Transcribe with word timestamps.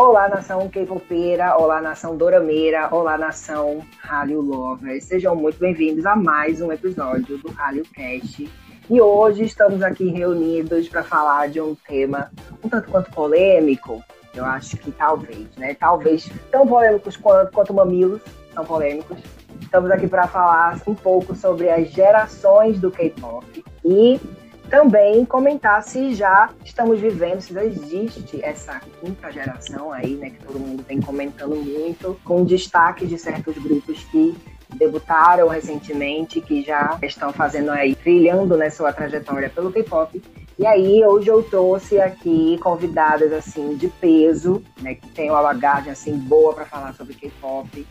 Olá, 0.00 0.28
nação 0.28 0.68
K-Popeira, 0.68 1.56
olá, 1.56 1.82
nação 1.82 2.16
Dorameira, 2.16 2.88
olá, 2.94 3.18
nação 3.18 3.84
Hallyu 4.00 4.40
Lovers. 4.40 5.02
Sejam 5.02 5.34
muito 5.34 5.58
bem-vindos 5.58 6.06
a 6.06 6.14
mais 6.14 6.60
um 6.60 6.70
episódio 6.70 7.36
do 7.38 7.50
Hallyu 7.50 7.82
Cast. 7.92 8.48
E 8.88 9.00
hoje 9.00 9.42
estamos 9.42 9.82
aqui 9.82 10.08
reunidos 10.08 10.88
para 10.88 11.02
falar 11.02 11.48
de 11.48 11.60
um 11.60 11.74
tema 11.74 12.30
um 12.62 12.68
tanto 12.68 12.88
quanto 12.88 13.10
polêmico. 13.10 14.00
Eu 14.32 14.44
acho 14.44 14.76
que 14.76 14.92
talvez, 14.92 15.48
né? 15.56 15.74
Talvez 15.74 16.30
tão 16.52 16.64
polêmicos 16.64 17.16
quanto, 17.16 17.50
quanto 17.50 17.74
mamilos 17.74 18.22
são 18.54 18.64
polêmicos. 18.64 19.18
Estamos 19.60 19.90
aqui 19.90 20.06
para 20.06 20.28
falar 20.28 20.80
um 20.86 20.94
pouco 20.94 21.34
sobre 21.34 21.68
as 21.70 21.88
gerações 21.88 22.78
do 22.78 22.92
K-pop 22.92 23.64
e 23.84 24.20
também 24.68 25.24
comentar 25.24 25.82
se 25.82 26.14
já 26.14 26.50
estamos 26.64 27.00
vivendo, 27.00 27.40
se 27.40 27.52
já 27.52 27.64
existe 27.64 28.40
essa 28.42 28.80
quinta 29.00 29.32
geração 29.32 29.92
aí, 29.92 30.14
né, 30.14 30.30
que 30.30 30.44
todo 30.44 30.58
mundo 30.58 30.84
vem 30.86 31.00
comentando 31.00 31.56
muito, 31.56 32.18
com 32.24 32.44
destaque 32.44 33.06
de 33.06 33.18
certos 33.18 33.56
grupos 33.58 34.04
que 34.04 34.36
debutaram 34.76 35.48
recentemente, 35.48 36.40
que 36.40 36.62
já 36.62 36.98
estão 37.02 37.32
fazendo 37.32 37.70
aí, 37.70 37.94
trilhando 37.94 38.56
né, 38.56 38.68
sua 38.70 38.92
trajetória 38.92 39.48
pelo 39.48 39.72
K-pop. 39.72 40.22
E 40.58 40.66
aí, 40.66 41.04
hoje 41.04 41.28
eu 41.28 41.42
trouxe 41.42 42.00
aqui 42.00 42.58
convidadas, 42.60 43.32
assim, 43.32 43.76
de 43.76 43.88
peso, 43.88 44.62
né, 44.82 44.94
que 44.94 45.08
tem 45.08 45.30
uma 45.30 45.42
bagagem, 45.42 45.92
assim, 45.92 46.16
boa 46.16 46.52
para 46.52 46.66
falar 46.66 46.92
sobre 46.94 47.14
K-pop. 47.14 47.86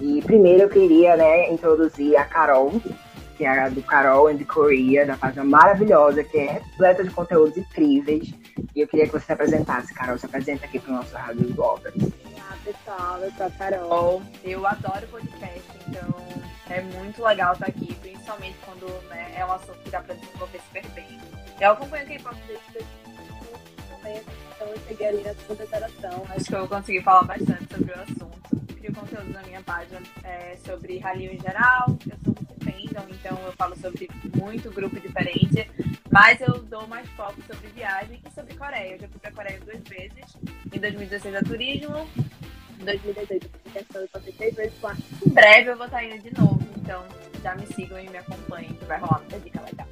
E 0.00 0.22
primeiro 0.22 0.62
eu 0.62 0.68
queria, 0.68 1.16
né, 1.16 1.52
introduzir 1.52 2.16
a 2.16 2.24
Carol, 2.24 2.72
que 3.38 3.44
é 3.44 3.48
a 3.48 3.68
do 3.68 3.80
Carol 3.84 4.26
and 4.26 4.42
Korea, 4.44 5.06
da 5.06 5.16
página 5.16 5.44
maravilhosa, 5.44 6.24
que 6.24 6.36
é 6.36 6.52
repleta 6.54 7.04
de 7.04 7.10
conteúdos 7.10 7.56
incríveis. 7.56 8.34
E 8.74 8.80
eu 8.80 8.88
queria 8.88 9.06
que 9.06 9.12
você 9.12 9.26
se 9.26 9.32
apresentasse, 9.32 9.94
Carol. 9.94 10.18
Se 10.18 10.26
apresenta 10.26 10.66
aqui 10.66 10.80
para 10.80 10.90
o 10.90 10.96
nosso 10.96 11.16
Rádio 11.16 11.54
Bloggers. 11.54 12.02
Olá, 12.02 12.58
pessoal. 12.64 13.20
Eu 13.20 13.30
sou 13.32 13.46
a 13.46 13.50
Carol. 13.50 14.22
Eu 14.42 14.66
adoro 14.66 15.06
podcast, 15.06 15.62
então 15.86 16.16
é 16.68 16.80
muito 16.80 17.22
legal 17.22 17.52
estar 17.52 17.66
aqui, 17.66 17.94
principalmente 17.94 18.56
quando 18.64 18.86
né, 19.08 19.32
é 19.36 19.46
um 19.46 19.52
assunto 19.52 19.78
que 19.84 19.90
dá 19.90 20.00
para 20.00 20.16
desenvolver 20.16 20.60
super 20.66 20.86
bem. 20.88 21.20
Eu 21.60 21.70
acompanho 21.70 22.06
K-pop 22.06 22.36
desde 22.48 22.64
começo, 24.02 24.24
então 24.56 24.66
eu 24.66 24.78
cheguei 24.88 25.06
ali 25.06 25.22
na 25.22 25.34
segunda. 25.34 26.32
Acho 26.34 26.44
que 26.44 26.54
eu 26.56 26.68
consegui 26.68 27.02
falar 27.02 27.22
bastante 27.22 27.72
sobre 27.72 27.92
o 27.92 28.00
assunto. 28.00 28.74
Crio 28.74 28.94
conteúdo 28.94 29.32
na 29.32 29.42
minha 29.42 29.62
página 29.62 30.02
é, 30.24 30.56
sobre 30.64 30.98
Hallyu 30.98 31.32
em 31.32 31.40
geral. 31.40 31.96
Eu 32.04 32.16
sou 32.24 32.37
então 33.08 33.38
eu 33.44 33.52
falo 33.52 33.76
sobre 33.76 34.08
muito 34.36 34.70
grupo 34.70 34.98
diferente, 34.98 35.70
mas 36.10 36.40
eu 36.40 36.58
dou 36.62 36.86
mais 36.86 37.08
foco 37.10 37.40
sobre 37.46 37.68
viagem 37.68 38.20
e 38.26 38.34
sobre 38.34 38.54
Coreia. 38.54 38.94
Eu 38.94 39.00
já 39.00 39.08
fui 39.08 39.20
pra 39.20 39.32
Coreia 39.32 39.60
duas 39.64 39.80
vezes, 39.82 40.36
em 40.72 40.78
2016 40.78 41.34
a 41.34 41.42
turismo, 41.42 42.08
em 42.80 42.84
2018 42.84 43.32
eu 43.32 43.72
questão 43.72 44.02
eu 44.02 44.08
passei 44.08 44.32
três 44.32 44.54
vezes. 44.54 44.74
Em 45.26 45.30
breve 45.30 45.70
eu 45.70 45.76
vou 45.76 45.86
estar 45.86 46.04
indo 46.04 46.22
de 46.22 46.40
novo, 46.40 46.60
então 46.76 47.04
já 47.42 47.54
me 47.54 47.66
sigam 47.66 47.98
e 47.98 48.08
me 48.08 48.18
acompanhem, 48.18 48.72
que 48.74 48.84
vai 48.84 48.98
rolar 48.98 49.18
muita 49.18 49.38
dica 49.40 49.60
legal. 49.60 49.86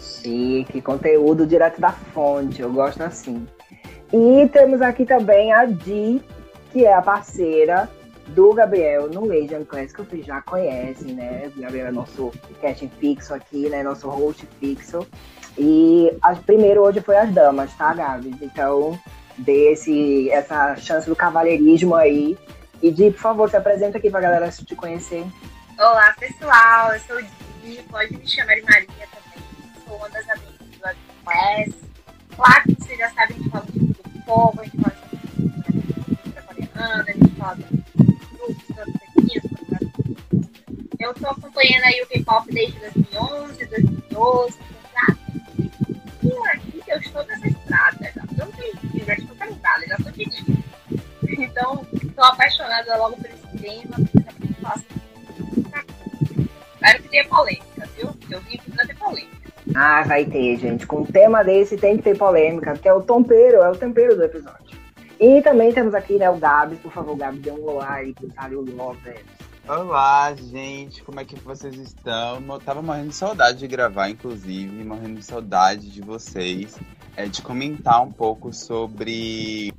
Chique, 0.00 0.80
conteúdo 0.80 1.46
direto 1.46 1.80
da 1.80 1.92
fonte, 1.92 2.60
eu 2.60 2.72
gosto 2.72 3.02
assim. 3.02 3.46
E 4.12 4.48
temos 4.48 4.82
aqui 4.82 5.06
também 5.06 5.52
a 5.52 5.64
Di, 5.64 6.20
que 6.72 6.84
é 6.84 6.92
a 6.92 7.00
parceira 7.00 7.88
do 8.34 8.52
Gabriel 8.52 9.08
no 9.08 9.30
Asian 9.32 9.64
Class, 9.64 9.92
que 9.92 10.02
vocês 10.02 10.24
já 10.24 10.40
conhecem, 10.42 11.14
né? 11.14 11.50
O 11.54 11.60
Gabriel 11.60 11.88
é 11.88 11.92
nosso 11.92 12.32
casting 12.60 12.90
fixo 12.98 13.34
aqui, 13.34 13.68
né? 13.68 13.82
Nosso 13.82 14.08
host 14.08 14.46
fixo. 14.58 15.06
E 15.58 16.10
a, 16.22 16.34
primeiro 16.34 16.82
hoje 16.82 17.00
foi 17.00 17.16
as 17.16 17.32
damas, 17.32 17.72
tá, 17.74 17.92
Gabi? 17.92 18.34
Então, 18.40 18.98
dê 19.38 19.72
esse, 19.72 20.30
essa 20.30 20.76
chance 20.76 21.08
do 21.08 21.16
cavalheirismo 21.16 21.94
aí. 21.94 22.38
E 22.82 22.90
Di, 22.90 23.10
por 23.10 23.20
favor, 23.20 23.50
se 23.50 23.56
apresenta 23.56 23.98
aqui 23.98 24.10
pra 24.10 24.20
galera 24.20 24.50
te 24.50 24.74
conhecer. 24.74 25.24
Olá, 25.78 26.14
pessoal. 26.18 26.92
Eu 26.94 27.00
sou 27.00 27.22
Di, 27.62 27.82
pode 27.90 28.16
me 28.16 28.26
chamar 28.26 28.54
de 28.54 28.62
Maria 28.62 28.86
também. 28.88 29.46
Sou 29.86 29.96
uma 29.96 30.08
das 30.08 30.28
amigas 30.28 30.56
do 30.78 30.86
Asian 30.86 30.96
Class. 31.24 31.74
Claro 32.34 32.62
que 32.64 32.74
vocês 32.82 32.98
já 32.98 33.10
sabem, 33.10 33.36
a 33.36 33.38
gente 33.38 33.50
fala 33.50 33.64
do 33.66 34.24
povo, 34.24 34.60
a 34.60 34.64
gente 34.64 34.78
fala 34.78 34.96
de 34.96 35.16
cultura 36.16 36.42
coreana, 36.42 37.04
a 37.06 37.12
gente 37.12 37.34
fala 37.36 37.56
eu 41.00 41.10
estou 41.10 41.30
acompanhando 41.30 41.84
aí 41.84 42.02
o 42.02 42.06
K-pop 42.06 42.52
desde 42.52 42.78
2011, 42.78 43.66
2012, 43.66 44.58
e 46.22 46.48
aqui 46.48 46.82
eu 46.86 46.98
estou 46.98 47.26
nessa 47.26 47.48
estrada, 47.48 48.12
já 48.14 48.22
estou 48.22 48.44
aqui, 48.44 49.04
já 49.04 49.14
estou 49.14 49.36
já 49.88 49.96
estou 49.96 50.12
pedindo. 50.12 50.64
Então, 51.28 51.86
estou 51.92 52.24
apaixonada 52.24 52.96
logo 52.96 53.16
por 53.16 53.26
esse 53.26 53.58
tema, 53.58 53.96
Espero 56.74 57.02
que 57.02 57.08
tenha 57.10 57.28
polêmica, 57.28 57.88
viu? 57.96 58.10
Eu 58.30 58.40
vim 58.40 58.54
aqui 58.56 58.70
pra 58.70 58.86
ter 58.86 58.96
polêmica. 58.96 59.52
Ah, 59.74 60.02
vai 60.02 60.24
ter, 60.24 60.56
gente. 60.56 60.86
Com 60.86 61.02
um 61.02 61.06
tema 61.06 61.44
desse 61.44 61.76
tem 61.76 61.96
que 61.96 62.02
ter 62.02 62.18
polêmica, 62.18 62.72
porque 62.72 62.88
é 62.88 62.92
o 62.92 63.02
tempero, 63.02 63.62
é 63.62 63.70
o 63.70 63.76
tempero 63.76 64.16
do 64.16 64.24
episódio. 64.24 64.81
E 65.22 65.40
também 65.40 65.72
temos 65.72 65.94
aqui, 65.94 66.14
né, 66.14 66.28
o 66.28 66.36
Gabs. 66.36 66.80
Por 66.80 66.90
favor, 66.90 67.16
Gabs, 67.16 67.40
dê 67.40 67.52
um 67.52 67.76
like 67.76 68.12
pro 68.14 68.32
Sário 68.32 68.60
Lopes. 68.74 69.20
Olá, 69.68 70.34
gente, 70.34 71.00
como 71.04 71.20
é 71.20 71.24
que 71.24 71.38
vocês 71.38 71.76
estão? 71.76 72.42
Eu 72.48 72.58
tava 72.58 72.82
morrendo 72.82 73.10
de 73.10 73.14
saudade 73.14 73.60
de 73.60 73.68
gravar, 73.68 74.10
inclusive, 74.10 74.82
morrendo 74.82 75.20
de 75.20 75.24
saudade 75.24 75.92
de 75.92 76.02
vocês, 76.02 76.76
é, 77.16 77.26
de 77.26 77.40
comentar 77.40 78.02
um 78.02 78.10
pouco 78.10 78.52
sobre 78.52 79.72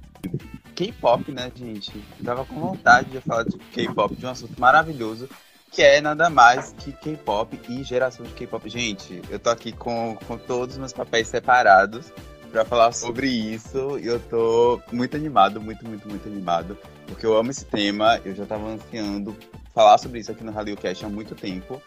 K-pop, 0.76 1.30
né, 1.30 1.52
gente? 1.54 1.92
Eu 2.20 2.26
tava 2.26 2.46
com 2.46 2.58
vontade 2.62 3.10
de 3.10 3.20
falar 3.20 3.44
de 3.44 3.58
K-pop, 3.58 4.16
de 4.16 4.26
um 4.26 4.30
assunto 4.30 4.58
maravilhoso, 4.58 5.28
que 5.70 5.82
é 5.82 6.00
nada 6.00 6.30
mais 6.30 6.74
que 6.78 6.94
K-pop 6.94 7.60
e 7.68 7.84
geração 7.84 8.26
de 8.26 8.32
K-pop. 8.32 8.70
Gente, 8.70 9.22
eu 9.30 9.38
tô 9.38 9.50
aqui 9.50 9.74
com, 9.74 10.18
com 10.26 10.38
todos 10.38 10.76
os 10.76 10.80
meus 10.80 10.94
papéis 10.94 11.28
separados 11.28 12.14
para 12.54 12.64
falar 12.64 12.92
sobre 12.92 13.28
isso. 13.28 13.98
E 14.00 14.06
eu 14.06 14.20
tô 14.20 14.80
muito 14.92 15.18
animado, 15.18 15.60
muito, 15.60 15.86
muito, 15.86 16.08
muito 16.08 16.28
animado. 16.28 16.78
Porque 17.08 17.26
eu 17.26 17.36
amo 17.36 17.50
esse 17.50 17.66
tema. 17.66 18.22
Eu 18.24 18.36
já 18.36 18.46
tava 18.46 18.68
ansiando 18.70 19.36
falar 19.74 19.98
sobre 19.98 20.20
isso 20.20 20.32
aqui 20.32 20.44
no 20.44 20.52
Radio 20.52 20.78
Cast 20.78 21.04
há 21.04 21.10
muito 21.10 21.34
tempo. 21.34 21.82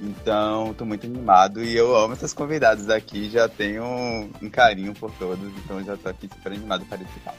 Então, 0.00 0.72
tô 0.74 0.84
muito 0.84 1.06
animado 1.06 1.62
e 1.62 1.76
eu 1.76 1.94
amo 1.96 2.12
essas 2.12 2.32
convidadas 2.32 2.88
aqui. 2.88 3.28
Já 3.28 3.48
tenho 3.48 3.82
um, 3.84 4.30
um 4.40 4.48
carinho 4.48 4.94
por 4.94 5.10
todos. 5.12 5.50
Então, 5.64 5.82
já 5.82 5.96
tô 5.96 6.08
aqui 6.08 6.28
super 6.32 6.52
animado 6.52 6.84
para 6.86 7.02
esse 7.02 7.20
papo. 7.20 7.38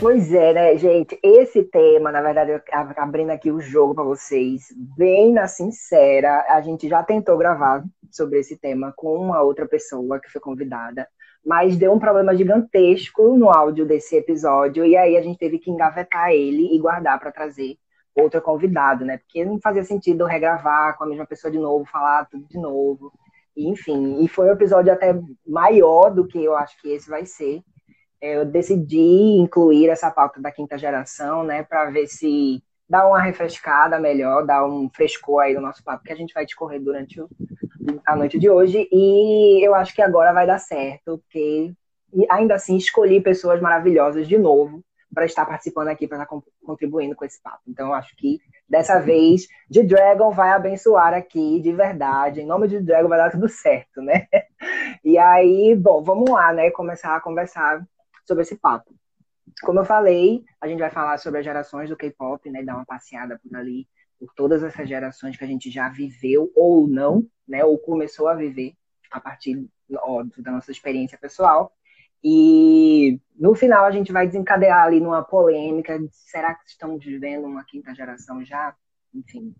Pois 0.00 0.32
é, 0.32 0.54
né, 0.54 0.78
gente? 0.78 1.20
Esse 1.22 1.62
tema, 1.62 2.10
na 2.10 2.22
verdade, 2.22 2.52
eu 2.52 2.62
abrindo 2.96 3.28
aqui 3.32 3.52
o 3.52 3.60
jogo 3.60 3.94
para 3.94 4.02
vocês, 4.02 4.68
bem 4.96 5.30
na 5.30 5.46
sincera, 5.46 6.46
a 6.48 6.62
gente 6.62 6.88
já 6.88 7.02
tentou 7.02 7.36
gravar 7.36 7.84
sobre 8.10 8.38
esse 8.38 8.56
tema 8.56 8.94
com 8.96 9.14
uma 9.18 9.42
outra 9.42 9.68
pessoa 9.68 10.18
que 10.18 10.30
foi 10.30 10.40
convidada, 10.40 11.06
mas 11.44 11.76
deu 11.76 11.92
um 11.92 11.98
problema 11.98 12.34
gigantesco 12.34 13.36
no 13.36 13.50
áudio 13.50 13.84
desse 13.84 14.16
episódio 14.16 14.86
e 14.86 14.96
aí 14.96 15.18
a 15.18 15.22
gente 15.22 15.38
teve 15.38 15.58
que 15.58 15.70
engavetar 15.70 16.30
ele 16.30 16.74
e 16.74 16.78
guardar 16.78 17.20
para 17.20 17.30
trazer 17.30 17.76
outro 18.14 18.40
convidado, 18.40 19.04
né? 19.04 19.18
Porque 19.18 19.44
não 19.44 19.60
fazia 19.60 19.84
sentido 19.84 20.24
regravar 20.24 20.96
com 20.96 21.04
a 21.04 21.06
mesma 21.06 21.26
pessoa 21.26 21.50
de 21.50 21.58
novo, 21.58 21.84
falar 21.84 22.24
tudo 22.24 22.46
de 22.48 22.58
novo. 22.58 23.12
Enfim, 23.54 24.24
e 24.24 24.28
foi 24.28 24.48
um 24.48 24.52
episódio 24.52 24.90
até 24.90 25.14
maior 25.46 26.08
do 26.08 26.26
que 26.26 26.42
eu 26.42 26.56
acho 26.56 26.80
que 26.80 26.88
esse 26.88 27.10
vai 27.10 27.26
ser 27.26 27.62
eu 28.20 28.44
decidi 28.44 28.98
incluir 29.38 29.88
essa 29.88 30.10
pauta 30.10 30.40
da 30.40 30.52
quinta 30.52 30.76
geração, 30.76 31.42
né, 31.42 31.62
para 31.62 31.90
ver 31.90 32.06
se 32.06 32.62
dá 32.88 33.06
uma 33.06 33.20
refrescada 33.20 34.00
melhor, 34.00 34.44
dá 34.44 34.66
um 34.66 34.90
frescor 34.90 35.42
aí 35.42 35.54
no 35.54 35.60
nosso 35.60 35.82
papo 35.82 36.04
que 36.04 36.12
a 36.12 36.16
gente 36.16 36.34
vai 36.34 36.44
discorrer 36.44 36.80
durante 36.80 37.22
a 38.04 38.16
noite 38.16 38.38
de 38.38 38.50
hoje. 38.50 38.88
E 38.90 39.64
eu 39.64 39.74
acho 39.74 39.94
que 39.94 40.02
agora 40.02 40.32
vai 40.32 40.46
dar 40.46 40.58
certo, 40.58 41.18
porque 41.18 41.72
ainda 42.28 42.56
assim 42.56 42.76
escolhi 42.76 43.20
pessoas 43.20 43.60
maravilhosas 43.60 44.26
de 44.26 44.36
novo 44.36 44.82
para 45.14 45.24
estar 45.24 45.44
participando 45.44 45.88
aqui, 45.88 46.06
para 46.06 46.22
estar 46.22 46.36
contribuindo 46.64 47.16
com 47.16 47.24
esse 47.24 47.40
papo. 47.42 47.62
Então, 47.66 47.88
eu 47.88 47.94
acho 47.94 48.14
que 48.16 48.40
dessa 48.68 49.00
vez, 49.00 49.48
de 49.68 49.82
Dragon 49.82 50.30
vai 50.30 50.50
abençoar 50.50 51.12
aqui, 51.14 51.60
de 51.60 51.72
verdade. 51.72 52.40
Em 52.40 52.46
nome 52.46 52.68
de 52.68 52.80
Dragon 52.80 53.08
vai 53.08 53.18
dar 53.18 53.30
tudo 53.30 53.48
certo, 53.48 54.00
né? 54.00 54.26
E 55.02 55.16
aí, 55.16 55.74
bom, 55.74 56.02
vamos 56.02 56.28
lá, 56.28 56.52
né? 56.52 56.70
Começar 56.70 57.16
a 57.16 57.20
conversar 57.20 57.82
sobre 58.30 58.42
esse 58.42 58.56
papo. 58.56 58.94
Como 59.62 59.80
eu 59.80 59.84
falei, 59.84 60.44
a 60.60 60.68
gente 60.68 60.78
vai 60.78 60.90
falar 60.90 61.18
sobre 61.18 61.40
as 61.40 61.44
gerações 61.44 61.90
do 61.90 61.96
K-pop, 61.96 62.48
né? 62.48 62.62
Dar 62.62 62.76
uma 62.76 62.86
passeada 62.86 63.40
por 63.42 63.56
ali, 63.56 63.88
por 64.18 64.32
todas 64.34 64.62
essas 64.62 64.88
gerações 64.88 65.36
que 65.36 65.42
a 65.42 65.46
gente 65.46 65.68
já 65.68 65.88
viveu 65.88 66.52
ou 66.54 66.86
não, 66.86 67.26
né? 67.48 67.64
Ou 67.64 67.76
começou 67.76 68.28
a 68.28 68.34
viver 68.34 68.74
a 69.10 69.20
partir, 69.20 69.66
óbvio, 69.92 70.42
da 70.44 70.52
nossa 70.52 70.70
experiência 70.70 71.18
pessoal. 71.18 71.72
E 72.22 73.18
no 73.34 73.54
final 73.54 73.84
a 73.84 73.90
gente 73.90 74.12
vai 74.12 74.26
desencadear 74.26 74.84
ali 74.84 75.00
numa 75.00 75.24
polêmica: 75.24 75.98
será 76.12 76.54
que 76.54 76.68
estamos 76.68 77.04
vivendo 77.04 77.46
uma 77.46 77.64
quinta 77.64 77.92
geração 77.92 78.44
já? 78.44 78.76
Enfim, 79.12 79.52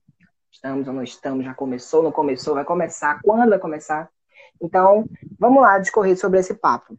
estamos 0.52 0.86
ou 0.86 0.94
não 0.94 1.02
estamos? 1.02 1.44
Já 1.44 1.54
começou, 1.54 2.04
não 2.04 2.12
começou? 2.12 2.54
Vai 2.54 2.64
começar? 2.64 3.20
Quando 3.22 3.50
vai 3.50 3.58
começar? 3.58 4.08
Então, 4.62 5.04
vamos 5.38 5.62
lá 5.62 5.78
discorrer 5.78 6.16
sobre 6.16 6.38
esse 6.38 6.54
papo. 6.54 6.96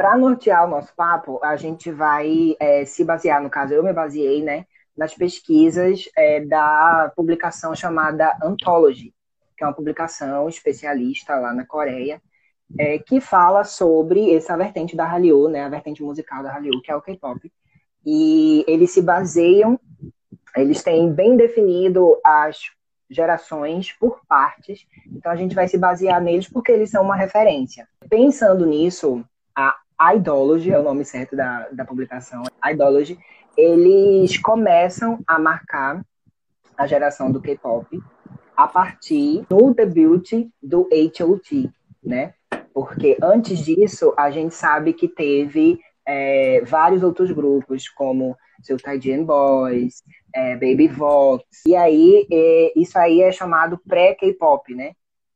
Para 0.00 0.16
nortear 0.16 0.64
o 0.64 0.70
nosso 0.70 0.94
papo, 0.96 1.38
a 1.42 1.56
gente 1.56 1.92
vai 1.92 2.56
é, 2.58 2.86
se 2.86 3.04
basear, 3.04 3.42
no 3.42 3.50
caso, 3.50 3.74
eu 3.74 3.82
me 3.82 3.92
baseei, 3.92 4.42
né, 4.42 4.64
nas 4.96 5.12
pesquisas 5.12 6.08
é, 6.16 6.40
da 6.40 7.12
publicação 7.14 7.74
chamada 7.74 8.34
Anthology, 8.42 9.12
que 9.54 9.62
é 9.62 9.66
uma 9.66 9.74
publicação 9.74 10.48
especialista 10.48 11.36
lá 11.36 11.52
na 11.52 11.66
Coreia, 11.66 12.18
é, 12.78 12.98
que 12.98 13.20
fala 13.20 13.62
sobre 13.62 14.34
essa 14.34 14.56
vertente 14.56 14.96
da 14.96 15.04
Hallyu, 15.04 15.50
né, 15.50 15.64
a 15.64 15.68
vertente 15.68 16.02
musical 16.02 16.42
da 16.42 16.50
Hallyu, 16.50 16.80
que 16.80 16.90
é 16.90 16.96
o 16.96 17.02
K-pop. 17.02 17.52
E 18.06 18.64
eles 18.66 18.92
se 18.92 19.02
baseiam, 19.02 19.78
eles 20.56 20.82
têm 20.82 21.12
bem 21.12 21.36
definido 21.36 22.18
as 22.24 22.56
gerações 23.10 23.92
por 23.92 24.22
partes, 24.26 24.86
então 25.12 25.30
a 25.30 25.36
gente 25.36 25.54
vai 25.54 25.68
se 25.68 25.76
basear 25.76 26.22
neles 26.22 26.48
porque 26.48 26.72
eles 26.72 26.88
são 26.88 27.04
uma 27.04 27.16
referência. 27.16 27.86
Pensando 28.08 28.64
nisso, 28.64 29.22
a 29.54 29.76
Idology 30.00 30.72
é 30.72 30.78
o 30.78 30.82
nome 30.82 31.04
certo 31.04 31.36
da, 31.36 31.68
da 31.70 31.84
publicação, 31.84 32.44
Idology, 32.64 33.18
eles 33.54 34.38
começam 34.38 35.18
a 35.26 35.38
marcar 35.38 36.02
a 36.76 36.86
geração 36.86 37.30
do 37.30 37.40
K-pop 37.40 38.00
a 38.56 38.66
partir 38.66 39.44
do 39.48 39.74
debut 39.74 40.48
do 40.62 40.88
H.O.T., 40.90 41.70
né? 42.02 42.32
Porque 42.72 43.18
antes 43.22 43.58
disso, 43.58 44.14
a 44.16 44.30
gente 44.30 44.54
sabe 44.54 44.94
que 44.94 45.06
teve 45.06 45.78
é, 46.06 46.62
vários 46.64 47.02
outros 47.02 47.30
grupos, 47.30 47.86
como 47.88 48.34
seu 48.62 48.78
Taijian 48.78 49.24
Boys, 49.24 50.02
é, 50.34 50.54
Baby 50.54 50.88
Vox, 50.88 51.44
e 51.66 51.76
aí 51.76 52.26
é, 52.32 52.72
isso 52.74 52.98
aí 52.98 53.20
é 53.20 53.30
chamado 53.32 53.78
pré-K-pop, 53.86 54.74
né? 54.74 54.92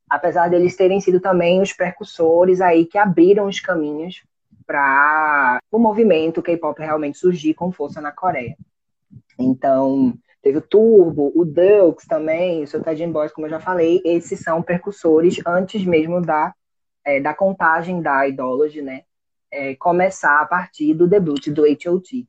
Apesar 0.09 0.49
deles 0.49 0.77
terem 0.77 1.01
sido 1.01 1.21
também 1.21 1.61
os 1.61 1.73
precursores 1.73 2.63
aí 2.63 2.87
que 2.87 2.97
abriram 2.97 3.47
os 3.47 3.61
caminhos 3.61 4.23
para 4.67 5.61
o 5.71 5.79
movimento 5.79 6.43
K-pop 6.43 6.81
realmente 6.81 7.19
surgir 7.19 7.55
com 7.55 7.73
força 7.73 8.01
na 8.01 8.13
Coreia. 8.13 8.57
Então, 9.39 10.15
teve 10.43 10.59
o 10.59 10.63
Turbo, 10.63 11.33
o 11.35 11.45
Dux 11.45 12.05
também, 12.07 12.63
o 12.63 12.67
seu 12.67 12.83
Tajin 12.83 13.11
Boys, 13.11 13.33
como 13.33 13.47
eu 13.47 13.51
já 13.51 13.61
falei, 13.61 14.01
esses 14.05 14.41
são 14.41 14.63
precursores 14.63 15.39
antes 15.47 15.85
mesmo 15.85 16.21
da, 16.21 16.55
é, 17.05 17.21
da 17.21 17.35
contagem 17.35 18.01
da 18.01 18.27
Idology, 18.27 18.83
né? 18.83 19.03
É, 19.51 19.75
começar 19.77 20.41
a 20.41 20.47
partir 20.47 20.95
do 20.95 21.07
debut 21.07 21.49
do 21.49 21.65
H.O.T., 21.65 22.27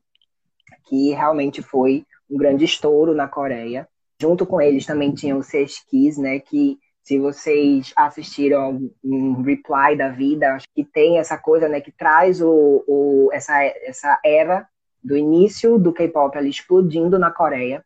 que 0.86 1.12
realmente 1.12 1.62
foi 1.62 2.06
um 2.30 2.38
grande 2.38 2.66
estouro 2.66 3.14
na 3.14 3.28
Coreia. 3.28 3.88
Junto 4.22 4.46
com 4.46 4.62
eles 4.62 4.86
também 4.86 5.14
tinham 5.14 5.40
os 5.40 5.50
Kiss, 5.90 6.22
né? 6.22 6.40
Que 6.40 6.78
se 7.06 7.20
vocês 7.20 7.94
assistiram 7.96 8.90
um 9.04 9.44
reply 9.44 9.96
da 9.96 10.10
vida, 10.10 10.56
acho 10.56 10.66
que 10.74 10.84
tem 10.84 11.20
essa 11.20 11.38
coisa, 11.38 11.70
né, 11.70 11.80
que 11.80 11.92
traz 11.92 12.42
o, 12.42 12.84
o 12.88 13.30
essa, 13.32 13.62
essa 13.62 14.20
era 14.26 14.68
do 15.04 15.16
início 15.16 15.78
do 15.78 15.94
K-pop 15.94 16.36
ali 16.36 16.50
explodindo 16.50 17.20
na 17.20 17.30
Coreia. 17.30 17.86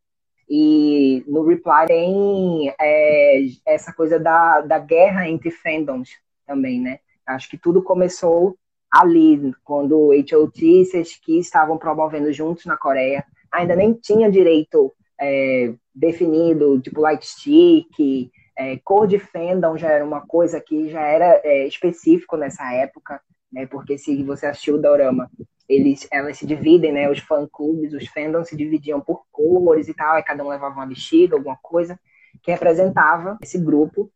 E 0.50 1.22
no 1.28 1.44
reply 1.46 1.86
tem 1.88 2.74
é, 2.80 3.42
essa 3.68 3.92
coisa 3.92 4.18
da, 4.18 4.62
da 4.62 4.80
guerra 4.80 5.28
entre 5.28 5.52
fandoms 5.52 6.12
também, 6.48 6.80
né? 6.80 7.00
Acho 7.28 7.50
que 7.50 7.58
tudo 7.58 7.84
começou 7.84 8.58
ali, 8.90 9.54
quando 9.64 10.14
H.O.T. 10.14 10.66
e 10.66 10.86
Seski 10.86 11.40
estavam 11.40 11.78
promovendo 11.78 12.32
juntos 12.32 12.66
na 12.66 12.78
Coreia. 12.78 13.24
Ainda 13.52 13.76
nem 13.76 13.94
tinha 13.94 14.32
direito 14.32 14.92
é, 15.20 15.74
definido, 15.94 16.80
tipo, 16.80 17.02
light 17.02 17.28
stick, 17.28 18.32
é, 18.60 18.78
cor 18.84 19.08
de 19.08 19.18
fandom 19.18 19.78
já 19.78 19.90
era 19.90 20.04
uma 20.04 20.20
coisa 20.20 20.60
que 20.60 20.90
já 20.90 21.02
era 21.02 21.40
é, 21.46 21.66
específico 21.66 22.36
nessa 22.36 22.70
época, 22.74 23.22
né? 23.50 23.66
Porque 23.66 23.98
se 23.98 24.22
você 24.22 24.48
assistiu 24.48 24.76
o 24.76 24.82
Dorama, 24.82 25.32
eles, 25.68 26.06
elas 26.12 26.38
se 26.38 26.46
dividem, 26.46 26.92
né? 26.92 27.10
Os 27.10 27.20
fã-clubes, 27.20 27.94
os 27.94 28.06
fandoms 28.08 28.50
se 28.50 28.58
dividiam 28.58 29.00
por 29.00 29.24
cores 29.32 29.88
e 29.88 29.94
tal, 29.94 30.16
aí 30.16 30.24
cada 30.24 30.44
um 30.44 30.50
levava 30.50 30.76
uma 30.76 30.86
bexiga, 30.86 31.38
alguma 31.38 31.58
coisa 31.62 31.98
que 32.44 32.52
representava 32.52 33.38
esse 33.42 33.58
grupo. 33.58 34.12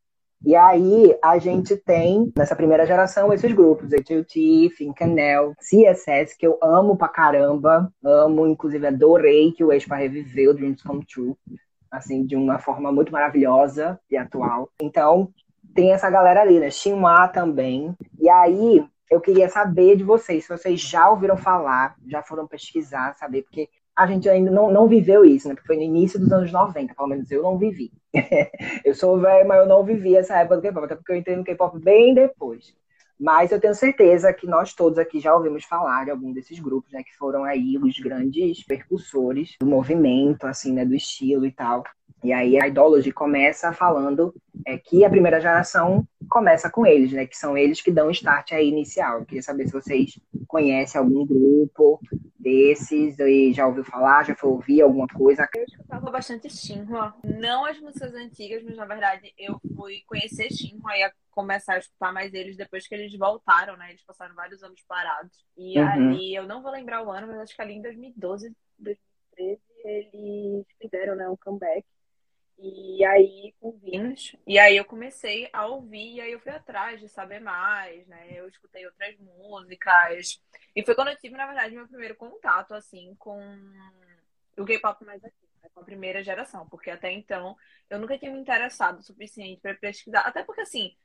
E 0.45 0.57
aí 0.57 1.17
a 1.23 1.37
gente 1.37 1.77
tem, 1.77 2.29
nessa 2.37 2.53
primeira 2.53 2.85
geração, 2.85 3.31
esses 3.31 3.53
grupos, 3.53 3.93
H.O.T., 3.93 4.71
Fincanel, 4.75 5.53
CSS, 5.57 6.37
que 6.37 6.45
eu 6.45 6.59
amo 6.61 6.97
pra 6.97 7.07
caramba, 7.07 7.89
amo, 8.03 8.45
inclusive 8.45 8.85
adorei 8.85 9.53
que 9.53 9.63
o 9.63 9.71
ex 9.71 9.85
reviveu 9.85 10.53
Dreams 10.53 10.83
Come 10.83 11.05
True 11.05 11.33
assim, 11.93 12.25
de 12.25 12.35
uma 12.35 12.57
forma 12.57 12.91
muito 12.91 13.11
maravilhosa 13.11 13.99
e 14.09 14.17
atual. 14.17 14.67
Então, 14.81 15.29
tem 15.75 15.93
essa 15.93 16.09
galera 16.09 16.41
ali, 16.41 16.59
né? 16.59 16.71
Shinhwa 16.71 17.27
também. 17.27 17.95
E 18.19 18.27
aí, 18.27 18.83
eu 19.11 19.21
queria 19.21 19.47
saber 19.47 19.95
de 19.95 20.03
vocês, 20.03 20.43
se 20.43 20.49
vocês 20.49 20.81
já 20.81 21.07
ouviram 21.09 21.37
falar, 21.37 21.95
já 22.07 22.23
foram 22.23 22.47
pesquisar, 22.47 23.13
saber, 23.13 23.43
porque 23.43 23.69
a 23.95 24.07
gente 24.07 24.27
ainda 24.27 24.49
não, 24.49 24.71
não 24.71 24.87
viveu 24.87 25.23
isso, 25.23 25.47
né? 25.47 25.53
Porque 25.53 25.67
foi 25.67 25.75
no 25.75 25.83
início 25.83 26.19
dos 26.19 26.31
anos 26.31 26.51
90, 26.51 26.95
pelo 26.95 27.07
menos 27.07 27.29
eu 27.29 27.43
não 27.43 27.59
vivi. 27.59 27.91
eu 28.83 28.95
sou 28.95 29.19
velho, 29.19 29.47
mas 29.47 29.59
eu 29.59 29.67
não 29.67 29.83
vivi 29.83 30.15
essa 30.15 30.37
época 30.39 30.55
do 30.55 30.61
K-pop, 30.63 30.85
até 30.85 30.95
porque 30.95 31.11
eu 31.11 31.15
entrei 31.15 31.35
no 31.35 31.43
K-pop 31.43 31.79
bem 31.79 32.15
depois. 32.15 32.75
Mas 33.23 33.53
eu 33.53 33.61
tenho 33.61 33.73
certeza 33.73 34.33
que 34.33 34.45
nós 34.45 34.73
todos 34.73 34.99
aqui 34.99 35.17
já 35.17 35.33
ouvimos 35.33 35.63
falar 35.63 36.03
de 36.03 36.11
algum 36.11 36.33
desses 36.33 36.59
grupos, 36.59 36.91
né, 36.91 37.01
que 37.01 37.15
foram 37.15 37.45
aí 37.45 37.77
os 37.81 37.97
grandes 37.97 38.65
percussores 38.65 39.55
do 39.61 39.65
movimento, 39.65 40.43
assim, 40.43 40.73
né, 40.73 40.83
do 40.83 40.93
estilo 40.93 41.45
e 41.45 41.51
tal. 41.53 41.85
E 42.23 42.31
aí 42.31 42.59
a 42.59 42.67
Idology 42.67 43.11
começa 43.11 43.73
falando 43.73 44.33
é, 44.65 44.77
que 44.77 45.03
a 45.03 45.09
primeira 45.09 45.39
geração 45.39 46.07
começa 46.29 46.69
com 46.69 46.85
eles, 46.85 47.11
né? 47.11 47.25
Que 47.25 47.37
são 47.37 47.57
eles 47.57 47.81
que 47.81 47.91
dão 47.91 48.09
start 48.11 48.53
aí 48.53 48.67
inicial. 48.67 49.19
Eu 49.19 49.25
queria 49.25 49.41
saber 49.41 49.67
se 49.67 49.73
vocês 49.73 50.19
conhecem 50.47 50.99
algum 50.99 51.25
grupo 51.25 51.99
desses, 52.39 53.17
e 53.19 53.53
já 53.53 53.65
ouviu 53.65 53.83
falar, 53.83 54.25
já 54.25 54.35
foi 54.35 54.49
ouvir 54.49 54.81
alguma 54.81 55.07
coisa. 55.07 55.47
Eu 55.55 55.63
escutava 55.63 56.11
bastante 56.11 56.49
Shinhwa. 56.49 57.15
Não 57.23 57.65
as 57.65 57.79
músicas 57.79 58.13
antigas, 58.13 58.63
mas 58.63 58.75
na 58.75 58.85
verdade 58.85 59.33
eu 59.37 59.59
fui 59.75 60.01
conhecer 60.05 60.51
Shinhwa 60.51 60.91
e 60.97 61.11
começar 61.31 61.75
a 61.75 61.79
escutar 61.79 62.13
mais 62.13 62.33
eles 62.33 62.57
depois 62.57 62.87
que 62.87 62.93
eles 62.93 63.17
voltaram, 63.17 63.77
né? 63.77 63.89
Eles 63.89 64.03
passaram 64.03 64.35
vários 64.35 64.61
anos 64.63 64.83
parados. 64.87 65.45
E 65.57 65.79
uhum. 65.79 65.87
ali, 65.87 66.35
eu 66.35 66.45
não 66.45 66.61
vou 66.61 66.71
lembrar 66.71 67.03
o 67.03 67.11
ano, 67.11 67.27
mas 67.27 67.39
acho 67.39 67.55
que 67.55 67.61
ali 67.61 67.73
em 67.73 67.81
2012, 67.81 68.53
2013, 68.79 69.61
eles 69.85 70.65
fizeram, 70.79 71.15
né, 71.15 71.27
um 71.27 71.35
comeback. 71.37 71.85
E 72.57 73.03
aí, 73.03 73.53
com 73.59 73.71
Vinus. 73.71 74.35
E 74.45 74.57
aí 74.57 74.77
eu 74.77 74.85
comecei 74.85 75.49
a 75.51 75.65
ouvir, 75.65 76.15
e 76.15 76.21
aí 76.21 76.31
eu 76.31 76.39
fui 76.39 76.51
atrás 76.51 76.99
de 76.99 77.09
saber 77.09 77.39
mais, 77.39 78.07
né? 78.07 78.27
Eu 78.31 78.47
escutei 78.47 78.85
outras 78.85 79.17
músicas. 79.19 80.41
E 80.75 80.83
foi 80.85 80.95
quando 80.95 81.09
eu 81.09 81.17
tive, 81.17 81.35
na 81.35 81.45
verdade, 81.45 81.75
meu 81.75 81.87
primeiro 81.87 82.15
contato, 82.15 82.73
assim, 82.73 83.15
com 83.15 83.39
o 84.57 84.65
K-pop 84.65 85.03
mais 85.03 85.23
aqui, 85.23 85.35
né? 85.61 85.69
com 85.73 85.81
a 85.81 85.83
primeira 85.83 86.23
geração. 86.23 86.67
Porque 86.69 86.89
até 86.89 87.11
então 87.11 87.57
eu 87.89 87.99
nunca 87.99 88.17
tinha 88.17 88.31
me 88.31 88.39
interessado 88.39 88.99
o 88.99 89.03
suficiente 89.03 89.59
para 89.59 89.75
pesquisar. 89.75 90.21
Até 90.21 90.43
porque, 90.43 90.61
assim, 90.61 90.95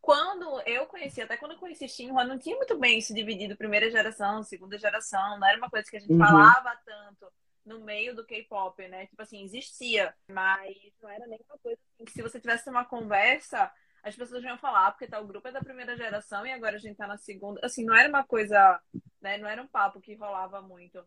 quando 0.00 0.60
eu 0.62 0.86
conheci, 0.86 1.20
até 1.20 1.36
quando 1.36 1.52
eu 1.52 1.58
conheci 1.58 1.88
Shinhwa, 1.88 2.24
não 2.24 2.38
tinha 2.38 2.56
muito 2.56 2.78
bem 2.78 2.98
isso 2.98 3.14
dividido 3.14 3.56
primeira 3.56 3.90
geração, 3.90 4.42
segunda 4.42 4.78
geração. 4.78 5.38
Não 5.38 5.46
era 5.46 5.58
uma 5.58 5.68
coisa 5.68 5.88
que 5.90 5.96
a 5.96 6.00
gente 6.00 6.12
uhum. 6.12 6.18
falava 6.18 6.76
tanto 6.86 7.30
no 7.64 7.80
meio 7.80 8.14
do 8.14 8.24
K-pop, 8.24 8.86
né? 8.88 9.06
Tipo 9.06 9.22
assim, 9.22 9.44
existia, 9.44 10.14
mas 10.28 10.76
não 11.00 11.10
era 11.10 11.26
nem 11.26 11.38
uma 11.48 11.58
coisa 11.58 11.78
assim, 11.94 12.04
que 12.04 12.12
se 12.12 12.22
você 12.22 12.40
tivesse 12.40 12.68
uma 12.68 12.84
conversa, 12.84 13.72
as 14.02 14.16
pessoas 14.16 14.42
iam 14.42 14.58
falar, 14.58 14.88
ah, 14.88 14.90
porque 14.90 15.06
tal 15.06 15.26
grupo 15.26 15.46
é 15.46 15.52
da 15.52 15.60
primeira 15.60 15.96
geração 15.96 16.44
e 16.44 16.52
agora 16.52 16.76
a 16.76 16.78
gente 16.78 16.96
tá 16.96 17.06
na 17.06 17.16
segunda. 17.16 17.60
Assim, 17.62 17.84
não 17.84 17.94
era 17.94 18.08
uma 18.08 18.24
coisa, 18.24 18.80
né? 19.20 19.38
Não 19.38 19.48
era 19.48 19.62
um 19.62 19.68
papo 19.68 20.00
que 20.00 20.14
rolava 20.14 20.60
muito. 20.60 21.04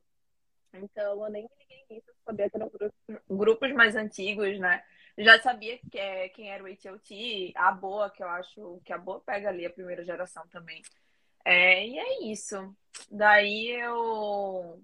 Então, 0.73 1.23
eu 1.23 1.29
nem 1.29 1.43
me 1.43 1.49
liguei 1.59 1.85
nisso, 1.89 2.11
sabia 2.25 2.49
que 2.49 2.57
eram 2.57 2.71
grupos 3.29 3.71
mais 3.73 3.95
antigos, 3.95 4.59
né? 4.59 4.83
Já 5.17 5.41
sabia 5.41 5.77
que, 5.89 5.97
é, 5.97 6.29
quem 6.29 6.51
era 6.51 6.63
o 6.63 6.67
H.O.T., 6.67 7.53
a 7.55 7.71
Boa, 7.71 8.09
que 8.09 8.21
eu 8.21 8.27
acho 8.27 8.81
que 8.83 8.91
a 8.91 8.97
Boa 8.97 9.21
pega 9.21 9.49
ali 9.49 9.65
a 9.65 9.69
primeira 9.69 10.03
geração 10.03 10.45
também. 10.47 10.81
É, 11.45 11.87
e 11.87 11.97
é 11.97 12.23
isso. 12.23 12.75
Daí 13.09 13.71
eu, 13.71 14.81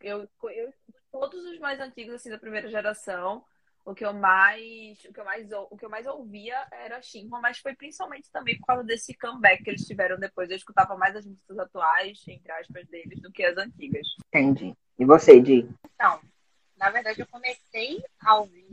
eu, 0.00 0.28
eu 0.50 0.74
todos 1.12 1.44
os 1.44 1.58
mais 1.58 1.78
antigos, 1.78 2.14
assim, 2.14 2.30
da 2.30 2.38
primeira 2.38 2.68
geração, 2.68 3.44
o 3.84 3.94
que 3.94 4.04
eu 4.04 4.12
mais, 4.14 5.04
o 5.04 5.12
que 5.12 5.20
eu 5.20 5.24
mais, 5.24 5.48
o 5.52 5.76
que 5.76 5.84
eu 5.84 5.90
mais 5.90 6.06
ouvia 6.06 6.66
era 6.72 7.02
Shinhwa, 7.02 7.40
mas 7.40 7.58
foi 7.58 7.74
principalmente 7.74 8.30
também 8.32 8.58
por 8.58 8.66
causa 8.66 8.84
desse 8.84 9.12
comeback 9.14 9.62
que 9.62 9.70
eles 9.70 9.86
tiveram 9.86 10.18
depois. 10.18 10.50
Eu 10.50 10.56
escutava 10.56 10.96
mais 10.96 11.14
as 11.14 11.26
músicas 11.26 11.58
atuais, 11.58 12.22
entre 12.26 12.50
aspas, 12.52 12.86
deles, 12.88 13.20
do 13.20 13.30
que 13.30 13.44
as 13.44 13.56
antigas. 13.58 14.06
Entendi. 14.28 14.74
E 14.98 15.04
você, 15.04 15.40
Di? 15.40 15.68
Então, 15.94 16.20
na 16.76 16.90
verdade, 16.90 17.20
eu 17.20 17.26
comecei 17.26 18.02
a 18.20 18.36
ouvir 18.36 18.68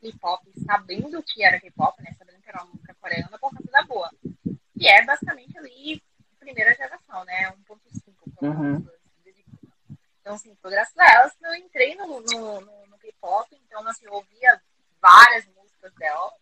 K-pop 0.00 0.42
sabendo 0.64 1.22
que 1.22 1.44
era 1.44 1.60
K-pop, 1.60 2.00
né? 2.02 2.12
Sabendo 2.16 2.40
que 2.40 2.48
era 2.48 2.62
uma 2.62 2.72
música 2.72 2.96
coreana 3.00 3.38
por 3.38 3.50
causa 3.50 3.70
da 3.70 3.82
boa. 3.82 4.10
E 4.76 4.86
é 4.86 5.04
basicamente 5.04 5.58
ali 5.58 6.02
primeira 6.38 6.72
geração, 6.74 7.24
né? 7.24 7.52
1.5. 7.68 8.14
Uhum. 8.42 8.86
Então, 10.26 10.34
assim, 10.34 10.56
foi 10.56 10.72
graças 10.72 10.98
a 10.98 11.12
elas 11.12 11.36
que 11.36 11.46
eu 11.46 11.54
entrei 11.54 11.94
no, 11.94 12.20
no, 12.20 12.60
no, 12.60 12.86
no 12.88 12.98
K-pop. 12.98 13.48
Então, 13.64 13.86
assim, 13.86 14.06
eu 14.06 14.12
ouvia 14.12 14.60
várias 15.00 15.46
músicas 15.54 15.94
dela, 15.94 16.32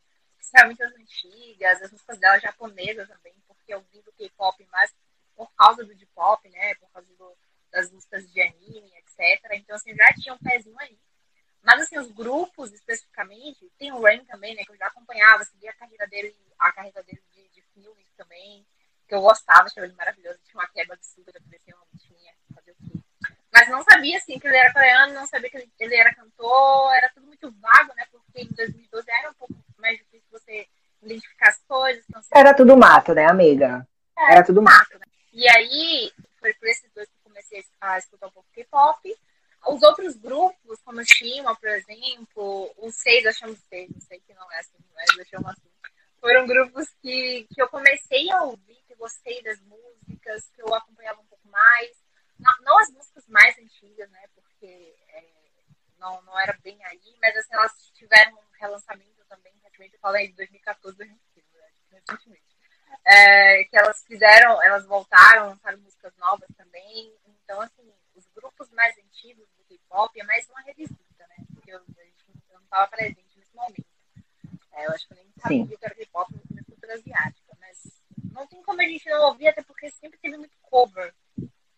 especialmente 0.41 0.83
as 0.83 0.95
antigas, 0.95 1.83
as 1.83 1.93
músicas 1.93 2.19
dela 2.19 2.39
japonesas 2.39 3.07
também, 3.07 3.35
porque 3.47 3.75
eu 3.75 3.83
vi 3.93 4.01
do 4.01 4.11
K-pop 4.15 4.67
mais 4.73 4.91
por 5.37 5.53
causa 5.53 5.85
do 5.85 5.95
J-pop, 5.95 6.49
né? 6.49 6.75
Por 6.77 6.89
causa 6.93 7.13
do, 7.13 7.37
das 7.71 7.93
músicas 7.93 8.27
de 8.33 8.41
anime, 8.41 8.91
etc. 8.97 9.53
Então, 9.53 9.77
assim, 9.77 9.95
já 9.95 10.15
tinha 10.15 10.35
um 10.35 10.39
pezinho 10.39 10.81
aí. 10.81 10.99
Mas, 11.61 11.83
assim, 11.83 11.99
os 11.99 12.11
grupos, 12.11 12.73
especificamente, 12.73 13.71
tem 13.79 13.93
o 13.93 14.01
Rain 14.01 14.25
também, 14.25 14.55
né? 14.55 14.65
Que 14.65 14.73
eu 14.73 14.79
já 14.79 14.87
acompanhava, 14.87 15.45
segui 15.45 15.69
a 15.69 15.75
carreira 15.75 16.07
dele, 16.07 16.35
a 16.59 16.73
carreira 16.73 17.03
dele 17.03 17.23
de, 17.35 17.51
de 17.51 17.61
filmes 17.75 18.07
também, 18.17 18.67
que 19.07 19.15
eu 19.15 19.21
gostava, 19.21 19.65
achava 19.65 19.87
ele 19.87 19.95
maravilhoso. 19.95 20.41
Tinha 20.43 20.59
uma 20.59 20.69
quebra 20.69 20.95
absurda, 20.95 21.39
fazer 21.39 21.57
o 21.57 21.99
quê. 21.99 22.14
Mas 23.55 23.69
não 23.69 23.85
sabia, 23.85 24.17
assim, 24.17 24.37
que 24.37 24.49
ele 24.49 24.57
era 24.57 24.73
coreano, 24.73 25.15
não 25.15 25.27
sabia 25.29 25.49
que 25.49 25.69
ele, 25.79 25.95
era 25.95 26.13
cantor, 26.13 26.93
era 26.97 27.09
tudo 27.15 27.29
muito 27.29 27.53
vago, 27.53 27.95
né? 27.95 28.05
Porque 28.11 28.41
em 28.41 28.49
2012 28.49 29.07
era 29.09 29.31
um 29.31 29.35
pouco 29.35 29.55
mais 29.79 29.97
difícil 29.97 30.27
você 30.29 30.67
identificar 31.01 31.51
as 31.51 31.63
coisas. 31.69 32.05
Então, 32.09 32.21
era 32.35 32.53
tudo 32.53 32.77
mato, 32.77 33.15
né, 33.15 33.27
amiga? 33.27 33.87
É, 34.19 34.33
era 34.33 34.45
tudo 34.45 34.61
mato. 34.61 34.99
Né? 34.99 35.07
E 35.33 35.49
aí, 35.49 36.13
foi 36.41 36.53
por 36.55 36.69
esses 36.69 36.91
dois 36.93 37.09
que 37.09 37.15
eu 37.15 37.23
comecei 37.23 37.65
a 37.81 37.97
escutar 37.97 38.27
um 38.27 38.33
pouco 38.33 38.49
K-pop. 38.53 39.17
Os 39.69 39.83
outros 39.85 40.17
grupos, 40.17 40.81
como 40.85 41.01
o 41.01 41.05
Shima, 41.05 41.55
por 41.55 41.69
exemplo, 41.69 42.75
os 42.79 42.97
seis, 42.97 43.25
eu 43.25 43.33
chamo 43.33 43.57
seis, 43.69 43.89
não 43.89 44.01
sei 44.01 44.21
que 44.27 44.35
não 44.35 44.51
é 44.51 44.59
assim, 44.59 44.77
mas 44.97 45.17
eu 45.17 45.25
chamo 45.27 45.49
assim. 45.49 45.71
Foram 46.21 46.45
grupos 46.45 46.89
que, 47.01 47.47
que 47.55 47.63
eu 47.63 47.69
comecei 47.69 48.31
a 48.33 48.43
ouvir, 48.43 48.83
que 48.89 48.97
gostei 48.97 49.41
das 49.45 49.61
músicas, 49.61 50.51
que 50.55 50.61
eu 50.61 50.75
acompanhava 50.75 51.21
um 51.21 51.27
pouco 51.27 51.49
mais. 51.49 52.04
Não, 52.39 52.53
não 52.63 52.79
as 52.79 52.91
músicas 52.91 53.27
mais 53.29 53.57
antigas, 53.59 54.11
né? 54.11 54.29
Porque 54.35 54.97
é, 55.09 55.25
não, 55.99 56.21
não 56.23 56.39
era 56.39 56.57
bem 56.63 56.83
aí, 56.85 57.17
mas 57.21 57.37
assim, 57.37 57.55
elas 57.55 57.73
tiveram 57.95 58.35
um 58.35 58.59
relançamento 58.61 59.25
também, 59.29 59.53
recentemente, 59.55 59.95
eu 59.95 60.01
falei 60.01 60.29
de 60.29 60.35
2014, 60.35 60.97
2015, 60.97 61.47
né? 61.57 61.69
recentemente. 61.91 62.55
É, 63.05 63.65
que 63.65 63.77
elas 63.77 64.05
fizeram, 64.05 64.63
elas 64.63 64.87
voltaram, 64.87 65.49
lançaram 65.49 65.79
músicas 65.79 66.15
novas 66.17 66.49
também. 66.57 67.13
Então, 67.27 67.61
assim, 67.61 67.93
os 68.15 68.27
grupos 68.35 68.71
mais 68.71 68.97
antigos 68.99 69.49
do 69.57 69.65
K-pop 69.65 70.19
é 70.19 70.25
mais 70.25 70.49
uma 70.49 70.61
revisita, 70.63 71.27
né? 71.27 71.37
Porque 71.53 71.73
eu, 71.73 71.79
eu 71.79 72.55
não 72.55 72.63
estava 72.63 72.89
presente 72.89 73.39
nesse 73.39 73.55
momento. 73.55 73.87
É, 74.73 74.87
eu 74.87 74.93
acho 74.93 75.07
que 75.07 75.13
eu 75.13 75.17
nem 75.17 75.33
sabia 75.41 75.67
Sim. 75.67 75.77
que 75.77 75.85
era 75.85 75.95
K-pop 75.95 76.33
na 76.51 76.65
cultura 76.65 76.95
asiática, 76.95 77.57
mas 77.59 78.03
não 78.33 78.47
tem 78.47 78.63
como 78.63 78.81
a 78.81 78.85
gente 78.85 79.09
não 79.09 79.29
ouvir, 79.29 79.49
até 79.49 79.63
porque 79.63 79.91
sempre 79.91 80.19
teve 80.19 80.37
muito 80.37 80.57
cover. 80.63 81.15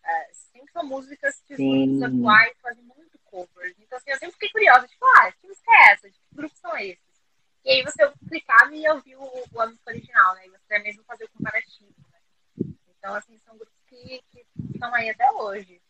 É, 0.07 0.27
são 0.77 0.85
músicas 0.85 1.41
que 1.41 1.53
os 1.53 1.59
grupos 1.59 2.03
atuais 2.03 2.57
fazem 2.61 2.83
muito 2.83 3.17
covers. 3.25 3.75
Então, 3.79 3.97
assim, 3.97 4.11
eu 4.11 4.17
sempre 4.17 4.33
fiquei 4.33 4.49
curiosa, 4.49 4.87
tipo, 4.87 5.05
ah, 5.05 5.31
que 5.31 5.47
música 5.47 5.71
é 5.71 5.93
essa? 5.93 6.09
Que 6.09 6.19
grupos 6.31 6.59
são 6.59 6.77
esses? 6.77 7.07
E 7.65 7.71
aí 7.71 7.83
você 7.83 8.09
clicava 8.29 8.73
e 8.73 8.87
ouvia 8.89 9.19
o, 9.19 9.23
o 9.23 9.65
música 9.65 9.89
original, 9.89 10.35
né? 10.35 10.45
E 10.45 10.49
você 10.49 10.63
até 10.69 10.79
mesmo 10.79 11.03
fazer 11.03 11.25
o 11.25 11.29
comparativo, 11.29 11.93
né? 12.11 12.19
Então, 12.97 13.13
assim, 13.15 13.37
são 13.39 13.57
grupos 13.57 13.75
que, 13.87 14.21
que 14.31 14.45
estão 14.73 14.93
aí 14.93 15.09
até 15.09 15.29
hoje. 15.31 15.81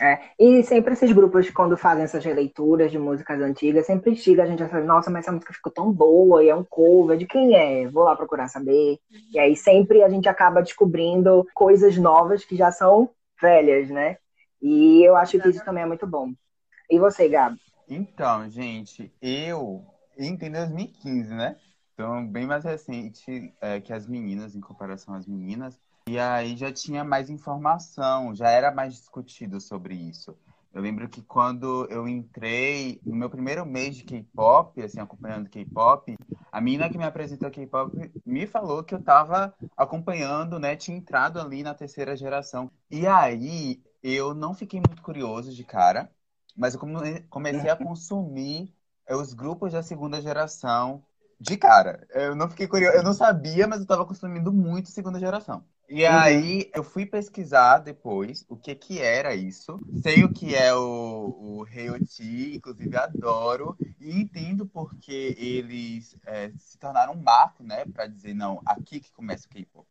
É, 0.00 0.20
e 0.38 0.62
sempre 0.62 0.92
esses 0.92 1.12
grupos, 1.12 1.50
quando 1.50 1.76
fazem 1.76 2.04
essas 2.04 2.24
releituras 2.24 2.90
de 2.90 2.98
músicas 2.98 3.40
antigas, 3.40 3.86
sempre 3.86 4.12
instiga 4.12 4.44
a 4.44 4.46
gente 4.46 4.62
a 4.62 4.68
falar, 4.68 4.84
nossa, 4.84 5.10
mas 5.10 5.24
essa 5.24 5.32
música 5.32 5.52
ficou 5.52 5.72
tão 5.72 5.92
boa, 5.92 6.42
e 6.42 6.48
é 6.48 6.54
um 6.54 6.64
cover, 6.64 7.18
de 7.18 7.26
quem 7.26 7.54
é? 7.54 7.88
Vou 7.88 8.04
lá 8.04 8.16
procurar 8.16 8.48
saber. 8.48 8.98
Uhum. 9.10 9.18
E 9.32 9.38
aí 9.38 9.56
sempre 9.56 10.02
a 10.02 10.08
gente 10.08 10.28
acaba 10.28 10.62
descobrindo 10.62 11.46
coisas 11.54 11.96
novas 11.96 12.44
que 12.44 12.56
já 12.56 12.70
são 12.70 13.10
velhas, 13.40 13.88
né? 13.90 14.16
E 14.60 15.02
eu 15.02 15.16
acho 15.16 15.38
que 15.38 15.48
isso 15.48 15.64
também 15.64 15.82
é 15.82 15.86
muito 15.86 16.06
bom. 16.06 16.32
E 16.90 16.98
você, 16.98 17.28
Gabi? 17.28 17.58
Então, 17.88 18.48
gente, 18.48 19.12
eu 19.20 19.84
entrei 20.18 20.48
em 20.48 20.52
2015, 20.52 21.34
né? 21.34 21.56
Então, 21.94 22.26
bem 22.26 22.46
mais 22.46 22.64
recente 22.64 23.52
é, 23.60 23.80
que 23.80 23.92
as 23.92 24.06
meninas, 24.06 24.54
em 24.54 24.60
comparação 24.60 25.14
às 25.14 25.26
meninas. 25.26 25.78
E 26.08 26.18
aí 26.18 26.56
já 26.56 26.72
tinha 26.72 27.04
mais 27.04 27.30
informação, 27.30 28.34
já 28.34 28.48
era 28.48 28.70
mais 28.70 28.94
discutido 28.94 29.60
sobre 29.60 29.94
isso. 29.94 30.36
Eu 30.72 30.80
lembro 30.80 31.08
que 31.08 31.20
quando 31.22 31.86
eu 31.90 32.06
entrei 32.06 33.00
no 33.04 33.16
meu 33.16 33.28
primeiro 33.28 33.66
mês 33.66 33.96
de 33.96 34.04
K-pop, 34.04 34.80
assim, 34.80 35.00
acompanhando 35.00 35.50
K-pop, 35.50 36.16
a 36.52 36.60
menina 36.60 36.88
que 36.88 36.96
me 36.96 37.04
apresentou 37.04 37.50
K-pop 37.50 37.92
me 38.24 38.46
falou 38.46 38.84
que 38.84 38.94
eu 38.94 38.98
estava 39.00 39.52
acompanhando, 39.76 40.60
né, 40.60 40.76
tinha 40.76 40.96
entrado 40.96 41.40
ali 41.40 41.64
na 41.64 41.74
terceira 41.74 42.16
geração. 42.16 42.70
E 42.88 43.06
aí 43.06 43.82
eu 44.02 44.32
não 44.32 44.54
fiquei 44.54 44.80
muito 44.80 45.02
curioso 45.02 45.52
de 45.52 45.64
cara, 45.64 46.08
mas 46.56 46.74
eu 46.74 46.80
comecei 47.28 47.68
a 47.68 47.76
consumir 47.76 48.72
é, 49.06 49.16
os 49.16 49.34
grupos 49.34 49.72
da 49.72 49.82
segunda 49.82 50.20
geração 50.20 51.02
de 51.40 51.56
cara. 51.56 52.06
Eu 52.10 52.36
não 52.36 52.48
fiquei 52.48 52.68
curioso, 52.68 52.96
eu 52.96 53.02
não 53.02 53.14
sabia, 53.14 53.66
mas 53.66 53.78
eu 53.78 53.84
estava 53.84 54.06
consumindo 54.06 54.52
muito 54.52 54.88
segunda 54.90 55.18
geração. 55.18 55.64
E 55.90 56.04
uhum. 56.04 56.16
aí 56.16 56.70
eu 56.72 56.84
fui 56.84 57.04
pesquisar 57.04 57.78
depois 57.78 58.46
o 58.48 58.56
que 58.56 58.76
que 58.76 59.00
era 59.00 59.34
isso. 59.34 59.76
Sei 60.00 60.22
o 60.22 60.32
que 60.32 60.54
é 60.54 60.72
o, 60.72 61.36
o 61.36 61.66
Heioti, 61.66 62.54
inclusive 62.54 62.96
adoro. 62.96 63.76
E 63.98 64.12
entendo 64.12 64.64
porque 64.64 65.34
eles 65.36 66.16
é, 66.24 66.52
se 66.56 66.78
tornaram 66.78 67.14
um 67.14 67.20
marco, 67.20 67.64
né? 67.64 67.84
Pra 67.86 68.06
dizer, 68.06 68.34
não, 68.34 68.62
aqui 68.64 69.00
que 69.00 69.12
começa 69.12 69.46
o 69.46 69.50
K-pop. 69.50 69.84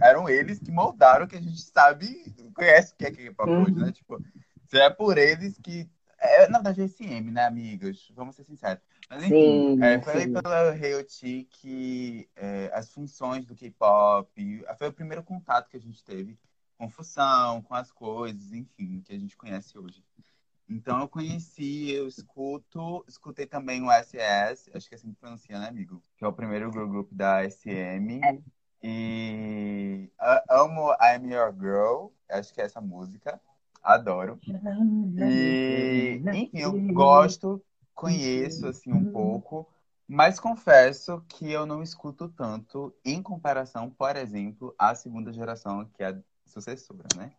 Eram 0.00 0.28
eles 0.28 0.60
que 0.60 0.70
moldaram 0.70 1.24
o 1.24 1.28
que 1.28 1.36
a 1.36 1.40
gente 1.40 1.60
sabe, 1.60 2.32
conhece 2.54 2.92
o 2.92 2.96
que 2.96 3.06
é 3.06 3.10
K-pop 3.10 3.50
uhum. 3.50 3.62
hoje, 3.62 3.74
né? 3.74 3.90
Tipo, 3.90 4.22
se 4.68 4.78
é 4.78 4.90
por 4.90 5.18
eles 5.18 5.58
que 5.58 5.90
é, 6.22 6.48
na 6.48 6.58
verdade, 6.58 6.82
é 6.82 6.88
SM, 6.88 7.30
né, 7.30 7.44
amigas? 7.44 8.10
Vamos 8.14 8.36
ser 8.36 8.44
sinceros. 8.44 8.82
Mas 9.10 9.24
enfim, 9.24 9.76
sim, 9.76 9.82
é, 9.82 10.00
foi 10.00 10.22
sim. 10.22 10.32
pela 10.32 10.76
Heioti 10.76 11.46
que 11.50 12.28
é, 12.36 12.70
as 12.72 12.90
funções 12.90 13.44
do 13.44 13.54
K-pop 13.54 14.64
foi 14.78 14.88
o 14.88 14.92
primeiro 14.92 15.22
contato 15.22 15.68
que 15.68 15.76
a 15.76 15.80
gente 15.80 16.02
teve 16.02 16.38
com 16.78 16.88
função, 16.88 17.62
com 17.62 17.74
as 17.74 17.92
coisas, 17.92 18.52
enfim, 18.52 19.02
que 19.04 19.12
a 19.12 19.18
gente 19.18 19.36
conhece 19.36 19.78
hoje. 19.78 20.02
Então 20.68 21.00
eu 21.00 21.08
conheci, 21.08 21.90
eu 21.90 22.08
escuto, 22.08 23.04
escutei 23.06 23.46
também 23.46 23.82
o 23.82 23.90
SS, 23.92 24.70
acho 24.74 24.88
que 24.88 24.94
é 24.94 24.98
assim 24.98 25.12
que 25.12 25.20
pronuncia, 25.20 25.58
né, 25.58 25.68
amigo? 25.68 26.02
Que 26.16 26.24
é 26.24 26.28
o 26.28 26.32
primeiro 26.32 26.72
girl 26.72 26.88
group 26.88 27.12
da 27.12 27.48
SM. 27.48 28.20
É. 28.24 28.38
E 28.82 30.10
amo 30.48 30.92
I'm 30.94 31.32
Your 31.32 31.54
Girl, 31.54 32.08
acho 32.28 32.52
que 32.52 32.60
é 32.60 32.64
essa 32.64 32.80
música. 32.80 33.40
Adoro. 33.82 34.38
E, 35.18 36.22
enfim, 36.24 36.50
eu 36.52 36.72
gosto, 36.92 37.62
conheço 37.94 38.66
assim 38.66 38.92
um 38.92 39.12
pouco, 39.12 39.68
mas 40.06 40.38
confesso 40.38 41.22
que 41.28 41.50
eu 41.50 41.66
não 41.66 41.82
escuto 41.82 42.28
tanto 42.28 42.94
em 43.04 43.22
comparação, 43.22 43.90
por 43.90 44.16
exemplo, 44.16 44.74
à 44.78 44.94
segunda 44.94 45.32
geração, 45.32 45.84
que 45.86 46.02
é 46.02 46.08
a 46.08 46.18
sucessora, 46.46 47.04
né? 47.16 47.32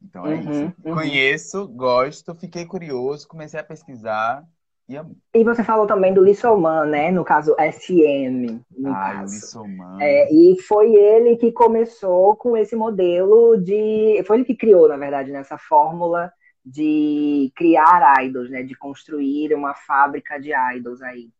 Então 0.00 0.26
é 0.26 0.34
uhum, 0.34 0.40
isso. 0.40 0.74
Uhum. 0.84 0.94
Conheço, 0.94 1.68
gosto, 1.68 2.34
fiquei 2.34 2.64
curioso, 2.64 3.26
comecei 3.28 3.58
a 3.58 3.64
pesquisar 3.64 4.46
e 5.34 5.42
você 5.42 5.64
falou 5.64 5.86
também 5.86 6.14
do 6.14 6.22
Lissoman, 6.22 6.86
né? 6.86 7.10
No 7.10 7.24
caso, 7.24 7.56
SM. 7.58 8.60
No 8.70 8.90
ah, 8.90 9.12
caso. 9.14 9.34
Lissoman. 9.34 9.98
É, 10.00 10.32
e 10.32 10.60
foi 10.62 10.94
ele 10.94 11.36
que 11.36 11.50
começou 11.50 12.36
com 12.36 12.56
esse 12.56 12.76
modelo 12.76 13.56
de. 13.56 14.22
Foi 14.24 14.36
ele 14.36 14.44
que 14.44 14.54
criou, 14.54 14.88
na 14.88 14.96
verdade, 14.96 15.32
nessa 15.32 15.58
fórmula 15.58 16.32
de 16.64 17.52
criar 17.56 18.22
idols, 18.22 18.48
né? 18.48 18.62
De 18.62 18.76
construir 18.76 19.52
uma 19.54 19.74
fábrica 19.74 20.38
de 20.38 20.52
idols 20.76 21.02
aí. 21.02 21.30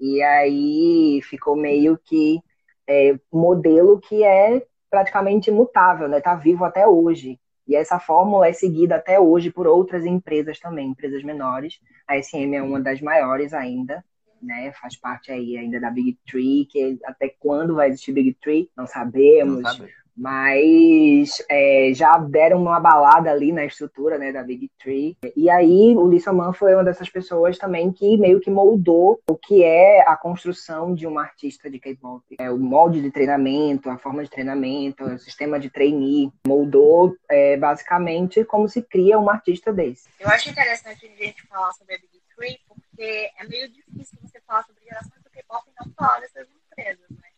E 0.00 0.22
aí 0.22 1.20
ficou 1.22 1.54
meio 1.54 1.98
que 2.02 2.40
é, 2.88 3.18
modelo 3.30 4.00
que 4.00 4.24
é 4.24 4.66
praticamente 4.90 5.50
imutável, 5.50 6.08
né? 6.08 6.20
Tá 6.20 6.34
vivo 6.34 6.64
até 6.64 6.86
hoje. 6.86 7.38
E 7.66 7.74
essa 7.74 7.98
fórmula 7.98 8.48
é 8.48 8.52
seguida 8.52 8.96
até 8.96 9.18
hoje 9.18 9.50
por 9.50 9.66
outras 9.66 10.04
empresas 10.04 10.58
também, 10.58 10.88
empresas 10.90 11.22
menores. 11.22 11.80
A 12.06 12.20
SM 12.20 12.54
é 12.54 12.62
uma 12.62 12.80
das 12.80 13.00
maiores 13.00 13.54
ainda, 13.54 14.04
né? 14.42 14.72
Faz 14.72 14.96
parte 14.96 15.32
aí 15.32 15.56
ainda 15.56 15.80
da 15.80 15.90
Big 15.90 16.18
Tree, 16.26 16.66
que 16.66 16.98
até 17.04 17.28
quando 17.28 17.74
vai 17.74 17.88
existir 17.88 18.12
Big 18.12 18.34
Tree, 18.34 18.70
não 18.76 18.86
sabemos. 18.86 19.62
Não 19.62 19.70
sabe 19.70 20.03
mas 20.16 21.42
é, 21.50 21.90
já 21.94 22.16
deram 22.18 22.60
uma 22.62 22.78
balada 22.78 23.30
ali 23.30 23.52
na 23.52 23.64
estrutura 23.64 24.18
né, 24.18 24.32
da 24.32 24.42
Big 24.42 24.70
Tree. 24.78 25.16
E 25.36 25.50
aí 25.50 25.94
o 25.96 26.08
Lisa 26.08 26.32
Man 26.32 26.52
foi 26.52 26.74
uma 26.74 26.84
dessas 26.84 27.08
pessoas 27.08 27.58
também 27.58 27.92
que 27.92 28.16
meio 28.16 28.40
que 28.40 28.50
moldou 28.50 29.20
o 29.28 29.36
que 29.36 29.64
é 29.64 30.08
a 30.08 30.16
construção 30.16 30.94
de 30.94 31.06
uma 31.06 31.22
artista 31.22 31.70
de 31.70 31.78
K-pop. 31.78 32.22
É, 32.38 32.50
o 32.50 32.58
molde 32.58 33.02
de 33.02 33.10
treinamento, 33.10 33.90
a 33.90 33.98
forma 33.98 34.22
de 34.22 34.30
treinamento, 34.30 35.04
o 35.04 35.18
sistema 35.18 35.58
de 35.58 35.70
trainee, 35.70 36.30
moldou 36.46 37.16
é, 37.28 37.56
basicamente 37.56 38.44
como 38.44 38.68
se 38.68 38.82
cria 38.82 39.18
um 39.18 39.28
artista 39.28 39.72
desse. 39.72 40.08
Eu 40.20 40.28
acho 40.28 40.50
interessante 40.50 41.06
a 41.06 41.24
gente 41.24 41.46
falar 41.46 41.72
sobre 41.72 41.94
a 41.94 41.98
Big 41.98 42.20
Tree, 42.36 42.58
porque 42.68 43.30
é 43.38 43.46
meio 43.48 43.68
difícil 43.70 44.18
você 44.22 44.40
falar 44.46 44.64
sobre 44.64 44.84
gerações 44.84 45.22
do 45.22 45.30
K-pop 45.30 45.64
e 45.68 45.84
não 45.84 45.92
falar 45.94 46.20
dessas 46.20 46.46
empresas, 46.70 47.10
né? 47.10 47.28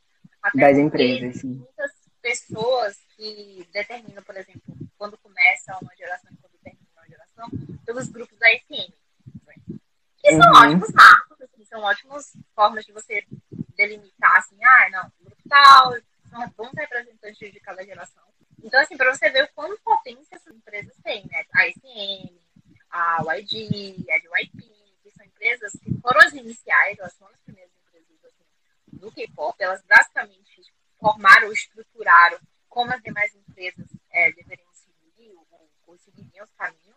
Até 0.42 0.60
das 0.60 0.78
empresas, 0.78 1.40
sim. 1.40 1.48
Muitas 1.48 1.95
pessoas 2.26 2.98
que 3.16 3.68
determinam, 3.72 4.22
por 4.24 4.36
exemplo, 4.36 4.76
quando 4.98 5.16
começa 5.18 5.78
uma 5.80 5.94
geração 5.94 6.28
e 6.32 6.36
quando 6.38 6.58
termina 6.58 6.88
uma 6.96 7.06
geração, 7.06 7.48
pelos 7.84 8.08
grupos 8.08 8.36
da 8.36 8.48
SM. 8.58 8.92
Que 10.18 10.30
são 10.32 10.52
uhum. 10.52 10.58
ótimos 10.58 10.92
marcos, 10.92 11.40
assim, 11.40 11.64
são 11.66 11.80
ótimas 11.82 12.36
formas 12.52 12.84
de 12.84 12.92
você 12.92 13.24
delimitar, 13.76 14.38
assim, 14.38 14.58
ah, 14.60 14.90
não, 14.90 15.12
grupo 15.20 15.40
tal, 15.48 15.94
são 16.28 16.48
bons 16.56 16.72
representantes 16.76 17.52
de 17.52 17.60
cada 17.60 17.84
geração. 17.84 18.24
Então, 18.60 18.80
assim, 18.80 18.96
para 18.96 19.14
você 19.14 19.30
ver 19.30 19.44
o 19.44 19.52
quanto 19.54 19.80
potência 19.82 20.34
essas 20.34 20.52
empresas 20.52 20.96
têm, 21.04 21.24
né? 21.30 21.44
A 21.54 21.70
SM, 21.70 22.40
a 22.90 23.36
YG, 23.36 24.04
a 24.10 24.40
YP, 24.40 24.62
que 25.04 25.10
são 25.12 25.24
empresas 25.24 25.72
que 25.74 25.94
foram 26.00 26.20
as 26.22 26.32
iniciais, 26.32 26.98
elas 26.98 27.16
foram 27.16 27.32
as 27.32 27.40
primeiras 27.42 27.70
empresas 27.86 28.24
assim, 28.24 28.98
do 28.98 29.12
K-pop, 29.12 29.62
elas 29.62 29.84
basicamente 29.84 30.46
formaram, 30.98 31.52
estruturaram 31.52 32.38
como 32.68 32.92
as 32.92 33.02
demais 33.02 33.34
empresas 33.34 33.86
é, 34.10 34.32
deveriam 34.32 34.68
seguir, 34.74 35.32
ou, 35.34 35.70
ou 35.86 35.98
seguiriam 35.98 36.44
os 36.44 36.52
caminhos. 36.52 36.96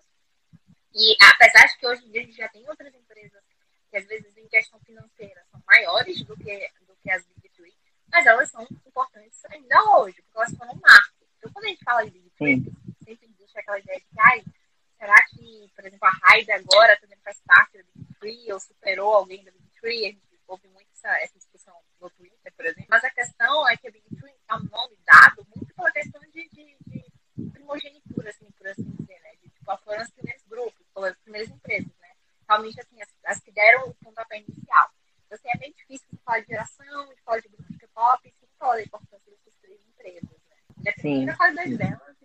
E 0.93 1.15
apesar 1.21 1.67
de 1.67 1.77
que 1.77 1.87
hoje 1.87 2.05
em 2.05 2.11
dia 2.11 2.21
a 2.21 2.25
gente 2.25 2.37
já 2.37 2.49
tem 2.49 2.67
outras 2.67 2.93
empresas 2.93 3.43
que 3.89 3.97
às 3.97 4.05
vezes 4.05 4.35
em 4.37 4.47
questão 4.47 4.79
financeira 4.81 5.43
são 5.51 5.61
maiores 5.65 6.21
do 6.23 6.35
que, 6.37 6.71
do 6.87 6.95
que 6.97 7.11
as 7.11 7.25
Big 7.27 7.49
Three, 7.49 7.73
mas 8.11 8.25
elas 8.25 8.49
são 8.49 8.63
importantes 8.85 9.43
ainda 9.45 9.81
hoje, 9.97 10.21
porque 10.23 10.37
elas 10.37 10.57
foram 10.57 10.73
um 10.73 10.79
marco. 10.79 11.15
Então, 11.37 11.51
quando 11.53 11.65
a 11.65 11.69
gente 11.69 11.83
fala 11.83 12.03
de 12.03 12.11
Big 12.11 12.29
Three, 12.31 12.63
sempre 13.05 13.27
existe 13.27 13.57
aquela 13.57 13.79
ideia 13.79 13.99
de 13.99 14.05
que, 14.05 14.19
ai, 14.19 14.43
será 14.97 15.25
que, 15.27 15.71
por 15.75 15.85
exemplo, 15.85 16.07
a 16.07 16.27
Raid 16.27 16.51
agora 16.51 16.99
também 16.99 17.17
faz 17.23 17.39
parte 17.45 17.77
da 17.77 17.83
Big 17.95 18.13
Three, 18.19 18.51
ou 18.51 18.59
superou 18.59 19.13
alguém 19.13 19.43
da 19.43 19.51
Big 19.51 19.69
Three? 19.79 20.05
A 20.05 20.09
gente 20.09 20.29
ouve 20.49 20.67
muito 20.67 20.89
essa, 20.93 21.09
essa 21.21 21.37
discussão 21.37 21.75
no 22.01 22.09
Twitter, 22.09 22.53
por 22.55 22.65
exemplo. 22.65 22.87
Mas 22.89 23.03
a 23.03 23.09
questão 23.11 23.67
é 23.69 23.77
que 23.77 23.87
a 23.87 23.91
Big 23.91 24.03
Three 24.15 24.35
é 24.49 24.55
um 24.55 24.63
nome 24.63 24.97
dado 25.05 25.45
muito 25.55 25.73
pela 25.73 25.91
questão 25.91 26.21
de, 26.21 26.49
de, 26.49 26.75
de 26.87 27.51
primogenitura, 27.51 28.29
assim, 28.29 28.49
por 28.57 28.67
assim 28.67 28.83
dizer, 28.83 29.19
né? 29.21 29.31
De, 29.41 29.49
tipo, 29.49 29.77
foram 29.77 30.01
os 30.01 30.09
primeiros 30.09 30.43
grupos, 30.47 30.85
foram 30.93 31.07
as 31.07 31.17
primeiras 31.19 31.49
empresas, 31.49 31.91
né? 31.99 32.09
Realmente, 32.47 32.81
assim, 32.81 33.01
as, 33.01 33.09
as 33.25 33.39
que 33.39 33.51
deram 33.51 33.89
o 33.89 33.95
pontapé 33.95 34.39
inicial. 34.39 34.89
Então, 35.25 35.37
assim, 35.37 35.49
é 35.49 35.57
meio 35.59 35.73
difícil 35.73 36.07
de 36.11 36.17
falar 36.23 36.39
de 36.39 36.47
geração, 36.47 37.13
de 37.13 37.21
falar 37.21 37.39
de 37.39 37.47
grupos 37.47 37.67
de 37.67 37.77
K-pop, 37.77 38.33
sem 38.39 38.49
falar 38.57 38.75
da 38.75 38.83
importância 38.83 39.31
dessas 39.31 39.53
três 39.61 39.79
empresas, 39.87 40.23
né? 40.49 40.57
Independente 40.77 41.25
da 41.27 41.37
qualidade 41.37 41.77
delas, 41.77 42.15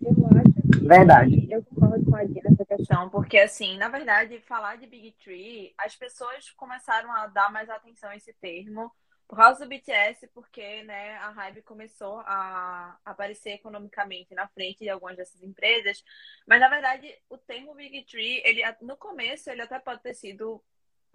eu 0.00 0.26
acho 0.26 0.77
Verdade. 0.88 1.46
Eu 1.50 1.62
concordo 1.64 2.02
com 2.06 2.16
a 2.16 2.24
Dina 2.24 2.48
nessa 2.48 2.64
questão, 2.64 3.10
porque 3.10 3.38
assim, 3.38 3.76
na 3.76 3.90
verdade, 3.90 4.40
falar 4.40 4.76
de 4.76 4.86
Big 4.86 5.12
Tree, 5.22 5.74
as 5.76 5.94
pessoas 5.94 6.50
começaram 6.52 7.12
a 7.12 7.26
dar 7.26 7.52
mais 7.52 7.68
atenção 7.68 8.08
a 8.08 8.16
esse 8.16 8.32
termo 8.32 8.90
por 9.28 9.36
causa 9.36 9.62
do 9.62 9.68
BTS, 9.68 10.26
porque 10.28 10.82
né, 10.84 11.16
a 11.18 11.28
Hybe 11.28 11.60
começou 11.60 12.20
a 12.20 12.98
aparecer 13.04 13.50
economicamente 13.50 14.34
na 14.34 14.48
frente 14.48 14.78
de 14.78 14.88
algumas 14.88 15.14
dessas 15.14 15.42
empresas. 15.42 16.02
Mas 16.46 16.58
na 16.58 16.70
verdade, 16.70 17.14
o 17.28 17.36
termo 17.36 17.74
Big 17.74 18.06
Tree, 18.06 18.40
ele 18.42 18.62
no 18.80 18.96
começo 18.96 19.50
ele 19.50 19.60
até 19.60 19.78
pode 19.78 20.00
ter 20.00 20.14
sido 20.14 20.64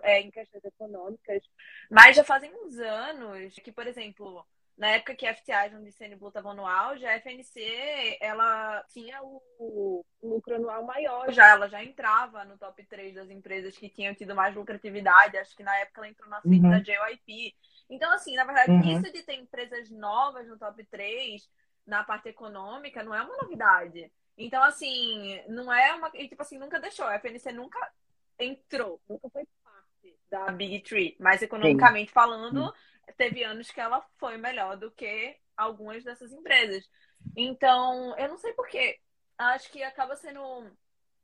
é, 0.04 0.22
em 0.22 0.30
questões 0.30 0.64
econômicas, 0.64 1.42
mas 1.90 2.16
já 2.16 2.24
fazem 2.24 2.54
uns 2.64 2.78
anos 2.78 3.56
que, 3.56 3.72
por 3.72 3.88
exemplo, 3.88 4.46
na 4.78 4.90
época 4.90 5.16
que 5.16 5.28
a 5.28 5.36
FTI 5.36 5.54
e 5.72 6.16
o 6.16 6.18
Blue 6.18 6.30
estavam 6.30 6.54
no 6.56 6.66
auge, 6.66 7.06
a 7.06 7.16
FNC 7.18 8.18
ela 8.20 8.84
tinha 8.92 9.22
o, 9.22 9.42
o, 9.60 10.06
lucro 10.22 10.56
anual 10.56 10.84
maior 10.84 11.32
já, 11.32 11.50
ela 11.50 11.70
já 11.70 11.84
entrava 11.84 12.44
no 12.44 12.58
top 12.58 12.84
3 12.86 13.14
das 13.14 13.30
empresas 13.30 13.78
que 13.78 13.90
tinham 13.90 14.16
tido 14.16 14.36
mais 14.36 14.56
lucratividade, 14.56 15.38
acho 15.38 15.56
que 15.56 15.64
na 15.64 15.76
época 15.78 16.02
ela 16.02 16.10
entrou 16.10 16.30
na 16.30 16.42
frente 16.42 16.64
uhum. 16.64 16.72
da 16.72 16.80
JYP. 16.80 17.56
Então, 17.88 18.12
assim, 18.12 18.36
na 18.36 18.46
verdade, 18.46 18.72
uhum. 18.72 18.98
isso 18.98 19.14
de 19.14 19.22
ter 19.22 19.36
empresas 19.36 19.92
novas 19.92 20.48
no 20.48 20.58
top 20.58 20.84
3 20.86 21.48
na 21.86 22.04
parte 22.04 22.30
econômica 22.30 23.04
não 23.04 23.14
é 23.14 23.22
uma 23.22 23.38
novidade. 23.38 24.12
Então, 24.36 24.64
assim, 24.64 25.40
não 25.48 25.72
é 25.72 25.94
uma. 25.94 26.10
E, 26.16 26.28
tipo 26.28 26.42
assim, 26.42 26.58
nunca 26.58 26.80
deixou. 26.80 27.06
A 27.06 27.20
FNC 27.20 27.52
nunca 27.52 27.78
entrou, 28.40 29.00
nunca 29.08 29.30
foi 29.30 29.46
parte 29.64 30.18
da 30.32 30.52
Big 30.52 30.80
Tree. 30.80 31.16
Mas 31.20 31.44
economicamente 31.44 32.08
Sim. 32.08 32.14
falando, 32.14 32.68
Sim 32.68 32.93
teve 33.18 33.44
anos 33.44 33.72
que 33.72 33.80
ela 33.80 34.06
foi 34.18 34.38
melhor 34.38 34.78
do 34.78 34.92
que 34.92 35.38
algumas 35.56 36.04
dessas 36.04 36.32
empresas. 36.32 36.90
Então, 37.36 38.18
eu 38.18 38.30
não 38.30 38.38
sei 38.38 38.54
porquê. 38.54 39.00
Acho 39.38 39.72
que 39.72 39.82
acaba 39.84 40.16
sendo 40.16 40.42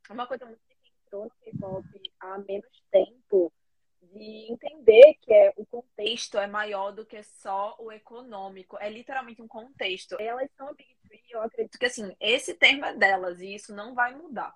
uma 0.08 0.26
coisa 0.26 0.44
muito 0.44 0.60
que 0.68 0.92
entrou 1.06 1.24
no 1.24 1.30
K-pop 1.30 1.86
há 2.20 2.38
menos 2.38 2.82
tempo 2.90 3.52
de 4.02 4.52
entender 4.52 5.14
que 5.20 5.32
é, 5.32 5.52
o 5.56 5.64
contexto 5.66 6.38
é 6.38 6.46
maior 6.46 6.90
do 6.90 7.06
que 7.06 7.22
só 7.22 7.76
o 7.78 7.92
econômico. 7.92 8.76
É 8.80 8.88
literalmente 8.88 9.42
um 9.42 9.48
contexto. 9.48 10.16
Elas 10.18 10.50
são 10.56 10.68
a 10.68 10.72
Big 10.72 10.96
Three, 11.06 11.22
eu 11.30 11.42
acredito 11.42 11.78
que 11.78 11.86
assim, 11.86 12.14
esse 12.18 12.54
termo 12.54 12.84
é 12.84 12.96
delas 12.96 13.40
e 13.40 13.54
isso 13.54 13.74
não 13.74 13.94
vai 13.94 14.14
mudar. 14.14 14.54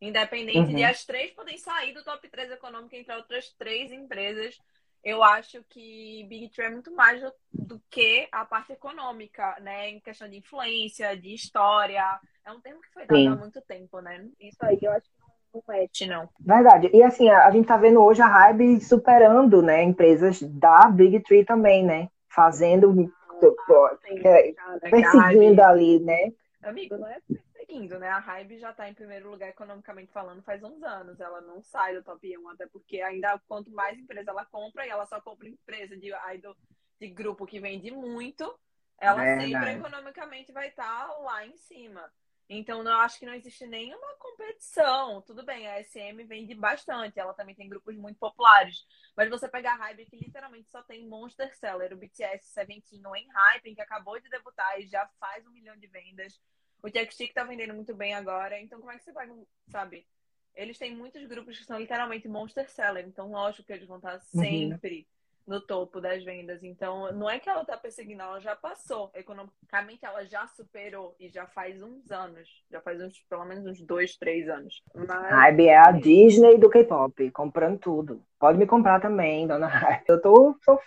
Independente 0.00 0.58
uhum. 0.58 0.76
de 0.76 0.84
as 0.84 1.04
três 1.04 1.30
poderem 1.32 1.58
sair 1.58 1.92
do 1.92 2.04
top 2.04 2.28
3 2.28 2.50
econômico 2.52 2.94
entre 2.94 3.14
outras 3.14 3.50
três 3.54 3.90
empresas 3.90 4.58
eu 5.06 5.22
acho 5.22 5.62
que 5.70 6.26
Big 6.28 6.48
Tree 6.50 6.66
é 6.66 6.70
muito 6.70 6.92
mais 6.92 7.22
do, 7.22 7.32
do, 7.52 7.80
que 7.88 8.26
a 8.32 8.44
parte 8.44 8.72
econômica, 8.72 9.56
né? 9.60 9.90
Em 9.90 10.00
questão 10.00 10.28
de 10.28 10.38
influência, 10.38 11.16
de 11.16 11.32
história. 11.32 12.02
É 12.44 12.50
um 12.50 12.60
termo 12.60 12.80
que 12.80 12.92
foi 12.92 13.06
dado 13.06 13.16
Sim. 13.16 13.28
há 13.28 13.36
muito 13.36 13.60
tempo, 13.62 14.00
né? 14.00 14.26
Isso 14.40 14.58
aí 14.62 14.76
eu 14.82 14.90
acho 14.90 15.04
que 15.04 15.16
não, 15.54 15.62
mete, 15.68 16.06
não. 16.06 16.28
Verdade. 16.40 16.90
E 16.92 17.04
assim, 17.04 17.28
a, 17.28 17.46
a 17.46 17.50
gente 17.52 17.68
tá 17.68 17.76
vendo 17.76 18.02
hoje 18.02 18.20
a 18.20 18.26
Hybe 18.26 18.80
superando, 18.80 19.62
né, 19.62 19.80
empresas 19.84 20.42
da 20.42 20.90
Big 20.90 21.20
Tree 21.20 21.44
também, 21.44 21.84
né? 21.84 22.08
Fazendo. 22.28 23.08
Ah, 23.40 23.96
é, 24.24 24.54
perseguindo 24.90 25.62
ali, 25.62 26.00
né? 26.00 26.32
Amigo, 26.64 26.96
não 26.96 27.06
é 27.06 27.18
seguindo, 27.66 27.98
né? 27.98 28.08
A 28.08 28.18
Hybe 28.18 28.58
já 28.58 28.70
está 28.70 28.88
em 28.88 28.94
primeiro 28.94 29.30
lugar 29.30 29.48
economicamente 29.48 30.12
falando 30.12 30.42
faz 30.42 30.62
uns 30.62 30.82
anos. 30.82 31.20
Ela 31.20 31.40
não 31.40 31.62
sai 31.62 31.94
do 31.94 32.02
top 32.02 32.38
1, 32.38 32.48
até 32.50 32.66
porque 32.66 33.00
ainda 33.00 33.38
quanto 33.46 33.70
mais 33.70 33.98
empresa 33.98 34.30
ela 34.30 34.46
compra, 34.46 34.86
e 34.86 34.88
ela 34.88 35.06
só 35.06 35.20
compra 35.20 35.48
empresa 35.48 35.96
de 35.96 36.12
idol 36.34 36.56
de 36.98 37.08
grupo 37.08 37.46
que 37.46 37.60
vende 37.60 37.90
muito, 37.90 38.58
ela 38.98 39.22
Verdade. 39.22 39.52
sempre 39.52 39.70
economicamente 39.72 40.52
vai 40.52 40.68
estar 40.68 41.06
tá 41.06 41.18
lá 41.18 41.46
em 41.46 41.56
cima. 41.56 42.10
Então, 42.48 42.82
eu 42.82 42.92
acho 42.98 43.18
que 43.18 43.26
não 43.26 43.34
existe 43.34 43.66
nenhuma 43.66 44.16
competição. 44.18 45.20
Tudo 45.22 45.44
bem, 45.44 45.66
a 45.66 45.82
SM 45.82 46.24
vende 46.26 46.54
bastante, 46.54 47.18
ela 47.18 47.34
também 47.34 47.56
tem 47.56 47.68
grupos 47.68 47.96
muito 47.96 48.18
populares. 48.18 48.86
Mas 49.16 49.28
você 49.28 49.48
pegar 49.48 49.72
a 49.72 49.76
Hype, 49.76 50.06
que 50.06 50.16
literalmente 50.16 50.70
só 50.70 50.80
tem 50.84 51.08
Monster 51.08 51.54
Seller, 51.56 51.92
o 51.92 51.96
BTS 51.96 52.46
Seventeen 52.52 53.02
em 53.16 53.28
Hype, 53.28 53.74
que 53.74 53.80
acabou 53.80 54.20
de 54.20 54.30
debutar 54.30 54.80
e 54.80 54.86
já 54.86 55.06
faz 55.18 55.44
um 55.44 55.50
milhão 55.50 55.76
de 55.76 55.88
vendas. 55.88 56.40
O 56.82 56.88
Jack 56.88 57.12
Stick 57.12 57.32
tá 57.32 57.44
vendendo 57.44 57.74
muito 57.74 57.94
bem 57.94 58.14
agora, 58.14 58.60
então 58.60 58.78
como 58.78 58.92
é 58.92 58.98
que 58.98 59.04
você 59.04 59.12
vai, 59.12 59.28
sabe? 59.68 60.06
Eles 60.54 60.78
têm 60.78 60.96
muitos 60.96 61.24
grupos 61.26 61.58
que 61.58 61.64
são 61.64 61.78
literalmente 61.78 62.28
monster 62.28 62.68
seller, 62.70 63.06
então 63.06 63.30
lógico 63.30 63.64
que 63.64 63.72
eles 63.72 63.86
vão 63.86 63.98
estar 63.98 64.14
uhum. 64.14 64.42
sempre 64.42 65.06
uhum. 65.46 65.54
no 65.54 65.60
topo 65.60 66.00
das 66.00 66.24
vendas. 66.24 66.62
Então, 66.62 67.12
não 67.12 67.28
é 67.28 67.38
que 67.38 67.50
ela 67.50 67.64
tá 67.64 67.76
perseguindo, 67.76 68.22
ela 68.22 68.40
já 68.40 68.56
passou. 68.56 69.10
Economicamente, 69.14 70.06
ela 70.06 70.24
já 70.24 70.46
superou 70.46 71.14
e 71.20 71.28
já 71.28 71.46
faz 71.46 71.82
uns 71.82 72.10
anos. 72.10 72.48
Já 72.70 72.80
faz 72.80 73.00
uns, 73.02 73.20
pelo 73.28 73.44
menos 73.44 73.66
uns 73.66 73.82
dois, 73.82 74.16
três 74.16 74.48
anos. 74.48 74.82
Mas... 74.94 75.30
Hybe 75.30 75.68
é 75.68 75.76
a 75.76 75.90
Disney 75.90 76.56
do 76.56 76.70
K-pop, 76.70 77.30
comprando 77.32 77.78
tudo. 77.78 78.22
Pode 78.38 78.56
me 78.56 78.66
comprar 78.66 78.98
também, 78.98 79.46
dona 79.46 79.66
Hybe. 79.66 80.04
Eu 80.08 80.22
tô, 80.22 80.56
tô 80.64 80.80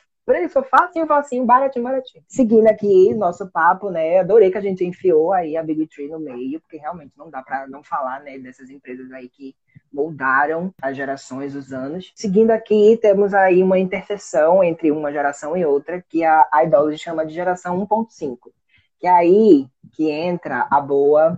sou 0.50 0.64
facinho, 0.64 1.08
facinho, 1.08 1.46
baratinho, 1.46 1.84
baratinho. 1.84 2.24
Seguindo 2.28 2.68
aqui 2.68 3.14
nosso 3.14 3.50
papo, 3.50 3.90
né? 3.90 4.20
Adorei 4.20 4.52
que 4.52 4.58
a 4.58 4.62
gente 4.62 4.86
enfiou 4.86 5.34
aí 5.34 5.58
a 5.58 5.64
Big 5.64 5.88
Tree 5.88 6.08
no 6.08 6.20
meio, 6.20 6.60
porque 6.60 6.78
realmente 6.78 7.18
não 7.18 7.30
dá 7.30 7.42
para 7.42 7.68
não 7.68 7.84
falar, 7.84 8.22
né, 8.22 8.38
dessas 8.38 8.70
empresas 8.70 9.12
aí 9.12 9.30
que 9.30 9.56
moldaram 9.92 10.74
as 10.82 10.96
gerações, 10.96 11.56
os 11.56 11.74
anos. 11.74 12.12
Seguindo 12.16 12.52
aqui, 12.52 12.98
temos 13.02 13.34
aí 13.34 13.64
uma 13.64 13.80
interseção 13.80 14.64
entre 14.64 14.92
uma 14.92 15.12
geração 15.12 15.58
e 15.58 15.66
outra, 15.66 16.04
que 16.08 16.24
a 16.24 16.48
Idology 16.64 16.98
chama 16.98 17.26
de 17.26 17.34
geração 17.34 17.80
1.5. 17.88 18.52
Que 19.00 19.08
é 19.08 19.12
aí 19.12 19.68
que 19.94 20.10
entra 20.10 20.68
a 20.70 20.80
boa, 20.80 21.38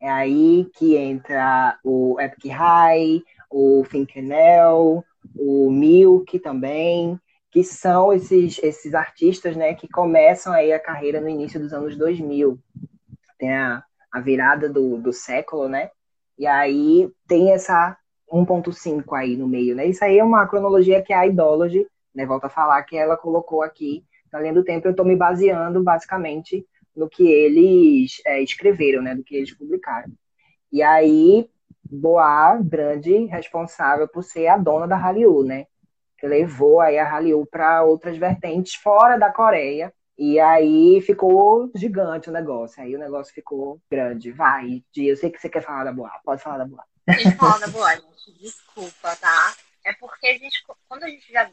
é 0.00 0.08
aí 0.08 0.68
que 0.74 0.96
entra 0.96 1.78
o 1.84 2.20
Epic 2.20 2.46
High, 2.50 3.22
o 3.50 3.84
Finkenel, 3.84 5.04
o 5.36 5.70
Milk 5.70 6.38
também, 6.38 7.20
que 7.52 7.62
são 7.62 8.12
esses, 8.12 8.58
esses 8.62 8.94
artistas 8.94 9.54
né, 9.54 9.74
que 9.74 9.86
começam 9.86 10.52
aí 10.52 10.72
a 10.72 10.80
carreira 10.80 11.20
no 11.20 11.28
início 11.28 11.60
dos 11.60 11.72
anos 11.72 11.96
2000. 11.96 12.58
Tem 13.38 13.54
a, 13.54 13.84
a 14.10 14.20
virada 14.20 14.68
do, 14.68 14.96
do 14.96 15.12
século, 15.12 15.68
né? 15.68 15.90
E 16.38 16.46
aí 16.46 17.12
tem 17.28 17.52
essa 17.52 17.96
1.5 18.32 19.14
aí 19.14 19.36
no 19.36 19.46
meio, 19.46 19.76
né? 19.76 19.86
Isso 19.86 20.02
aí 20.02 20.18
é 20.18 20.24
uma 20.24 20.46
cronologia 20.46 21.02
que 21.02 21.12
a 21.12 21.26
Idology, 21.26 21.86
né, 22.14 22.24
volta 22.24 22.46
a 22.46 22.50
falar, 22.50 22.82
que 22.84 22.96
ela 22.96 23.16
colocou 23.16 23.62
aqui 23.62 24.02
na 24.32 24.40
linha 24.40 24.54
do 24.54 24.64
tempo. 24.64 24.88
Eu 24.88 24.92
estou 24.92 25.04
me 25.04 25.14
baseando 25.14 25.82
basicamente 25.82 26.66
no 26.96 27.08
que 27.08 27.30
eles 27.30 28.22
é, 28.26 28.42
escreveram, 28.42 29.02
né? 29.02 29.14
Do 29.14 29.22
que 29.22 29.36
eles 29.36 29.52
publicaram. 29.54 30.10
E 30.72 30.82
aí, 30.82 31.46
Boa, 31.94 32.56
grande 32.56 33.26
responsável 33.26 34.08
por 34.08 34.24
ser 34.24 34.46
a 34.46 34.56
dona 34.56 34.88
da 34.88 34.96
Hallyu, 34.96 35.44
né? 35.44 35.66
Levou 36.26 36.80
aí 36.80 36.98
a 36.98 37.08
Hallyu 37.08 37.46
para 37.46 37.82
outras 37.82 38.16
vertentes 38.16 38.74
fora 38.74 39.18
da 39.18 39.32
Coreia. 39.32 39.92
E 40.18 40.38
aí 40.38 41.00
ficou 41.00 41.70
gigante 41.74 42.28
o 42.28 42.32
negócio. 42.32 42.82
Aí 42.82 42.94
o 42.94 42.98
negócio 42.98 43.34
ficou 43.34 43.80
grande. 43.90 44.30
Vai, 44.30 44.84
Dia, 44.92 45.12
eu 45.12 45.16
sei 45.16 45.30
que 45.30 45.40
você 45.40 45.48
quer 45.48 45.62
falar 45.62 45.84
da 45.84 45.92
Boa. 45.92 46.10
Pode 46.24 46.42
falar 46.42 46.58
da 46.58 46.66
Boa. 46.66 46.84
Deixa 47.06 47.28
eu 47.28 47.36
falar 47.36 47.58
da 47.58 47.66
Boa, 47.68 47.94
gente. 47.96 48.32
Desculpa, 48.38 49.16
tá? 49.16 49.56
É 49.84 49.92
porque 49.94 50.28
a 50.28 50.38
gente, 50.38 50.64
quando 50.88 51.02
a 51.04 51.08
gente 51.08 51.32
já 51.32 51.50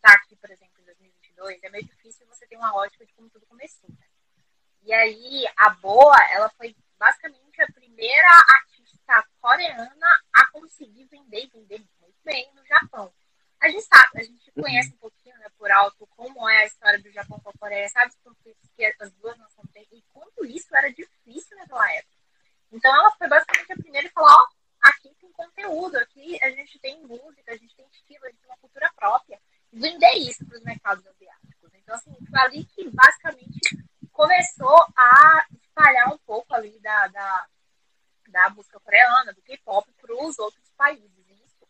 tá 0.00 0.14
aqui, 0.14 0.34
por 0.36 0.50
exemplo, 0.50 0.74
em 0.80 0.84
2022, 0.84 1.62
é 1.62 1.70
meio 1.70 1.84
difícil 1.84 2.26
você 2.26 2.46
ter 2.46 2.56
uma 2.56 2.72
lógica 2.72 3.06
de 3.06 3.12
como 3.14 3.30
tudo 3.30 3.46
começou, 3.46 3.88
né? 3.90 4.06
E 4.82 4.92
aí, 4.92 5.44
a 5.56 5.70
Boa, 5.70 6.16
ela 6.32 6.48
foi 6.50 6.74
basicamente 6.98 7.62
a 7.62 7.72
primeira 7.72 8.28
artista 8.48 9.24
coreana 9.40 10.08
a 10.34 10.50
conseguir 10.50 11.04
vender 11.04 11.44
e 11.44 11.50
vender 11.50 11.84
muito 12.00 12.16
bem 12.24 12.50
no 12.54 12.66
Japão. 12.66 13.12
A 13.60 13.68
gente 13.68 13.82
sabe, 13.82 14.20
a 14.20 14.22
gente 14.22 14.52
uhum. 14.56 14.62
conhece 14.62 14.92
um 14.94 14.98
pouquinho 14.98 15.36
né, 15.38 15.46
por 15.58 15.70
alto 15.70 16.06
como 16.16 16.48
é 16.48 16.58
a 16.58 16.66
história 16.66 17.02
do 17.02 17.10
Japão 17.10 17.40
com 17.40 17.50
a 17.50 17.58
Coreia, 17.58 17.88
sabe 17.88 18.12
os 18.12 18.20
conflitos 18.22 18.70
que 18.76 18.84
as 19.00 19.12
duas 19.12 19.36
não 19.36 19.48
são 19.50 19.64
e 19.92 20.02
quanto 20.12 20.44
isso 20.44 20.74
era 20.74 20.92
difícil 20.92 21.56
naquela 21.56 21.90
época. 21.92 22.16
Então 22.70 22.94
ela 22.94 23.10
foi 23.12 23.28
basicamente 23.28 23.72
a 23.72 23.76
primeira 23.76 24.08
a 24.08 24.12
falar, 24.12 24.36
ó, 24.36 24.46
aqui 24.82 25.14
tem 25.20 25.32
conteúdo, 25.32 25.96
aqui 25.96 26.38
a 26.42 26.50
gente 26.50 26.78
tem 26.78 27.00
música, 27.04 27.52
a 27.52 27.56
gente 27.56 27.74
tem 27.74 27.86
estilo, 27.88 28.24
a 28.24 28.30
gente 28.30 28.40
tem 28.40 28.50
uma 28.50 28.58
cultura 28.58 28.90
própria. 28.94 29.40
E 29.72 29.78
vender 29.78 30.12
isso 30.14 30.44
para 30.46 30.58
os 30.58 30.64
mercados 30.64 31.06
asiáticos. 31.06 31.70
Então, 31.74 31.94
assim, 31.94 32.16
foi 32.28 32.40
ali 32.40 32.64
que 32.64 32.88
basicamente 32.90 33.60
começou 34.12 34.86
a 34.96 35.46
espalhar 35.62 36.12
um 36.12 36.18
pouco 36.18 36.54
ali 36.54 36.78
da, 36.80 37.06
da, 37.08 37.46
da 38.28 38.50
música 38.50 38.80
coreana, 38.80 39.32
do 39.32 39.42
K-pop, 39.42 39.90
para 40.00 40.14
os 40.14 40.38
outros 40.38 40.70
países. 40.76 41.17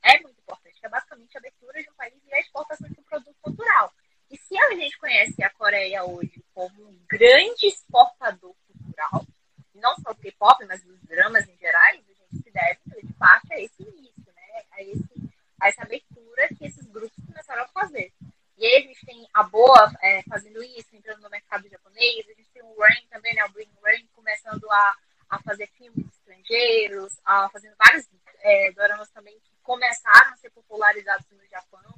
É 0.08 0.20
muito 0.20 0.40
importante, 0.40 0.80
que 0.80 0.86
é 0.86 0.88
basicamente 0.88 1.36
a 1.36 1.38
abertura 1.38 1.82
de 1.82 1.90
um 1.90 1.94
país 1.94 2.14
e 2.24 2.34
a 2.34 2.40
exportação 2.40 2.88
de 2.88 2.98
um 2.98 3.02
produto 3.02 3.36
cultural. 3.42 3.92
E 4.30 4.38
se 4.38 4.58
a 4.58 4.74
gente 4.74 4.96
conhece 4.98 5.42
a 5.42 5.50
Coreia 5.50 6.04
hoje 6.04 6.42
como 6.54 6.88
um 6.88 6.98
grande 7.06 7.66
exportador 7.66 8.54
cultural, 8.66 9.26
não 9.74 9.94
só 9.96 10.12
do 10.12 10.20
K-pop, 10.20 10.64
mas 10.66 10.82
dos 10.82 11.00
dramas 11.02 11.46
em 11.46 11.56
geral, 11.58 11.82
a 11.82 11.92
gente 11.92 12.42
se 12.42 12.50
deve, 12.50 12.80
de 13.02 13.12
parte, 13.14 13.52
a 13.52 13.60
esse 13.60 13.82
início, 13.82 14.32
né? 14.34 14.64
A, 14.72 14.82
esse, 14.82 15.32
a 15.60 15.68
essa 15.68 15.82
abertura 15.82 16.48
que 16.56 16.66
esses 16.66 16.86
grupos 16.86 17.24
começaram 17.26 17.64
a 17.64 17.68
fazer. 17.68 18.12
E 18.56 18.66
aí 18.66 18.76
a 18.76 18.86
gente 18.86 19.06
tem 19.06 19.28
a 19.32 19.42
Boa 19.42 19.92
é, 20.02 20.22
fazendo 20.22 20.62
isso, 20.62 20.88
entrando 20.94 21.20
no 21.20 21.30
mercado 21.30 21.68
japonês, 21.68 22.26
a 22.28 22.34
gente 22.34 22.50
tem 22.50 22.62
o 22.62 22.76
Rain 22.78 23.06
também, 23.10 23.34
né? 23.34 23.44
O 23.44 23.52
Bring 23.52 23.70
Rain 23.84 24.06
começando 24.14 24.70
a, 24.70 24.96
a 25.30 25.42
fazer 25.42 25.68
filmes 25.68 26.06
estrangeiros, 26.12 27.18
a, 27.24 27.48
fazendo 27.50 27.76
vários 27.78 28.08
é, 28.40 28.72
doramas 28.72 29.10
também 29.10 29.38
que 29.40 29.52
começaram 29.62 30.32
a 30.32 30.36
ser 30.36 30.50
popularizados 30.50 31.26
no 31.30 31.46
Japão 31.46 31.94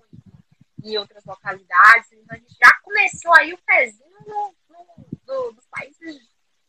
e, 0.85 0.93
e 0.93 0.99
outras 0.99 1.25
localidades. 1.25 2.13
Então 2.13 2.37
a 2.37 2.39
gente 2.39 2.55
já 2.63 2.73
começou 2.83 3.33
aí 3.35 3.55
o 3.55 3.59
pezinho 3.59 4.19
no, 4.27 4.55
no, 4.69 4.87
do, 5.25 5.53
dos 5.53 5.67
países 5.67 6.21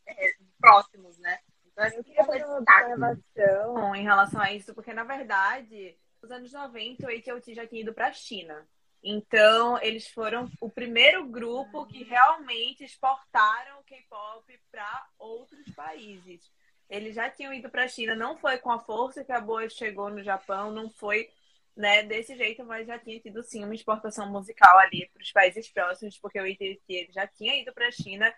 é, 0.07 0.33
próximos, 0.59 1.17
né? 1.17 1.39
Então, 1.65 1.85
eu 1.85 2.03
queria 2.03 2.25
fazer 2.25 2.45
uma 2.45 2.57
observação 2.57 4.40
isso, 4.53 4.73
porque 4.73 4.93
na 4.93 5.03
verdade, 5.03 5.97
nos 6.21 6.31
anos 6.31 6.51
90, 6.51 7.05
o 7.05 7.09
AT&T 7.09 7.53
já 7.53 7.67
tinha 7.67 7.81
ido 7.81 7.93
para 7.93 8.07
a 8.07 8.13
China. 8.13 8.67
Então, 9.03 9.81
eles 9.81 10.07
foram 10.07 10.49
o 10.61 10.69
primeiro 10.69 11.25
grupo 11.25 11.87
que 11.87 12.03
realmente 12.03 12.83
exportaram 12.83 13.79
o 13.79 13.83
K-pop 13.83 14.59
para 14.71 15.07
outros 15.17 15.67
países. 15.73 16.51
Eles 16.87 17.15
já 17.15 17.29
tinham 17.29 17.53
ido 17.53 17.69
para 17.69 17.85
a 17.85 17.87
China, 17.87 18.15
não 18.15 18.37
foi 18.37 18.57
com 18.59 18.71
a 18.71 18.79
força 18.79 19.23
que 19.23 19.31
a 19.31 19.41
Boa 19.41 19.67
chegou 19.69 20.09
no 20.09 20.21
Japão, 20.21 20.71
não 20.71 20.89
foi 20.89 21.29
né, 21.75 22.03
desse 22.03 22.35
jeito, 22.35 22.63
mas 22.63 22.85
já 22.85 22.99
tinha 22.99 23.19
tido 23.19 23.41
sim 23.41 23.63
uma 23.63 23.73
exportação 23.73 24.29
musical 24.29 24.77
ali 24.79 25.09
para 25.13 25.23
os 25.23 25.31
países 25.31 25.69
próximos, 25.69 26.19
porque 26.19 26.39
o 26.39 26.45
ITT 26.45 27.09
já 27.11 27.25
tinha 27.25 27.59
ido 27.59 27.73
para 27.73 27.87
a 27.87 27.91
China. 27.91 28.31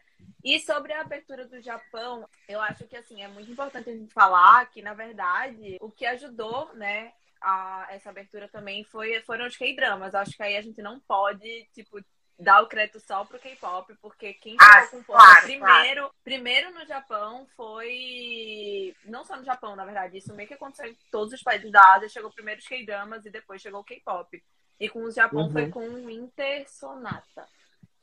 E 0.44 0.60
sobre 0.60 0.92
a 0.92 1.02
abertura 1.02 1.48
do 1.48 1.62
Japão, 1.62 2.28
eu 2.50 2.60
acho 2.60 2.86
que 2.86 2.98
assim 2.98 3.22
é 3.24 3.28
muito 3.28 3.50
importante 3.50 3.90
a 3.90 3.94
gente 3.94 4.14
falar 4.14 4.66
que 4.70 4.82
na 4.82 4.94
verdade 4.94 5.78
o 5.80 5.90
que 5.90 6.06
ajudou, 6.06 6.74
né, 6.74 7.14
a 7.42 7.88
essa 7.90 8.10
abertura 8.10 8.48
também 8.50 8.84
foi 8.84 9.22
foram 9.22 9.48
os 9.48 9.56
K-dramas. 9.56 10.14
Acho 10.14 10.36
que 10.36 10.44
aí 10.44 10.58
a 10.58 10.62
gente 10.62 10.82
não 10.82 11.00
pode 11.00 11.68
tipo 11.74 12.00
dar 12.38 12.62
o 12.62 12.68
crédito 12.68 13.00
só 13.00 13.24
pro 13.24 13.40
K-pop, 13.40 13.96
porque 14.02 14.34
quem 14.34 14.58
ah, 14.60 14.88
com 14.88 15.04
força 15.04 15.26
claro, 15.26 15.42
primeiro, 15.44 16.02
claro. 16.02 16.16
primeiro 16.24 16.74
no 16.74 16.86
Japão 16.86 17.48
foi. 17.56 18.96
Não 19.06 19.24
só 19.24 19.38
no 19.38 19.46
Japão, 19.46 19.76
na 19.76 19.86
verdade, 19.86 20.18
isso 20.18 20.34
meio 20.34 20.48
que 20.48 20.56
aconteceu 20.56 20.88
em 20.88 20.98
todos 21.12 21.34
os 21.34 21.42
países 21.42 21.72
da 21.72 21.94
Ásia. 21.94 22.10
Chegou 22.10 22.32
primeiro 22.32 22.60
os 22.60 22.68
K-dramas 22.68 23.26
e 23.26 23.30
depois 23.32 23.62
chegou 23.62 23.82
o 23.82 23.84
K-pop. 23.84 24.44
E 24.80 24.90
com 24.90 25.04
o 25.04 25.12
Japão 25.12 25.44
uhum. 25.44 25.52
foi 25.52 25.70
com 25.70 25.88
o 25.88 26.10
Inter 26.10 26.70
Sonata. 26.70 27.48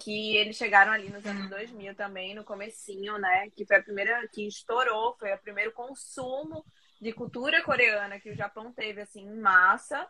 Que 0.00 0.36
eles 0.36 0.56
chegaram 0.56 0.92
ali 0.92 1.10
nos 1.10 1.24
anos 1.26 1.48
2000 1.48 1.94
também, 1.94 2.34
no 2.34 2.42
comecinho, 2.42 3.18
né? 3.18 3.48
Que 3.54 3.66
foi 3.66 3.76
a 3.76 3.82
primeira 3.82 4.26
que 4.32 4.46
estourou, 4.48 5.14
foi 5.18 5.32
o 5.32 5.38
primeiro 5.38 5.72
consumo 5.72 6.64
de 7.00 7.12
cultura 7.12 7.62
coreana 7.62 8.18
que 8.18 8.30
o 8.30 8.34
Japão 8.34 8.72
teve, 8.72 9.02
assim, 9.02 9.22
em 9.22 9.40
massa. 9.40 10.06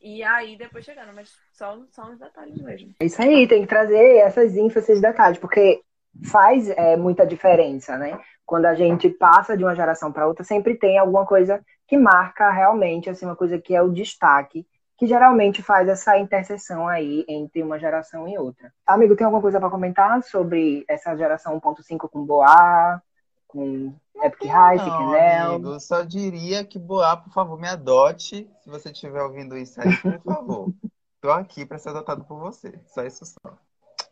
E 0.00 0.22
aí 0.22 0.56
depois 0.56 0.84
chegando, 0.84 1.12
mas 1.12 1.32
só, 1.52 1.78
só 1.90 2.04
uns 2.10 2.18
detalhes 2.18 2.60
mesmo. 2.60 2.94
É 3.00 3.04
isso 3.04 3.20
aí, 3.20 3.46
tem 3.48 3.62
que 3.62 3.68
trazer 3.68 4.18
essas 4.18 4.56
ênfases 4.56 4.96
de 4.96 5.02
detalhes, 5.02 5.38
porque 5.38 5.82
faz 6.30 6.68
é, 6.70 6.96
muita 6.96 7.26
diferença, 7.26 7.96
né? 7.96 8.18
Quando 8.46 8.66
a 8.66 8.74
gente 8.74 9.10
passa 9.10 9.56
de 9.56 9.64
uma 9.64 9.74
geração 9.74 10.12
para 10.12 10.26
outra, 10.26 10.44
sempre 10.44 10.74
tem 10.74 10.98
alguma 10.98 11.26
coisa 11.26 11.64
que 11.86 11.96
marca 11.96 12.50
realmente, 12.50 13.10
assim, 13.10 13.26
uma 13.26 13.36
coisa 13.36 13.58
que 13.58 13.74
é 13.74 13.82
o 13.82 13.90
destaque, 13.90 14.66
que 14.98 15.06
geralmente 15.06 15.62
faz 15.62 15.88
essa 15.88 16.18
interseção 16.18 16.88
aí 16.88 17.24
entre 17.28 17.62
uma 17.62 17.78
geração 17.78 18.26
e 18.26 18.36
outra. 18.36 18.72
Amigo, 18.84 19.14
tem 19.14 19.24
alguma 19.24 19.40
coisa 19.40 19.60
para 19.60 19.70
comentar 19.70 20.20
sobre 20.24 20.84
essa 20.88 21.16
geração 21.16 21.60
1.5 21.60 22.10
com 22.10 22.26
Boa, 22.26 23.00
com 23.46 23.94
Epic 24.20 24.44
High, 24.44 24.78
Pequenel. 24.78 25.52
Amigo, 25.52 25.78
só 25.78 26.02
diria 26.02 26.64
que 26.64 26.80
Boa, 26.80 27.16
por 27.16 27.32
favor, 27.32 27.56
me 27.60 27.68
adote. 27.68 28.50
Se 28.60 28.68
você 28.68 28.90
estiver 28.90 29.22
ouvindo 29.22 29.56
isso 29.56 29.80
aí, 29.80 29.96
por 29.98 30.18
favor. 30.34 30.72
Tô 31.20 31.30
aqui 31.30 31.64
para 31.64 31.78
ser 31.78 31.90
adotado 31.90 32.24
por 32.24 32.40
você. 32.40 32.74
Só 32.88 33.04
isso 33.04 33.24
só. 33.24 33.56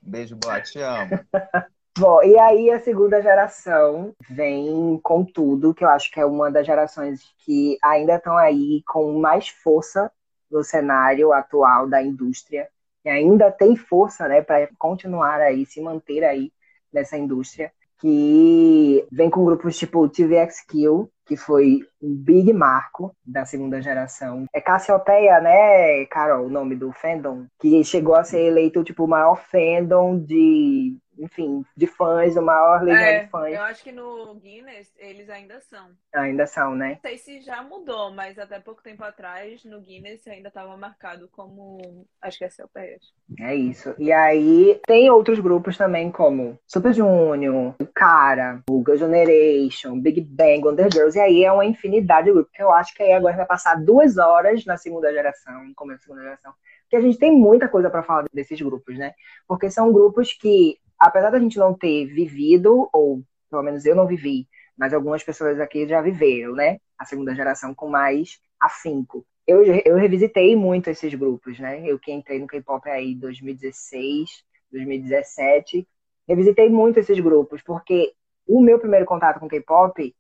Beijo, 0.01 0.37
Boa, 0.37 0.61
te 0.61 0.79
amo. 0.79 1.11
Bom, 1.99 2.23
e 2.23 2.39
aí 2.39 2.71
a 2.71 2.79
segunda 2.79 3.21
geração 3.21 4.15
vem 4.31 5.01
com 5.03 5.25
tudo, 5.25 5.75
que 5.75 5.83
eu 5.83 5.89
acho 5.89 6.13
que 6.13 6.21
é 6.21 6.27
uma 6.27 6.49
das 6.49 6.67
gerações 6.67 7.23
que 7.39 7.77
ainda 7.83 8.17
estão 8.17 8.37
aí 8.37 8.83
com 8.87 9.19
mais 9.19 9.49
força 9.49 10.13
no 10.51 10.63
cenário 10.63 11.33
atual 11.33 11.89
da 11.89 12.03
indústria, 12.03 12.69
e 13.05 13.09
ainda 13.09 13.51
tem 13.51 13.77
força, 13.77 14.27
né, 14.27 14.43
para 14.43 14.69
continuar 14.79 15.41
aí, 15.41 15.65
se 15.65 15.81
manter 15.81 16.25
aí 16.25 16.53
nessa 16.93 17.17
indústria 17.17 17.73
que 17.99 19.07
vem 19.11 19.31
com 19.31 19.45
grupos 19.45 19.79
tipo 19.79 20.09
TVX 20.09 20.61
Kill, 20.69 21.11
que 21.25 21.37
foi 21.37 21.81
um 22.01 22.15
big 22.15 22.53
marco 22.53 23.15
da 23.25 23.45
segunda 23.45 23.81
geração. 23.81 24.47
É 24.53 24.61
Cassiopeia, 24.61 25.41
né, 25.41 26.05
Carol, 26.07 26.47
o 26.47 26.51
nome 26.51 26.77
do 26.77 26.93
fandom, 26.93 27.47
que 27.59 27.83
chegou 27.85 28.15
a 28.15 28.25
ser 28.25 28.41
eleito 28.41 28.85
tipo 28.85 29.05
o 29.05 29.09
maior 29.09 29.37
fandom 29.37 30.19
de 30.19 30.97
enfim, 31.19 31.65
de 31.77 31.87
fãs, 31.87 32.37
o 32.37 32.43
maior 32.43 32.83
legião 32.83 33.05
é, 33.05 33.25
de 33.25 33.31
fãs. 33.31 33.55
Eu 33.55 33.63
acho 33.63 33.83
que 33.83 33.93
no 33.93 34.35
Guinness 34.35 34.93
eles 34.99 35.29
ainda 35.31 35.61
são. 35.61 35.91
Ainda 36.15 36.47
são, 36.47 36.75
né? 36.75 36.91
Não 36.91 37.11
sei 37.11 37.19
se 37.19 37.41
já 37.41 37.63
mudou, 37.63 38.13
mas 38.13 38.39
até 38.39 38.59
pouco 38.61 38.83
tempo 38.83 39.03
atrás 39.05 39.65
no 39.65 39.81
Guinness 39.81 40.27
ainda 40.27 40.49
estava 40.49 40.77
marcado 40.77 41.29
como 41.33 42.07
acho 42.21 42.39
que 42.39 42.45
é 42.45 42.51
seu 42.51 42.69
PS. 42.69 43.13
É 43.41 43.55
isso. 43.55 43.95
E 43.99 44.13
aí 44.13 44.81
tem 44.87 45.11
outros 45.11 45.41
grupos 45.41 45.77
também 45.77 46.11
como 46.11 46.59
Super 46.67 46.93
Junior, 46.93 47.75
Cara, 47.95 48.63
Google 48.69 48.97
Generation, 48.97 50.01
Big 50.01 50.21
Bang, 50.21 50.65
Wonder 50.65 50.89
Girls, 50.93 51.19
e 51.19 51.21
aí 51.21 51.45
é 51.45 51.53
uma 51.53 51.65
infinidade 51.65 52.27
de 52.27 52.33
grupos. 52.33 52.53
Eu 52.59 52.71
acho 52.73 52.95
que 52.95 53.03
aí 53.03 53.13
agora 53.13 53.37
vai 53.37 53.47
passar 53.47 53.77
duas 53.77 54.19
horas 54.19 54.65
na 54.65 54.77
segunda 54.77 55.13
geração, 55.13 55.65
no 55.65 55.75
começo 55.75 56.01
da 56.01 56.05
segunda 56.05 56.23
geração 56.23 56.53
que 56.89 56.97
a 56.97 57.01
gente 57.01 57.19
tem 57.19 57.33
muita 57.33 57.69
coisa 57.69 57.91
para 57.91 58.03
falar 58.03 58.27
desses 58.33 58.61
grupos, 58.61 58.97
né? 58.97 59.15
Porque 59.47 59.71
são 59.71 59.93
grupos 59.93 60.33
que 60.33 60.79
apesar 60.99 61.31
da 61.31 61.39
gente 61.39 61.59
não 61.59 61.75
ter 61.75 62.07
vivido, 62.07 62.89
ou 62.93 63.23
pelo 63.51 63.63
menos 63.63 63.85
eu 63.85 63.95
não 63.95 64.07
vivi, 64.07 64.49
mas 64.77 64.93
algumas 64.93 65.23
pessoas 65.23 65.59
aqui 65.61 65.87
já 65.89 66.01
viveram, 66.01 66.55
né? 66.55 66.79
A 66.99 67.05
segunda 67.05 67.35
geração 67.35 67.75
com 67.75 67.89
mais 67.89 68.39
afinco. 68.61 69.25
Eu, 69.47 69.63
eu 69.65 69.97
revisitei 69.97 70.57
muito 70.57 70.91
esses 70.91 71.15
grupos, 71.15 71.59
né? 71.59 71.81
Eu 71.85 71.99
que 71.99 72.13
entrei 72.13 72.39
no 72.39 72.47
K-pop 72.47 72.89
aí 72.89 73.13
em 73.13 73.19
2016, 73.19 74.45
2017, 74.73 75.87
revisitei 76.29 76.69
muito 76.69 76.99
esses 76.99 77.19
grupos, 77.21 77.63
porque 77.63 78.13
o 78.47 78.61
meu 78.61 78.79
primeiro 78.79 79.07
contato 79.07 79.39
com 79.39 79.49
K-pop 79.49 80.15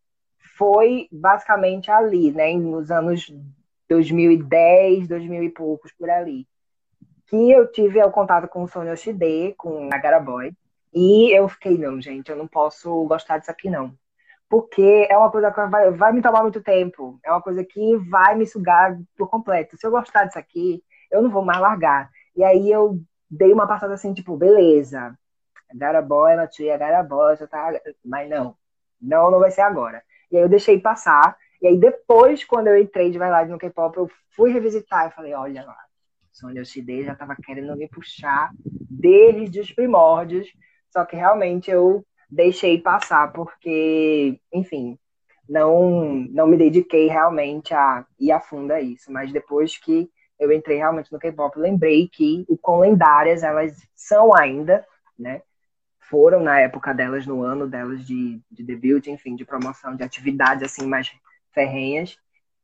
foi 0.56 1.08
basicamente 1.10 1.90
ali, 1.90 2.30
né? 2.30 2.52
Nos 2.54 2.90
anos 2.90 3.32
2010, 3.88 5.08
2000 5.08 5.42
e 5.42 5.50
poucos, 5.50 5.92
por 5.92 6.08
ali. 6.08 6.46
Que 7.26 7.50
eu 7.50 7.70
tive 7.70 8.02
o 8.02 8.10
contato 8.10 8.48
com 8.48 8.62
o 8.62 8.68
Sony 8.68 8.90
Oshide, 8.90 9.54
com 9.56 9.88
a 9.92 9.98
Garaboy. 9.98 10.52
E 10.98 11.30
eu 11.36 11.46
fiquei, 11.46 11.76
não, 11.76 12.00
gente, 12.00 12.30
eu 12.30 12.36
não 12.36 12.48
posso 12.48 13.04
gostar 13.04 13.36
disso 13.36 13.50
aqui, 13.50 13.68
não. 13.68 13.94
Porque 14.48 15.06
é 15.10 15.18
uma 15.18 15.30
coisa 15.30 15.50
que 15.52 15.66
vai, 15.66 15.90
vai 15.90 16.10
me 16.10 16.22
tomar 16.22 16.40
muito 16.40 16.62
tempo. 16.62 17.20
É 17.22 17.30
uma 17.30 17.42
coisa 17.42 17.62
que 17.62 17.96
vai 18.08 18.34
me 18.34 18.46
sugar 18.46 18.98
por 19.14 19.28
completo. 19.28 19.76
Se 19.76 19.86
eu 19.86 19.90
gostar 19.90 20.24
disso 20.24 20.38
aqui, 20.38 20.82
eu 21.10 21.20
não 21.20 21.28
vou 21.28 21.44
mais 21.44 21.60
largar. 21.60 22.10
E 22.34 22.42
aí 22.42 22.70
eu 22.70 22.98
dei 23.30 23.52
uma 23.52 23.66
passada 23.66 23.92
assim, 23.92 24.14
tipo, 24.14 24.38
beleza. 24.38 25.14
Garaboy, 25.74 26.34
Matia, 26.34 26.78
Garaboy, 26.78 27.36
já 27.36 27.46
tá. 27.46 27.78
Mas 28.02 28.30
não. 28.30 28.56
Não, 28.98 29.30
não 29.30 29.38
vai 29.38 29.50
ser 29.50 29.60
agora. 29.60 30.02
E 30.32 30.38
aí 30.38 30.42
eu 30.44 30.48
deixei 30.48 30.80
passar. 30.80 31.36
E 31.60 31.66
aí 31.66 31.76
depois, 31.78 32.42
quando 32.42 32.68
eu 32.68 32.80
entrei 32.80 33.10
de 33.10 33.18
verdade 33.18 33.50
no 33.50 33.58
K-pop, 33.58 33.98
eu 33.98 34.10
fui 34.34 34.50
revisitar 34.50 35.08
e 35.08 35.14
falei, 35.14 35.34
olha 35.34 35.62
lá, 35.62 35.76
Sônia 36.32 36.62
Oshide 36.62 37.04
já 37.04 37.14
tava 37.14 37.36
querendo 37.36 37.76
me 37.76 37.86
puxar 37.86 38.50
desde 38.64 39.60
os 39.60 39.70
primórdios 39.70 40.48
só 40.90 41.04
que 41.04 41.16
realmente 41.16 41.70
eu 41.70 42.04
deixei 42.30 42.80
passar 42.80 43.32
porque, 43.32 44.40
enfim, 44.52 44.98
não, 45.48 46.14
não 46.30 46.46
me 46.46 46.56
dediquei 46.56 47.06
realmente 47.06 47.72
a 47.72 48.04
ir 48.18 48.32
a 48.32 48.40
fundo 48.40 48.72
a 48.72 48.80
isso. 48.80 49.12
Mas 49.12 49.32
depois 49.32 49.76
que 49.78 50.10
eu 50.38 50.52
entrei 50.52 50.78
realmente 50.78 51.12
no 51.12 51.18
K-pop, 51.18 51.58
lembrei 51.58 52.08
que 52.08 52.44
o 52.48 52.56
quão 52.58 52.80
lendárias 52.80 53.42
elas 53.42 53.74
são 53.94 54.34
ainda, 54.34 54.84
né? 55.18 55.42
Foram 56.00 56.40
na 56.40 56.60
época 56.60 56.94
delas, 56.94 57.26
no 57.26 57.42
ano 57.42 57.66
delas 57.66 58.04
de, 58.06 58.40
de 58.50 58.62
debut, 58.62 59.06
enfim, 59.08 59.34
de 59.34 59.44
promoção, 59.44 59.96
de 59.96 60.04
atividades 60.04 60.62
assim 60.62 60.86
mais 60.86 61.10
ferrenhas. 61.52 62.18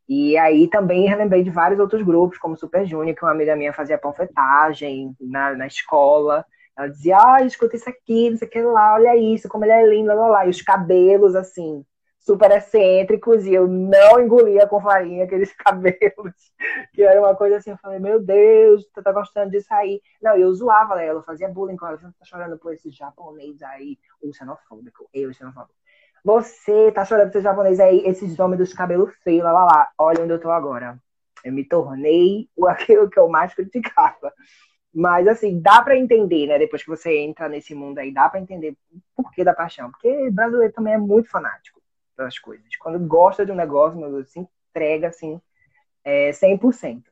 E 0.08 0.36
aí 0.36 0.68
também 0.68 1.08
relembrei 1.08 1.42
de 1.42 1.50
vários 1.50 1.80
outros 1.80 2.02
grupos, 2.02 2.38
como 2.38 2.56
Super 2.56 2.86
Junior, 2.86 3.16
que 3.16 3.24
uma 3.24 3.32
amiga 3.32 3.56
minha 3.56 3.72
fazia 3.72 3.98
panfletagem 3.98 5.16
na, 5.20 5.54
na 5.54 5.66
escola. 5.66 6.44
Ela 6.76 6.88
dizia, 6.88 7.16
ah, 7.18 7.42
escuta 7.42 7.76
isso 7.76 7.88
aqui, 7.88 8.30
não 8.30 8.36
sei 8.38 8.48
o 8.48 8.50
que 8.50 8.62
lá, 8.62 8.94
olha 8.94 9.16
isso, 9.16 9.48
como 9.48 9.64
ele 9.64 9.72
é 9.72 9.86
lindo, 9.86 10.08
lá, 10.08 10.14
lá, 10.14 10.26
lá. 10.28 10.46
E 10.46 10.50
os 10.50 10.62
cabelos, 10.62 11.34
assim, 11.34 11.84
super 12.22 12.50
excêntricos 12.52 13.44
e 13.46 13.52
eu 13.52 13.66
não 13.66 14.20
engolia 14.20 14.66
com 14.66 14.80
farinha 14.80 15.24
aqueles 15.24 15.52
cabelos, 15.56 16.34
que 16.94 17.02
era 17.02 17.20
uma 17.20 17.34
coisa 17.34 17.56
assim, 17.56 17.70
eu 17.70 17.78
falei, 17.78 17.98
meu 17.98 18.20
Deus, 18.22 18.86
tu 18.94 19.02
tá 19.02 19.12
gostando 19.12 19.50
disso 19.50 19.72
aí. 19.74 20.00
Não, 20.22 20.36
eu 20.36 20.52
zoava 20.54 21.02
ela, 21.02 21.18
eu 21.18 21.24
fazia 21.24 21.48
bullying 21.48 21.76
com 21.76 21.86
ela, 21.86 21.98
você 21.98 22.06
tá 22.06 22.24
chorando 22.24 22.58
por 22.58 22.72
esse 22.72 22.90
japonês 22.90 23.60
aí, 23.62 23.98
o 24.22 24.32
xenofóbico, 24.32 25.08
eu 25.12 25.32
xenofóbico. 25.32 25.74
Você 26.24 26.92
tá 26.92 27.04
chorando 27.04 27.30
por 27.30 27.38
esse 27.38 27.44
japonês 27.44 27.80
aí, 27.80 28.02
esses 28.06 28.38
homens 28.38 28.58
dos 28.58 28.72
cabelos 28.72 29.12
feios, 29.24 29.42
lá, 29.44 29.52
lá, 29.52 29.64
lá, 29.64 29.90
olha 29.98 30.22
onde 30.22 30.32
eu 30.32 30.40
tô 30.40 30.50
agora. 30.50 30.98
Eu 31.44 31.52
me 31.52 31.64
tornei 31.64 32.48
aquilo 32.68 33.10
que 33.10 33.18
eu 33.18 33.28
mais 33.28 33.52
criticava. 33.52 34.32
Mas, 34.94 35.26
assim, 35.26 35.58
dá 35.60 35.80
para 35.82 35.96
entender, 35.96 36.46
né? 36.46 36.58
Depois 36.58 36.82
que 36.82 36.90
você 36.90 37.18
entra 37.18 37.48
nesse 37.48 37.74
mundo 37.74 37.98
aí, 37.98 38.12
dá 38.12 38.28
para 38.28 38.40
entender 38.40 38.76
o 39.16 39.22
porquê 39.22 39.42
da 39.42 39.54
paixão. 39.54 39.90
Porque 39.90 40.30
brasileiro 40.30 40.72
também 40.72 40.94
é 40.94 40.98
muito 40.98 41.30
fanático 41.30 41.80
das 42.16 42.38
coisas. 42.38 42.76
Quando 42.76 42.98
gosta 43.06 43.46
de 43.46 43.52
um 43.52 43.56
negócio, 43.56 43.98
meu 43.98 44.10
Deus, 44.10 44.30
se 44.30 44.38
entrega 44.38 45.08
assim, 45.08 45.40
é, 46.04 46.30
100%. 46.30 47.02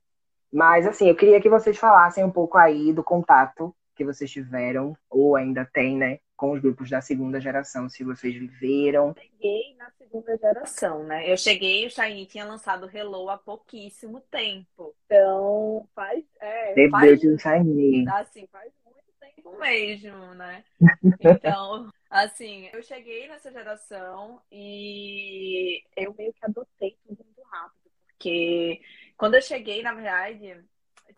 Mas, 0.53 0.87
assim, 0.87 1.09
eu 1.09 1.17
queria 1.17 1.41
que 1.41 1.49
vocês 1.49 1.79
falassem 1.79 2.25
um 2.25 2.31
pouco 2.31 2.59
aí 2.59 2.93
do 2.93 3.05
contato 3.05 3.75
que 3.95 4.05
vocês 4.05 4.31
tiveram, 4.31 4.97
ou 5.09 5.37
ainda 5.37 5.69
tem, 5.73 5.97
né, 5.97 6.19
com 6.41 6.53
os 6.53 6.61
grupos 6.63 6.89
da 6.89 7.03
segunda 7.03 7.39
geração, 7.39 7.87
se 7.87 8.03
vocês 8.03 8.35
viveram. 8.35 9.15
Cheguei 9.15 9.77
na 9.77 9.91
segunda 9.91 10.35
geração, 10.39 11.05
né? 11.05 11.31
Eu 11.31 11.37
cheguei, 11.37 11.87
o 11.87 11.91
Shiny 11.91 12.25
tinha 12.25 12.47
lançado 12.47 12.89
Hello 12.91 13.29
há 13.29 13.37
pouquíssimo 13.37 14.23
tempo. 14.23 14.95
Então, 15.05 15.87
faz. 15.95 16.25
É, 16.41 16.73
Debut 16.73 16.99
faz, 16.99 17.21
do 17.21 17.39
Shiny. 17.39 18.09
Assim, 18.09 18.47
faz 18.51 18.73
muito 18.87 19.13
tempo 19.21 19.59
mesmo, 19.59 20.35
né? 20.35 20.65
Então, 21.21 21.91
Assim, 22.09 22.69
eu 22.73 22.83
cheguei 22.83 23.29
nessa 23.29 23.53
geração 23.53 24.43
e 24.51 25.81
eu 25.95 26.13
meio 26.19 26.33
que 26.33 26.45
adotei 26.45 26.99
tudo 27.07 27.23
muito 27.23 27.43
rápido, 27.49 27.89
porque 28.09 28.81
quando 29.17 29.37
eu 29.37 29.43
cheguei, 29.43 29.81
na 29.81 29.93
verdade, 29.93 30.57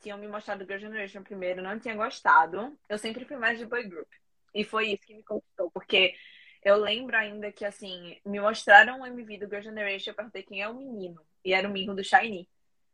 tinham 0.02 0.18
me 0.18 0.28
mostrado 0.28 0.66
Girl 0.66 0.78
Generation 0.78 1.22
primeiro, 1.22 1.62
não 1.62 1.78
tinha 1.78 1.94
gostado. 1.94 2.76
Eu 2.90 2.98
sempre 2.98 3.24
fui 3.24 3.36
mais 3.36 3.58
de 3.58 3.64
boy 3.64 3.84
group. 3.84 4.08
E 4.54 4.64
foi 4.64 4.90
isso 4.92 5.06
que 5.06 5.14
me 5.14 5.22
conquistou, 5.22 5.70
porque 5.70 6.14
eu 6.62 6.76
lembro 6.76 7.16
ainda 7.16 7.50
que, 7.50 7.64
assim, 7.64 8.18
me 8.24 8.40
mostraram 8.40 9.00
o 9.00 9.06
MV 9.06 9.38
do 9.38 9.48
Girl 9.48 9.62
Generation, 9.62 10.10
eu 10.10 10.14
perguntei 10.14 10.42
quem 10.42 10.62
é 10.62 10.68
o 10.68 10.74
menino. 10.74 11.20
E 11.44 11.52
era 11.52 11.68
o 11.68 11.72
menino 11.72 11.94
do 11.94 12.04
Shiny. 12.04 12.48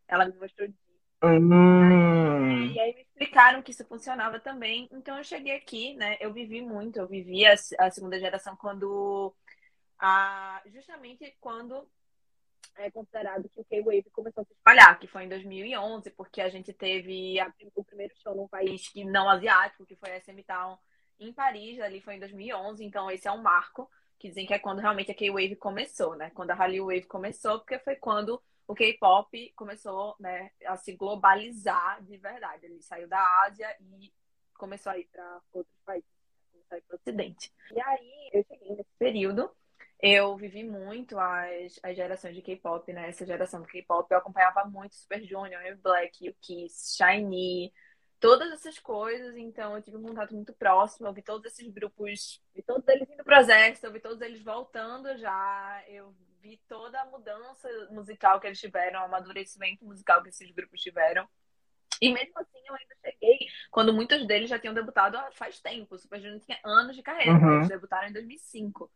Ela 0.07 0.25
me 0.25 0.33
mostrou 0.35 0.67
Hum. 1.21 2.71
E 2.71 2.79
aí 2.79 2.95
me 2.95 3.01
explicaram 3.01 3.61
que 3.61 3.71
isso 3.71 3.85
funcionava 3.85 4.39
também. 4.39 4.87
Então 4.91 5.17
eu 5.17 5.23
cheguei 5.23 5.55
aqui, 5.55 5.93
né? 5.95 6.17
Eu 6.19 6.31
vivi 6.33 6.61
muito, 6.61 6.97
eu 6.97 7.07
vivi 7.07 7.45
a, 7.45 7.55
a 7.79 7.91
segunda 7.91 8.17
geração 8.17 8.55
quando 8.55 9.35
a, 9.99 10.61
justamente 10.67 11.35
quando 11.41 11.85
é 12.77 12.89
considerado 12.89 13.49
que 13.49 13.59
o 13.59 13.65
K-Wave 13.65 14.09
começou 14.11 14.43
a 14.43 14.45
se 14.45 14.53
espalhar, 14.53 14.97
que 14.97 15.07
foi 15.07 15.25
em 15.25 15.29
2011, 15.29 16.09
porque 16.11 16.39
a 16.39 16.47
gente 16.47 16.71
teve 16.71 17.37
a, 17.39 17.51
o 17.75 17.83
primeiro 17.83 18.13
show 18.23 18.33
num 18.33 18.47
país 18.47 18.87
que 18.87 19.03
não 19.03 19.29
asiático, 19.29 19.85
que 19.85 19.97
foi 19.97 20.11
a 20.11 20.21
SM 20.21 20.41
Town 20.47 20.77
em 21.19 21.33
Paris, 21.33 21.79
ali 21.81 22.01
foi 22.01 22.15
em 22.15 22.19
2011, 22.19 22.83
então 22.83 23.09
esse 23.11 23.27
é 23.27 23.31
um 23.31 23.41
marco, 23.41 23.89
que 24.17 24.27
dizem 24.27 24.45
que 24.45 24.53
é 24.53 24.59
quando 24.59 24.79
realmente 24.79 25.11
a 25.11 25.15
K-Wave 25.15 25.55
começou, 25.55 26.15
né? 26.15 26.29
Quando 26.31 26.51
a 26.51 26.53
Hallyu 26.53 26.85
Wave 26.85 27.05
começou, 27.05 27.59
porque 27.59 27.79
foi 27.79 27.95
quando 27.95 28.41
o 28.67 28.75
K-pop 28.75 29.53
começou 29.55 30.15
né, 30.19 30.51
a 30.65 30.75
se 30.75 30.93
globalizar 30.93 32.03
de 32.03 32.17
verdade. 32.17 32.65
Ele 32.65 32.81
saiu 32.83 33.07
da 33.07 33.25
Ásia 33.45 33.67
e 33.79 34.13
começou 34.53 34.91
a 34.91 34.97
ir 34.97 35.05
para 35.11 35.41
outros 35.51 35.75
países, 35.83 36.07
começou 36.51 36.75
a 36.75 36.77
ir 36.77 36.81
para 36.81 36.95
o 36.95 36.99
Ocidente. 36.99 37.53
E 37.71 37.81
aí 37.81 38.29
eu 38.33 38.43
cheguei 38.43 38.75
nesse 38.75 38.95
período. 38.99 39.49
Eu 40.01 40.37
vivi 40.37 40.63
muito 40.63 41.17
as, 41.17 41.79
as 41.81 41.95
gerações 41.95 42.35
de 42.35 42.41
K-pop, 42.41 42.93
né? 42.93 43.09
Essa 43.09 43.25
geração 43.25 43.61
do 43.61 43.67
K-pop. 43.67 44.07
Eu 44.11 44.19
acompanhava 44.19 44.63
muito 44.65 44.95
Super 44.95 45.23
Junior, 45.23 45.77
Black, 45.81 46.29
o 46.29 46.35
Kiss, 46.41 46.95
Shiny, 46.95 47.73
todas 48.19 48.51
essas 48.51 48.77
coisas. 48.79 49.35
Então 49.37 49.75
eu 49.75 49.81
tive 49.81 49.97
um 49.97 50.03
contato 50.03 50.33
muito 50.35 50.53
próximo. 50.53 51.07
Eu 51.07 51.13
vi 51.13 51.21
todos 51.21 51.51
esses 51.51 51.67
grupos, 51.71 52.41
vi 52.53 52.61
todos 52.61 52.87
eles 52.87 53.09
indo 53.09 53.23
pro 53.23 53.37
exército, 53.37 53.87
eu 53.87 53.93
vi 53.93 53.99
todos 53.99 54.21
eles 54.21 54.41
voltando 54.43 55.17
já. 55.17 55.83
Eu 55.87 56.13
vi 56.41 56.57
toda 56.67 57.01
a 57.01 57.05
mudança 57.05 57.67
musical 57.91 58.39
que 58.39 58.47
eles 58.47 58.59
tiveram, 58.59 59.01
o 59.01 59.05
amadurecimento 59.05 59.85
musical 59.85 60.21
que 60.21 60.29
esses 60.29 60.49
grupos 60.51 60.81
tiveram. 60.81 61.27
E 62.01 62.13
mesmo 62.13 62.39
assim, 62.39 62.59
eu 62.65 62.73
ainda 62.73 62.95
cheguei 63.03 63.39
quando 63.69 63.93
muitos 63.93 64.25
deles 64.25 64.49
já 64.49 64.57
tinham 64.57 64.73
debutado 64.73 65.17
faz 65.33 65.59
tempo. 65.59 65.95
O 65.95 65.99
Super 65.99 66.21
Junior 66.21 66.39
tinha 66.39 66.59
anos 66.63 66.95
de 66.95 67.03
carreira, 67.03 67.33
uhum. 67.33 67.57
eles 67.57 67.67
debutaram 67.67 68.07
em 68.07 68.13
2005. 68.13 68.89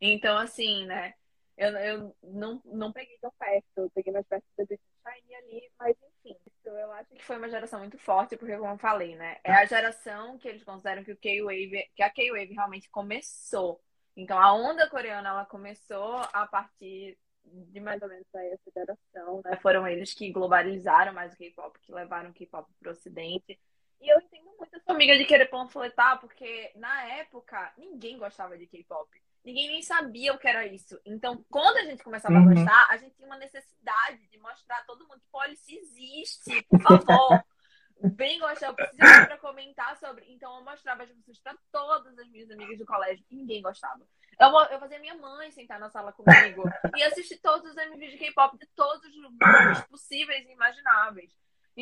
Então, 0.00 0.36
assim, 0.36 0.84
né? 0.86 1.14
Eu, 1.56 1.70
eu 1.70 2.16
não, 2.22 2.62
não 2.64 2.92
peguei 2.92 3.18
tão 3.20 3.32
perto, 3.36 3.64
eu 3.76 3.90
peguei 3.90 4.12
mais 4.12 4.26
perto 4.26 4.44
do 4.56 4.66
Shine 4.66 5.34
ali, 5.34 5.70
mas 5.78 5.96
enfim. 5.96 6.17
Eu 6.64 6.92
acho 6.92 7.10
que 7.14 7.24
foi 7.24 7.36
uma 7.36 7.48
geração 7.48 7.78
muito 7.78 7.98
forte, 7.98 8.36
porque, 8.36 8.56
como 8.56 8.72
eu 8.72 8.78
falei, 8.78 9.16
né? 9.16 9.38
É 9.42 9.52
a 9.52 9.64
geração 9.64 10.38
que 10.38 10.48
eles 10.48 10.62
consideram 10.62 11.02
que 11.02 11.12
o 11.12 11.16
K-Wave, 11.16 11.90
que 11.94 12.02
a 12.02 12.10
K-Wave 12.10 12.52
realmente 12.52 12.90
começou. 12.90 13.80
Então, 14.16 14.38
a 14.38 14.52
onda 14.52 14.88
coreana 14.90 15.28
ela 15.30 15.46
começou 15.46 16.16
a 16.32 16.46
partir 16.46 17.18
de 17.44 17.80
mais 17.80 18.02
ou 18.02 18.08
menos 18.08 18.26
essa 18.34 18.70
geração, 18.70 19.40
né? 19.44 19.56
Foram 19.62 19.86
eles 19.86 20.12
que 20.12 20.30
globalizaram 20.30 21.12
mais 21.12 21.32
o 21.32 21.36
K-pop, 21.36 21.78
que 21.80 21.92
levaram 21.92 22.30
o 22.30 22.34
K-pop 22.34 22.70
para 22.78 22.88
o 22.88 22.92
Ocidente. 22.92 23.58
E 24.00 24.12
eu 24.12 24.18
entendo 24.20 24.54
muito 24.58 24.76
essa 24.76 24.92
amiga 24.92 25.16
de 25.16 25.24
querer 25.24 25.46
panfletar, 25.46 26.20
porque 26.20 26.72
na 26.76 27.04
época 27.14 27.72
ninguém 27.78 28.18
gostava 28.18 28.58
de 28.58 28.66
K-pop. 28.66 29.08
Ninguém 29.48 29.68
nem 29.68 29.80
sabia 29.80 30.34
o 30.34 30.38
que 30.38 30.46
era 30.46 30.66
isso. 30.66 31.00
Então, 31.06 31.42
quando 31.48 31.78
a 31.78 31.84
gente 31.84 32.04
começava 32.04 32.34
uhum. 32.34 32.50
a 32.50 32.54
gostar, 32.54 32.86
a 32.90 32.98
gente 32.98 33.16
tinha 33.16 33.26
uma 33.26 33.38
necessidade 33.38 34.28
de 34.28 34.38
mostrar 34.38 34.76
a 34.76 34.84
todo 34.84 35.08
mundo 35.08 35.22
que, 35.32 35.52
isso 35.52 35.70
existe, 35.70 36.62
por 36.68 36.78
favor. 36.82 37.42
bem 38.14 38.38
gostar, 38.38 38.66
eu 38.66 38.74
precisava 38.74 39.26
para 39.26 39.38
comentar 39.38 39.96
sobre. 39.96 40.30
Então 40.30 40.54
eu 40.54 40.64
mostrava 40.66 41.02
as 41.02 41.08
músicas 41.08 41.38
para 41.38 41.56
todas 41.72 42.18
as 42.18 42.28
minhas 42.28 42.50
amigas 42.50 42.76
do 42.76 42.84
colégio 42.84 43.24
ninguém 43.30 43.62
gostava. 43.62 44.06
Eu, 44.38 44.48
eu 44.70 44.78
fazia 44.78 44.98
minha 44.98 45.14
mãe 45.14 45.50
sentar 45.50 45.80
na 45.80 45.88
sala 45.88 46.12
comigo 46.12 46.64
e 46.94 47.02
assistir 47.04 47.38
todos 47.38 47.70
os 47.70 47.76
MVs 47.76 48.12
de 48.12 48.18
K-pop 48.18 48.58
de 48.58 48.66
todos 48.76 49.02
os 49.02 49.38
grupos 49.38 49.80
possíveis 49.88 50.46
e 50.46 50.52
imagináveis. 50.52 51.32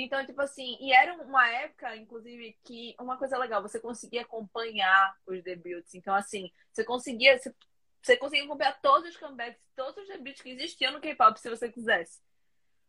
Então, 0.03 0.25
tipo 0.27 0.41
assim, 0.43 0.77
e 0.79 0.93
era 0.93 1.15
uma 1.23 1.49
época, 1.49 1.97
inclusive, 1.97 2.59
que 2.63 2.95
uma 3.01 3.17
coisa 3.17 3.39
legal, 3.39 3.63
você 3.63 3.81
conseguia 3.81 4.23
acompanhar 4.23 5.17
os 5.27 5.43
debuts. 5.43 5.95
Então, 5.95 6.15
assim, 6.15 6.53
você 6.71 6.85
conseguia, 6.85 7.39
você, 7.39 7.55
você 8.03 8.17
conseguia 8.17 8.45
acompanhar 8.45 8.79
todos 8.83 9.09
os 9.09 9.17
comebacks, 9.17 9.67
todos 9.75 9.97
os 10.03 10.09
debuts 10.09 10.43
que 10.43 10.51
existiam 10.51 10.93
no 10.93 11.01
K-pop, 11.01 11.41
se 11.41 11.49
você 11.49 11.71
quisesse. 11.71 12.21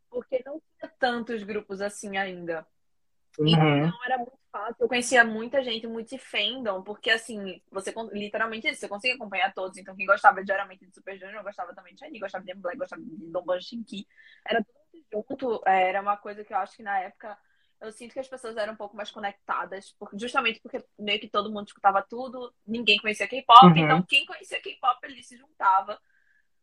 Porque 0.10 0.44
não 0.46 0.62
tinha 0.78 0.92
tantos 1.00 1.44
grupos 1.44 1.82
assim 1.82 2.18
ainda. 2.18 2.68
Uhum. 3.40 3.48
Então 3.48 4.04
era 4.06 4.18
muito 4.18 4.40
fácil. 4.52 4.76
Eu 4.80 4.88
conhecia 4.88 5.24
muita 5.24 5.64
gente, 5.64 5.88
muito 5.88 6.18
fandom, 6.18 6.84
porque 6.84 7.10
assim, 7.10 7.62
você 7.72 7.94
literalmente 8.12 8.68
isso, 8.68 8.82
você 8.82 8.88
consegue 8.88 9.14
acompanhar 9.16 9.54
todos. 9.54 9.78
Então, 9.78 9.96
quem 9.96 10.06
gostava 10.06 10.44
geralmente 10.46 10.86
de 10.86 10.94
Super 10.94 11.18
Junior, 11.18 11.44
gostava 11.44 11.74
também 11.74 11.94
de 11.94 12.00
Shiny, 12.00 12.20
gostava 12.20 12.44
de 12.44 12.54
Black, 12.56 12.78
gostava 12.78 13.02
de 13.02 13.32
Dongbang 13.32 13.62
Shinki. 13.62 14.08
Era 14.46 14.64
tudo 14.64 14.78
junto. 15.12 15.62
É, 15.66 15.90
era 15.90 16.02
uma 16.02 16.18
coisa 16.18 16.44
que 16.44 16.54
eu 16.54 16.58
acho 16.58 16.76
que 16.76 16.84
na 16.84 17.00
época 17.00 17.38
eu 17.80 17.92
sinto 17.92 18.14
que 18.14 18.20
as 18.20 18.28
pessoas 18.28 18.58
eram 18.58 18.74
um 18.74 18.78
pouco 18.78 18.96
mais 18.96 19.12
conectadas, 19.12 19.96
justamente 20.14 20.60
porque 20.60 20.84
meio 20.98 21.20
que 21.20 21.30
todo 21.30 21.52
mundo 21.52 21.68
escutava 21.68 22.02
tudo, 22.02 22.52
ninguém 22.66 22.98
conhecia 22.98 23.28
K-pop, 23.28 23.66
uhum. 23.66 23.78
então 23.78 24.02
quem 24.02 24.26
conhecia 24.26 24.60
K-pop 24.60 25.00
ele 25.04 25.22
se 25.22 25.38
juntava 25.38 26.00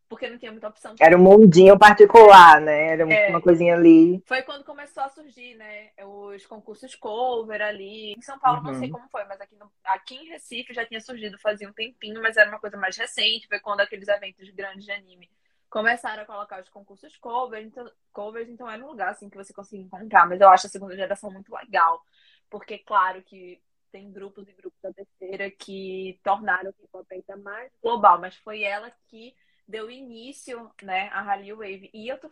porque 0.07 0.29
não 0.29 0.37
tinha 0.37 0.51
muita 0.51 0.67
opção. 0.67 0.93
Era 0.99 1.17
um 1.17 1.21
mundinho 1.21 1.79
particular, 1.79 2.61
né? 2.61 2.89
Era 2.89 3.11
é, 3.11 3.29
uma 3.29 3.41
coisinha 3.41 3.73
ali. 3.73 4.21
Foi 4.27 4.43
quando 4.43 4.63
começou 4.63 5.01
a 5.01 5.09
surgir, 5.09 5.55
né? 5.55 5.89
Os 6.05 6.45
concursos 6.45 6.93
cover 6.95 7.61
ali. 7.61 8.13
Em 8.13 8.21
São 8.21 8.37
Paulo, 8.37 8.59
uhum. 8.59 8.71
não 8.71 8.79
sei 8.79 8.89
como 8.89 9.09
foi, 9.09 9.25
mas 9.25 9.41
aqui, 9.41 9.55
no, 9.55 9.71
aqui 9.83 10.15
em 10.15 10.27
Recife 10.27 10.73
já 10.73 10.85
tinha 10.85 11.01
surgido 11.01 11.39
fazia 11.39 11.67
um 11.67 11.73
tempinho, 11.73 12.21
mas 12.21 12.37
era 12.37 12.49
uma 12.49 12.59
coisa 12.59 12.77
mais 12.77 12.95
recente. 12.95 13.47
Foi 13.47 13.59
quando 13.59 13.81
aqueles 13.81 14.07
eventos 14.07 14.47
grandes 14.51 14.85
de 14.85 14.91
anime 14.91 15.29
começaram 15.75 16.23
a 16.23 16.25
colocar 16.25 16.61
os 16.61 16.69
concursos 16.69 17.17
covers. 17.17 17.67
Então, 17.67 17.91
covers, 18.13 18.47
então 18.47 18.69
era 18.69 18.81
um 18.81 18.87
lugar 18.87 19.09
assim 19.09 19.29
que 19.29 19.35
você 19.35 19.53
conseguia 19.53 19.83
encontrar. 19.83 20.25
Mas 20.25 20.39
eu 20.39 20.47
acho 20.47 20.67
a 20.67 20.69
segunda 20.69 20.95
geração 20.95 21.29
muito 21.29 21.53
legal. 21.53 22.01
Porque, 22.49 22.77
claro 22.77 23.21
que 23.21 23.61
tem 23.91 24.09
grupos 24.09 24.47
e 24.47 24.53
grupos 24.53 24.79
da 24.81 24.93
terceira 24.93 25.51
que 25.51 26.17
tornaram 26.23 26.69
o 26.69 26.73
K-pop 26.73 27.05
ainda 27.11 27.35
mais 27.43 27.69
global, 27.83 28.21
mas 28.21 28.37
foi 28.37 28.63
ela 28.63 28.89
que 29.09 29.35
deu 29.67 29.91
início, 29.91 30.71
né, 30.81 31.09
à 31.09 31.21
Hallyu 31.21 31.57
Wave. 31.57 31.89
E 31.93 32.07
eu 32.07 32.17
tô, 32.19 32.29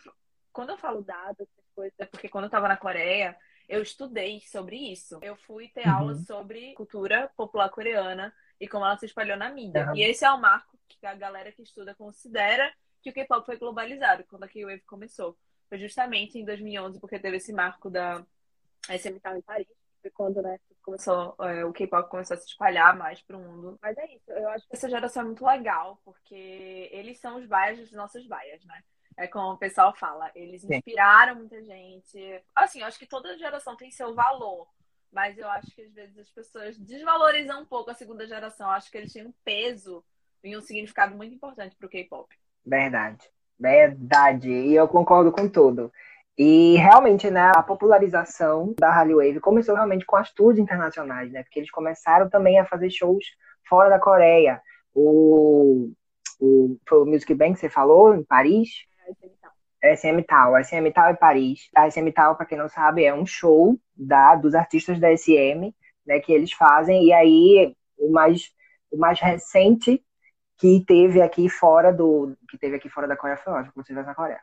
quando 0.54 0.70
eu 0.70 0.78
falo 0.78 1.02
dados, 1.02 1.46
coisas, 1.76 2.00
é 2.00 2.06
porque 2.06 2.30
quando 2.30 2.46
eu 2.46 2.48
estava 2.48 2.70
na 2.70 2.78
Coreia, 2.78 3.38
eu 3.68 3.82
estudei 3.82 4.40
sobre 4.40 4.78
isso. 4.78 5.20
Eu 5.22 5.36
fui 5.36 5.68
ter 5.68 5.86
uhum. 5.86 5.96
aulas 5.96 6.26
sobre 6.26 6.74
cultura 6.76 7.30
popular 7.36 7.70
coreana 7.70 8.34
e 8.58 8.70
como 8.70 8.86
ela 8.86 8.98
se 8.98 9.06
espalhou 9.06 9.36
na 9.36 9.50
mídia. 9.50 9.88
Uhum. 9.88 9.98
E 9.98 10.04
esse 10.04 10.24
é 10.24 10.32
o 10.32 10.40
marco 10.40 10.80
que 10.88 11.06
a 11.06 11.14
galera 11.14 11.52
que 11.52 11.62
estuda 11.62 11.94
considera 11.94 12.74
que 13.04 13.10
o 13.10 13.14
K-pop 13.14 13.46
foi 13.46 13.58
globalizado 13.58 14.24
quando 14.24 14.44
a 14.44 14.48
K-Wave 14.48 14.82
começou. 14.82 15.38
Foi 15.68 15.78
justamente 15.78 16.40
em 16.40 16.46
2011, 16.46 17.00
porque 17.00 17.20
teve 17.20 17.38
esse 17.38 17.52
marco 17.52 17.90
da 17.90 18.26
SM 18.88 19.20
Town 19.20 19.38
em 19.38 19.42
Paris, 19.42 19.68
foi 20.02 20.12
quando 20.12 20.42
né, 20.42 20.60
começou, 20.82 21.36
é, 21.40 21.66
o 21.66 21.74
K-pop 21.74 22.10
começou 22.10 22.36
a 22.36 22.40
se 22.40 22.48
espalhar 22.48 22.96
mais 22.98 23.22
para 23.22 23.38
o 23.38 23.42
mundo. 23.42 23.78
Mas 23.82 23.98
é 23.98 24.16
isso, 24.16 24.32
eu 24.32 24.50
acho 24.50 24.68
que 24.68 24.76
essa 24.76 24.90
geração 24.90 25.24
é 25.24 25.26
muito 25.26 25.46
legal, 25.46 26.00
porque 26.06 26.90
eles 26.92 27.20
são 27.20 27.38
os 27.38 27.46
baias 27.46 27.80
dos 27.80 27.92
nossos 27.92 28.26
baias, 28.26 28.64
né? 28.66 28.82
É 29.16 29.28
como 29.28 29.54
o 29.54 29.58
pessoal 29.58 29.96
fala, 29.96 30.32
eles 30.34 30.64
inspiraram 30.64 31.36
muita 31.36 31.62
gente. 31.64 32.44
Assim, 32.56 32.82
eu 32.82 32.88
acho 32.88 32.98
que 32.98 33.06
toda 33.06 33.38
geração 33.38 33.76
tem 33.76 33.92
seu 33.92 34.16
valor, 34.16 34.68
mas 35.12 35.38
eu 35.38 35.48
acho 35.50 35.70
que 35.76 35.84
às 35.84 35.94
vezes 35.94 36.18
as 36.18 36.30
pessoas 36.32 36.78
desvalorizam 36.80 37.62
um 37.62 37.66
pouco 37.66 37.92
a 37.92 37.94
segunda 37.94 38.26
geração. 38.26 38.68
Eu 38.68 38.74
acho 38.74 38.90
que 38.90 38.98
eles 38.98 39.14
têm 39.14 39.28
um 39.28 39.34
peso 39.44 40.04
e 40.44 40.58
um 40.58 40.62
significado 40.62 41.16
muito 41.16 41.36
importante 41.36 41.76
para 41.76 41.86
o 41.86 41.90
K-pop. 41.90 42.36
Verdade, 42.66 43.30
verdade. 43.60 44.50
E 44.50 44.76
eu 44.76 44.88
concordo 44.88 45.32
com 45.32 45.48
tudo. 45.48 45.92
E 46.38 46.76
realmente, 46.78 47.30
né, 47.30 47.52
a 47.56 47.62
popularização 47.62 48.74
da 48.80 48.90
Hallyu 48.90 49.18
Wave 49.18 49.40
começou 49.40 49.76
realmente 49.76 50.06
com 50.06 50.16
as 50.16 50.34
tours 50.34 50.58
internacionais, 50.58 51.32
né? 51.32 51.44
Porque 51.44 51.60
eles 51.60 51.70
começaram 51.70 52.30
também 52.30 52.60
a 52.60 52.66
fazer 52.66 52.90
shows 52.90 53.24
fora 53.68 53.90
da 53.90 54.00
Coreia. 54.00 54.60
O, 54.96 55.92
o, 56.40 56.78
foi 56.88 57.04
o 57.04 57.06
Music 57.06 57.34
Bank 57.36 57.54
que 57.54 57.60
você 57.60 57.70
falou, 57.70 58.16
em 58.16 58.24
Paris. 58.24 58.70
SM 59.84 60.24
Tal. 60.26 60.64
SM 60.64 60.92
Tal 60.92 61.10
é 61.10 61.14
Paris. 61.14 61.70
A 61.76 61.90
SM 61.90 62.12
Tal, 62.12 62.36
para 62.36 62.46
quem 62.48 62.58
não 62.58 62.70
sabe, 62.70 63.04
é 63.04 63.14
um 63.14 63.26
show 63.26 63.78
da, 63.96 64.36
dos 64.36 64.56
artistas 64.56 65.00
da 65.00 65.16
SM, 65.16 65.74
né, 66.06 66.20
que 66.20 66.34
eles 66.34 66.52
fazem. 66.54 67.06
E 67.06 67.14
aí, 67.14 67.76
o 67.98 68.12
mais, 68.12 68.52
o 68.92 68.98
mais 68.98 69.20
recente 69.20 70.04
que 70.64 70.86
teve 70.88 71.22
aqui 71.22 71.50
fora 71.50 71.92
do. 71.92 72.38
Que 72.50 72.58
teve 72.58 72.78
aqui 72.78 72.88
fora 72.88 73.06
da 73.06 73.18
Coreia 73.18 73.36
foi 73.36 73.52
ótimo, 73.52 73.74
como 73.74 73.86
se 73.86 73.92
na 73.92 74.16
Coreia. 74.16 74.40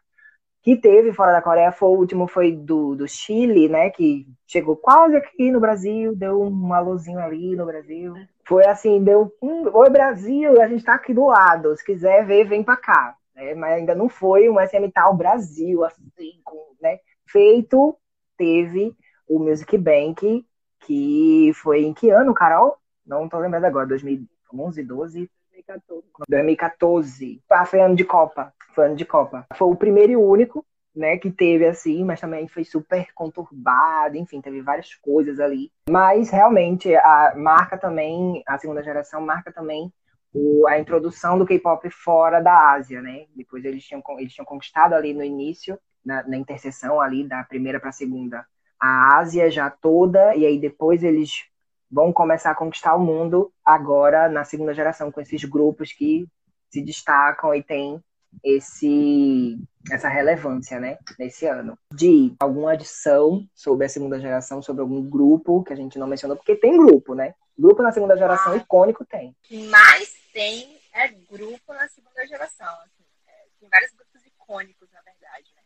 Que 0.62 0.76
teve 0.76 1.14
fora 1.14 1.32
da 1.32 1.40
Coreia 1.40 1.72
foi 1.72 1.88
o 1.88 1.96
último, 1.96 2.28
foi 2.28 2.52
do, 2.52 2.94
do 2.94 3.08
Chile, 3.08 3.70
né? 3.70 3.88
Que 3.88 4.26
chegou 4.46 4.76
quase 4.76 5.16
aqui 5.16 5.50
no 5.50 5.58
Brasil, 5.58 6.14
deu 6.14 6.42
um 6.42 6.74
alôzinho 6.74 7.18
ali 7.18 7.56
no 7.56 7.64
Brasil. 7.64 8.12
Foi 8.44 8.66
assim, 8.66 9.02
deu. 9.02 9.34
um 9.40 9.74
Oi, 9.74 9.88
Brasil, 9.88 10.60
a 10.60 10.68
gente 10.68 10.84
tá 10.84 10.96
aqui 10.96 11.14
do 11.14 11.24
lado. 11.24 11.74
Se 11.74 11.82
quiser 11.82 12.26
ver, 12.26 12.44
vem 12.44 12.62
pra 12.62 12.76
cá 12.76 13.16
né? 13.34 13.54
mas 13.54 13.72
ainda 13.72 13.94
não 13.94 14.10
foi 14.10 14.50
um 14.50 14.60
SM 14.60 14.90
Tal 14.92 15.16
Brasil, 15.16 15.82
assim, 15.84 16.38
com, 16.44 16.74
né? 16.82 16.98
feito, 17.24 17.96
teve 18.36 18.94
o 19.26 19.38
Music 19.38 19.78
Bank, 19.78 20.46
que 20.80 21.52
foi 21.54 21.84
em 21.84 21.94
que 21.94 22.10
ano, 22.10 22.34
Carol? 22.34 22.76
Não 23.06 23.26
tô 23.26 23.38
lembrando 23.38 23.64
agora, 23.64 23.86
2011, 23.86 24.82
12? 24.82 25.30
2014. 25.66 26.04
2014. 26.28 27.42
Ah, 27.50 27.64
foi 27.64 27.80
ano 27.80 27.96
de 27.96 28.04
Copa. 28.04 28.52
Foi 28.74 28.86
ano 28.86 28.96
de 28.96 29.04
Copa. 29.04 29.46
Foi 29.54 29.68
o 29.68 29.76
primeiro 29.76 30.12
e 30.12 30.16
único, 30.16 30.64
né, 30.94 31.16
que 31.18 31.30
teve 31.30 31.66
assim, 31.66 32.04
mas 32.04 32.20
também 32.20 32.48
foi 32.48 32.64
super 32.64 33.12
conturbado, 33.14 34.16
enfim, 34.16 34.40
teve 34.40 34.60
várias 34.60 34.94
coisas 34.96 35.38
ali. 35.38 35.70
Mas 35.88 36.30
realmente 36.30 36.94
a 36.94 37.34
marca 37.36 37.78
também, 37.78 38.42
a 38.46 38.58
segunda 38.58 38.82
geração 38.82 39.20
marca 39.20 39.52
também 39.52 39.92
o, 40.32 40.66
a 40.68 40.78
introdução 40.78 41.38
do 41.38 41.46
K-pop 41.46 41.88
fora 41.90 42.40
da 42.40 42.72
Ásia, 42.72 43.02
né? 43.02 43.26
Depois 43.34 43.64
eles 43.64 43.84
tinham, 43.84 44.02
eles 44.18 44.32
tinham 44.32 44.44
conquistado 44.44 44.94
ali 44.94 45.12
no 45.12 45.24
início, 45.24 45.78
na, 46.04 46.26
na 46.26 46.36
interseção 46.36 47.00
ali 47.00 47.26
da 47.26 47.42
primeira 47.44 47.80
para 47.80 47.90
a 47.90 47.92
segunda, 47.92 48.46
a 48.80 49.18
Ásia 49.18 49.50
já 49.50 49.68
toda, 49.68 50.34
e 50.34 50.46
aí 50.46 50.58
depois 50.58 51.02
eles 51.02 51.44
vão 51.90 52.12
começar 52.12 52.50
a 52.52 52.54
conquistar 52.54 52.94
o 52.94 53.00
mundo 53.00 53.52
agora 53.64 54.28
na 54.28 54.44
segunda 54.44 54.72
geração, 54.72 55.10
com 55.10 55.20
esses 55.20 55.44
grupos 55.44 55.92
que 55.92 56.26
se 56.70 56.80
destacam 56.82 57.54
e 57.54 57.62
têm 57.62 58.02
esse 58.44 59.58
essa 59.90 60.08
relevância, 60.08 60.78
né, 60.78 60.98
nesse 61.18 61.46
ano. 61.46 61.76
De 61.92 62.34
alguma 62.38 62.72
adição 62.72 63.46
sobre 63.54 63.86
a 63.86 63.88
segunda 63.88 64.20
geração, 64.20 64.62
sobre 64.62 64.82
algum 64.82 65.02
grupo 65.02 65.64
que 65.64 65.72
a 65.72 65.76
gente 65.76 65.98
não 65.98 66.06
mencionou, 66.06 66.36
porque 66.36 66.54
tem 66.54 66.76
grupo, 66.76 67.14
né? 67.14 67.34
Grupo 67.58 67.82
na 67.82 67.92
segunda 67.92 68.16
geração 68.16 68.56
icônico 68.56 69.04
tem. 69.04 69.34
Mas 69.68 70.14
tem 70.32 70.78
é, 70.92 71.08
grupo 71.08 71.72
na 71.72 71.88
segunda 71.88 72.26
geração. 72.26 72.72
Assim, 72.82 73.04
é, 73.26 73.32
tem 73.58 73.68
vários 73.68 73.92
grupos 73.92 74.24
icônicos, 74.26 74.88
na 74.92 75.00
verdade, 75.02 75.50
né? 75.56 75.62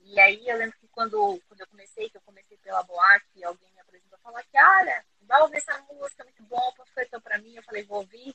E 0.00 0.20
aí 0.20 0.48
eu 0.48 0.56
lembro 0.56 0.76
que 0.78 0.88
quando, 0.88 1.40
quando 1.48 1.60
eu 1.60 1.66
comecei, 1.68 2.08
que 2.08 2.16
eu 2.16 2.22
comecei 2.22 2.56
pela 2.58 2.82
boate, 2.82 3.44
alguém 3.44 3.70
me 3.74 3.80
apresentou 3.80 4.18
e 4.18 4.22
falou 4.22 4.40
que, 4.40 4.58
olha, 4.58 5.04
vai 5.28 5.42
ouvir 5.42 5.58
essa 5.58 5.78
música, 5.82 6.24
muito 6.24 6.42
bom, 6.44 6.74
ofereceu 6.80 7.20
pra 7.20 7.38
mim, 7.38 7.54
eu 7.54 7.62
falei, 7.62 7.84
vou 7.84 7.98
ouvir. 7.98 8.34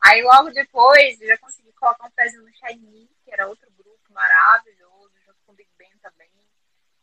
Aí 0.00 0.22
logo 0.22 0.50
depois 0.50 1.20
eu 1.20 1.26
já 1.26 1.36
consegui 1.38 1.72
colocar 1.72 2.06
um 2.06 2.10
pezinho 2.12 2.42
no 2.42 2.54
Shiny, 2.54 3.10
que 3.24 3.32
era 3.32 3.48
outro 3.48 3.70
grupo 3.72 4.12
maravilhoso, 4.12 5.12
junto 5.26 5.38
com 5.44 5.52
o 5.52 5.54
Big 5.56 5.68
Ben 5.76 5.90
também. 5.98 6.30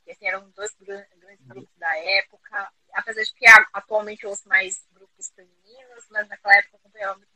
E 0.08 0.12
assim, 0.12 0.28
eram 0.28 0.50
dois 0.52 0.74
grandes 0.76 1.46
grupos 1.46 1.76
da 1.78 1.98
época. 1.98 2.72
Apesar 2.94 3.24
de 3.24 3.34
que 3.34 3.46
atualmente 3.74 4.24
eu 4.24 4.30
ouço 4.30 4.48
mais 4.48 4.88
grupos 4.92 5.30
femininos, 5.36 6.06
mas 6.10 6.28
naquela 6.30 6.56
época 6.56 6.76
eu 6.76 6.80
acompanhava 6.80 7.20
muito 7.20 7.36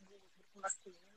masculino. 0.54 1.09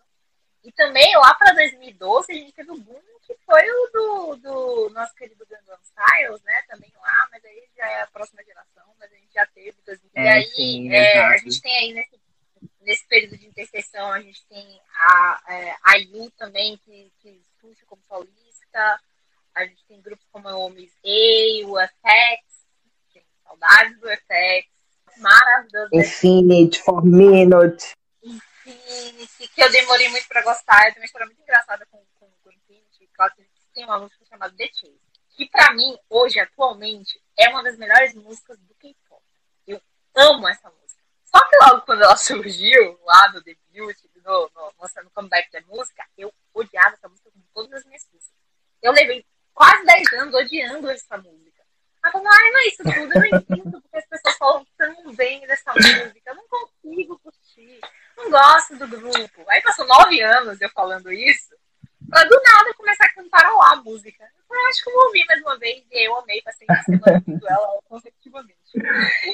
E 0.63 0.71
também, 0.71 1.15
lá 1.17 1.33
para 1.35 1.53
2012, 1.53 2.31
a 2.31 2.35
gente 2.35 2.53
teve 2.53 2.71
um 2.71 2.79
boom 2.79 3.01
que 3.25 3.35
foi 3.45 3.61
o 3.69 3.89
do, 3.91 4.35
do 4.37 4.89
nosso 4.91 5.13
querido 5.15 5.45
Gangnam 5.45 5.77
Styles, 5.83 6.41
né? 6.43 6.61
Também 6.69 6.91
lá, 7.01 7.27
mas 7.31 7.43
aí 7.43 7.63
já 7.75 7.85
é 7.85 8.01
a 8.01 8.07
próxima 8.07 8.43
geração, 8.43 8.85
mas 8.97 9.11
a 9.11 9.15
gente 9.15 9.33
já 9.33 9.45
teve. 9.47 9.75
É, 10.15 10.23
e 10.23 10.27
aí, 10.27 10.45
sim, 10.47 10.93
é, 10.93 11.19
a 11.25 11.37
gente 11.37 11.61
tem 11.61 11.77
aí 11.77 11.93
nesse, 11.93 12.21
nesse 12.81 13.07
período 13.07 13.37
de 13.37 13.47
interseção, 13.47 14.11
a 14.11 14.21
gente 14.21 14.45
tem 14.47 14.81
a, 14.95 15.43
é, 15.49 15.75
a 15.83 15.95
Yu 15.97 16.31
também, 16.31 16.77
que, 16.77 17.11
que 17.21 17.41
surge 17.59 17.83
como 17.85 18.01
solista. 18.03 18.99
A 19.55 19.65
gente 19.65 19.85
tem 19.85 20.01
grupos 20.01 20.25
como 20.31 20.49
o 20.49 20.69
Miss 20.69 20.91
A, 21.05 21.67
o 21.67 21.79
FX, 21.79 22.65
saudades 23.43 23.99
do 23.99 24.09
FX, 24.09 24.67
maravilhoso. 25.17 25.89
Infinite, 25.93 26.81
for 26.81 27.05
Minute. 27.05 27.93
Que 28.63 29.61
eu 29.61 29.71
demorei 29.71 30.09
muito 30.09 30.27
pra 30.27 30.43
gostar. 30.43 30.87
Eu 30.87 30.93
também 30.93 31.05
história 31.05 31.27
muito 31.27 31.41
engraçada 31.41 31.85
com, 31.87 32.03
com, 32.19 32.29
com 32.43 32.51
Infinity. 32.51 33.09
Claro 33.13 33.33
que 33.35 33.45
tem 33.73 33.83
uma 33.85 33.99
música 33.99 34.25
chamada 34.25 34.55
The 34.55 34.67
Chase. 34.67 35.01
Que 35.35 35.49
pra 35.49 35.73
mim, 35.73 35.97
hoje, 36.09 36.39
atualmente, 36.39 37.21
é 37.37 37.49
uma 37.49 37.63
das 37.63 37.77
melhores 37.77 38.13
músicas 38.13 38.57
do 38.59 38.73
K-pop. 38.75 39.21
Eu 39.67 39.81
amo 40.15 40.47
essa 40.47 40.69
música. 40.69 41.03
Só 41.25 41.43
que 41.49 41.57
logo 41.57 41.81
quando 41.81 42.03
ela 42.03 42.15
surgiu, 42.17 42.99
lá 43.03 43.31
no 43.33 43.41
debut, 43.41 43.97
no, 44.23 44.49
no, 44.55 44.73
mostrando 44.79 45.07
o 45.07 45.11
comeback 45.11 45.51
da 45.51 45.61
música, 45.61 46.05
eu 46.17 46.33
odiava 46.53 46.93
essa 46.93 47.09
música 47.09 47.29
com 47.31 47.41
todas 47.53 47.73
as 47.73 47.85
minhas 47.85 48.07
músicas. 48.13 48.37
Eu 48.81 48.91
levei 48.91 49.25
quase 49.53 49.85
10 49.85 50.13
anos 50.13 50.35
odiando 50.35 50.89
essa 50.89 51.17
música. 51.17 51.63
Ela 52.03 52.11
falou, 52.11 52.27
ai, 52.27 52.51
não 52.51 52.59
é 52.59 52.67
isso 52.67 52.83
tudo, 52.83 52.97
eu 52.97 53.07
não 53.07 53.25
entendo 53.25 53.81
porque 53.81 53.97
as 53.97 54.05
pessoas 54.07 54.37
falam 54.37 54.67
tão 54.77 55.13
bem 55.15 55.39
dessa 55.47 55.73
música, 55.73 56.21
eu 56.25 56.35
não 56.35 56.47
consigo 56.47 57.19
curtir 57.19 57.79
não 58.17 58.29
gosto 58.29 58.77
do 58.77 58.87
grupo. 58.87 59.43
Aí 59.47 59.61
passou 59.61 59.85
nove 59.85 60.21
anos 60.21 60.59
eu 60.61 60.69
falando 60.69 61.11
isso, 61.11 61.55
pra 62.09 62.23
do 62.23 62.41
nada 62.41 62.73
começar 62.75 63.05
a 63.05 63.13
cantarolar 63.13 63.73
a 63.73 63.75
música. 63.77 64.23
Eu 64.23 64.45
falei, 64.47 64.65
acho 64.67 64.83
que 64.83 64.89
eu 64.89 64.93
vou 64.93 65.05
ouvir 65.05 65.25
mais 65.25 65.41
uma 65.41 65.57
vez 65.57 65.83
e 65.91 66.07
eu 66.07 66.17
amei, 66.19 66.41
passei 66.41 66.67
uma 66.69 66.83
semana 66.83 67.23
ouvindo 67.27 67.47
ela 67.47 67.79
consecutivamente. 67.85 68.57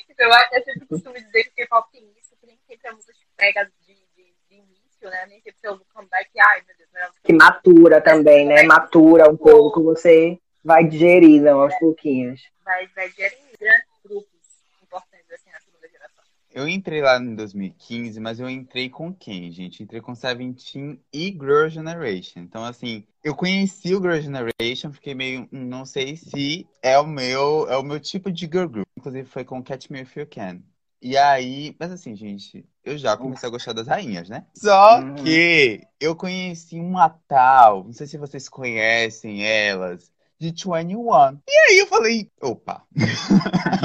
Então 0.10 0.32
eu 0.52 0.64
sempre 0.64 0.86
costumo 0.88 1.16
dizer 1.16 1.44
que 1.46 1.50
o 1.50 1.54
K-pop 1.56 1.92
tem 1.92 2.14
isso, 2.20 2.36
que 2.40 2.46
nem 2.46 2.60
sempre 2.68 2.90
a 2.90 2.94
música 2.94 3.14
te 3.14 3.28
pega 3.36 3.72
de, 3.82 3.96
de, 4.16 4.34
de 4.50 4.56
início, 4.56 5.10
né? 5.10 5.26
Nem 5.28 5.42
sempre 5.42 5.60
você 5.60 5.68
ouve 5.68 5.84
o 5.84 5.94
comeback, 5.94 6.30
ai 6.40 6.64
meu 6.66 6.78
Deus, 6.78 6.90
não 6.94 7.10
Que 7.24 7.34
matura 7.34 8.02
também, 8.02 8.46
né? 8.46 8.64
Matura 8.64 9.30
um 9.30 9.38
pouco, 9.38 9.84
você 9.84 10.40
vai 10.64 10.84
digerindo 10.86 11.50
aos 11.50 11.78
pouquinhos. 11.80 12.42
Vai, 12.64 12.88
vai 12.88 13.10
digerindo 13.10 13.50
grandes 13.60 13.88
grupos 14.04 14.40
importantes 14.84 15.32
assim 15.32 15.50
na 15.52 15.60
segunda 15.60 15.88
geração. 15.88 16.24
Eu 16.52 16.68
entrei 16.68 17.02
lá 17.02 17.20
em 17.20 17.36
2015, 17.36 18.20
mas 18.20 18.40
eu 18.40 18.50
entrei 18.50 18.90
com 18.90 19.14
quem, 19.14 19.52
gente? 19.52 19.84
Entrei 19.84 20.02
com 20.02 20.16
Seventeen 20.16 21.00
e 21.14 21.28
Girl 21.28 21.68
Generation. 21.68 22.40
Então, 22.40 22.64
assim, 22.64 23.04
eu 23.24 23.36
conheci 23.36 23.94
o 23.94 24.02
Girl 24.02 24.20
Generation, 24.20 24.92
fiquei 24.92 25.14
meio, 25.14 25.48
hum, 25.54 25.66
não 25.66 25.86
sei 25.86 26.16
se 26.16 26.68
é 26.82 26.98
o 26.98 27.06
meu, 27.06 27.70
é 27.70 27.78
o 27.78 27.84
meu 27.84 28.00
tipo 28.00 28.32
de 28.32 28.46
girl 28.46 28.68
group. 28.68 28.88
Inclusive 28.98 29.28
foi 29.28 29.44
com 29.44 29.64
Catch 29.64 29.90
Me 29.90 30.02
If 30.02 30.18
You 30.18 30.28
Can. 30.28 30.62
E 31.02 31.16
aí, 31.16 31.76
mas 31.80 31.92
assim, 31.92 32.14
gente, 32.16 32.66
eu 32.84 32.98
já 32.98 33.16
comecei 33.16 33.48
a 33.48 33.52
gostar 33.52 33.72
das 33.72 33.88
rainhas, 33.88 34.28
né? 34.28 34.46
Só 34.54 35.00
uhum. 35.00 35.16
que 35.16 35.82
eu 36.00 36.14
conheci 36.16 36.78
uma 36.78 37.10
tal, 37.10 37.86
não 37.86 37.94
sei 37.94 38.06
se 38.06 38.18
vocês 38.18 38.50
conhecem 38.50 39.46
elas, 39.46 40.12
de 40.40 40.52
21. 40.52 41.42
E 41.48 41.52
aí 41.70 41.80
eu 41.80 41.88
falei, 41.88 42.32
opa, 42.42 42.84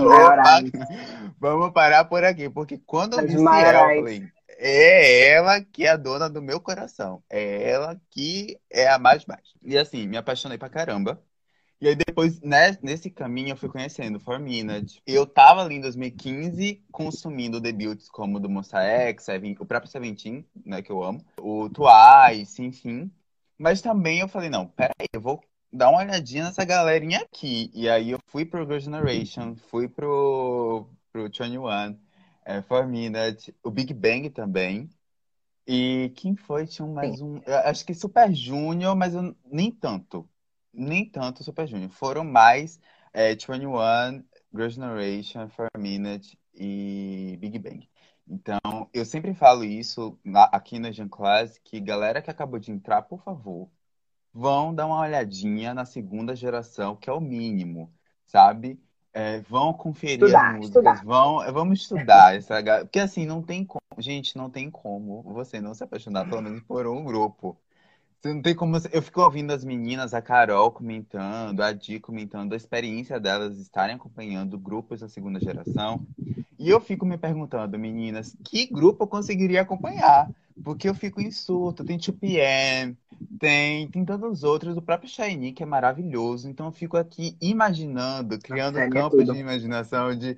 Maiorais. 0.00 0.70
vamos 1.38 1.72
parar 1.72 2.04
por 2.04 2.22
aqui, 2.22 2.48
porque 2.48 2.78
quando 2.78 3.18
eu 3.18 3.26
disse 3.26 3.42
ela, 3.42 3.92
eu 3.92 4.02
falei, 4.04 4.28
é 4.56 5.30
ela 5.30 5.60
que 5.60 5.84
é 5.84 5.90
a 5.90 5.96
dona 5.96 6.30
do 6.30 6.40
meu 6.40 6.60
coração, 6.60 7.22
é 7.28 7.70
ela 7.70 8.00
que 8.10 8.58
é 8.70 8.88
a 8.88 8.98
mais 8.98 9.26
mais. 9.26 9.42
E 9.62 9.76
assim, 9.76 10.06
me 10.06 10.16
apaixonei 10.16 10.56
pra 10.56 10.68
caramba. 10.68 11.20
E 11.80 11.88
aí 11.88 11.96
depois, 11.96 12.40
né, 12.40 12.78
nesse 12.82 13.10
caminho, 13.10 13.50
eu 13.50 13.56
fui 13.56 13.68
conhecendo 13.68 14.20
Minute. 14.40 15.02
Eu 15.06 15.26
tava 15.26 15.62
ali 15.62 15.74
em 15.74 15.80
2015 15.80 16.82
consumindo 16.90 17.60
debuts 17.60 18.08
como 18.08 18.38
do 18.40 18.48
Monsta 18.48 18.80
X, 18.80 19.24
Seven- 19.24 19.56
o 19.58 19.66
próprio 19.66 19.90
Seventeen, 19.90 20.46
né, 20.64 20.80
que 20.80 20.90
eu 20.90 21.02
amo, 21.02 21.22
o 21.38 21.68
Twice, 21.68 22.62
enfim. 22.62 23.10
Mas 23.58 23.82
também 23.82 24.20
eu 24.20 24.28
falei, 24.28 24.48
não, 24.48 24.66
peraí, 24.66 25.08
eu 25.12 25.20
vou 25.20 25.42
dar 25.74 25.90
uma 25.90 25.98
olhadinha 25.98 26.44
nessa 26.44 26.64
galerinha 26.64 27.18
aqui. 27.20 27.70
E 27.74 27.88
aí 27.88 28.10
eu 28.10 28.18
fui 28.28 28.44
pro 28.44 28.64
Girl 28.64 28.78
Generation, 28.78 29.56
fui 29.56 29.88
pro, 29.88 30.88
pro 31.12 31.24
21, 31.24 31.98
é, 32.44 32.62
For 32.62 32.86
Minute, 32.86 33.54
o 33.62 33.70
Big 33.70 33.92
Bang 33.92 34.30
também. 34.30 34.88
E 35.66 36.12
quem 36.16 36.36
foi? 36.36 36.66
Tinha 36.66 36.86
um 36.86 36.92
mais 36.92 37.20
um. 37.20 37.38
eu 37.46 37.56
Acho 37.58 37.84
que 37.84 37.94
Super 37.94 38.32
Junior, 38.32 38.94
mas 38.94 39.14
eu- 39.14 39.34
nem 39.44 39.70
tanto. 39.72 40.28
Nem 40.72 41.08
tanto 41.08 41.42
Super 41.42 41.66
Junior. 41.66 41.90
Foram 41.90 42.24
mais 42.24 42.78
é, 43.12 43.34
21, 43.34 44.22
Girl 44.54 44.68
Generation, 44.68 45.48
For 45.48 45.68
Minute 45.78 46.38
e 46.54 47.36
Big 47.40 47.58
Bang. 47.58 47.88
Então, 48.28 48.88
eu 48.92 49.04
sempre 49.04 49.34
falo 49.34 49.64
isso 49.64 50.18
na- 50.24 50.44
aqui 50.44 50.78
na 50.78 50.90
Jean 50.90 51.08
Class, 51.08 51.58
que 51.58 51.80
galera 51.80 52.22
que 52.22 52.30
acabou 52.30 52.58
de 52.58 52.70
entrar, 52.72 53.02
por 53.02 53.22
favor, 53.22 53.68
vão 54.34 54.74
dar 54.74 54.86
uma 54.86 55.00
olhadinha 55.00 55.72
na 55.72 55.84
segunda 55.84 56.34
geração, 56.34 56.96
que 56.96 57.08
é 57.08 57.12
o 57.12 57.20
mínimo, 57.20 57.92
sabe? 58.26 58.80
É, 59.12 59.40
vão 59.42 59.72
conferir 59.72 60.24
Estudar, 60.24 60.50
as 60.50 60.56
músicas, 60.56 60.98
estudar. 60.98 61.04
vão, 61.04 61.52
vamos 61.52 61.80
estudar 61.80 62.34
essa, 62.34 62.60
porque 62.80 62.98
assim, 62.98 63.24
não 63.24 63.40
tem 63.40 63.64
como, 63.64 63.80
gente, 63.98 64.36
não 64.36 64.50
tem 64.50 64.68
como 64.68 65.22
você 65.22 65.60
não 65.60 65.72
se 65.72 65.84
apaixonar 65.84 66.28
pelo 66.28 66.42
menos 66.42 66.60
por 66.62 66.84
um 66.88 67.04
grupo. 67.04 67.56
Você 68.20 68.32
não 68.32 68.40
tem 68.40 68.54
como. 68.54 68.76
Eu 68.90 69.02
fico 69.02 69.20
ouvindo 69.20 69.52
as 69.52 69.64
meninas, 69.64 70.14
a 70.14 70.22
Carol 70.22 70.72
comentando, 70.72 71.60
a 71.60 71.72
Di 71.72 72.00
comentando 72.00 72.54
a 72.54 72.56
experiência 72.56 73.20
delas 73.20 73.58
estarem 73.58 73.96
acompanhando 73.96 74.58
grupos 74.58 75.00
da 75.00 75.08
segunda 75.10 75.38
geração. 75.38 76.04
E 76.58 76.70
eu 76.70 76.80
fico 76.80 77.04
me 77.04 77.18
perguntando, 77.18 77.78
meninas, 77.78 78.34
que 78.42 78.66
grupo 78.66 79.04
eu 79.04 79.08
conseguiria 79.08 79.60
acompanhar? 79.60 80.30
Porque 80.64 80.88
eu 80.88 80.94
fico 80.94 81.20
em 81.20 81.30
surto. 81.30 81.84
Tem 81.84 81.98
2PM, 81.98 82.96
tem, 83.38 83.88
tem 83.90 84.04
tantos 84.04 84.42
outros, 84.44 84.76
o 84.76 84.82
próprio 84.82 85.08
Shiny, 85.08 85.52
que 85.52 85.62
é 85.62 85.66
maravilhoso. 85.66 86.48
Então 86.48 86.66
eu 86.66 86.72
fico 86.72 86.96
aqui 86.96 87.36
imaginando, 87.40 88.38
criando 88.40 88.78
Shiny 88.78 88.86
é 88.86 88.88
campos 88.88 89.26
tudo. 89.26 89.32
de 89.32 89.38
imaginação 89.38 90.16
de. 90.16 90.36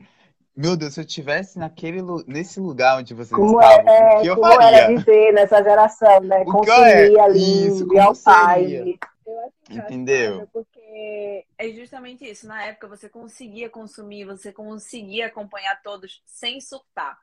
Meu 0.57 0.77
Deus, 0.77 0.95
se 0.95 1.01
eu 1.01 1.05
estivesse 1.05 1.59
naquele, 1.59 2.01
nesse 2.27 2.59
lugar 2.61 2.99
onde 2.99 3.15
vocês 3.15 3.31
Como, 3.31 3.61
estavam, 3.61 3.89
é, 3.89 4.19
o 4.19 4.21
que 4.23 4.27
eu 4.27 4.37
como 4.37 4.61
era 4.61 4.87
faria? 4.87 4.87
viver 4.87 5.33
nessa 5.33 5.63
geração, 5.63 6.21
né? 6.21 6.45
O 6.47 6.57
que 6.61 6.67
Consumir 6.67 7.17
é? 7.17 7.21
ali, 7.21 7.67
Isso, 7.67 7.87
real 7.89 8.15
time. 8.15 8.99
Eu 9.27 9.41
acho 9.41 9.55
engraçado 9.71 9.89
Entendeu? 9.89 10.49
Porque 10.53 11.47
é 11.59 11.69
justamente 11.71 12.25
isso. 12.25 12.47
Na 12.47 12.63
época 12.65 12.89
você 12.89 13.09
conseguia 13.09 13.69
consumir, 13.69 14.25
você 14.25 14.53
conseguia 14.53 15.27
acompanhar 15.27 15.81
todos 15.83 16.23
sem 16.25 16.61
surtar. 16.61 17.19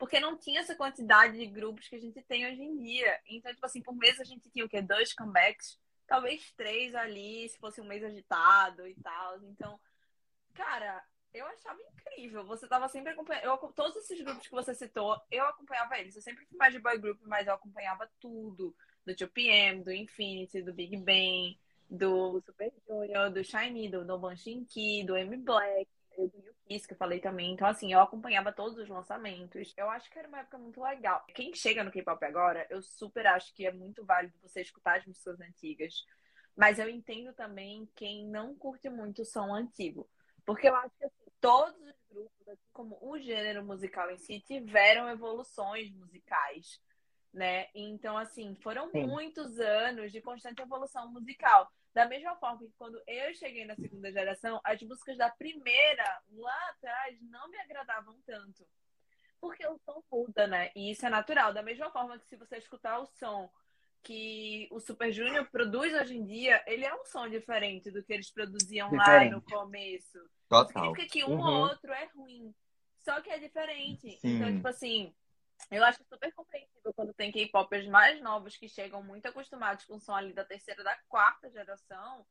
Porque 0.00 0.18
não 0.18 0.34
tinha 0.34 0.60
essa 0.60 0.74
quantidade 0.74 1.36
de 1.36 1.44
grupos 1.44 1.86
que 1.86 1.94
a 1.94 2.00
gente 2.00 2.22
tem 2.22 2.50
hoje 2.50 2.62
em 2.62 2.74
dia. 2.78 3.20
Então, 3.28 3.52
tipo 3.52 3.66
assim, 3.66 3.82
por 3.82 3.94
mês 3.94 4.18
a 4.18 4.24
gente 4.24 4.48
tinha 4.48 4.64
o 4.64 4.68
quê? 4.68 4.80
Dois 4.80 5.12
comebacks? 5.12 5.78
Talvez 6.06 6.50
três 6.52 6.94
ali, 6.94 7.46
se 7.50 7.58
fosse 7.58 7.82
um 7.82 7.84
mês 7.84 8.02
agitado 8.02 8.88
e 8.88 8.94
tal. 8.94 9.44
Então, 9.44 9.78
cara, 10.54 11.04
eu 11.34 11.44
achava 11.44 11.78
incrível. 11.82 12.46
Você 12.46 12.66
tava 12.66 12.88
sempre 12.88 13.12
acompanhando. 13.12 13.44
Eu, 13.44 13.58
todos 13.74 13.94
esses 13.96 14.18
grupos 14.22 14.46
que 14.46 14.54
você 14.54 14.74
citou, 14.74 15.20
eu 15.30 15.44
acompanhava 15.44 15.98
eles. 15.98 16.16
Eu 16.16 16.22
sempre 16.22 16.46
fui 16.46 16.56
mais 16.56 16.72
de 16.72 16.80
boy 16.80 16.96
group, 16.96 17.20
mas 17.26 17.46
eu 17.46 17.52
acompanhava 17.52 18.10
tudo. 18.18 18.74
Do 19.04 19.14
2PM, 19.14 19.82
do 19.82 19.92
Infinity, 19.92 20.62
do 20.62 20.72
Big 20.72 20.96
Bang, 20.96 21.60
do 21.90 22.40
Super 22.40 22.72
Junior, 22.88 23.30
do 23.30 23.44
Shiny, 23.44 23.90
do 23.90 24.02
Noban 24.02 24.34
Shinki, 24.34 25.04
do 25.04 25.14
M 25.14 25.36
Black, 25.36 25.86
do 26.16 26.38
Yukis, 26.38 26.86
que 26.86 26.92
eu 26.94 26.98
falei 26.98 27.20
também. 27.20 27.52
Então, 27.52 27.66
assim, 27.66 27.92
eu 27.92 28.00
acompanhava 28.00 28.52
todos 28.52 28.78
os 28.78 28.88
lançamentos. 28.88 29.72
Eu 29.76 29.88
acho 29.90 30.10
que 30.10 30.18
era 30.18 30.28
uma 30.28 30.40
época 30.40 30.58
muito 30.58 30.82
legal. 30.82 31.24
Quem 31.34 31.54
chega 31.54 31.84
no 31.84 31.90
K-pop 31.90 32.24
agora, 32.24 32.66
eu 32.70 32.82
super 32.82 33.26
acho 33.26 33.54
que 33.54 33.66
é 33.66 33.72
muito 33.72 34.04
válido 34.04 34.38
você 34.40 34.60
escutar 34.60 34.98
as 34.98 35.06
músicas 35.06 35.40
antigas. 35.40 36.04
Mas 36.56 36.78
eu 36.78 36.88
entendo 36.88 37.32
também 37.32 37.88
quem 37.94 38.26
não 38.26 38.54
curte 38.54 38.88
muito 38.90 39.22
o 39.22 39.24
som 39.24 39.54
antigo. 39.54 40.08
Porque 40.44 40.68
eu 40.68 40.74
acho 40.76 40.94
que 40.98 41.04
assim, 41.04 41.30
todos 41.40 41.80
os 41.80 41.94
grupos, 42.10 42.48
assim 42.48 42.68
como 42.72 42.98
o 43.00 43.18
gênero 43.18 43.64
musical 43.64 44.10
em 44.10 44.18
si, 44.18 44.40
tiveram 44.40 45.08
evoluções 45.08 45.90
musicais, 45.92 46.80
né? 47.32 47.68
Então, 47.74 48.18
assim, 48.18 48.54
foram 48.56 48.90
Sim. 48.90 49.06
muitos 49.06 49.58
anos 49.60 50.12
de 50.12 50.20
constante 50.20 50.60
evolução 50.60 51.10
musical. 51.10 51.70
Da 51.92 52.06
mesma 52.06 52.36
forma 52.36 52.58
que 52.58 52.72
quando 52.78 53.02
eu 53.06 53.34
cheguei 53.34 53.64
na 53.64 53.74
segunda 53.74 54.12
geração, 54.12 54.60
as 54.64 54.80
músicas 54.82 55.16
da 55.16 55.28
primeira, 55.28 56.04
lá 56.30 56.68
atrás, 56.70 57.18
não 57.22 57.48
me 57.48 57.58
agradavam 57.58 58.16
tanto. 58.24 58.64
Porque 59.40 59.66
o 59.66 59.78
som 59.78 60.02
muda, 60.12 60.46
né? 60.46 60.70
E 60.76 60.90
isso 60.92 61.04
é 61.04 61.10
natural. 61.10 61.52
Da 61.52 61.62
mesma 61.62 61.90
forma 61.90 62.18
que 62.18 62.26
se 62.26 62.36
você 62.36 62.58
escutar 62.58 62.98
o 63.00 63.06
som 63.06 63.50
que 64.02 64.68
o 64.70 64.78
Super 64.80 65.12
Junior 65.12 65.46
produz 65.50 65.92
hoje 65.94 66.16
em 66.16 66.24
dia, 66.24 66.62
ele 66.66 66.84
é 66.86 66.94
um 66.94 67.04
som 67.04 67.28
diferente 67.28 67.90
do 67.90 68.02
que 68.02 68.12
eles 68.12 68.30
produziam 68.30 68.90
lá 68.92 69.02
Diferente. 69.04 69.32
no 69.32 69.42
começo. 69.42 70.18
Total. 70.48 70.66
Significa 70.68 71.06
que 71.08 71.24
um 71.24 71.38
Uhum. 71.38 71.46
ou 71.46 71.68
outro 71.68 71.92
é 71.92 72.04
ruim. 72.14 72.54
Só 72.98 73.20
que 73.20 73.30
é 73.30 73.38
diferente. 73.38 74.10
Sim. 74.18 74.36
Então, 74.36 74.54
tipo 74.54 74.68
assim, 74.68 75.14
eu 75.70 75.84
acho 75.84 76.02
super 76.04 76.32
compreensível 76.32 76.92
quando 76.94 77.12
tem 77.12 77.32
K-popers 77.32 77.86
mais 77.86 78.20
novos 78.20 78.56
que 78.56 78.68
chegam 78.68 79.02
muito 79.02 79.26
acostumados 79.26 79.84
com 79.84 79.96
o 79.96 80.00
som 80.00 80.14
ali 80.14 80.32
da 80.32 80.44
terceira, 80.44 80.82
da 80.82 80.96
quarta 81.08 81.50
geração. 81.50 82.26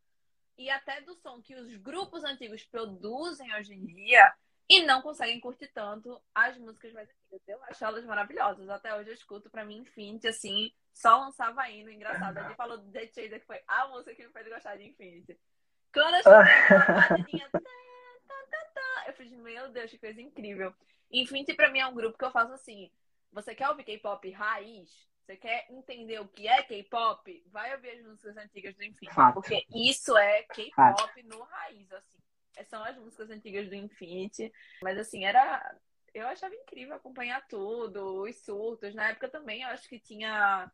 E 0.57 0.69
até 0.69 0.99
do 1.01 1.15
som 1.15 1.41
que 1.41 1.55
os 1.55 1.75
grupos 1.77 2.23
antigos 2.23 2.65
produzem 2.65 3.53
hoje 3.55 3.73
em 3.73 3.85
dia 3.85 4.33
e 4.67 4.83
não 4.83 5.01
conseguem 5.01 5.39
curtir 5.39 5.67
tanto 5.73 6.21
as 6.35 6.57
músicas 6.57 6.93
mais 6.93 7.09
antigas. 7.09 7.47
Eu 7.47 7.63
acho 7.63 7.83
elas 7.83 8.05
maravilhosas. 8.05 8.69
Até 8.69 8.93
hoje 8.95 9.09
eu 9.09 9.13
escuto 9.13 9.49
pra 9.49 9.65
mim 9.65 9.77
Infinity, 9.77 10.27
assim, 10.27 10.71
só 10.93 11.17
lançava 11.17 11.67
indo. 11.69 11.89
Engraçado. 11.89 12.39
Gente 12.39 12.55
falou 12.55 12.77
do 12.77 12.91
The 12.91 13.07
Chaser, 13.07 13.39
que 13.39 13.47
foi 13.47 13.61
a 13.67 13.87
música 13.87 14.13
que 14.13 14.27
me 14.27 14.31
fez 14.31 14.47
gostar 14.47 14.75
de 14.75 14.83
Infinity. 14.83 15.39
Quando 15.91 16.13
eu 16.13 16.19
escutei 16.19 16.77
batidinha, 16.93 17.49
tá, 17.51 17.59
tá, 18.75 19.05
eu 19.07 19.13
falei, 19.13 19.35
meu 19.37 19.71
Deus, 19.71 19.89
que 19.89 19.97
coisa 19.97 20.21
incrível. 20.21 20.75
Infinity 21.11 21.55
pra 21.55 21.71
mim 21.71 21.79
é 21.79 21.87
um 21.87 21.95
grupo 21.95 22.17
que 22.17 22.25
eu 22.25 22.31
faço 22.31 22.53
assim. 22.53 22.91
Você 23.31 23.53
quer 23.55 23.69
ouvir 23.69 23.83
K-pop 23.83 24.29
raiz? 24.31 25.07
Você 25.21 25.37
quer 25.37 25.67
entender 25.69 26.19
o 26.19 26.27
que 26.27 26.47
é 26.47 26.63
K-pop? 26.63 27.43
Vai 27.51 27.75
ouvir 27.75 27.91
as 27.91 28.01
músicas 28.03 28.35
antigas 28.37 28.75
do 28.75 28.83
Infinity. 28.83 29.15
Fato. 29.15 29.35
Porque 29.35 29.65
isso 29.69 30.17
é 30.17 30.43
K-pop 30.43 31.23
no 31.23 31.43
raiz, 31.43 31.91
assim. 31.91 32.17
São 32.67 32.83
as 32.83 32.97
músicas 32.97 33.29
antigas 33.29 33.69
do 33.69 33.75
Infinity. 33.75 34.51
Mas 34.81 34.97
assim, 34.97 35.25
era. 35.25 35.77
Eu 36.13 36.27
achava 36.27 36.55
incrível 36.55 36.95
acompanhar 36.95 37.45
tudo, 37.47 38.23
os 38.23 38.35
surtos. 38.37 38.95
Na 38.95 39.09
época 39.09 39.29
também 39.29 39.61
eu 39.61 39.69
acho 39.69 39.87
que 39.87 39.99
tinha. 39.99 40.71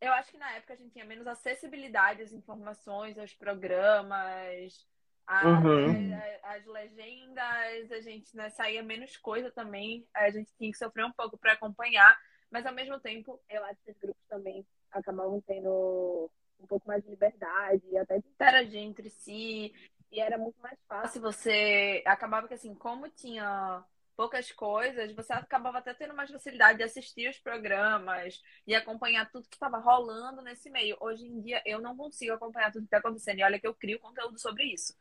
Eu 0.00 0.12
acho 0.12 0.32
que 0.32 0.38
na 0.38 0.50
época 0.52 0.74
a 0.74 0.76
gente 0.76 0.90
tinha 0.90 1.04
menos 1.04 1.26
acessibilidade 1.26 2.22
às 2.22 2.32
informações, 2.32 3.16
aos 3.16 3.32
programas, 3.32 4.86
a- 5.26 5.46
Uhum. 5.46 6.14
a- 6.14 6.54
as 6.54 6.64
legendas, 6.66 7.92
a 7.92 8.00
gente 8.00 8.36
né, 8.36 8.48
saía 8.50 8.82
menos 8.82 9.16
coisa 9.16 9.50
também. 9.50 10.06
A 10.14 10.30
gente 10.30 10.50
tinha 10.56 10.70
que 10.70 10.78
sofrer 10.78 11.04
um 11.04 11.12
pouco 11.12 11.36
para 11.38 11.52
acompanhar. 11.52 12.16
Mas 12.50 12.64
ao 12.64 12.72
mesmo 12.72 12.98
tempo, 13.00 13.40
eu 13.50 13.64
acho 13.64 13.80
que 13.84 13.90
os 13.90 13.98
grupos 13.98 14.22
também 14.28 14.64
acabavam 14.90 15.40
tendo 15.42 16.30
um 16.60 16.66
pouco 16.66 16.86
mais 16.88 17.02
de 17.02 17.10
liberdade, 17.10 17.96
até 17.98 18.18
de 18.18 18.28
interagir 18.28 18.80
entre 18.80 19.10
si. 19.10 19.74
E 20.10 20.20
era 20.20 20.38
muito 20.38 20.58
mais 20.60 20.78
fácil 20.88 21.20
você. 21.20 22.02
Acabava 22.06 22.46
que 22.48 22.54
assim, 22.54 22.74
como 22.74 23.08
tinha 23.10 23.84
poucas 24.16 24.50
coisas, 24.52 25.12
você 25.12 25.32
acabava 25.34 25.78
até 25.78 25.92
tendo 25.92 26.14
mais 26.14 26.30
facilidade 26.30 26.78
de 26.78 26.84
assistir 26.84 27.28
os 27.28 27.38
programas 27.38 28.40
e 28.66 28.74
acompanhar 28.74 29.30
tudo 29.30 29.46
que 29.48 29.56
estava 29.56 29.76
rolando 29.78 30.40
nesse 30.40 30.70
meio. 30.70 30.96
Hoje 31.00 31.26
em 31.26 31.40
dia 31.42 31.60
eu 31.66 31.80
não 31.82 31.94
consigo 31.96 32.32
acompanhar 32.32 32.72
tudo 32.72 32.82
que 32.82 32.86
está 32.86 32.98
acontecendo. 32.98 33.40
E 33.40 33.42
olha 33.44 33.60
que 33.60 33.66
eu 33.66 33.74
crio 33.74 33.98
conteúdo 34.00 34.38
sobre 34.38 34.64
isso. 34.72 34.96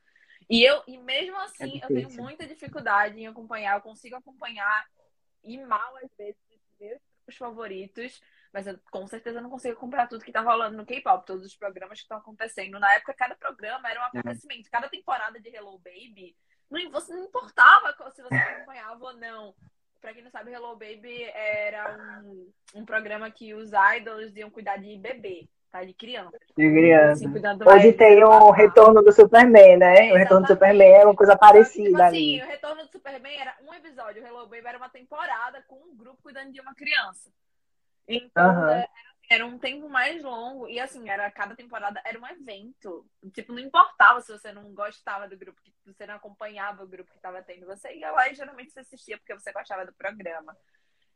E 0.50 0.64
eu, 0.64 0.84
e 0.88 0.98
mesmo 0.98 1.38
assim, 1.38 1.80
eu 1.82 1.88
tenho 1.88 2.10
muita 2.12 2.46
dificuldade 2.46 3.20
em 3.20 3.28
acompanhar. 3.28 3.76
Eu 3.76 3.82
consigo 3.82 4.16
acompanhar 4.16 4.86
e 5.44 5.58
mal 5.58 5.96
às 5.98 6.10
vezes 6.18 6.38
os 6.52 6.80
meus 6.80 7.00
grupos 7.00 7.38
favoritos, 7.38 8.22
mas 8.54 8.68
eu 8.68 8.80
com 8.92 9.08
certeza 9.08 9.42
não 9.42 9.50
consigo 9.50 9.76
acompanhar 9.76 10.08
tudo 10.08 10.24
que 10.24 10.32
tá 10.32 10.42
rolando 10.42 10.78
no 10.78 10.86
K-pop, 10.86 11.26
todos 11.26 11.46
os 11.46 11.56
programas 11.56 12.00
que 12.00 12.04
estão 12.04 12.18
acontecendo. 12.18 12.80
Na 12.80 12.94
época, 12.94 13.14
cada 13.14 13.36
programa 13.36 13.90
era 13.90 14.02
um 14.02 14.06
acontecimento, 14.06 14.70
cada 14.70 14.90
temporada 14.90 15.40
de 15.40 15.50
Hello 15.50 15.78
Baby, 15.80 16.36
não, 16.70 16.92
você 16.92 17.14
não 17.14 17.26
importava 17.26 17.94
se 18.12 18.22
você 18.22 18.36
acompanhava 18.36 19.04
ou 19.04 19.14
não. 19.14 19.56
Pra 20.02 20.14
quem 20.14 20.24
não 20.24 20.32
sabe, 20.32 20.52
Hello 20.52 20.76
Baby 20.76 21.24
era 21.24 22.22
um, 22.24 22.52
um 22.76 22.86
programa 22.86 23.32
que 23.32 23.54
os 23.54 23.72
idols 23.98 24.36
iam 24.36 24.50
cuidar 24.50 24.78
de 24.78 24.98
bebê. 24.98 25.48
Tá? 25.76 25.84
De 25.84 25.94
criança. 25.94 26.38
De 26.58 26.70
criança. 26.72 27.28
Assim, 27.28 27.66
Hoje 27.66 27.94
tem 27.94 28.20
do 28.20 28.28
o 28.28 28.52
retorno 28.52 29.02
do 29.04 29.12
Superman, 29.12 29.78
né? 29.78 30.14
O 30.14 30.16
retorno 30.16 30.46
do 30.46 30.54
Exatamente. 30.54 30.54
Superman 30.54 30.94
é 30.94 31.06
uma 31.06 31.16
coisa 31.16 31.34
Só 31.34 31.38
que, 31.38 31.46
parecida 31.46 31.90
tipo 31.90 32.02
ali. 32.02 32.40
assim, 32.40 32.42
o 32.42 32.48
retorno 32.48 32.84
do 32.84 32.92
Superman 32.92 33.40
era 33.40 33.56
um 33.62 33.74
episódio, 33.74 34.24
o 34.24 34.26
Hello 34.26 34.48
Baby 34.48 34.68
era 34.68 34.78
uma 34.78 34.90
temporada 34.90 35.62
com 35.68 35.76
um 35.76 35.96
grupo 35.96 36.22
cuidando 36.24 36.52
de 36.52 36.62
uma 36.62 36.74
criança. 36.74 37.30
Então, 38.08 38.46
Aham. 38.46 38.72
é, 38.72 38.88
era 39.30 39.46
um 39.46 39.58
tempo 39.58 39.90
mais 39.90 40.22
longo 40.24 40.68
e 40.70 40.80
assim, 40.80 41.10
era 41.10 41.30
cada 41.32 41.56
temporada 41.56 42.02
era 42.06 42.20
um 42.20 42.28
evento. 42.28 43.06
Tipo, 43.34 43.52
não 43.52 43.60
importava 43.60 44.22
se 44.22 44.32
você 44.32 44.52
não 44.52 44.74
gostava 44.74 45.28
do 45.28 45.36
grupo, 45.38 45.60
que 45.62 45.74
você 45.86 46.06
não 46.06 46.16
acompanhava 46.16 46.84
o 46.84 46.88
grupo 46.88 47.10
que 47.10 47.18
estava 47.18 47.42
tendo, 47.42 47.66
você 47.66 47.96
ia 47.96 48.12
lá 48.12 48.30
e 48.30 48.36
geralmente 48.36 48.72
você 48.72 48.82
assistia 48.82 49.18
porque 49.18 49.34
você 49.34 49.52
gostava 49.52 49.86
do 49.86 49.94
programa. 49.94 50.56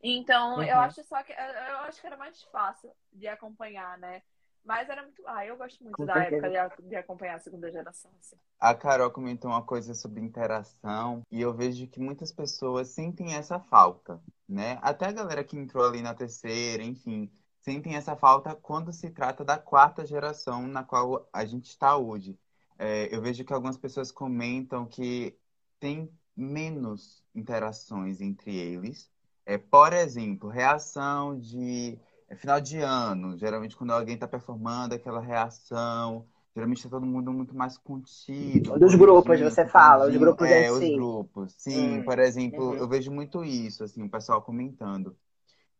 Então, 0.01 0.63
eu 0.63 0.75
Uhum. 0.75 0.81
acho 0.81 1.03
só 1.03 1.21
que 1.23 1.33
eu 1.33 1.77
acho 1.79 1.99
que 2.01 2.07
era 2.07 2.17
mais 2.17 2.41
fácil 2.43 2.91
de 3.11 3.27
acompanhar, 3.27 3.97
né? 3.97 4.21
Mas 4.69 4.87
era 4.87 5.01
muito. 5.01 5.23
Ah, 5.25 5.43
eu 5.43 5.57
gosto 5.57 5.83
muito 5.83 5.95
Com 5.95 6.05
da 6.05 6.13
certeza. 6.13 6.45
época 6.45 6.83
de, 6.83 6.89
de 6.89 6.95
acompanhar 6.95 7.37
a 7.37 7.39
segunda 7.39 7.71
geração. 7.71 8.11
Assim. 8.19 8.35
A 8.59 8.75
Carol 8.75 9.09
comentou 9.09 9.49
uma 9.49 9.63
coisa 9.63 9.95
sobre 9.95 10.21
interação 10.21 11.23
e 11.31 11.41
eu 11.41 11.51
vejo 11.51 11.87
que 11.87 11.99
muitas 11.99 12.31
pessoas 12.31 12.89
sentem 12.89 13.33
essa 13.33 13.59
falta, 13.59 14.21
né? 14.47 14.77
Até 14.83 15.07
a 15.07 15.11
galera 15.11 15.43
que 15.43 15.57
entrou 15.57 15.83
ali 15.83 16.03
na 16.03 16.13
terceira, 16.13 16.83
enfim, 16.83 17.31
sentem 17.61 17.95
essa 17.95 18.15
falta 18.15 18.53
quando 18.53 18.93
se 18.93 19.09
trata 19.09 19.43
da 19.43 19.57
quarta 19.57 20.05
geração 20.05 20.67
na 20.67 20.83
qual 20.83 21.27
a 21.33 21.43
gente 21.45 21.65
está 21.69 21.97
hoje. 21.97 22.37
É, 22.77 23.09
eu 23.11 23.23
vejo 23.23 23.43
que 23.43 23.51
algumas 23.51 23.75
pessoas 23.75 24.11
comentam 24.11 24.85
que 24.85 25.35
tem 25.79 26.13
menos 26.37 27.23
interações 27.33 28.21
entre 28.21 28.55
eles. 28.55 29.09
É, 29.47 29.57
por 29.57 29.93
exemplo, 29.93 30.47
reação 30.47 31.39
de 31.39 31.99
é, 32.29 32.35
final 32.35 32.61
de 32.61 32.77
ano, 32.77 33.37
geralmente 33.37 33.75
quando 33.75 33.91
alguém 33.91 34.15
está 34.15 34.27
performando 34.27 34.95
aquela 34.95 35.19
reação. 35.21 36.25
Geralmente 36.55 36.83
tá 36.83 36.89
todo 36.89 37.05
mundo 37.05 37.31
muito 37.31 37.55
mais 37.55 37.77
contido. 37.77 38.77
Dos 38.77 38.95
grupos, 38.95 39.39
você 39.39 39.65
fala, 39.67 40.07
os 40.09 40.17
grupos 40.17 40.47
É, 40.47 40.69
em 40.69 40.73
os 40.73 40.79
si. 40.79 40.93
grupos. 40.93 41.53
Sim, 41.53 41.99
Hum, 41.99 42.03
por 42.03 42.19
exemplo, 42.19 42.65
uhum. 42.65 42.75
eu 42.75 42.87
vejo 42.87 43.11
muito 43.11 43.43
isso, 43.43 43.83
assim, 43.83 44.03
o 44.03 44.09
pessoal 44.09 44.41
comentando. 44.41 45.15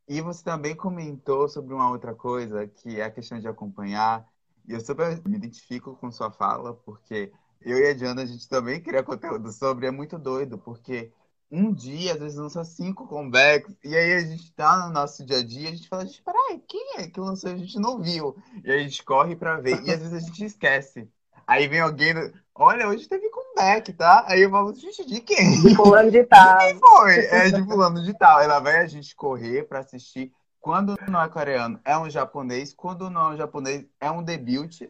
E 0.07 0.21
você 0.21 0.43
também 0.43 0.75
comentou 0.75 1.47
sobre 1.47 1.73
uma 1.73 1.89
outra 1.89 2.15
coisa, 2.15 2.67
que 2.67 2.99
é 2.99 3.03
a 3.03 3.11
questão 3.11 3.39
de 3.39 3.47
acompanhar. 3.47 4.25
E 4.67 4.73
eu 4.73 4.79
super 4.79 5.21
me 5.27 5.37
identifico 5.37 5.95
com 5.95 6.11
sua 6.11 6.31
fala, 6.31 6.73
porque 6.73 7.31
eu 7.61 7.77
e 7.77 7.89
a 7.89 7.93
Diana, 7.93 8.21
a 8.23 8.25
gente 8.25 8.47
também 8.47 8.81
cria 8.81 9.03
conteúdo 9.03 9.51
sobre, 9.51 9.87
é 9.87 9.91
muito 9.91 10.17
doido, 10.17 10.57
porque 10.57 11.11
um 11.51 11.73
dia, 11.73 12.13
às 12.13 12.19
vezes, 12.19 12.37
lança 12.37 12.63
cinco 12.63 13.07
comebacks, 13.07 13.75
e 13.83 13.95
aí 13.95 14.13
a 14.13 14.21
gente 14.21 14.53
tá 14.53 14.85
no 14.85 14.93
nosso 14.93 15.25
dia 15.25 15.37
a 15.37 15.43
dia, 15.43 15.69
a 15.69 15.71
gente 15.71 15.87
fala, 15.87 16.05
gente, 16.05 16.21
peraí, 16.21 16.61
quem 16.67 16.97
é 16.97 17.07
que 17.07 17.19
lançou? 17.19 17.51
A 17.51 17.57
gente 17.57 17.79
não 17.79 17.99
viu. 17.99 18.35
E 18.63 18.71
aí 18.71 18.79
a 18.79 18.83
gente 18.83 19.03
corre 19.03 19.35
pra 19.35 19.59
ver, 19.59 19.81
e 19.83 19.91
às 19.91 19.99
vezes 19.99 20.13
a 20.13 20.19
gente 20.19 20.45
esquece. 20.45 21.09
Aí 21.47 21.67
vem 21.67 21.79
alguém, 21.79 22.13
olha, 22.53 22.87
hoje 22.87 23.09
teve 23.09 23.27
comeback, 23.31 23.91
tá? 23.93 24.23
Aí 24.27 24.41
eu 24.41 24.51
falo, 24.51 24.71
gente, 24.75 25.03
de 25.03 25.19
quem? 25.19 25.59
De 25.61 25.75
fulano 25.75 26.11
de 26.11 26.23
tal. 26.23 26.59
Quem 26.59 26.77
foi? 26.77 27.25
É 27.25 27.49
de 27.49 27.63
fulano 27.63 28.03
de 28.03 28.13
tal. 28.13 28.39
Ela 28.39 28.59
vai 28.59 28.77
a 28.77 28.85
gente 28.85 29.15
correr 29.15 29.67
pra 29.67 29.79
assistir. 29.79 30.31
Quando 30.61 30.95
não 31.07 31.19
é 31.19 31.27
coreano, 31.27 31.79
é 31.83 31.97
um 31.97 32.07
japonês. 32.07 32.71
Quando 32.71 33.09
não 33.09 33.31
é 33.31 33.33
um 33.33 33.37
japonês, 33.37 33.83
é 33.99 34.11
um 34.11 34.21
debut. 34.21 34.81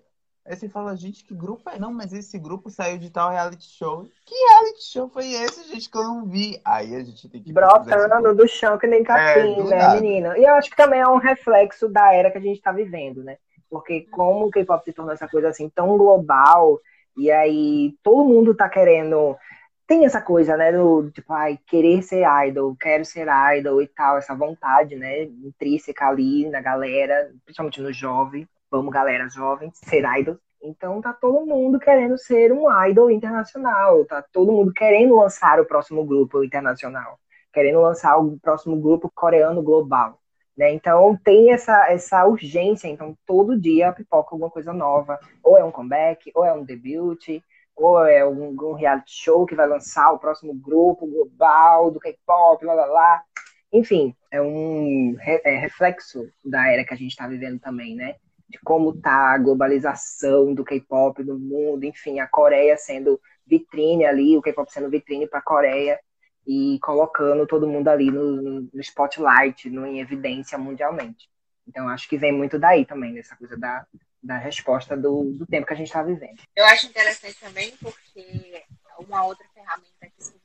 Aí 0.50 0.56
você 0.56 0.68
fala, 0.68 0.96
gente, 0.96 1.24
que 1.24 1.36
grupo 1.36 1.70
é? 1.70 1.78
Não, 1.78 1.94
mas 1.94 2.12
esse 2.12 2.40
grupo 2.40 2.72
saiu 2.72 2.98
de 2.98 3.12
tal 3.12 3.30
reality 3.30 3.70
show. 3.70 4.10
Que 4.26 4.34
reality 4.34 4.84
show 4.84 5.08
foi 5.08 5.32
esse, 5.32 5.72
gente, 5.72 5.88
que 5.88 5.96
eu 5.96 6.04
não 6.04 6.26
vi? 6.26 6.60
Aí 6.66 6.96
a 6.96 7.04
gente 7.04 7.30
tem 7.30 7.44
que 7.44 7.54
Brotando 7.54 8.34
do 8.34 8.48
chão 8.48 8.76
que 8.76 8.88
nem 8.88 9.04
capim, 9.04 9.60
É, 9.60 9.64
né, 9.64 9.76
nada. 9.76 10.02
menina? 10.02 10.36
E 10.40 10.44
eu 10.44 10.56
acho 10.56 10.72
que 10.72 10.76
também 10.76 11.02
é 11.02 11.08
um 11.08 11.18
reflexo 11.18 11.88
da 11.88 12.12
era 12.12 12.32
que 12.32 12.40
a 12.40 12.42
gente 12.42 12.60
tá 12.60 12.72
vivendo, 12.72 13.24
né? 13.24 13.38
Porque 13.70 14.08
como 14.10 14.48
o 14.48 14.50
K-pop 14.50 14.84
se 14.84 14.92
tornou 14.92 15.14
essa 15.14 15.28
coisa 15.28 15.50
assim 15.50 15.70
tão 15.70 15.96
global, 15.96 16.80
e 17.16 17.30
aí 17.30 17.94
todo 18.02 18.28
mundo 18.28 18.56
tá 18.56 18.68
querendo. 18.68 19.38
Tem 19.86 20.04
essa 20.04 20.20
coisa, 20.20 20.58
né? 20.58 20.72
Do 20.72 21.12
tipo, 21.12 21.32
ai, 21.32 21.60
querer 21.68 22.02
ser 22.02 22.24
idol, 22.48 22.76
quero 22.76 23.06
ser 23.06 23.28
idol 23.56 23.84
e 23.84 23.88
tal, 23.88 24.18
essa 24.18 24.34
vontade, 24.34 24.96
né? 24.96 25.26
Intrínseca 25.26 26.08
ali 26.08 26.50
na 26.50 26.60
galera, 26.60 27.32
principalmente 27.46 27.82
no 27.82 27.94
jovem. 27.94 28.48
Vamos, 28.72 28.94
galera 28.94 29.28
jovem, 29.30 29.72
ser 29.74 30.04
idol. 30.20 30.38
Então 30.62 31.02
tá 31.02 31.14
todo 31.14 31.46
mundo 31.46 31.80
querendo 31.80 32.18
ser 32.18 32.52
um 32.52 32.66
idol 32.86 33.10
internacional, 33.10 34.06
tá 34.06 34.22
todo 34.34 34.52
mundo 34.52 34.74
querendo 34.74 35.16
lançar 35.16 35.60
o 35.60 35.66
próximo 35.66 36.04
grupo 36.06 36.44
internacional, 36.44 37.18
querendo 37.54 37.82
lançar 37.82 38.18
o 38.18 38.38
próximo 38.40 38.80
grupo 38.80 39.10
coreano 39.16 39.64
global. 39.64 40.20
Né? 40.58 40.72
Então 40.74 41.18
tem 41.24 41.54
essa, 41.54 41.90
essa 41.90 42.26
urgência, 42.28 42.88
então 42.90 43.18
todo 43.26 43.60
dia 43.60 43.94
pipoca 43.94 44.36
alguma 44.36 44.52
coisa 44.52 44.74
nova, 44.74 45.18
ou 45.42 45.58
é 45.58 45.64
um 45.64 45.72
comeback, 45.72 46.30
ou 46.36 46.44
é 46.46 46.54
um 46.54 46.66
debut, 46.66 47.42
ou 47.76 48.06
é 48.06 48.28
um, 48.28 48.50
um 48.62 48.74
reality 48.74 49.12
show 49.14 49.46
que 49.46 49.56
vai 49.56 49.66
lançar 49.68 50.12
o 50.12 50.20
próximo 50.20 50.54
grupo 50.54 51.08
global 51.08 51.90
do 51.90 52.00
K-pop, 52.00 52.66
lá 52.66 52.74
lá 52.74 52.86
lá. 52.86 53.24
Enfim, 53.72 54.14
é 54.30 54.42
um 54.42 55.16
re- 55.18 55.42
é 55.46 55.56
reflexo 55.58 56.30
da 56.44 56.68
era 56.70 56.84
que 56.84 56.94
a 56.94 56.98
gente 56.98 57.12
está 57.12 57.26
vivendo 57.28 57.60
também, 57.60 57.96
né? 57.96 58.16
De 58.50 58.60
como 58.64 59.00
tá 59.00 59.34
a 59.34 59.38
globalização 59.38 60.54
do 60.54 60.64
K-pop 60.64 61.24
no 61.24 61.38
mundo, 61.38 61.84
enfim, 61.84 62.20
a 62.20 62.28
Coreia 62.28 62.76
sendo 62.78 63.22
vitrine 63.46 64.06
ali, 64.06 64.36
o 64.36 64.42
K-pop 64.42 64.72
sendo 64.72 64.90
vitrine 64.90 65.28
para 65.28 65.40
a 65.40 65.44
Coreia 65.44 66.00
e 66.48 66.80
colocando 66.82 67.46
todo 67.46 67.68
mundo 67.68 67.90
ali 67.90 68.10
no, 68.10 68.62
no 68.74 68.82
spotlight, 68.82 69.70
no, 69.70 69.86
em 69.86 70.00
evidência 70.00 70.58
mundialmente. 70.58 71.30
Então, 71.68 71.88
acho 71.88 72.10
que 72.10 72.18
vem 72.18 72.32
muito 72.32 72.58
daí 72.58 72.86
também, 72.86 73.14
dessa 73.14 73.36
coisa 73.36 73.56
da, 73.56 73.86
da 74.22 74.38
resposta 74.38 74.98
do, 74.98 75.32
do 75.34 75.46
tempo 75.46 75.68
que 75.68 75.74
a 75.74 75.78
gente 75.78 75.88
está 75.88 76.02
vivendo. 76.02 76.42
Eu 76.56 76.66
acho 76.66 76.88
interessante 76.88 77.40
também 77.40 77.72
porque 77.78 78.66
uma 78.98 79.24
outra 79.26 79.46
ferramenta 79.54 80.08
que, 80.08 80.40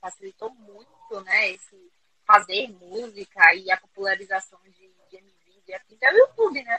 facilitou 0.00 0.50
muito, 0.54 1.20
né, 1.24 1.50
esse 1.50 1.76
fazer 2.26 2.68
música 2.68 3.54
e 3.54 3.70
a 3.70 3.76
popularização 3.76 4.58
de, 4.64 4.92
de 5.10 5.16
MV 5.16 5.62
e 5.66 5.74
afins 5.74 6.02
é 6.02 6.12
o 6.12 6.16
YouTube, 6.16 6.62
né? 6.62 6.78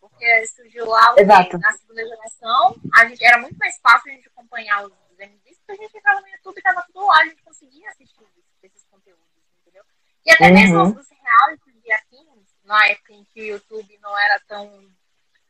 Porque 0.00 0.46
surgiu 0.46 0.86
lá? 0.86 1.14
Exato. 1.18 1.58
na 1.58 1.72
segunda 1.72 2.06
geração, 2.06 2.74
a 2.94 3.04
gente, 3.06 3.24
era 3.24 3.38
muito 3.38 3.56
mais 3.58 3.78
fácil 3.78 4.10
a 4.10 4.14
gente 4.14 4.28
acompanhar 4.28 4.84
os 4.86 4.92
MVs, 5.18 5.58
porque 5.58 5.72
a 5.72 5.76
gente 5.84 5.96
entrava 5.98 6.20
no 6.22 6.28
YouTube 6.28 6.58
e 6.58 6.62
tava 6.62 6.82
tudo 6.86 7.06
lá, 7.06 7.20
a 7.20 7.24
gente 7.26 7.42
conseguia 7.42 7.88
assistir 7.90 8.24
esses 8.62 8.84
conteúdos, 8.86 9.26
entendeu? 9.60 9.84
E 10.24 10.30
até 10.32 10.46
Uhum. 10.48 10.54
mesmo 10.54 11.00
os 11.00 11.08
realities 11.10 11.82
de 11.82 11.92
afins, 11.92 12.54
na 12.64 12.86
época 12.88 13.12
em 13.12 13.24
que 13.24 13.40
o 13.42 13.46
YouTube 13.46 13.98
não 13.98 14.18
era 14.18 14.40
tão 14.40 14.90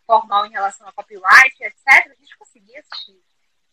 formal 0.07 0.47
em 0.47 0.51
relação 0.51 0.87
a 0.89 0.93
copyright, 0.93 1.63
etc., 1.63 1.85
a 1.87 2.15
gente 2.15 2.37
conseguia 2.37 2.81
assistir. 2.81 3.23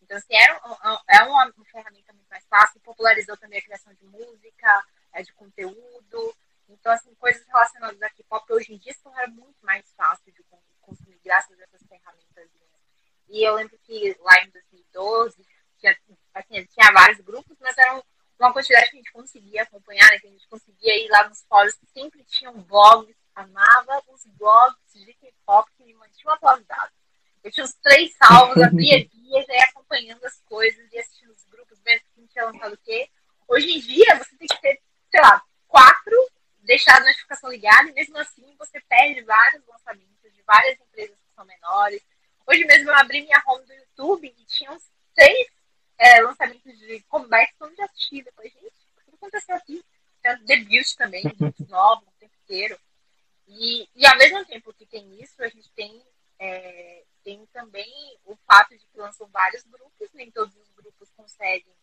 Então, 0.00 0.16
assim, 0.16 0.34
era, 0.36 0.54
um- 0.64 0.98
é 1.08 1.22
uma 1.24 1.52
ferramenta 1.70 2.12
muito 2.12 2.28
mais 2.28 2.46
fácil, 2.46 2.80
popularizou 2.80 3.36
também 3.36 3.58
a 3.58 3.62
criação 3.62 3.92
de 3.94 4.04
música, 4.06 4.84
é, 5.12 5.22
de 5.22 5.32
conteúdo. 5.34 6.36
Então, 6.68 6.92
assim, 6.92 7.14
coisas 7.14 7.44
relacionadas 7.46 8.00
a 8.02 8.10
K-pop 8.10 8.52
hoje 8.52 8.74
em 8.74 8.78
dia 8.78 8.94
tornaram 9.02 9.32
muito 9.32 9.58
mais 9.62 9.90
fácil 9.94 10.32
de 10.32 10.42
con- 10.44 10.62
consumir 10.80 11.18
graças 11.24 11.58
a 11.58 11.64
essas 11.64 11.82
ferramentas. 11.86 12.50
E 13.28 13.46
eu 13.46 13.54
lembro 13.54 13.78
que 13.84 14.16
lá 14.20 14.42
em 14.42 14.50
2012, 14.50 15.46
tinha, 15.78 15.96
assim, 16.34 16.64
tinha 16.66 16.92
vários 16.92 17.20
grupos, 17.20 17.56
mas 17.60 17.76
eram 17.78 18.02
uma 18.38 18.52
quantidade 18.52 18.90
que 18.90 18.96
a 18.96 18.98
gente 18.98 19.12
conseguia 19.12 19.62
acompanhar, 19.62 20.08
né, 20.10 20.18
que 20.18 20.28
a 20.28 20.30
gente 20.30 20.46
conseguia 20.48 21.04
ir 21.04 21.08
lá 21.08 21.28
nos 21.28 21.42
fóruns, 21.44 21.74
que 21.74 21.86
sempre 21.86 22.24
tinham 22.24 22.54
blogs, 22.62 23.16
amava 23.34 24.02
os 24.08 24.24
blogs 24.26 24.78
de 24.94 25.12
K-pop 25.14 25.70
que 25.76 25.84
me 25.84 25.94
mantinham 25.94 26.32
atualizado. 26.34 26.92
Eu 27.42 27.50
tinha 27.50 27.64
os 27.64 27.74
três 27.74 28.14
salvos, 28.16 28.62
abria 28.62 29.04
dias, 29.08 29.48
aí 29.48 29.60
acompanhando 29.62 30.24
as 30.24 30.40
coisas 30.42 30.92
e 30.92 30.98
assistindo 30.98 31.32
os 31.32 31.44
grupos, 31.44 31.78
vendo 31.84 32.00
que 32.14 32.26
tinha 32.28 32.44
lançado 32.44 32.74
o 32.74 32.78
quê. 32.78 33.10
Hoje 33.46 33.70
em 33.70 33.80
dia, 33.80 34.18
você 34.18 34.36
tem 34.36 34.48
que 34.48 34.60
ter, 34.60 34.80
sei 35.10 35.20
lá, 35.20 35.42
quatro, 35.66 36.30
deixar 36.68 36.98
a 36.98 37.00
notificação 37.00 37.50
ligada, 37.50 37.88
e 37.88 37.94
mesmo 37.94 38.18
assim 38.18 38.54
você 38.58 38.78
perde 38.82 39.22
vários 39.22 39.66
lançamentos 39.66 40.34
de 40.34 40.42
várias 40.42 40.78
empresas 40.78 41.16
que 41.16 41.34
são 41.34 41.46
menores. 41.46 42.02
Hoje 42.46 42.62
mesmo 42.66 42.90
eu 42.90 42.94
abri 42.94 43.22
minha 43.22 43.42
home 43.46 43.64
do 43.64 43.72
YouTube 43.72 44.34
e 44.36 44.44
tinha 44.44 44.70
uns 44.70 44.92
três 45.14 45.48
é, 45.96 46.20
lançamentos 46.20 46.78
de 46.78 47.00
comeback 47.08 47.54
que 47.54 47.62
eu 47.62 47.70
não 47.70 47.74
já 47.74 47.86
assisti. 47.86 48.22
Falei, 48.36 48.50
gente, 48.50 48.66
o 48.66 49.10
que 49.10 49.14
aconteceu 49.14 49.56
aqui? 49.56 49.82
Tem 50.20 50.44
debut 50.44 50.94
também, 50.94 51.22
de 51.58 51.70
novos 51.70 52.06
o 52.06 52.12
tempo 52.20 52.34
inteiro. 52.44 52.78
E, 53.46 53.88
e 53.96 54.06
ao 54.06 54.18
mesmo 54.18 54.44
tempo 54.44 54.74
que 54.74 54.84
tem 54.84 55.22
isso, 55.22 55.42
a 55.42 55.48
gente 55.48 55.70
tem, 55.70 56.04
é, 56.38 57.02
tem 57.24 57.46
também 57.46 57.90
o 58.26 58.36
fato 58.46 58.76
de 58.76 58.84
que 58.84 58.98
lançam 58.98 59.26
vários 59.28 59.64
grupos, 59.64 60.10
nem 60.12 60.30
todos 60.30 60.54
os 60.54 60.70
grupos 60.72 61.10
conseguem 61.16 61.74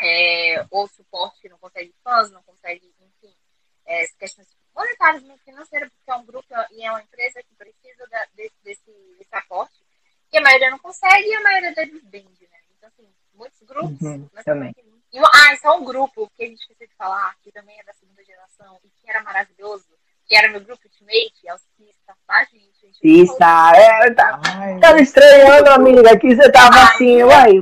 é, 0.00 0.66
ou 0.72 0.88
suporte, 0.88 1.48
não 1.48 1.58
consegue 1.58 1.94
fãs, 2.02 2.32
não 2.32 2.42
consegue, 2.42 2.92
enfim, 3.00 3.32
é, 3.86 4.06
questões 4.18 4.48
monetárias, 4.74 5.22
mesmo 5.22 5.38
financeiras, 5.38 5.90
porque 5.90 6.10
é 6.10 6.14
um 6.14 6.24
grupo 6.24 6.48
e 6.70 6.84
é 6.84 6.90
uma 6.90 7.02
empresa 7.02 7.42
que 7.42 7.54
precisa 7.54 8.06
da, 8.08 8.26
desse, 8.34 8.54
desse, 8.62 8.90
desse 9.18 9.34
aporte, 9.34 9.74
e 10.32 10.38
a 10.38 10.40
maioria 10.40 10.70
não 10.70 10.78
consegue 10.78 11.28
e 11.28 11.34
a 11.34 11.42
maioria 11.42 11.74
deles 11.74 12.02
vende, 12.04 12.48
né? 12.50 12.58
Então, 12.76 12.88
assim, 12.88 13.08
muitos 13.34 13.62
grupos. 13.62 14.00
Uhum, 14.00 14.28
mas 14.32 14.44
também. 14.44 14.74
E, 15.12 15.18
ah, 15.18 15.52
isso 15.52 15.66
é 15.66 15.70
um 15.72 15.84
grupo 15.84 16.30
que 16.34 16.44
a 16.44 16.46
gente 16.46 16.60
esqueceu 16.60 16.88
de 16.88 16.94
falar, 16.94 17.36
que 17.42 17.52
também 17.52 17.78
é 17.78 17.84
da 17.84 17.92
segunda 17.92 18.24
geração 18.24 18.80
e 18.82 18.88
que 18.88 19.10
era 19.10 19.22
maravilhoso, 19.22 19.86
que 20.32 20.36
era 20.36 20.48
meu 20.48 20.62
grupo 20.62 20.80
Ultimate, 20.82 21.46
é 21.46 21.52
o 21.52 21.58
Cista, 21.58 22.16
tá, 22.26 22.44
gente? 22.44 22.72
gente. 22.80 23.00
Pista, 23.02 23.72
é, 23.76 24.10
tá, 24.14 24.40
tava 24.80 24.98
estranhando, 24.98 25.68
amiga, 25.68 26.18
que 26.18 26.34
você 26.34 26.50
tava 26.50 26.74
Ai, 26.74 26.84
assim, 26.84 27.22
uai, 27.22 27.52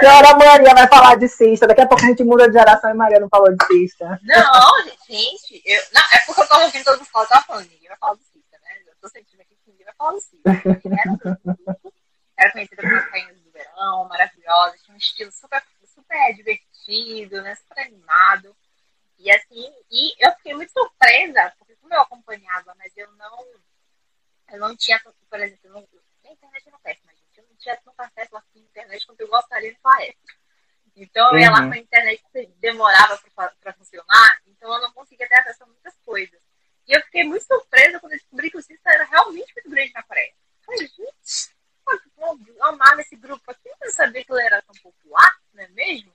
que 0.00 0.06
hora 0.06 0.30
a 0.30 0.38
Maria 0.38 0.74
vai 0.74 0.88
falar 0.88 1.16
de 1.16 1.28
cista? 1.28 1.66
Daqui 1.66 1.82
a 1.82 1.86
pouco 1.86 2.02
a 2.02 2.06
gente 2.06 2.24
muda 2.24 2.48
de 2.48 2.54
geração 2.54 2.90
e 2.90 2.94
Maria 2.94 3.20
não 3.20 3.28
falou 3.28 3.54
de 3.54 3.66
cista. 3.66 4.18
Não, 4.22 4.86
gente, 5.06 5.62
eu, 5.66 5.82
não, 5.92 6.00
é 6.00 6.18
porque 6.24 6.40
eu 6.40 6.48
tô 6.48 6.60
ouvindo 6.62 6.84
todos 6.84 7.02
os 7.02 7.08
falas, 7.08 7.28
eu 7.28 7.34
tava 7.34 7.46
falando, 7.46 7.68
ninguém 7.68 7.88
vai 7.88 7.98
falar 7.98 8.14
do 8.14 8.22
Cista, 8.22 8.58
né? 8.62 8.70
Eu 8.86 8.94
tô 9.02 9.08
sentindo 9.10 9.42
aqui 9.42 9.56
que 9.62 9.70
ninguém 9.70 9.84
vai 9.84 9.94
falar 9.94 10.12
do 10.12 10.20
Cista. 10.22 10.50
Era, 12.38 12.48
era 12.48 12.52
conhecida 12.52 12.80
pelas 12.80 13.10
rainhas 13.10 13.36
do 13.36 13.50
verão, 13.50 14.08
maravilhosa, 14.08 14.78
tinha 14.82 14.94
um 14.94 14.98
estilo 14.98 15.30
super, 15.30 15.62
super 15.94 16.34
divertido, 16.34 17.42
né? 17.42 17.54
Super 17.54 17.80
animado. 17.80 18.56
E 19.18 19.30
assim, 19.30 19.72
e 19.90 20.26
eu 20.26 20.32
fiquei 20.36 20.54
muito 20.54 20.72
surpresa, 20.72 21.52
porque 21.58 21.74
como 21.76 21.94
eu 21.94 22.00
acompanhava, 22.00 22.74
mas 22.76 22.94
eu 22.96 23.10
não, 23.12 23.46
eu 24.52 24.58
não 24.58 24.76
tinha, 24.76 25.00
por 25.00 25.40
exemplo, 25.40 25.60
eu 25.64 25.72
não, 25.72 25.88
a 26.24 26.32
internet 26.32 26.70
não 26.70 26.78
péssima, 26.80 27.12
gente. 27.12 27.38
Eu 27.38 27.44
não 27.44 27.56
tinha 27.56 27.76
tanto 27.76 28.00
acesso 28.00 28.36
assim, 28.36 28.60
à 28.60 28.68
internet 28.68 29.06
quanto 29.06 29.20
eu 29.20 29.28
gostaria 29.28 29.72
naquela 29.72 30.02
época. 30.02 30.34
Então 30.96 31.23
eu 31.34 31.40
ia 31.40 31.50
lá 31.50 31.60
Uhum. 31.60 31.68
com 31.68 31.74
a 31.74 31.78
internet 31.78 32.24
demorava 32.58 33.18
para 33.60 33.72
funcionar, 33.74 34.42
então 34.46 34.72
eu 34.72 34.80
não 34.80 34.92
conseguia 34.92 35.28
ter 35.28 35.34
acesso 35.40 35.62
a 35.64 35.66
muitas 35.66 35.94
coisas. 36.04 36.40
E 36.86 36.92
eu 36.96 37.00
fiquei 37.02 37.24
muito 37.24 37.44
surpresa 37.46 37.98
quando 38.00 38.12
eu 38.12 38.18
descobri 38.18 38.50
que 38.50 38.58
o 38.58 38.62
Cista 38.62 38.90
era 38.90 39.04
realmente 39.04 39.52
muito 39.54 39.70
grande 39.70 39.92
na 39.92 40.02
Coreia. 40.02 40.32
Eu 40.32 40.64
Falei, 40.64 40.86
gente, 40.88 41.54
eu 42.56 42.64
amava 42.64 43.00
esse 43.00 43.16
grupo 43.16 43.50
aqui, 43.50 43.68
eu 43.68 43.76
não 43.80 43.90
sabia 43.90 44.24
que 44.24 44.32
ele 44.32 44.42
era 44.42 44.62
tão 44.62 44.74
popular, 44.82 45.36
não 45.52 45.62
é 45.64 45.68
mesmo? 45.68 46.12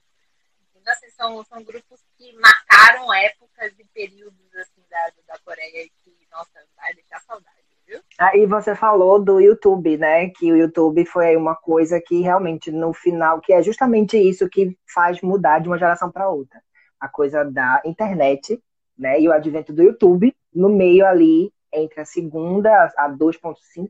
Então, 0.76 0.92
assim, 0.92 1.10
são, 1.10 1.44
são 1.44 1.62
grupos 1.62 2.00
que 2.16 2.32
marcaram 2.34 3.12
épocas 3.12 3.72
e 3.78 3.84
períodos 3.86 4.54
assim, 4.56 4.82
da, 4.88 5.12
da 5.26 5.38
Coreia 5.40 5.84
e 5.84 5.90
que, 6.02 6.26
nossa, 6.30 6.64
vai 6.76 6.94
deixar 6.94 7.20
saudade, 7.20 7.56
viu? 7.86 8.02
Aí 8.18 8.39
você 8.50 8.74
falou 8.74 9.22
do 9.22 9.40
YouTube, 9.40 9.96
né? 9.96 10.28
Que 10.28 10.52
o 10.52 10.56
YouTube 10.56 11.06
foi 11.06 11.36
uma 11.36 11.54
coisa 11.54 12.00
que 12.00 12.20
realmente 12.20 12.70
no 12.70 12.92
final, 12.92 13.40
que 13.40 13.52
é 13.52 13.62
justamente 13.62 14.18
isso 14.18 14.48
que 14.48 14.76
faz 14.92 15.20
mudar 15.22 15.60
de 15.60 15.68
uma 15.68 15.78
geração 15.78 16.10
para 16.10 16.28
outra. 16.28 16.60
A 17.00 17.08
coisa 17.08 17.44
da 17.44 17.80
internet, 17.84 18.62
né? 18.98 19.20
E 19.20 19.28
o 19.28 19.32
advento 19.32 19.72
do 19.72 19.82
YouTube, 19.82 20.34
no 20.54 20.68
meio 20.68 21.06
ali, 21.06 21.52
entre 21.72 22.00
a 22.00 22.04
segunda, 22.04 22.92
a 22.96 23.08
2.5, 23.08 23.88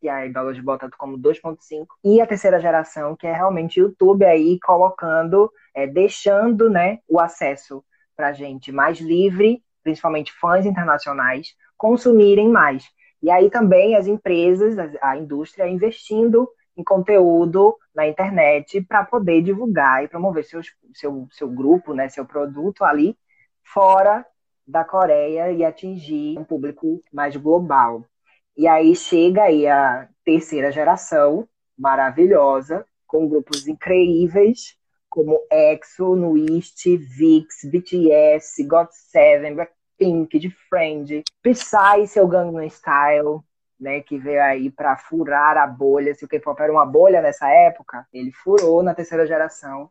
que 0.00 0.08
a 0.08 0.26
Idolatry 0.26 0.62
bota 0.62 0.90
como 0.96 1.18
2.5, 1.18 1.86
e 2.02 2.20
a 2.20 2.26
terceira 2.26 2.58
geração, 2.58 3.14
que 3.14 3.26
é 3.26 3.32
realmente 3.32 3.80
o 3.80 3.84
YouTube 3.84 4.24
aí 4.24 4.58
colocando, 4.60 5.52
é, 5.74 5.86
deixando 5.86 6.70
né, 6.70 7.00
o 7.06 7.20
acesso 7.20 7.84
para 8.16 8.32
gente 8.32 8.72
mais 8.72 8.98
livre, 8.98 9.62
principalmente 9.82 10.32
fãs 10.32 10.64
internacionais, 10.64 11.54
consumirem 11.76 12.48
mais. 12.48 12.84
E 13.22 13.30
aí 13.30 13.50
também 13.50 13.96
as 13.96 14.06
empresas, 14.06 14.76
a 15.02 15.16
indústria 15.16 15.68
investindo 15.68 16.48
em 16.76 16.82
conteúdo 16.82 17.76
na 17.94 18.06
internet 18.06 18.80
para 18.82 19.04
poder 19.04 19.42
divulgar 19.42 20.02
e 20.02 20.08
promover 20.08 20.44
seus, 20.44 20.72
seu, 20.94 21.26
seu 21.30 21.48
grupo, 21.48 21.92
né, 21.92 22.08
seu 22.08 22.24
produto 22.24 22.84
ali 22.84 23.16
fora 23.62 24.24
da 24.66 24.84
Coreia 24.84 25.52
e 25.52 25.64
atingir 25.64 26.38
um 26.38 26.44
público 26.44 27.02
mais 27.12 27.36
global. 27.36 28.04
E 28.56 28.66
aí 28.66 28.94
chega 28.94 29.44
aí 29.44 29.66
a 29.66 30.08
terceira 30.24 30.70
geração, 30.70 31.48
maravilhosa, 31.76 32.86
com 33.06 33.28
grupos 33.28 33.66
incríveis, 33.66 34.76
como 35.08 35.44
EXO, 35.50 36.14
NUIST, 36.14 36.96
VIX, 36.96 37.64
BTS, 37.64 38.64
GOT7, 38.64 39.68
Blackpink, 40.00 40.38
de 40.38 40.50
Friend, 40.50 41.22
Psy, 41.42 42.06
seu 42.06 42.26
Gangnam 42.26 42.68
Style, 42.68 43.40
né, 43.78 44.00
que 44.00 44.18
veio 44.18 44.42
aí 44.42 44.70
para 44.70 44.96
furar 44.96 45.56
a 45.58 45.66
bolha. 45.66 46.14
Se 46.14 46.24
o 46.24 46.28
K-pop 46.28 46.60
era 46.60 46.72
uma 46.72 46.86
bolha 46.86 47.20
nessa 47.20 47.48
época, 47.48 48.06
ele 48.12 48.32
furou 48.32 48.82
na 48.82 48.94
terceira 48.94 49.26
geração. 49.26 49.90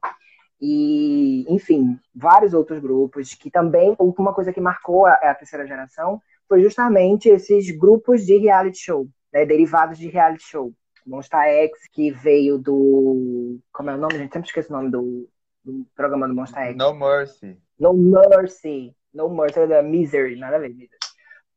E, 0.60 1.46
enfim, 1.48 1.98
vários 2.14 2.54
outros 2.54 2.80
grupos 2.80 3.34
que 3.34 3.50
também, 3.50 3.96
uma 4.00 4.34
coisa 4.34 4.52
que 4.52 4.60
marcou 4.60 5.06
a, 5.06 5.14
a 5.14 5.36
terceira 5.36 5.66
geração 5.66 6.22
foi 6.48 6.62
justamente 6.62 7.30
esses 7.30 7.70
grupos 7.72 8.26
de 8.26 8.38
reality 8.38 8.80
show, 8.80 9.08
né, 9.32 9.46
derivados 9.46 9.98
de 9.98 10.10
reality 10.10 10.44
show. 10.44 10.74
Monsta 11.06 11.44
X, 11.48 11.88
que 11.92 12.12
veio 12.12 12.60
do. 12.60 13.58
Como 13.72 13.90
é 13.90 13.96
o 13.96 13.98
nome? 13.98 14.16
A 14.16 14.18
gente 14.18 14.34
sempre 14.34 14.48
esquece 14.48 14.70
o 14.70 14.74
nome 14.74 14.92
do, 14.92 15.28
do 15.64 15.86
programa 15.96 16.28
do 16.28 16.36
Monsta 16.36 16.60
X. 16.60 16.78
No 16.78 16.94
Mercy. 16.94 17.58
No 17.80 17.94
Mercy. 17.94 18.96
No 19.14 19.30
Mercy, 19.30 19.68
da 19.68 19.82
Misery, 19.82 20.36
nada 20.36 20.58
a 20.58 20.60
ver, 20.60 20.70
Misery. 20.70 20.98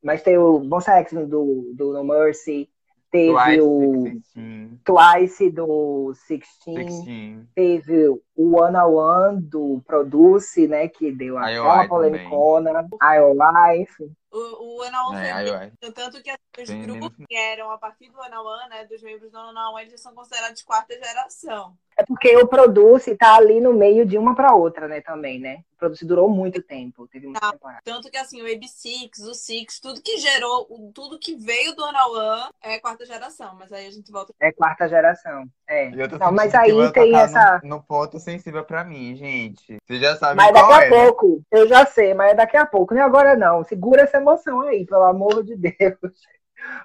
Mas 0.03 0.22
tem 0.22 0.36
o 0.38 0.59
Monsta 0.61 0.92
X 0.92 1.12
do, 1.12 1.72
do 1.74 1.92
No 1.92 2.05
Mercy, 2.05 2.68
teve 3.11 3.32
Twice, 3.32 3.61
o 3.61 4.05
Sixteen, 4.05 4.80
Twice 4.84 5.50
do 5.50 6.14
Sixteen. 6.14 7.48
teve 7.55 8.20
o 8.35 8.59
One 8.61 8.76
on 8.76 8.95
One 8.95 9.41
do 9.43 9.83
Produce, 9.87 10.66
né, 10.66 10.89
que 10.89 11.12
deu 11.12 11.37
aquela 11.39 11.87
polemicona, 11.89 12.89
IOI, 13.03 13.80
enfim. 13.83 14.11
O, 14.30 14.39
o 14.39 14.80
One 14.80 14.97
on 14.97 15.09
One 15.11 15.26
É, 15.26 15.70
foi 15.78 15.93
tanto 15.93 16.22
que 16.22 16.33
os 16.62 16.68
bem 16.70 16.83
grupos 16.83 17.26
que 17.28 17.37
eram 17.37 17.70
a 17.70 17.76
partir 17.76 18.09
do 18.11 18.18
One 18.18 18.35
on 18.35 18.45
One, 18.47 18.70
né, 18.70 18.85
dos 18.87 19.03
membros 19.03 19.30
do 19.30 19.39
One 19.39 19.59
on 19.59 19.74
One, 19.74 19.87
eles 19.87 20.01
são 20.01 20.14
considerados 20.14 20.62
quarta 20.62 20.95
geração. 20.95 21.74
É 21.95 22.03
porque 22.07 22.35
o 22.39 22.47
Produce 22.49 23.14
tá 23.14 23.35
ali 23.37 23.61
no 23.61 23.74
meio 23.74 24.07
de 24.07 24.16
uma 24.16 24.35
para 24.35 24.55
outra, 24.55 24.89
né, 24.89 25.03
também, 25.03 25.39
né? 25.39 25.62
O 25.74 25.78
Produce 25.78 26.07
durou 26.07 26.30
muito 26.30 26.62
tempo, 26.62 27.07
teve 27.09 27.26
muita 27.26 27.41
Tá. 27.41 27.53
temporada. 27.53 27.80
Tanto 27.85 28.11
que 28.11 28.16
assim, 28.16 28.41
o 28.41 28.47
AB6, 28.47 29.11
o 29.28 29.35
Six, 29.35 29.78
tudo 29.78 30.01
que 30.01 30.16
gerou, 30.16 30.66
tudo 30.95 31.18
que 31.18 31.35
veio 31.37 31.76
do 31.76 31.85
One 31.85 31.99
on 31.99 32.18
One 32.18 32.51
é 32.62 32.78
quarta 32.78 33.05
geração, 33.05 33.55
mas 33.59 33.70
aí 33.70 33.87
a 33.87 33.91
gente 33.91 34.11
volta. 34.11 34.33
É 34.41 34.51
quarta 34.51 34.89
geração. 34.89 35.45
É. 35.68 35.91
Não, 35.91 36.33
mas 36.33 36.55
aí 36.55 36.70
tem 36.93 37.11
tocar 37.11 37.24
essa. 37.24 37.61
No, 37.62 37.68
no 37.76 37.83
ponto 37.83 38.16
sensível 38.23 38.64
pra 38.64 38.85
mim, 38.85 39.14
gente. 39.16 39.77
Você 39.87 39.99
já 40.01 40.16
sabe 40.16 40.37
Mas 40.37 40.53
qual 40.53 40.68
daqui 40.68 40.73
a 40.73 40.83
é, 40.83 40.91
né? 40.91 41.07
pouco, 41.07 41.43
eu 41.51 41.68
já 41.68 41.87
sei, 41.87 42.14
mas 42.14 42.33
é 42.33 42.35
daqui 42.35 42.57
a 42.57 42.66
pouco, 42.66 42.95
é 42.95 43.01
agora 43.01 43.37
não. 43.37 43.64
Segura 43.64 44.03
essa 44.03 44.18
emoção 44.18 44.61
aí, 44.62 44.87
pelo 44.87 45.05
amor 45.05 45.45
de 45.45 45.57
Deus. 45.57 45.99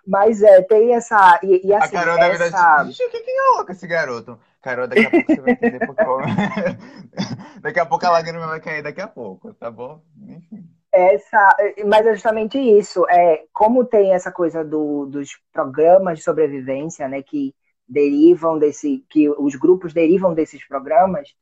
Mas 0.05 0.41
é, 0.41 0.61
tem 0.63 0.95
essa. 0.95 1.39
E, 1.43 1.67
e 1.67 1.73
A 1.73 1.79
assim, 1.79 1.91
Carol 1.91 2.19
deve 2.19 2.37
essa. 2.37 2.49
dar 2.49 2.79
tipo, 2.79 2.89
"Ixi, 2.89 3.03
o 3.05 3.09
que 3.11 3.19
que 3.21 3.31
é 3.31 3.41
louco 3.55 3.71
esse 3.71 3.87
garoto? 3.87 4.39
Carol, 4.61 4.87
daqui 4.87 5.05
a 5.05 5.11
pouco 5.11 5.31
você 5.31 5.41
vai 5.41 5.51
entender 5.53 5.81
porque. 5.81 6.03
Daqui 7.61 7.79
a 7.79 7.85
pouco 7.85 8.05
a 8.05 8.09
lágrima 8.11 8.47
vai 8.47 8.59
cair 8.61 8.81
daqui 8.83 9.01
a 9.01 9.07
pouco, 9.07 9.53
tá 9.53 9.69
bom? 9.71 10.01
Enfim. 10.27 10.67
essa, 10.91 11.55
mas 11.85 12.05
é 12.07 12.13
justamente 12.13 12.57
isso. 12.57 13.05
É, 13.09 13.45
como 13.53 13.85
tem 13.85 14.13
essa 14.13 14.31
coisa 14.31 14.63
do, 14.63 15.05
dos 15.05 15.29
programas 15.53 16.17
de 16.19 16.23
sobrevivência, 16.23 17.07
né, 17.07 17.21
que 17.21 17.53
derivam 17.87 18.57
desse, 18.59 19.05
que 19.09 19.29
os 19.29 19.55
grupos 19.55 19.93
derivam 19.93 20.33
desses 20.33 20.65
programas, 20.67 21.33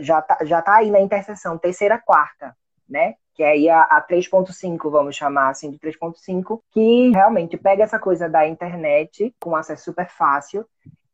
já 0.00 0.20
tá, 0.22 0.44
já 0.44 0.62
tá 0.62 0.76
aí 0.76 0.90
na 0.90 1.00
interseção 1.00 1.58
terceira, 1.58 1.98
quarta, 1.98 2.56
né? 2.88 3.14
Que 3.34 3.42
é 3.42 3.50
aí 3.50 3.68
a, 3.68 3.82
a 3.82 4.06
3.5, 4.06 4.90
vamos 4.90 5.16
chamar 5.16 5.50
assim 5.50 5.70
de 5.70 5.78
3.5, 5.78 6.60
que 6.70 7.10
realmente 7.10 7.56
pega 7.56 7.84
essa 7.84 7.98
coisa 7.98 8.28
da 8.28 8.46
internet 8.46 9.34
com 9.40 9.56
acesso 9.56 9.84
super 9.84 10.08
fácil 10.08 10.66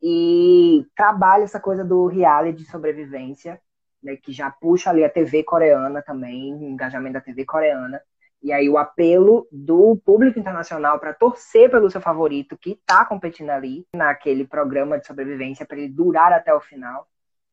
e 0.02 0.86
trabalha 0.96 1.44
essa 1.44 1.60
coisa 1.60 1.84
do 1.84 2.06
reality 2.06 2.58
de 2.58 2.70
sobrevivência 2.70 3.60
né, 4.02 4.16
que 4.16 4.32
já 4.32 4.50
puxa 4.50 4.90
ali 4.90 5.04
a 5.04 5.10
TV 5.10 5.42
coreana 5.42 6.02
também, 6.02 6.50
engajamento 6.50 7.14
da 7.14 7.20
TV 7.20 7.44
coreana. 7.44 8.00
E 8.42 8.52
aí 8.52 8.68
o 8.68 8.78
apelo 8.78 9.48
do 9.50 9.96
público 10.04 10.38
internacional 10.38 10.98
para 10.98 11.12
torcer 11.12 11.70
pelo 11.70 11.90
seu 11.90 12.00
favorito 12.00 12.56
que 12.56 12.72
está 12.72 13.04
competindo 13.04 13.50
ali 13.50 13.86
naquele 13.92 14.46
programa 14.46 14.98
de 14.98 15.06
sobrevivência 15.06 15.66
para 15.66 15.78
ele 15.78 15.88
durar 15.88 16.32
até 16.32 16.54
o 16.54 16.60
final. 16.60 17.06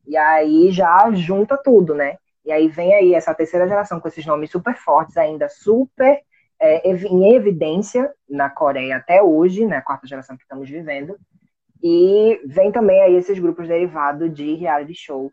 E 0.06 0.16
aí 0.16 0.72
já 0.72 1.12
junta 1.14 1.58
tudo, 1.58 1.96
né? 1.96 2.18
E 2.46 2.52
aí 2.52 2.68
vem 2.68 2.94
aí 2.94 3.16
essa 3.16 3.34
terceira 3.34 3.68
geração 3.68 4.00
com 4.00 4.08
esses 4.08 4.26
nomes 4.26 4.52
super 4.52 4.76
fortes, 4.76 5.18
ainda 5.18 5.50
super 5.50 6.22
é, 6.60 6.88
em 6.88 7.34
evidência 7.34 8.14
na 8.30 8.50
Coreia 8.50 8.98
até 8.98 9.24
hoje, 9.24 9.66
né? 9.66 9.82
Quarta 9.82 10.06
geração 10.06 10.38
que 10.38 10.44
estamos 10.44 10.70
vivendo. 10.70 11.18
E 11.82 12.40
vem 12.46 12.72
também 12.72 13.02
aí 13.02 13.16
esses 13.16 13.40
grupos 13.40 13.68
derivados 13.68 14.32
de 14.32 14.54
reality 14.56 14.94
show 14.94 15.32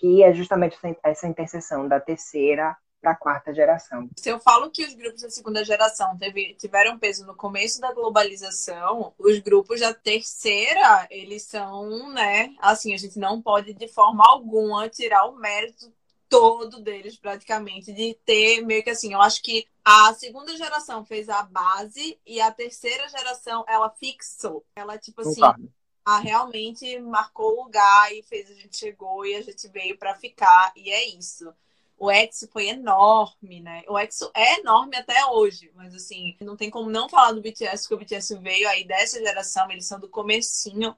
que 0.00 0.22
é 0.22 0.32
justamente 0.32 0.78
essa 1.02 1.28
interseção 1.28 1.86
da 1.86 2.00
terceira 2.00 2.74
para 3.00 3.12
a 3.12 3.16
quarta 3.16 3.52
geração. 3.54 4.08
Se 4.16 4.28
eu 4.28 4.38
falo 4.38 4.70
que 4.70 4.84
os 4.84 4.94
grupos 4.94 5.22
da 5.22 5.30
segunda 5.30 5.64
geração 5.64 6.16
teve- 6.18 6.54
tiveram 6.54 6.98
peso 6.98 7.24
no 7.26 7.34
começo 7.34 7.80
da 7.80 7.92
globalização, 7.92 9.14
os 9.18 9.38
grupos 9.38 9.80
da 9.80 9.94
terceira, 9.94 11.06
eles 11.10 11.42
são, 11.44 12.12
né? 12.12 12.54
Assim, 12.60 12.92
a 12.94 12.98
gente 12.98 13.18
não 13.18 13.40
pode 13.40 13.72
de 13.72 13.88
forma 13.88 14.22
alguma 14.26 14.88
tirar 14.88 15.24
o 15.26 15.36
mérito 15.36 15.92
todo 16.28 16.80
deles, 16.80 17.16
praticamente, 17.16 17.92
de 17.92 18.14
ter 18.24 18.60
meio 18.64 18.84
que 18.84 18.90
assim, 18.90 19.12
eu 19.14 19.20
acho 19.20 19.42
que 19.42 19.66
a 19.84 20.14
segunda 20.14 20.56
geração 20.56 21.04
fez 21.04 21.28
a 21.28 21.42
base 21.42 22.20
e 22.24 22.40
a 22.40 22.52
terceira 22.52 23.08
geração 23.08 23.64
ela 23.66 23.90
fixou. 23.90 24.64
Ela, 24.76 24.96
tipo 24.96 25.22
assim, 25.22 25.40
Concordo. 25.40 25.72
ah, 26.04 26.20
realmente 26.20 27.00
marcou 27.00 27.52
o 27.58 27.64
lugar 27.64 28.14
e 28.14 28.22
fez 28.22 28.48
a 28.48 28.54
gente 28.54 28.76
chegou 28.76 29.26
e 29.26 29.34
a 29.34 29.42
gente 29.42 29.66
veio 29.68 29.98
pra 29.98 30.14
ficar 30.14 30.72
e 30.76 30.90
é 30.92 31.08
isso. 31.08 31.52
O 32.00 32.10
EXO 32.10 32.48
foi 32.50 32.68
enorme, 32.68 33.60
né? 33.60 33.82
O 33.86 33.98
EXO 33.98 34.30
é 34.34 34.58
enorme 34.58 34.96
até 34.96 35.26
hoje, 35.26 35.70
mas 35.74 35.94
assim, 35.94 36.34
não 36.40 36.56
tem 36.56 36.70
como 36.70 36.88
não 36.88 37.10
falar 37.10 37.32
do 37.32 37.42
BTS, 37.42 37.86
porque 37.86 37.94
o 37.94 37.98
BTS 37.98 38.38
veio 38.38 38.66
aí 38.70 38.84
dessa 38.84 39.18
geração, 39.18 39.70
eles 39.70 39.84
são 39.84 40.00
do 40.00 40.08
comecinho 40.08 40.96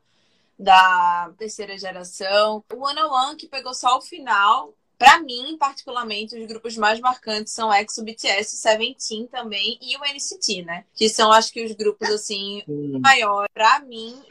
da 0.57 1.33
terceira 1.37 1.77
geração. 1.77 2.65
O 2.73 2.85
One 2.87 3.03
One 3.03 3.37
que 3.37 3.49
pegou 3.49 3.75
só 3.75 3.99
o 3.99 4.01
final. 4.01 4.73
Para 4.97 5.21
mim, 5.21 5.57
particularmente, 5.59 6.39
os 6.39 6.47
grupos 6.47 6.77
mais 6.77 7.01
marcantes 7.01 7.53
são 7.53 7.75
EXO, 7.75 8.05
BTS, 8.05 8.57
Seventeen 8.57 9.27
também 9.27 9.77
e 9.83 9.97
o 9.97 10.05
NCT, 10.05 10.63
né? 10.63 10.85
Que 10.95 11.09
são, 11.09 11.33
acho 11.33 11.53
que, 11.53 11.65
os 11.65 11.73
grupos, 11.73 12.09
assim, 12.09 12.63
hum. 12.69 13.01
maiores. 13.03 13.51
Para 13.53 13.81
mim, 13.81 14.23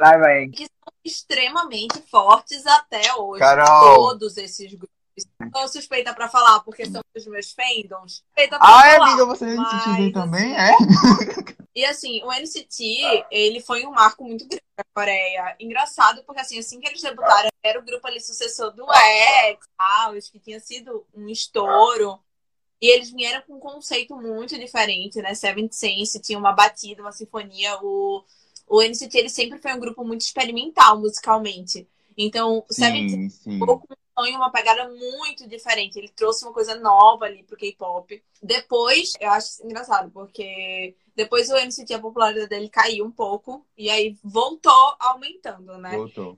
que 0.53 0.67
são 0.67 0.93
extremamente 1.03 2.01
fortes 2.09 2.65
até 2.65 3.13
hoje. 3.15 3.41
Carol. 3.41 3.95
Todos 3.95 4.37
esses 4.37 4.71
grupos 4.71 5.00
Estou 5.41 5.67
suspeita 5.67 6.13
pra 6.13 6.29
falar, 6.29 6.59
porque 6.61 6.85
são 6.85 7.01
os 7.15 7.27
meus 7.27 7.51
fandoms. 7.51 8.23
Suspeita 8.25 8.57
pra 8.57 8.67
ah, 8.67 8.87
é, 8.87 8.93
falar, 8.93 9.07
amiga, 9.07 9.25
você 9.25 9.45
é 9.45 9.55
NCT 9.55 10.11
também, 10.13 10.55
é? 10.55 10.71
E 11.73 11.85
assim, 11.85 12.21
o 12.23 12.31
NCT, 12.31 13.27
ele 13.31 13.61
foi 13.61 13.85
um 13.85 13.91
marco 13.91 14.25
muito 14.25 14.45
grande 14.45 14.63
pra 14.75 14.85
Coreia. 14.93 15.55
Engraçado, 15.59 16.21
porque 16.25 16.41
assim, 16.41 16.59
assim 16.59 16.79
que 16.81 16.87
eles 16.87 17.01
debutaram, 17.01 17.49
era 17.63 17.79
o 17.79 17.83
grupo 17.83 18.05
ali 18.07 18.19
sucessor 18.19 18.71
do 18.71 18.85
X, 18.91 20.29
que 20.29 20.39
tinha 20.39 20.59
sido 20.59 21.05
um 21.15 21.29
estouro. 21.29 22.19
E 22.81 22.87
eles 22.87 23.11
vieram 23.11 23.43
com 23.43 23.55
um 23.55 23.59
conceito 23.59 24.17
muito 24.17 24.57
diferente, 24.59 25.21
né? 25.21 25.33
Seventh 25.33 25.73
Sense 25.73 26.19
tinha 26.19 26.37
uma 26.37 26.51
batida, 26.51 27.01
uma 27.01 27.11
sinfonia. 27.11 27.77
O, 27.81 28.23
o 28.67 28.81
NCT, 28.81 29.17
ele 29.17 29.29
sempre 29.29 29.59
foi 29.59 29.73
um 29.73 29.79
grupo 29.79 30.03
muito 30.03 30.21
experimental 30.21 30.99
musicalmente. 30.99 31.87
Então, 32.17 32.65
o 32.69 32.73
Seventh 32.73 33.11
Sense 33.11 33.59
em 34.19 34.35
uma 34.35 34.51
pegada 34.51 34.89
muito 34.89 35.47
diferente. 35.47 35.97
Ele 35.97 36.09
trouxe 36.09 36.43
uma 36.43 36.53
coisa 36.53 36.75
nova 36.75 37.25
ali 37.25 37.43
pro 37.43 37.57
K-pop. 37.57 38.23
Depois, 38.41 39.13
eu 39.19 39.29
acho 39.31 39.63
engraçado, 39.63 40.11
porque 40.11 40.95
depois 41.15 41.49
o 41.49 41.57
NCT, 41.57 41.93
a 41.93 41.99
popularidade 41.99 42.49
dele 42.49 42.69
caiu 42.69 43.05
um 43.05 43.11
pouco, 43.11 43.65
e 43.77 43.89
aí 43.89 44.17
voltou 44.23 44.95
aumentando, 44.99 45.77
né? 45.77 45.95
Voltou. 45.95 46.37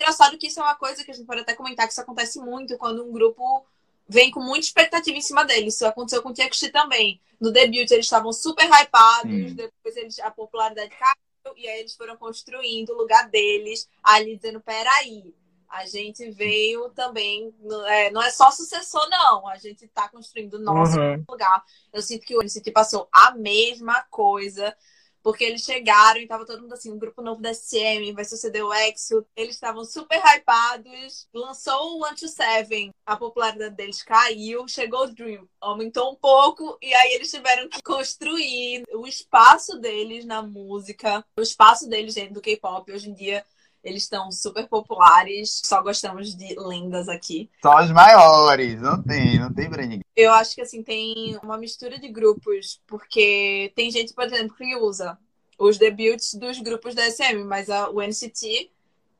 Engraçado 0.00 0.36
que 0.36 0.48
isso 0.48 0.60
é 0.60 0.62
uma 0.62 0.74
coisa 0.74 1.04
que 1.04 1.10
a 1.10 1.14
gente 1.14 1.26
pode 1.26 1.40
até 1.40 1.54
comentar 1.54 1.86
que 1.86 1.92
isso 1.92 2.00
acontece 2.00 2.38
muito 2.40 2.76
quando 2.76 3.04
um 3.04 3.12
grupo 3.12 3.64
vem 4.08 4.30
com 4.30 4.40
muita 4.40 4.66
expectativa 4.66 5.16
em 5.16 5.22
cima 5.22 5.44
dele. 5.44 5.68
Isso 5.68 5.86
aconteceu 5.86 6.22
com 6.22 6.30
o 6.30 6.34
TXT 6.34 6.70
também. 6.70 7.20
No 7.40 7.52
debut, 7.52 7.90
eles 7.90 8.06
estavam 8.06 8.32
super 8.32 8.68
hypados, 8.68 9.52
hum. 9.52 9.54
depois 9.54 9.96
eles, 9.96 10.18
a 10.18 10.30
popularidade 10.30 10.90
caiu, 10.90 11.56
e 11.56 11.68
aí 11.68 11.80
eles 11.80 11.94
foram 11.94 12.16
construindo 12.16 12.90
o 12.90 12.96
lugar 12.96 13.28
deles, 13.30 13.88
ali 14.02 14.36
dizendo: 14.36 14.60
peraí 14.60 15.34
a 15.74 15.86
gente 15.86 16.30
veio 16.30 16.88
também, 16.90 17.52
é, 17.88 18.08
não 18.12 18.22
é 18.22 18.30
só 18.30 18.48
sucessor, 18.52 19.04
não. 19.10 19.48
A 19.48 19.56
gente 19.56 19.84
está 19.84 20.08
construindo 20.08 20.54
o 20.54 20.60
nosso 20.60 20.96
uhum. 20.96 21.24
lugar. 21.28 21.64
Eu 21.92 22.00
sinto 22.00 22.24
que 22.24 22.36
o 22.36 22.40
NCT 22.40 22.70
passou 22.70 23.08
a 23.12 23.32
mesma 23.32 24.00
coisa, 24.08 24.72
porque 25.20 25.42
eles 25.42 25.62
chegaram 25.62 26.20
e 26.20 26.28
tava 26.28 26.46
todo 26.46 26.62
mundo 26.62 26.74
assim, 26.74 26.92
um 26.92 26.98
grupo 26.98 27.20
novo 27.20 27.42
da 27.42 27.52
SM, 27.52 28.12
vai 28.14 28.24
suceder 28.24 28.64
o 28.64 28.72
EXO. 28.72 29.26
Eles 29.34 29.56
estavam 29.56 29.84
super 29.84 30.22
hypados. 30.24 31.26
Lançou 31.34 31.98
o 31.98 32.04
One 32.04 32.14
to 32.14 32.28
Seven, 32.28 32.92
a 33.04 33.16
popularidade 33.16 33.74
deles 33.74 34.00
caiu. 34.00 34.68
Chegou 34.68 35.06
o 35.06 35.12
Dream, 35.12 35.48
aumentou 35.60 36.12
um 36.12 36.14
pouco, 36.14 36.78
e 36.80 36.94
aí 36.94 37.14
eles 37.14 37.32
tiveram 37.32 37.68
que 37.68 37.82
construir 37.82 38.84
o 38.92 39.08
espaço 39.08 39.76
deles 39.80 40.24
na 40.24 40.40
música, 40.40 41.24
o 41.36 41.42
espaço 41.42 41.88
deles 41.88 42.14
dentro 42.14 42.34
do 42.34 42.40
K-pop. 42.40 42.92
Hoje 42.92 43.10
em 43.10 43.14
dia 43.14 43.44
eles 43.84 44.04
estão 44.04 44.32
super 44.32 44.66
populares, 44.66 45.60
só 45.64 45.82
gostamos 45.82 46.34
de 46.34 46.54
lendas 46.58 47.08
aqui. 47.08 47.50
Só 47.62 47.82
os 47.82 47.90
maiores, 47.90 48.80
não 48.80 49.02
tem, 49.02 49.38
não 49.38 49.52
tem 49.52 49.68
pra 49.68 49.82
ninguém. 49.82 50.00
Eu 50.16 50.32
acho 50.32 50.54
que 50.54 50.62
assim, 50.62 50.82
tem 50.82 51.38
uma 51.42 51.58
mistura 51.58 51.98
de 51.98 52.08
grupos, 52.08 52.80
porque 52.86 53.70
tem 53.76 53.90
gente, 53.90 54.14
por 54.14 54.24
exemplo, 54.24 54.56
que 54.56 54.74
usa 54.76 55.18
os 55.58 55.78
debuts 55.78 56.34
dos 56.34 56.58
grupos 56.60 56.94
da 56.94 57.08
SM, 57.10 57.44
mas 57.44 57.68
a, 57.68 57.90
o 57.90 58.00
NCT, 58.00 58.70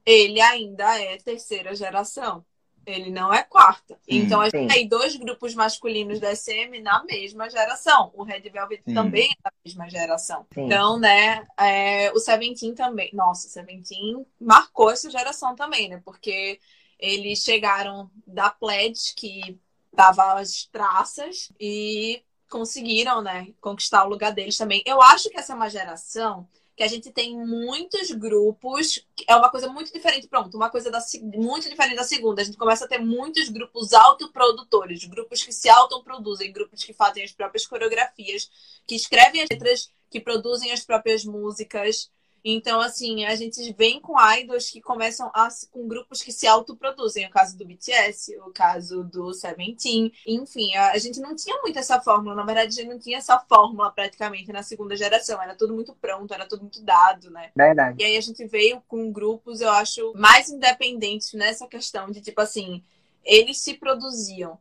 ele 0.05 0.41
ainda 0.41 0.99
é 0.99 1.19
terceira 1.19 1.75
geração. 1.75 2.45
Ele 2.87 3.11
não 3.11 3.33
é 3.33 3.43
quarta. 3.43 3.99
Sim, 4.03 4.19
então 4.19 4.41
a 4.41 4.49
gente 4.49 4.73
tem 4.73 4.89
dois 4.89 5.17
grupos 5.17 5.55
masculinos 5.55 6.21
da 6.21 6.35
SM 6.35 6.81
na 6.83 7.03
mesma 7.05 7.49
geração. 7.49 8.11
O 8.15 8.23
Red 8.23 8.41
Velvet 8.41 8.83
sim. 8.87 8.95
também 8.95 9.31
é 9.31 9.43
da 9.43 9.53
mesma 9.65 9.89
geração. 9.89 10.47
Sim. 10.53 10.67
Então, 10.67 10.99
né, 10.99 11.47
é, 11.59 12.13
o 12.13 12.19
Seventeen 12.19 12.75
também. 12.75 13.11
Nossa, 13.13 13.47
o 13.47 13.51
Seventeen 13.51 14.25
marcou 14.41 14.91
essa 14.91 15.11
geração 15.11 15.55
também, 15.55 15.89
né? 15.89 16.01
Porque 16.05 16.59
eles 16.99 17.41
chegaram 17.41 18.11
da 18.27 18.51
Pledge, 18.51 19.15
que 19.17 19.59
dava 19.93 20.41
as 20.41 20.65
traças, 20.73 21.53
e 21.59 22.23
conseguiram, 22.51 23.21
né, 23.23 23.49
conquistar 23.61 24.05
o 24.05 24.09
lugar 24.09 24.33
deles 24.33 24.57
também. 24.57 24.83
Eu 24.87 25.03
acho 25.03 25.29
que 25.29 25.39
essa 25.39 25.53
é 25.53 25.57
uma 25.57 25.69
geração 25.69 26.49
que 26.77 26.83
a 26.83 26.89
gente 26.89 27.11
tem 27.13 27.37
muitos 27.37 28.11
grupos, 28.11 29.07
é 29.29 29.37
uma 29.37 29.49
coisa 29.49 29.69
muito 29.69 29.93
diferente, 29.93 30.27
pronto, 30.27 30.57
uma 30.57 30.71
coisa 30.71 30.91
da, 30.91 30.99
muito 31.23 31.69
diferente 31.69 31.95
da 31.95 32.03
segunda. 32.03 32.43
A 32.43 32.45
gente 32.45 32.57
começa 32.57 32.85
a 32.85 32.89
ter 32.89 32.99
muitos 32.99 33.49
grupos 33.49 33.93
autoprodutores, 33.93 35.05
grupos 35.05 35.43
que 35.43 35.53
se 35.53 35.69
autoproduzem, 35.69 36.53
grupos 36.53 36.83
que 36.83 36.93
fazem 36.93 37.23
as 37.23 37.33
próprias 37.33 37.67
coreografias, 37.67 38.51
que 38.87 38.97
escrevem 38.97 39.43
as 39.43 39.49
letras, 39.51 39.91
que 40.11 40.21
produzem 40.21 40.73
as 40.73 40.85
próprias 40.85 41.25
músicas. 41.25 42.11
Então, 42.45 42.79
assim, 42.81 43.25
a 43.25 43.35
gente 43.35 43.73
vem 43.73 43.99
com 43.99 44.15
idols 44.37 44.69
que 44.69 44.81
começam 44.81 45.31
a, 45.33 45.49
com 45.71 45.89
grupos 45.89 46.23
que 46.23 46.31
se 46.31 46.47
autoproduzem. 46.47 47.27
O 47.27 47.31
caso 47.31 47.57
do 47.57 47.65
BTS, 47.65 48.37
o 48.41 48.53
caso 48.53 49.03
do 49.03 49.33
Seventeen. 49.33 50.13
Enfim, 50.27 50.75
a, 50.75 50.93
a, 50.93 50.99
gente 50.99 51.21
não 51.21 51.35
tinha 51.35 51.59
muito 51.63 51.79
essa 51.79 51.99
fórmula. 52.03 52.35
Na 52.35 52.45
verdade, 52.45 52.69
a 52.69 52.83
gente 52.83 52.93
não 52.93 52.99
tinha 52.99 53.17
essa 53.17 53.39
fórmula 53.39 53.91
praticamente 53.91 54.53
na 54.53 54.63
segunda 54.63 54.95
geração. 54.95 55.41
Era 55.43 55.55
tudo 55.55 55.73
muito 55.73 55.95
pronto, 55.95 56.35
era 56.35 56.47
tudo 56.47 56.63
muito 56.63 56.83
dado, 56.83 57.31
né? 57.31 57.51
Verdade. 57.57 58.03
E 58.03 58.05
aí 58.05 58.17
a 58.17 58.21
gente 58.21 58.47
veio 58.47 58.83
com 58.87 59.11
grupos, 59.11 59.63
eu 59.63 59.71
acho, 59.71 60.13
mais 60.15 60.51
independentes 60.51 61.33
nessa 61.33 61.67
questão 61.67 62.11
de, 62.11 62.21
tipo 62.21 62.43
assim, 62.43 62.85
eles 63.25 63.59
se 63.59 63.75
produziam 63.75 64.59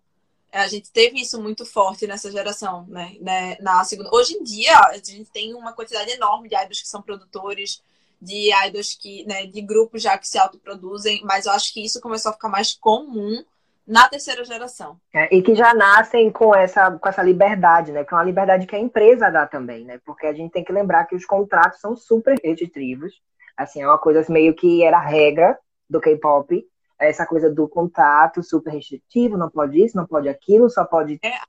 a 0.53 0.67
gente 0.67 0.91
teve 0.91 1.19
isso 1.19 1.41
muito 1.41 1.65
forte 1.65 2.05
nessa 2.05 2.31
geração, 2.31 2.85
né? 2.87 3.15
né? 3.19 3.57
Na 3.59 3.83
segunda. 3.83 4.09
Hoje 4.13 4.35
em 4.35 4.43
dia, 4.43 4.77
a 4.77 4.93
gente 4.93 5.25
tem 5.25 5.53
uma 5.55 5.73
quantidade 5.73 6.11
enorme 6.11 6.47
de 6.47 6.55
idols 6.55 6.81
que 6.81 6.87
são 6.87 7.01
produtores, 7.01 7.83
de 8.21 8.51
idols 8.67 8.93
que, 8.93 9.25
né, 9.25 9.47
de 9.47 9.61
grupos 9.61 10.01
já 10.01 10.17
que 10.17 10.27
se 10.27 10.37
autoproduzem, 10.37 11.21
mas 11.23 11.45
eu 11.45 11.51
acho 11.51 11.73
que 11.73 11.83
isso 11.83 11.99
começou 11.99 12.29
a 12.29 12.33
ficar 12.33 12.49
mais 12.49 12.73
comum 12.73 13.43
na 13.85 14.07
terceira 14.07 14.45
geração. 14.45 14.97
É, 15.13 15.35
e 15.35 15.41
que 15.41 15.55
já 15.55 15.73
nascem 15.73 16.31
com 16.31 16.55
essa, 16.55 16.91
com 16.91 17.09
essa 17.09 17.21
liberdade, 17.21 17.91
né? 17.91 18.03
Que 18.05 18.13
é 18.13 18.17
uma 18.17 18.23
liberdade 18.23 18.65
que 18.65 18.75
a 18.75 18.79
empresa 18.79 19.29
dá 19.29 19.45
também, 19.45 19.83
né? 19.83 19.99
Porque 20.05 20.25
a 20.25 20.33
gente 20.33 20.51
tem 20.51 20.63
que 20.63 20.71
lembrar 20.71 21.05
que 21.05 21.15
os 21.15 21.25
contratos 21.25 21.81
são 21.81 21.95
super 21.95 22.39
restritivos. 22.41 23.13
Assim, 23.57 23.81
é 23.81 23.87
uma 23.87 23.97
coisa 23.97 24.23
meio 24.31 24.53
que 24.53 24.83
era 24.83 24.99
regra 24.99 25.57
do 25.89 25.99
K-pop 25.99 26.65
essa 27.07 27.25
coisa 27.25 27.49
do 27.49 27.67
contrato 27.67 28.43
super 28.43 28.71
restritivo, 28.71 29.37
não 29.37 29.49
pode 29.49 29.83
isso, 29.83 29.97
não 29.97 30.05
pode 30.05 30.27
aquilo, 30.29 30.69
só 30.69 30.85
pode 30.85 31.19
é. 31.23 31.39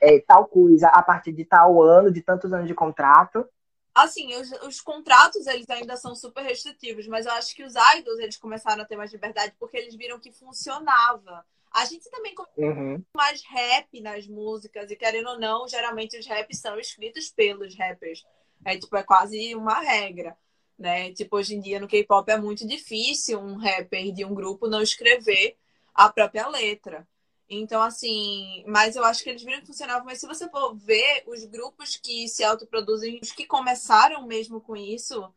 É, 0.00 0.20
tal 0.20 0.46
coisa 0.46 0.88
a 0.88 1.02
partir 1.02 1.32
de 1.32 1.44
tal 1.44 1.82
ano, 1.82 2.12
de 2.12 2.22
tantos 2.22 2.52
anos 2.52 2.68
de 2.68 2.74
contrato. 2.74 3.46
Assim, 3.94 4.34
os, 4.34 4.50
os, 4.62 4.80
contratos 4.80 5.46
eles 5.46 5.70
ainda 5.70 5.96
são 5.96 6.14
super 6.16 6.42
restritivos, 6.42 7.06
mas 7.06 7.26
eu 7.26 7.32
acho 7.32 7.54
que 7.54 7.62
os 7.62 7.74
idols 7.96 8.18
eles 8.18 8.36
começaram 8.36 8.82
a 8.82 8.84
ter 8.84 8.96
mais 8.96 9.12
liberdade 9.12 9.54
porque 9.58 9.76
eles 9.76 9.94
viram 9.94 10.18
que 10.18 10.32
funcionava. 10.32 11.44
A 11.72 11.84
gente 11.84 12.08
também 12.10 12.34
uhum. 12.56 13.02
mais 13.16 13.42
rap 13.44 14.00
nas 14.00 14.26
músicas, 14.26 14.90
e 14.90 14.96
querendo 14.96 15.30
ou 15.30 15.38
não, 15.38 15.66
geralmente 15.68 16.18
os 16.18 16.26
raps 16.26 16.60
são 16.60 16.78
escritos 16.78 17.30
pelos 17.30 17.76
rappers. 17.76 18.24
É 18.64 18.76
tipo, 18.78 18.96
é 18.96 19.02
quase 19.02 19.54
uma 19.54 19.80
regra 19.80 20.36
né? 20.78 21.12
Tipo, 21.12 21.36
hoje 21.36 21.54
em 21.54 21.60
dia 21.60 21.80
no 21.80 21.88
K-pop 21.88 22.30
é 22.30 22.38
muito 22.38 22.66
difícil 22.66 23.40
um 23.40 23.56
rapper 23.56 24.12
de 24.12 24.24
um 24.24 24.34
grupo 24.34 24.68
não 24.68 24.82
escrever 24.82 25.56
a 25.94 26.08
própria 26.08 26.48
letra. 26.48 27.06
Então, 27.48 27.82
assim, 27.82 28.64
mas 28.66 28.96
eu 28.96 29.04
acho 29.04 29.22
que 29.22 29.30
eles 29.30 29.42
viram 29.42 29.60
que 29.60 29.66
funcionava. 29.66 30.04
Mas 30.04 30.18
se 30.18 30.26
você 30.26 30.48
for 30.48 30.74
ver 30.74 31.24
os 31.26 31.44
grupos 31.44 31.96
que 31.96 32.26
se 32.28 32.42
autoproduzem, 32.42 33.20
os 33.22 33.32
que 33.32 33.46
começaram 33.46 34.26
mesmo 34.26 34.60
com 34.60 34.74
isso, 34.74 35.32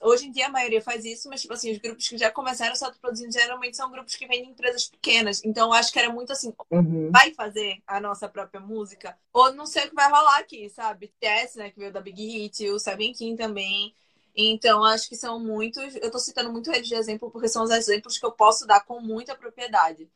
hoje 0.00 0.26
em 0.26 0.30
dia 0.30 0.46
a 0.46 0.50
maioria 0.50 0.80
faz 0.80 1.04
isso, 1.04 1.28
mas, 1.28 1.42
tipo 1.42 1.52
assim, 1.52 1.72
os 1.72 1.78
grupos 1.78 2.08
que 2.08 2.18
já 2.18 2.30
começaram 2.30 2.74
se 2.74 2.84
autoproduzindo 2.84 3.32
geralmente 3.32 3.76
são 3.76 3.90
grupos 3.90 4.14
que 4.14 4.26
vêm 4.26 4.42
de 4.42 4.50
empresas 4.50 4.88
pequenas. 4.88 5.44
Então, 5.44 5.68
eu 5.68 5.72
acho 5.74 5.92
que 5.92 5.98
era 5.98 6.10
muito 6.10 6.32
assim, 6.32 6.52
uhum. 6.70 7.10
vai 7.10 7.32
fazer 7.34 7.82
a 7.86 8.00
nossa 8.00 8.28
própria 8.28 8.60
música, 8.60 9.16
ou 9.32 9.52
não 9.52 9.66
sei 9.66 9.86
o 9.86 9.88
que 9.90 9.94
vai 9.94 10.10
rolar 10.10 10.38
aqui, 10.38 10.68
sabe? 10.70 11.12
TS, 11.20 11.56
né, 11.56 11.70
que 11.70 11.78
veio 11.78 11.92
da 11.92 12.00
Big 12.00 12.22
Hit, 12.22 12.68
o 12.70 12.78
Seventeen 12.78 13.36
também. 13.36 13.94
Então, 14.34 14.82
acho 14.84 15.08
que 15.08 15.16
são 15.16 15.38
muitos. 15.38 15.94
Eu 15.96 16.06
estou 16.06 16.20
citando 16.20 16.52
muito 16.52 16.72
eles 16.72 16.88
de 16.88 16.94
exemplo 16.94 17.30
porque 17.30 17.48
são 17.48 17.64
os 17.64 17.70
exemplos 17.70 18.18
que 18.18 18.26
eu 18.26 18.32
posso 18.32 18.66
dar 18.66 18.84
com 18.84 19.00
muita 19.00 19.34
propriedade. 19.34 20.10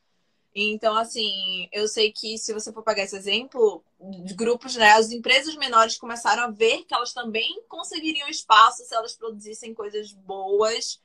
Então, 0.55 0.97
assim, 0.97 1.69
eu 1.71 1.87
sei 1.87 2.11
que 2.11 2.37
se 2.37 2.51
você 2.51 2.73
for 2.73 2.81
pegar 2.83 3.03
esse 3.03 3.15
exemplo, 3.15 3.83
de 4.25 4.33
grupos, 4.33 4.75
né, 4.75 4.91
as 4.93 5.11
empresas 5.11 5.55
menores 5.55 5.97
começaram 5.97 6.43
a 6.43 6.49
ver 6.49 6.83
que 6.85 6.95
elas 6.95 7.13
também 7.13 7.61
conseguiriam 7.67 8.27
espaço 8.27 8.83
se 8.83 8.95
elas 8.95 9.15
produzissem 9.15 9.73
coisas 9.73 10.11
boas. 10.13 10.99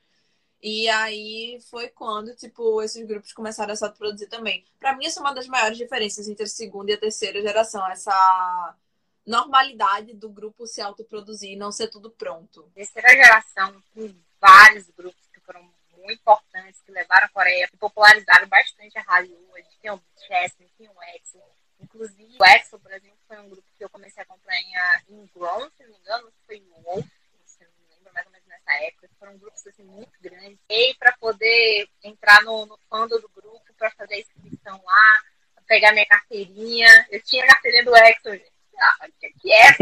E 0.63 0.89
aí 0.89 1.59
foi 1.71 1.89
quando, 1.89 2.35
tipo, 2.37 2.81
esses 2.83 3.05
grupos 3.07 3.33
começaram 3.33 3.73
a 3.73 3.77
se 3.77 3.89
produzir 3.91 4.29
também. 4.29 4.65
Para 4.79 4.97
mim, 4.97 5.07
essa 5.07 5.21
é 5.21 5.23
uma 5.23 5.35
das 5.35 5.49
maiores 5.49 5.77
diferenças 5.77 6.29
entre 6.29 6.45
a 6.45 6.47
segunda 6.47 6.93
e 6.93 6.95
a 6.95 7.01
terceira 7.01 7.43
geração, 7.43 7.87
essa 7.91 8.77
normalidade 9.27 10.15
do 10.15 10.29
grupo 10.29 10.67
se 10.67 10.81
autoproduzir 10.81 11.53
e 11.53 11.57
não 11.57 11.73
ser 11.73 11.89
tudo 11.89 12.11
pronto. 12.11 12.71
Terceira 12.75 13.09
geração, 13.11 13.83
tem 13.95 14.25
vários 14.41 14.91
grupos 14.91 15.27
que 15.33 15.41
foram 15.41 15.63
muito 15.63 16.21
importantes, 16.21 16.81
que 16.83 16.91
levaram 16.91 17.27
a 17.27 17.29
Coreia, 17.29 17.69
que 17.69 17.77
popularizaram 17.77 18.49
bastante 18.49 18.99
a 18.99 19.03
Hollywood. 19.03 19.69
Tem 19.81 19.91
o 19.91 19.97
BTS, 19.97 20.57
tem 20.77 20.89
o 20.89 21.03
EXO. 21.15 21.41
Inclusive, 21.81 22.37
o 22.39 22.45
EXO, 22.45 22.79
por 22.79 22.93
exemplo, 22.93 23.19
foi 23.27 23.39
um 23.39 23.49
grupo 23.49 23.69
que 23.77 23.85
eu 23.85 23.91
comecei 23.91 24.23
a 24.23 24.25
acompanhar 24.25 25.03
em 25.09 25.27
Grown, 25.35 25.69
se 25.77 25.83
não 25.85 25.91
me 25.91 25.99
engano, 25.99 26.33
foi 26.47 26.61
o 26.61 26.83
Wolf, 26.83 27.07
se 27.45 27.65
não 27.65 27.71
me 27.71 27.95
lembro 27.95 28.13
mais 28.13 28.27
ou 28.27 28.33
menos 28.33 28.47
nessa 28.47 28.73
época. 28.85 29.11
Foram 29.19 29.39
grupos 29.39 29.67
assim, 29.67 29.85
muito 29.85 30.13
grandes. 30.21 30.59
E 30.69 30.95
para 30.95 31.13
poder 31.19 31.89
entrar 32.03 32.43
no, 32.43 32.67
no 32.67 33.09
do 33.09 33.29
grupo, 33.35 33.63
para 33.77 33.91
fazer 33.93 34.15
a 34.15 34.21
inscrição 34.21 34.81
lá, 34.85 35.23
pegar 35.67 35.93
minha 35.93 36.07
carteirinha. 36.07 37.07
Eu 37.11 37.23
tinha 37.23 37.45
a 37.45 37.49
carteirinha 37.49 37.85
do 37.85 37.97
EXO, 37.97 38.31
gente. 38.31 38.52
O 38.73 39.41
que 39.41 39.53
é? 39.53 39.77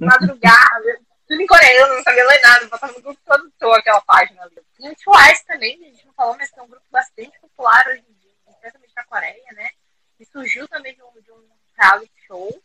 Madrugada, 0.00 1.00
tudo 1.28 1.42
em 1.42 1.46
coreano, 1.46 1.94
não 1.94 2.02
sabia 2.02 2.26
ler 2.26 2.40
nada, 2.40 2.66
botava 2.68 2.92
no 2.92 3.02
grupo 3.02 3.20
todo 3.24 3.74
aquela 3.74 4.00
página 4.00 4.42
ali. 4.42 4.56
E 4.78 4.88
o 4.88 4.96
Twice 4.96 5.44
também, 5.46 5.74
a 5.74 5.88
gente 5.90 6.06
não 6.06 6.12
falou, 6.14 6.36
mas 6.36 6.50
é 6.56 6.62
um 6.62 6.68
grupo 6.68 6.86
bastante 6.90 7.38
popular 7.38 7.86
hoje 7.88 8.04
em 8.08 8.12
dia, 8.14 8.32
especialmente 8.48 8.92
na 8.96 9.04
Coreia, 9.04 9.52
né? 9.52 9.70
E 10.18 10.24
surgiu 10.24 10.66
também 10.68 10.94
de 10.94 11.02
um, 11.02 11.20
de 11.20 11.30
um 11.30 11.48
reality 11.76 12.12
show, 12.26 12.62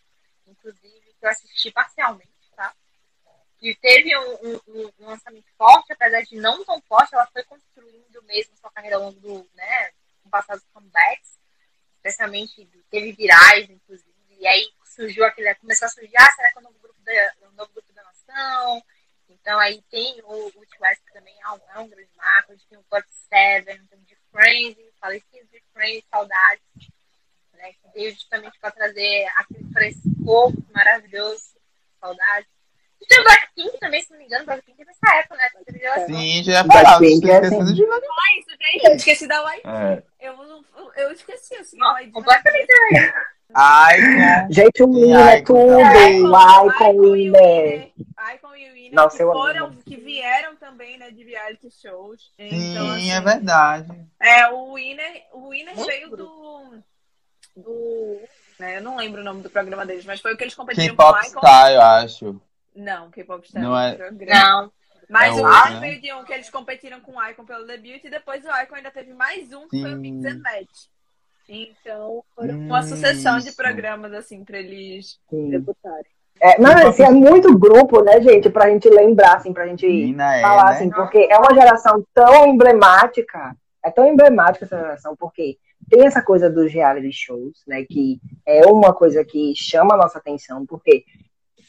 inclusive, 0.48 1.16
que 1.20 1.26
eu 1.26 1.30
assisti 1.30 1.72
parcialmente, 1.72 2.52
tá? 2.56 2.74
E 3.62 3.76
teve 3.76 4.16
um, 4.18 4.34
um, 4.34 4.60
um, 5.00 5.08
lançamento 5.08 5.48
forte, 5.58 5.94
apesar 5.94 6.22
de 6.22 6.36
não 6.38 6.64
tão 6.64 6.82
forte, 6.84 7.14
ela 7.14 7.28
foi 7.28 7.44
construindo 7.44 8.24
mesmo 8.24 8.56
sua 8.58 8.72
carreira 8.72 8.98
ao 8.98 9.04
longo 9.04 9.20
do, 9.20 9.50
né, 9.54 9.92
com 10.22 10.30
passados 10.30 10.64
comebacks, 10.74 11.38
especialmente 11.98 12.68
teve 12.90 13.12
virais, 13.14 13.70
inclusive, 13.70 14.14
e 14.40 14.48
aí 14.48 14.72
surgiu 14.94 15.26
aquele, 15.26 15.54
começou 15.56 15.86
a 15.86 15.90
surgir, 15.90 16.16
ah, 16.18 16.32
será 16.32 16.52
que 16.52 16.58
é 16.58 16.62
o 16.62 16.64
novo 16.64 16.80
grupo 16.80 17.00
da, 17.04 17.48
o 17.48 17.52
novo 17.54 17.72
grupo 17.74 17.94
da 17.94 18.04
nação? 18.04 18.84
Então 19.30 19.60
aí 19.60 19.82
tem 19.90 20.22
o, 20.24 20.48
o 20.48 20.64
West 20.80 21.02
que 21.06 21.14
também 21.14 21.36
é 21.42 21.50
um, 21.50 21.60
é 21.76 21.80
um 21.80 21.88
grande 21.88 22.10
marco, 22.16 22.52
a 22.52 22.56
gente 22.56 22.68
tem 22.68 22.78
o 22.78 22.86
God 22.90 23.04
Seven, 23.30 23.86
tem 23.88 24.00
o 24.00 24.02
de 24.04 24.18
Friends, 24.32 24.94
falecido 25.00 25.48
de 25.52 25.64
Friends, 25.74 26.06
saudades, 26.10 26.64
né? 27.54 27.74
Que 27.74 27.94
veio 27.94 28.14
justamente 28.14 28.58
para 28.60 28.72
trazer 28.72 29.28
aquele 29.38 29.70
frescor 29.72 30.54
maravilhoso, 30.74 31.56
saudades. 32.00 32.48
E 33.02 33.06
tem 33.06 33.20
o 33.20 33.24
Blackpink 33.24 33.80
também, 33.80 34.02
se 34.02 34.12
não 34.12 34.18
me 34.18 34.26
engano, 34.26 34.44
o 34.44 34.46
Blackpink 34.46 34.82
é 34.82 34.86
dessa 34.86 35.16
época, 35.18 35.36
né? 35.36 35.50
Sim, 36.06 36.44
já 36.44 36.52
ia 36.54 36.66
falar, 36.66 37.00
Blackpink 37.00 37.30
é 37.30 37.38
assim. 37.38 37.74
de 37.74 37.84
Ah, 37.84 38.40
isso 38.40 38.58
tem, 38.58 38.82
eu 38.86 38.96
esqueci 38.96 39.28
da 39.28 39.54
YG. 39.54 39.62
É. 39.66 40.04
Eu, 40.22 40.66
eu 40.96 41.12
esqueci, 41.12 41.56
assim, 41.56 41.78
Não, 41.78 42.12
completamente 42.12 42.72
Icon. 43.50 44.48
Gente, 44.50 44.84
o 44.84 44.92
Winner 44.92 45.28
é 45.28 45.42
tudo. 45.42 45.80
Icon, 45.80 47.12
Winner. 47.12 47.92
Icon 48.36 48.56
e 48.56 48.72
Winner 48.72 48.94
Nossa, 48.94 49.18
que, 49.18 49.24
foram, 49.24 49.76
que 49.76 49.98
vieram 49.98 50.56
também, 50.56 50.98
né, 50.98 51.12
de 51.12 51.24
reality 51.24 51.70
shows. 51.70 52.32
Sim, 52.36 52.72
então, 52.72 52.92
assim, 52.92 53.12
é 53.12 53.22
verdade. 53.22 54.08
É, 54.20 54.48
o 54.50 54.74
Winner, 54.74 55.24
o 55.34 55.50
Winner 55.50 55.76
veio 55.76 56.10
do. 56.10 56.84
do 57.56 58.20
né, 58.60 58.78
eu 58.78 58.82
não 58.82 58.96
lembro 58.96 59.22
o 59.22 59.24
nome 59.24 59.42
do 59.42 59.50
programa 59.50 59.86
deles, 59.86 60.06
mas 60.06 60.22
foi 60.22 60.34
o 60.34 60.38
que 60.38 60.44
eles 60.44 60.56
competiram 60.56 60.96
com 60.96 61.04
o 61.04 61.22
Icon. 61.22 61.40
Star, 61.40 61.72
eu 61.72 61.82
acho. 61.82 62.42
Não, 62.76 63.12
K-Pop 63.12 63.48
Star. 63.48 63.62
Não 63.62 63.78
é. 63.78 63.98
Não. 64.12 64.72
Mas 65.10 65.38
é 65.38 65.42
o 65.42 65.48
Icon 65.48 65.70
né? 65.70 65.80
veio 65.80 66.02
de 66.02 66.14
um 66.14 66.24
que 66.24 66.34
eles 66.34 66.50
competiram 66.50 67.00
com 67.02 67.18
o 67.18 67.30
Icon 67.30 67.46
pelo 67.46 67.68
debut 67.68 68.04
e 68.04 68.10
depois 68.10 68.44
o 68.44 68.62
Icon 68.62 68.76
ainda 68.76 68.90
teve 68.90 69.14
mais 69.14 69.52
um 69.54 69.68
que 69.68 69.78
Sim. 69.78 69.82
foi 69.84 69.94
o 69.94 69.98
Mix 69.98 70.26
and 70.26 70.40
Match. 70.40 70.88
Então, 71.48 72.24
foram 72.36 72.58
uma 72.58 72.84
sucessão 72.84 73.38
de 73.40 73.52
programas, 73.52 74.14
assim, 74.14 74.44
para 74.44 74.60
eles 74.60 75.20
Sim. 75.30 75.50
debutarem. 75.50 76.12
É, 76.42 76.60
mas 76.60 76.86
assim, 76.86 77.04
é 77.04 77.10
muito 77.10 77.58
grupo, 77.58 78.02
né, 78.02 78.20
gente, 78.22 78.50
pra 78.50 78.70
gente 78.70 78.90
lembrar, 78.90 79.38
assim, 79.38 79.54
pra 79.54 79.68
gente 79.68 79.88
Mina 79.88 80.42
falar, 80.42 80.62
é, 80.62 80.70
né? 80.72 80.76
assim, 80.76 80.90
porque 80.90 81.28
é 81.30 81.38
uma 81.38 81.54
geração 81.54 82.06
tão 82.14 82.48
emblemática, 82.48 83.56
é 83.84 83.90
tão 83.90 84.08
emblemática 84.08 84.66
essa 84.66 84.78
geração, 84.78 85.16
porque 85.16 85.58
tem 85.90 86.06
essa 86.06 86.22
coisa 86.22 86.50
dos 86.50 86.72
reality 86.74 87.12
shows, 87.14 87.64
né, 87.68 87.84
que 87.84 88.20
é 88.46 88.66
uma 88.66 88.94
coisa 88.94 89.24
que 89.24 89.54
chama 89.56 89.94
a 89.94 89.98
nossa 89.98 90.18
atenção, 90.18 90.66
porque 90.66 91.06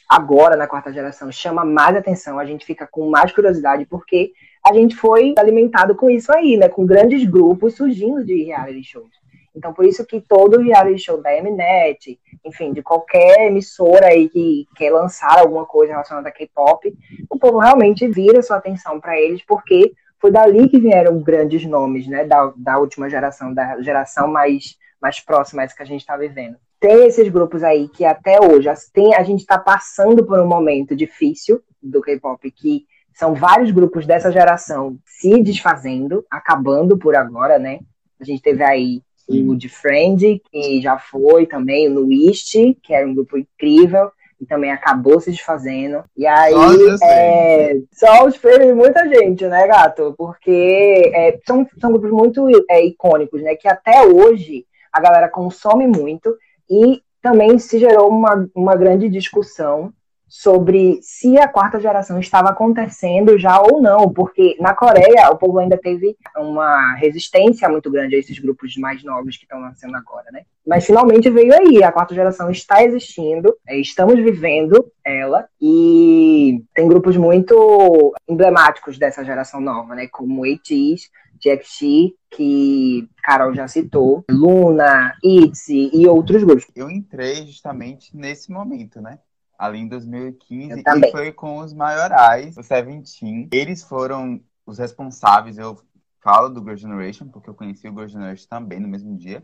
agora, 0.09 0.55
na 0.55 0.67
quarta 0.67 0.91
geração, 0.91 1.31
chama 1.31 1.63
mais 1.63 1.95
atenção, 1.95 2.37
a 2.37 2.45
gente 2.45 2.65
fica 2.65 2.85
com 2.85 3.09
mais 3.09 3.31
curiosidade, 3.31 3.85
porque 3.85 4.33
a 4.65 4.73
gente 4.73 4.95
foi 4.95 5.35
alimentado 5.37 5.95
com 5.95 6.09
isso 6.09 6.33
aí, 6.33 6.57
né, 6.57 6.67
com 6.67 6.85
grandes 6.85 7.23
grupos 7.25 7.75
surgindo 7.75 8.25
de 8.25 8.43
reality 8.43 8.83
shows. 8.83 9.24
Então, 9.55 9.73
por 9.73 9.85
isso 9.85 10.05
que 10.05 10.19
todo 10.19 10.59
reality 10.59 10.99
show 10.99 11.21
da 11.21 11.31
Mnet, 11.41 12.19
enfim, 12.43 12.73
de 12.73 12.83
qualquer 12.83 13.47
emissora 13.47 14.07
aí 14.07 14.27
que 14.27 14.67
quer 14.75 14.91
lançar 14.91 15.39
alguma 15.39 15.65
coisa 15.65 15.93
relacionada 15.93 16.27
a 16.27 16.31
K-pop, 16.31 16.93
o 17.29 17.39
povo 17.39 17.59
realmente 17.59 18.07
vira 18.07 18.41
sua 18.41 18.57
atenção 18.57 18.99
para 18.99 19.19
eles, 19.19 19.41
porque 19.45 19.93
foi 20.19 20.31
dali 20.31 20.67
que 20.67 20.79
vieram 20.79 21.19
grandes 21.19 21.65
nomes, 21.65 22.07
né, 22.07 22.25
da, 22.25 22.51
da 22.55 22.77
última 22.77 23.09
geração, 23.09 23.53
da 23.53 23.81
geração 23.81 24.27
mais, 24.27 24.75
mais 25.01 25.19
próxima 25.19 25.63
essa 25.63 25.75
que 25.75 25.83
a 25.83 25.85
gente 25.85 26.01
está 26.01 26.17
vivendo. 26.17 26.57
Tem 26.79 27.05
esses 27.05 27.29
grupos 27.29 27.63
aí 27.63 27.87
que 27.87 28.03
até 28.03 28.39
hoje 28.39 28.69
tem, 28.93 29.15
a 29.15 29.23
gente 29.23 29.39
está 29.39 29.57
passando 29.57 30.25
por 30.25 30.39
um 30.39 30.47
momento 30.47 30.95
difícil 30.95 31.61
do 31.81 32.01
K-pop, 32.01 32.51
que 32.51 32.85
são 33.13 33.33
vários 33.33 33.71
grupos 33.71 34.05
dessa 34.05 34.31
geração 34.31 34.97
se 35.05 35.41
desfazendo, 35.41 36.25
acabando 36.29 36.97
por 36.97 37.15
agora, 37.15 37.57
né? 37.57 37.79
A 38.19 38.25
gente 38.25 38.41
teve 38.41 38.63
aí 38.63 39.01
o 39.27 39.55
de 39.55 39.69
Friend, 39.69 40.41
que 40.51 40.81
já 40.81 40.97
foi 40.97 41.45
também, 41.45 41.87
o 41.87 41.93
Nuist, 41.93 42.77
que 42.81 42.93
era 42.93 43.07
um 43.07 43.13
grupo 43.13 43.37
incrível, 43.37 44.11
e 44.39 44.45
também 44.45 44.71
acabou 44.71 45.19
se 45.19 45.31
desfazendo. 45.31 46.03
E 46.15 46.27
aí, 46.27 46.53
só, 46.53 47.05
é, 47.05 47.77
só 47.91 48.25
os 48.25 48.37
prêmios 48.37 48.67
de 48.67 48.73
muita 48.73 49.07
gente, 49.07 49.45
né, 49.47 49.67
gato? 49.67 50.13
Porque 50.17 51.11
é, 51.13 51.39
são, 51.45 51.67
são 51.79 51.91
grupos 51.91 52.11
muito 52.11 52.47
é, 52.69 52.85
icônicos, 52.85 53.41
né? 53.41 53.55
Que 53.55 53.67
até 53.67 54.05
hoje 54.05 54.65
a 54.91 54.99
galera 55.01 55.29
consome 55.29 55.87
muito 55.87 56.35
e 56.69 57.01
também 57.21 57.57
se 57.57 57.79
gerou 57.79 58.09
uma, 58.09 58.47
uma 58.53 58.75
grande 58.75 59.09
discussão 59.09 59.91
sobre 60.37 60.99
se 61.01 61.37
a 61.37 61.47
quarta 61.47 61.79
geração 61.79 62.19
estava 62.19 62.49
acontecendo 62.49 63.39
já 63.39 63.57
ou 63.57 63.81
não, 63.81 64.11
porque 64.11 64.57
na 64.59 64.73
Coreia 64.75 65.29
o 65.31 65.37
povo 65.37 65.59
ainda 65.59 65.77
teve 65.77 66.17
uma 66.35 66.93
resistência 66.95 67.69
muito 67.69 67.89
grande 67.89 68.17
a 68.17 68.19
esses 68.19 68.37
grupos 68.37 68.75
mais 68.75 69.01
novos 69.01 69.37
que 69.37 69.45
estão 69.45 69.61
nascendo 69.61 69.95
agora, 69.95 70.29
né? 70.33 70.41
Mas 70.67 70.85
finalmente 70.85 71.29
veio 71.29 71.53
aí, 71.53 71.81
a 71.81 71.91
quarta 71.91 72.13
geração 72.13 72.51
está 72.51 72.83
existindo, 72.83 73.55
é, 73.65 73.79
estamos 73.79 74.15
vivendo 74.15 74.91
ela, 75.05 75.47
e 75.61 76.61
tem 76.73 76.85
grupos 76.85 77.15
muito 77.15 78.13
emblemáticos 78.27 78.97
dessa 78.97 79.23
geração 79.23 79.61
nova, 79.61 79.95
né? 79.95 80.07
Como 80.11 80.43
ATEEZ, 80.43 81.09
JXT, 81.39 82.13
que 82.29 83.07
Carol 83.23 83.53
já 83.53 83.67
citou, 83.69 84.25
Luna, 84.29 85.13
ITZY 85.23 85.91
e 85.93 86.07
outros 86.07 86.43
grupos. 86.43 86.67
Eu 86.75 86.89
entrei 86.89 87.45
justamente 87.45 88.15
nesse 88.15 88.51
momento, 88.51 89.01
né? 89.01 89.19
Ali 89.57 89.79
em 89.79 89.87
2015 89.87 90.83
e 90.85 91.11
foi 91.11 91.31
com 91.31 91.59
os 91.59 91.73
maiorais, 91.73 92.57
o 92.57 92.63
Seventeen. 92.63 93.47
Eles 93.51 93.83
foram 93.83 94.41
os 94.65 94.77
responsáveis, 94.77 95.57
eu 95.57 95.77
falo 96.19 96.49
do 96.49 96.61
Girl 96.61 96.75
Generation, 96.75 97.27
porque 97.27 97.49
eu 97.49 97.53
conheci 97.53 97.87
o 97.87 97.93
Girl 97.93 98.07
Generation 98.07 98.47
também 98.49 98.79
no 98.79 98.87
mesmo 98.87 99.15
dia. 99.15 99.43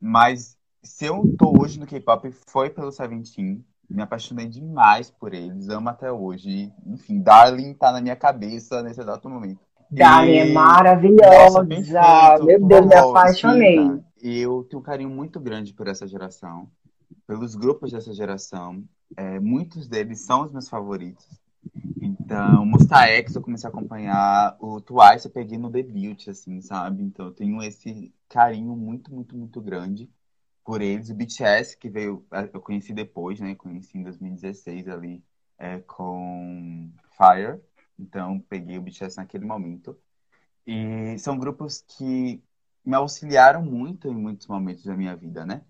Mas 0.00 0.56
se 0.82 1.06
eu 1.06 1.34
tô 1.38 1.52
hoje 1.60 1.80
no 1.80 1.86
K-pop 1.86 2.30
foi 2.46 2.70
pelo 2.70 2.92
Seventeen. 2.92 3.64
Me 3.88 4.00
apaixonei 4.00 4.46
demais 4.46 5.10
por 5.10 5.34
eles, 5.34 5.68
amo 5.68 5.90
até 5.90 6.10
hoje. 6.10 6.72
Enfim, 6.86 7.20
Darling 7.20 7.74
tá 7.74 7.92
na 7.92 8.00
minha 8.00 8.16
cabeça 8.16 8.82
nesse 8.82 9.00
exato 9.00 9.28
momento. 9.28 9.60
Darling 9.90 10.38
é 10.38 10.46
e... 10.46 10.50
é 10.50 10.52
maravilhosa. 10.52 11.62
Nossa, 11.62 12.44
Meu 12.44 12.66
Deus, 12.66 12.86
me 12.86 12.94
apaixonei. 12.94 14.02
Eu 14.22 14.64
tenho 14.64 14.80
um 14.80 14.82
carinho 14.82 15.10
muito 15.10 15.38
grande 15.38 15.74
por 15.74 15.86
essa 15.86 16.06
geração, 16.06 16.68
pelos 17.26 17.54
grupos 17.54 17.92
dessa 17.92 18.12
geração. 18.12 18.82
É, 19.16 19.38
muitos 19.40 19.86
deles 19.88 20.20
são 20.20 20.44
os 20.44 20.52
meus 20.52 20.68
favoritos. 20.68 21.26
Então, 22.00 22.66
Monsta 22.66 23.06
X 23.06 23.34
eu 23.34 23.42
comecei 23.42 23.68
a 23.68 23.70
acompanhar, 23.70 24.56
o 24.60 24.80
Twice 24.80 25.26
eu 25.26 25.32
peguei 25.32 25.58
no 25.58 25.70
debut, 25.70 26.28
assim, 26.28 26.60
sabe? 26.60 27.02
Então 27.02 27.26
eu 27.26 27.32
tenho 27.32 27.62
esse 27.62 28.12
carinho 28.28 28.76
muito, 28.76 29.12
muito, 29.12 29.36
muito 29.36 29.60
grande 29.60 30.10
por 30.64 30.80
eles. 30.82 31.10
O 31.10 31.14
BTS, 31.14 31.76
que 31.76 31.88
veio, 31.88 32.26
eu 32.52 32.60
conheci 32.60 32.92
depois, 32.92 33.40
né? 33.40 33.54
Conheci 33.54 33.98
em 33.98 34.02
2016 34.02 34.88
ali 34.88 35.22
é, 35.58 35.80
com 35.80 36.90
Fire. 37.16 37.60
Então 37.98 38.40
peguei 38.48 38.78
o 38.78 38.82
BTS 38.82 39.16
naquele 39.16 39.44
momento. 39.44 39.96
E 40.66 41.18
são 41.18 41.38
grupos 41.38 41.84
que 41.86 42.42
me 42.84 42.94
auxiliaram 42.94 43.62
muito 43.64 44.08
em 44.08 44.14
muitos 44.14 44.46
momentos 44.46 44.84
da 44.84 44.96
minha 44.96 45.16
vida, 45.16 45.44
né? 45.46 45.62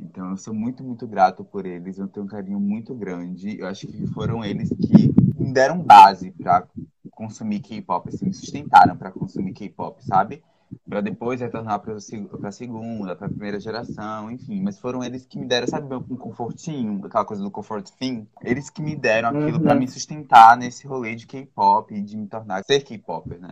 Então, 0.00 0.30
eu 0.30 0.36
sou 0.36 0.52
muito, 0.52 0.82
muito 0.82 1.06
grato 1.06 1.44
por 1.44 1.64
eles. 1.64 1.98
Eu 1.98 2.08
tenho 2.08 2.26
um 2.26 2.28
carinho 2.28 2.60
muito 2.60 2.94
grande. 2.94 3.58
Eu 3.58 3.66
acho 3.66 3.86
que 3.86 4.06
foram 4.08 4.44
eles 4.44 4.68
que 4.68 5.12
me 5.38 5.52
deram 5.52 5.78
base 5.78 6.30
para 6.30 6.66
consumir 7.10 7.60
K-pop, 7.60 8.08
assim, 8.08 8.26
me 8.26 8.32
sustentaram 8.32 8.96
para 8.96 9.12
consumir 9.12 9.52
K-pop, 9.52 10.04
sabe? 10.04 10.42
Para 10.88 11.00
depois 11.00 11.40
retornar 11.40 11.80
para 11.80 11.94
a 11.94 12.52
segunda, 12.52 13.14
para 13.14 13.26
a 13.26 13.30
primeira 13.30 13.60
geração, 13.60 14.30
enfim. 14.30 14.60
Mas 14.62 14.78
foram 14.78 15.04
eles 15.04 15.26
que 15.26 15.38
me 15.38 15.46
deram, 15.46 15.68
sabe, 15.68 15.94
um 15.94 16.16
confortinho, 16.16 17.04
aquela 17.04 17.24
coisa 17.24 17.42
do 17.42 17.50
comfort 17.50 17.90
thing? 17.98 18.26
Eles 18.42 18.70
que 18.70 18.82
me 18.82 18.96
deram 18.96 19.28
aquilo 19.28 19.58
uhum. 19.58 19.62
para 19.62 19.74
me 19.74 19.86
sustentar 19.86 20.56
nesse 20.56 20.86
rolê 20.86 21.14
de 21.14 21.26
K-pop 21.26 21.94
e 21.94 22.00
de 22.00 22.16
me 22.16 22.26
tornar 22.26 22.64
ser 22.64 22.80
K-popper, 22.80 23.38
né? 23.38 23.50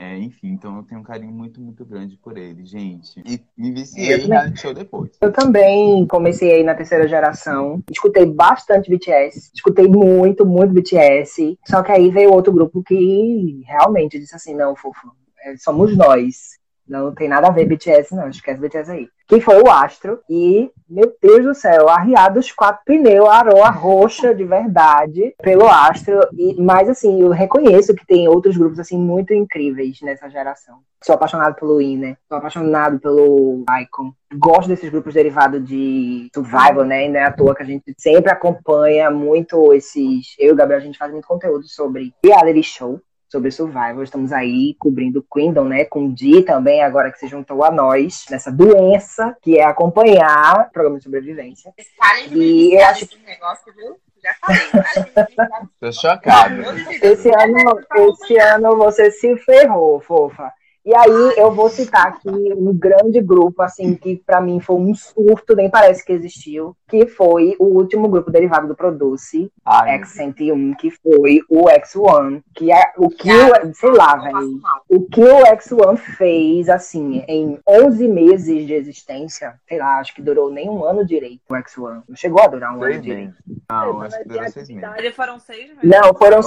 É, 0.00 0.16
enfim, 0.16 0.48
então 0.48 0.78
eu 0.78 0.82
tenho 0.82 1.02
um 1.02 1.04
carinho 1.04 1.30
muito, 1.30 1.60
muito 1.60 1.84
grande 1.84 2.16
por 2.16 2.38
ele, 2.38 2.64
gente. 2.64 3.20
E 3.26 3.38
me 3.54 3.70
viciei 3.70 4.14
em 4.14 4.28
reality 4.28 4.58
show 4.58 4.72
depois. 4.72 5.10
Eu 5.20 5.30
também 5.30 6.06
comecei 6.06 6.54
aí 6.54 6.62
na 6.64 6.74
terceira 6.74 7.06
geração. 7.06 7.82
Escutei 7.90 8.24
bastante 8.24 8.88
BTS. 8.88 9.50
Escutei 9.54 9.86
muito, 9.86 10.46
muito 10.46 10.72
BTS. 10.72 11.58
Só 11.66 11.82
que 11.82 11.92
aí 11.92 12.10
veio 12.10 12.32
outro 12.32 12.50
grupo 12.50 12.82
que 12.82 13.62
realmente 13.66 14.18
disse 14.18 14.34
assim: 14.34 14.54
não, 14.54 14.74
fofo, 14.74 15.12
é, 15.44 15.58
somos 15.58 15.94
nós. 15.94 16.58
Não 16.90 17.14
tem 17.14 17.28
nada 17.28 17.46
a 17.46 17.52
ver 17.52 17.66
BTS, 17.66 18.14
não. 18.14 18.28
Esquece 18.28 18.60
BTS 18.60 18.90
aí 18.90 19.08
que 19.30 19.40
foi 19.40 19.62
o 19.62 19.70
Astro. 19.70 20.20
E, 20.28 20.70
meu 20.88 21.14
Deus 21.22 21.44
do 21.44 21.54
céu, 21.54 21.88
arriado 21.88 22.40
os 22.40 22.50
quatro 22.50 22.82
pneus, 22.84 23.28
a 23.28 23.36
aroa 23.36 23.70
roxa 23.70 24.34
de 24.34 24.44
verdade 24.44 25.32
pelo 25.40 25.68
Astro. 25.68 26.18
E, 26.36 26.60
mas, 26.60 26.88
assim, 26.88 27.22
eu 27.22 27.30
reconheço 27.30 27.94
que 27.94 28.04
tem 28.04 28.26
outros 28.26 28.56
grupos, 28.56 28.80
assim, 28.80 28.98
muito 28.98 29.32
incríveis 29.32 30.00
nessa 30.02 30.28
geração. 30.28 30.78
Sou 31.02 31.14
apaixonado 31.14 31.54
pelo 31.54 31.80
Inner, 31.80 32.18
sou 32.28 32.36
apaixonado 32.36 32.98
pelo 32.98 33.64
Icon. 33.82 34.12
Gosto 34.34 34.68
desses 34.68 34.90
grupos 34.90 35.14
derivados 35.14 35.64
de 35.64 36.28
Survival, 36.34 36.84
né? 36.84 37.06
E 37.06 37.08
não 37.08 37.20
é 37.20 37.24
à 37.24 37.32
toa 37.32 37.54
que 37.54 37.62
a 37.62 37.66
gente 37.66 37.94
sempre 37.96 38.30
acompanha 38.30 39.10
muito 39.10 39.72
esses. 39.72 40.34
Eu 40.38 40.48
e 40.48 40.52
o 40.52 40.56
Gabriel, 40.56 40.80
a 40.80 40.84
gente 40.84 40.98
faz 40.98 41.10
muito 41.10 41.26
conteúdo 41.26 41.66
sobre 41.66 42.12
reality 42.22 42.62
show 42.62 43.00
sobre 43.30 43.50
Survival. 43.50 44.02
Estamos 44.02 44.32
aí 44.32 44.74
cobrindo 44.78 45.24
Queendom, 45.32 45.64
né? 45.64 45.84
Com 45.84 46.06
o 46.06 46.12
Di 46.12 46.42
também, 46.42 46.82
agora 46.82 47.10
que 47.12 47.18
se 47.18 47.28
juntou 47.28 47.62
a 47.64 47.70
nós 47.70 48.24
nessa 48.28 48.50
doença 48.50 49.36
que 49.40 49.58
é 49.58 49.64
acompanhar 49.64 50.66
o 50.66 50.72
programa 50.72 50.98
de 50.98 51.04
sobrevivência. 51.04 51.72
E 52.30 52.74
eu 52.74 52.86
acho 52.86 53.06
que 53.06 53.18
negócio, 53.24 53.72
viu? 53.74 53.96
Já 54.22 54.34
falei, 54.40 55.68
Tô 55.80 55.92
chocado. 55.92 56.62
Esse 57.02 57.30
ano, 57.30 57.80
esse 57.96 58.38
ano 58.38 58.76
você 58.76 59.10
se 59.10 59.34
ferrou, 59.38 60.00
fofa. 60.00 60.52
E 60.84 60.94
aí 60.94 61.34
eu 61.36 61.52
vou 61.52 61.68
citar 61.68 62.06
aqui 62.06 62.28
um 62.28 62.72
grande 62.72 63.20
grupo, 63.20 63.62
assim, 63.62 63.94
que 63.94 64.16
para 64.16 64.40
mim 64.40 64.60
foi 64.60 64.76
um 64.76 64.94
surto, 64.94 65.54
nem 65.54 65.70
parece 65.70 66.04
que 66.04 66.12
existiu, 66.12 66.74
que 66.88 67.06
foi 67.06 67.54
o 67.58 67.66
último 67.66 68.08
grupo 68.08 68.30
derivado 68.30 68.66
do 68.66 68.74
Produce, 68.74 69.50
X101, 69.66 70.76
que 70.76 70.90
foi 70.90 71.40
o 71.48 71.64
X1, 71.64 72.42
que 72.54 72.72
é 72.72 72.92
o 72.96 73.10
que, 73.10 73.30
o, 73.30 73.74
sei 73.74 73.90
lá, 73.90 74.16
velho, 74.16 74.58
o 74.88 75.02
que 75.02 75.22
o 75.22 75.44
X1 75.44 75.96
fez, 75.96 76.68
assim, 76.68 77.22
em 77.28 77.58
11 77.68 78.08
meses 78.08 78.66
de 78.66 78.72
existência, 78.72 79.54
sei 79.68 79.78
lá, 79.78 79.98
acho 79.98 80.14
que 80.14 80.22
durou 80.22 80.50
nem 80.50 80.68
um 80.68 80.82
ano 80.84 81.04
direito 81.04 81.42
o 81.48 81.54
X1. 81.54 82.02
Não 82.08 82.16
chegou 82.16 82.42
a 82.42 82.46
durar 82.46 82.76
um 82.76 82.82
ano 82.82 83.00
direito. 83.00 83.34
Não, 83.70 84.00
acho 84.02 84.18
que 84.18 84.28
durou 84.28 84.50
seis 84.50 84.68
meses. 84.68 85.14
Foram 85.14 85.38
seis 85.38 85.68
meses? 85.68 85.82
Não, 85.82 86.14
foram... 86.14 86.40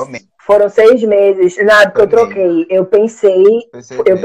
Foram 0.46 0.68
seis 0.68 1.02
meses. 1.04 1.56
Na 1.64 1.90
que 1.90 2.02
eu 2.02 2.08
troquei, 2.08 2.66
eu 2.70 2.86
pensei, 2.86 3.46
eu 4.06 4.20
pensei 4.20 4.23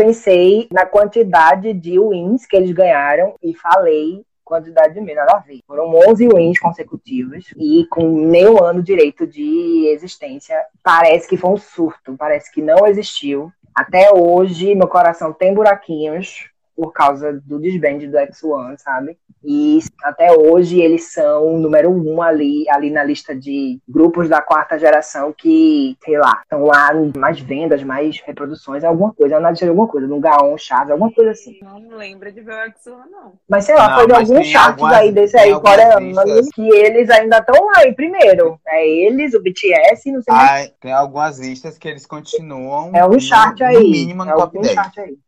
na 0.70 0.86
quantidade 0.86 1.72
de 1.72 1.99
wins 1.99 2.46
que 2.46 2.57
eles 2.57 2.72
ganharam 2.72 3.34
e 3.42 3.55
falei 3.55 4.24
quantidade 4.49 4.94
de 4.94 5.01
a 5.34 5.38
ver. 5.38 5.61
Foram 5.66 5.94
11 6.09 6.26
wins 6.28 6.59
consecutivos 6.59 7.53
e 7.59 7.86
com 7.90 8.26
nenhum 8.26 8.62
ano 8.64 8.82
direito 8.82 9.26
de 9.26 9.86
existência. 9.92 10.57
Parece 10.82 11.28
que 11.28 11.36
foi 11.36 11.51
um 11.51 11.57
surto, 11.59 12.16
parece 12.16 12.51
que 12.51 12.62
não 12.62 12.86
existiu. 12.86 13.53
Até 13.74 14.11
hoje, 14.11 14.74
meu 14.74 14.88
coração 14.88 15.32
tem 15.32 15.53
buraquinhos 15.53 16.51
por 16.79 16.93
causa 16.93 17.33
do 17.45 17.59
desband 17.59 17.99
do 17.99 18.16
X1, 18.16 18.79
sabe? 18.79 19.18
E 19.45 19.81
até 20.03 20.31
hoje 20.33 20.81
eles 20.81 21.12
são 21.12 21.55
o 21.55 21.59
número 21.59 21.91
um 21.91 22.22
ali, 22.22 22.68
ali 22.70 22.89
na 22.89 23.03
lista 23.03 23.35
de 23.35 23.81
grupos 23.89 24.29
da 24.29 24.41
quarta 24.41 24.79
geração 24.79 25.35
que, 25.37 25.97
sei 26.05 26.18
lá, 26.18 26.41
estão 26.43 26.64
lá 26.64 26.91
mais 27.16 27.41
vendas, 27.41 27.83
mais 27.83 28.20
reproduções, 28.20 28.85
alguma 28.85 29.12
coisa, 29.12 29.35
eu 29.35 29.39
analisei 29.39 29.68
alguma 29.68 29.89
coisa, 29.89 30.07
no 30.07 30.20
Gaon, 30.20 30.57
Chaves, 30.57 30.93
alguma 30.93 31.12
coisa 31.12 31.33
assim. 31.33 31.59
Não 31.62 31.97
lembro 31.97 32.31
de 32.31 32.41
ver 32.41 32.53
o 32.53 32.70
X1, 32.70 33.11
não. 33.11 33.33
Mas 33.49 33.64
sei 33.64 33.74
lá, 33.74 33.89
não, 33.89 33.97
foi 33.97 34.07
de 34.07 34.14
alguns 34.14 34.47
charts 34.47 34.85
aí 34.85 35.11
desse 35.11 35.37
aí 35.37 35.53
coreano, 35.61 36.14
que 36.55 36.68
eles 36.74 37.11
ainda 37.11 37.39
estão 37.39 37.66
lá 37.74 37.87
em 37.87 37.95
primeiro. 37.95 38.59
É 38.68 38.89
eles, 38.89 39.35
o 39.35 39.43
BTS, 39.43 40.12
não 40.12 40.22
sei 40.22 40.35
mais. 40.35 40.72
Tem 40.81 40.93
algumas 40.93 41.41
listas 41.41 41.76
que 41.76 41.89
eles 41.89 42.07
continuam. 42.07 42.93
É 42.95 43.05
um 43.05 43.18
chart 43.18 43.61
aí. 43.62 43.74
No 43.74 43.81
mínimo 43.81 44.24
no 44.24 44.31
é 44.31 44.35
top 44.35 44.61
10. 44.61 44.76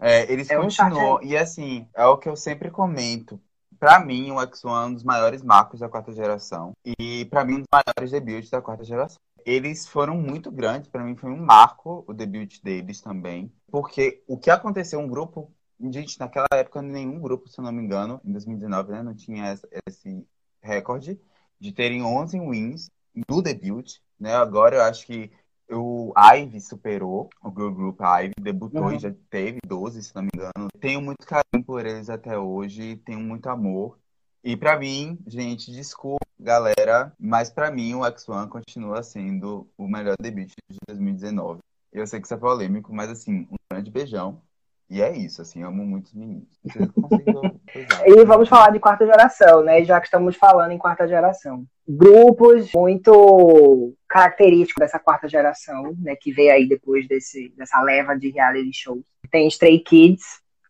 É, 0.01 0.33
eles 0.33 0.49
é 0.49 0.57
continuam. 0.57 1.17
Um 1.17 1.23
e 1.23 1.40
assim, 1.41 1.89
é 1.95 2.05
o 2.05 2.19
que 2.19 2.29
eu 2.29 2.37
sempre 2.37 2.71
comento 2.71 3.41
para 3.81 3.99
mim, 3.99 4.31
o 4.31 4.35
X1 4.37 4.69
é 4.69 4.87
um 4.87 4.95
dos 4.95 5.03
maiores 5.03 5.43
marcos 5.43 5.81
da 5.81 5.89
quarta 5.89 6.13
geração. 6.13 6.73
E 6.99 7.25
para 7.25 7.47
mim, 7.47 7.55
um 7.55 7.59
dos 7.61 7.69
maiores 7.73 8.11
debuts 8.11 8.51
da 8.51 8.61
quarta 8.61 8.85
geração. 8.85 9.17
Eles 9.47 9.87
foram 9.87 10.15
muito 10.19 10.53
grandes, 10.53 10.91
para 10.91 11.03
mim 11.03 11.17
foi 11.17 11.31
um 11.31 11.43
marco 11.43 12.05
o 12.07 12.13
debut 12.13 12.63
deles 12.63 13.01
também. 13.01 13.51
Porque 13.71 14.23
o 14.29 14.37
que 14.37 14.51
aconteceu, 14.51 15.01
um 15.01 15.09
grupo. 15.09 15.51
Gente, 15.81 16.21
naquela 16.21 16.47
época, 16.53 16.83
nenhum 16.83 17.19
grupo, 17.19 17.49
se 17.49 17.59
eu 17.59 17.65
não 17.65 17.73
me 17.73 17.83
engano, 17.83 18.21
em 18.23 18.33
2019, 18.33 18.93
né, 18.93 19.03
não 19.03 19.15
tinha 19.15 19.59
esse 19.89 20.27
recorde 20.61 21.19
de 21.59 21.73
terem 21.73 22.05
11 22.05 22.39
wins 22.39 22.91
no 23.27 23.41
debut. 23.41 23.95
Né? 24.19 24.35
Agora 24.35 24.77
eu 24.77 24.83
acho 24.83 25.07
que 25.07 25.33
o 25.71 26.13
Ive 26.17 26.61
superou 26.61 27.29
o 27.43 27.51
Girl 27.51 27.71
Group 27.71 28.01
Ive, 28.01 28.35
debutou 28.41 28.85
uhum. 28.85 28.93
e 28.93 28.99
já 28.99 29.13
teve 29.29 29.59
12, 29.67 30.03
se 30.03 30.15
não 30.15 30.23
me 30.23 30.31
engano. 30.35 30.69
Tenho 30.81 31.01
muito 31.01 31.27
carinho 31.27 31.65
por 31.65 31.85
eles 31.85 32.11
até 32.11 32.39
hoje, 32.39 32.97
tenho 32.97 33.21
muito 33.21 33.49
amor. 33.49 33.99
E 34.43 34.57
para 34.57 34.79
mim, 34.79 35.19
gente, 35.27 35.71
desculpa, 35.71 36.25
galera, 36.39 37.13
mas 37.19 37.51
para 37.51 37.71
mim 37.71 37.95
o 37.95 38.01
X1 38.01 38.49
continua 38.49 39.03
sendo 39.03 39.69
o 39.77 39.87
melhor 39.87 40.17
debut 40.21 40.49
de 40.49 40.79
2019. 40.89 41.61
Eu 41.93 42.07
sei 42.07 42.21
que 42.21 42.27
isso 42.27 42.35
é 42.35 42.39
polêmico, 42.39 42.95
mas 42.95 43.11
assim, 43.11 43.47
um 43.51 43.57
grande 43.71 43.91
beijão. 43.91 44.41
E 44.91 45.01
é 45.01 45.17
isso, 45.17 45.41
assim, 45.41 45.63
amo 45.63 45.85
muitos 45.85 46.13
meninos. 46.13 46.49
e 48.05 48.25
vamos 48.25 48.49
falar 48.49 48.71
de 48.71 48.81
quarta 48.81 49.07
geração, 49.07 49.63
né? 49.63 49.85
Já 49.85 50.01
que 50.01 50.07
estamos 50.07 50.35
falando 50.35 50.73
em 50.73 50.79
quarta 50.79 51.07
geração. 51.07 51.65
Grupos 51.89 52.73
muito 52.75 53.95
característicos 54.09 54.81
dessa 54.81 54.99
quarta 54.99 55.29
geração, 55.29 55.95
né? 55.97 56.17
Que 56.17 56.33
veio 56.33 56.53
aí 56.53 56.69
depois 56.69 57.07
desse, 57.07 57.55
dessa 57.57 57.81
leva 57.81 58.19
de 58.19 58.31
reality 58.31 58.73
shows. 58.73 59.05
Tem 59.31 59.47
Stray 59.47 59.79
Kids, 59.79 60.25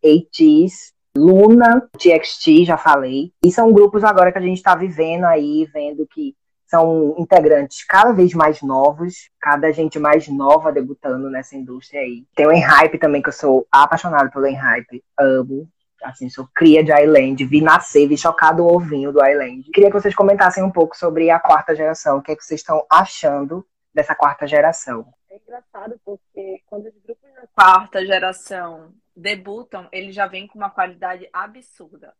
ATEEZ, 0.04 0.92
Luna, 1.16 1.88
TXT, 1.98 2.66
já 2.66 2.76
falei. 2.76 3.32
E 3.42 3.50
são 3.50 3.72
grupos 3.72 4.04
agora 4.04 4.30
que 4.30 4.38
a 4.38 4.42
gente 4.42 4.58
está 4.58 4.74
vivendo 4.74 5.24
aí, 5.24 5.66
vendo 5.72 6.06
que 6.06 6.34
são 6.70 7.16
integrantes 7.18 7.84
cada 7.84 8.12
vez 8.12 8.32
mais 8.32 8.62
novos, 8.62 9.28
cada 9.40 9.72
gente 9.72 9.98
mais 9.98 10.28
nova 10.28 10.70
debutando 10.70 11.28
nessa 11.28 11.56
indústria 11.56 12.00
aí. 12.00 12.24
Tem 12.36 12.46
o 12.46 12.52
Enhype 12.52 12.96
também, 12.96 13.20
que 13.20 13.28
eu 13.28 13.32
sou 13.32 13.66
apaixonado 13.72 14.30
pelo 14.30 14.46
Enhype, 14.46 15.02
amo. 15.18 15.68
Assim, 16.02 16.30
sou 16.30 16.48
cria 16.54 16.82
de 16.82 16.92
Island, 16.92 17.44
vi 17.44 17.60
nascer, 17.60 18.08
vi 18.08 18.16
chocado 18.16 18.62
o 18.62 18.74
ovinho 18.74 19.12
do 19.12 19.22
Island. 19.22 19.64
Queria 19.70 19.90
que 19.90 20.00
vocês 20.00 20.14
comentassem 20.14 20.62
um 20.62 20.70
pouco 20.70 20.96
sobre 20.96 21.28
a 21.28 21.38
quarta 21.38 21.74
geração, 21.74 22.18
o 22.18 22.22
que, 22.22 22.32
é 22.32 22.36
que 22.36 22.42
vocês 22.42 22.60
estão 22.60 22.86
achando 22.88 23.66
dessa 23.92 24.14
quarta 24.14 24.46
geração. 24.46 25.12
É 25.28 25.36
engraçado 25.36 26.00
porque 26.04 26.62
quando 26.66 26.86
os 26.86 26.94
grupos 27.04 27.30
da 27.34 27.46
quarta 27.52 28.06
geração 28.06 28.94
debutam, 29.14 29.88
eles 29.92 30.14
já 30.14 30.26
vêm 30.26 30.46
com 30.46 30.56
uma 30.56 30.70
qualidade 30.70 31.28
absurda 31.32 32.14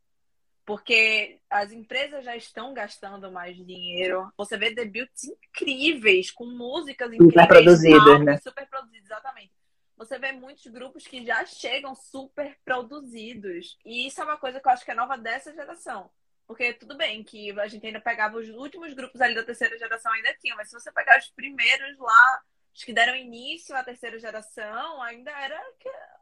porque 0.65 1.39
as 1.49 1.73
empresas 1.73 2.25
já 2.25 2.37
estão 2.37 2.73
gastando 2.73 3.31
mais 3.31 3.57
dinheiro. 3.57 4.31
Você 4.37 4.57
vê 4.57 4.75
debuts 4.75 5.25
incríveis, 5.25 6.31
com 6.31 6.47
músicas 6.47 7.13
incríveis. 7.13 7.33
Super 7.33 7.49
produzidas, 7.49 8.25
né? 8.25 8.37
Super 8.39 8.69
produzidos, 8.69 9.07
exatamente. 9.07 9.53
Você 9.97 10.19
vê 10.19 10.33
muitos 10.33 10.67
grupos 10.67 11.07
que 11.07 11.25
já 11.27 11.45
chegam 11.45 11.95
super 11.95 12.57
produzidos. 12.65 13.77
E 13.85 14.07
isso 14.07 14.21
é 14.21 14.25
uma 14.25 14.39
coisa 14.39 14.61
que 14.61 14.67
eu 14.67 14.73
acho 14.73 14.85
que 14.85 14.91
é 14.91 14.95
nova 14.95 15.19
dessa 15.19 15.53
geração. 15.53 16.11
Porque 16.47 16.73
tudo 16.73 16.97
bem 16.97 17.23
que 17.23 17.53
a 17.61 17.69
gente 17.69 17.87
ainda 17.87 18.01
pegava 18.01 18.39
os 18.39 18.49
últimos 18.49 18.93
grupos 18.93 19.21
ali 19.21 19.35
da 19.35 19.45
terceira 19.45 19.79
geração, 19.79 20.13
ainda 20.13 20.35
tinha, 20.41 20.57
mas 20.57 20.69
se 20.69 20.75
você 20.75 20.91
pegar 20.91 21.19
os 21.19 21.29
primeiros 21.29 21.97
lá, 21.99 22.43
que 22.85 22.93
deram 22.93 23.15
início 23.15 23.75
à 23.77 23.83
terceira 23.83 24.19
geração, 24.19 25.03
ainda 25.03 25.31
era 25.31 25.61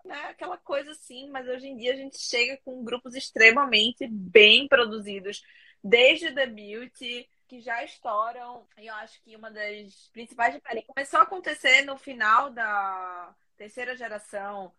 né, 0.04 0.26
aquela 0.28 0.56
coisa 0.56 0.92
assim, 0.92 1.30
mas 1.30 1.46
hoje 1.48 1.68
em 1.68 1.76
dia 1.76 1.92
a 1.92 1.96
gente 1.96 2.18
chega 2.18 2.58
com 2.64 2.84
grupos 2.84 3.14
extremamente 3.14 4.06
bem 4.06 4.66
produzidos, 4.68 5.42
desde 5.82 6.28
o 6.28 6.34
debut, 6.34 6.98
que 7.46 7.60
já 7.60 7.82
estouram. 7.82 8.66
E 8.78 8.86
eu 8.86 8.94
acho 8.94 9.20
que 9.22 9.36
uma 9.36 9.50
das 9.50 10.08
principais 10.12 10.54
diferenças 10.54 10.86
começou 10.94 11.20
a 11.20 11.22
acontecer 11.22 11.82
no 11.82 11.96
final 11.96 12.50
da 12.50 13.34
terceira 13.56 13.96
geração, 13.96 14.72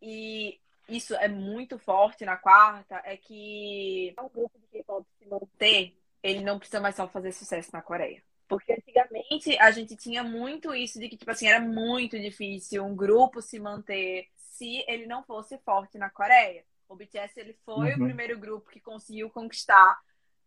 e 0.00 0.60
isso 0.88 1.14
é 1.14 1.28
muito 1.28 1.78
forte 1.78 2.24
na 2.24 2.36
quarta, 2.36 3.00
é 3.04 3.16
que 3.16 4.14
o 4.18 4.28
grupo 4.28 4.58
de 4.58 4.66
K-pop 4.66 5.06
se 5.18 5.26
manter, 5.26 5.96
ele 6.22 6.40
não 6.40 6.58
precisa 6.58 6.80
mais 6.80 6.96
só 6.96 7.08
fazer 7.08 7.32
sucesso 7.32 7.70
na 7.72 7.80
Coreia. 7.80 8.22
Porque 8.56 8.72
antigamente 8.72 9.58
a 9.58 9.70
gente 9.70 9.96
tinha 9.96 10.22
muito 10.22 10.74
isso 10.74 10.98
de 10.98 11.08
que, 11.08 11.16
tipo 11.16 11.30
assim, 11.30 11.46
era 11.46 11.60
muito 11.60 12.18
difícil 12.18 12.84
um 12.84 12.94
grupo 12.94 13.40
se 13.42 13.58
manter 13.58 14.28
se 14.36 14.84
ele 14.88 15.06
não 15.06 15.22
fosse 15.24 15.58
forte 15.58 15.98
na 15.98 16.10
Coreia. 16.10 16.64
O 16.88 16.94
BTS 16.94 17.40
ele 17.40 17.56
foi 17.64 17.90
uhum. 17.90 17.94
o 17.94 18.04
primeiro 18.04 18.38
grupo 18.38 18.70
que 18.70 18.80
conseguiu 18.80 19.28
conquistar 19.30 19.98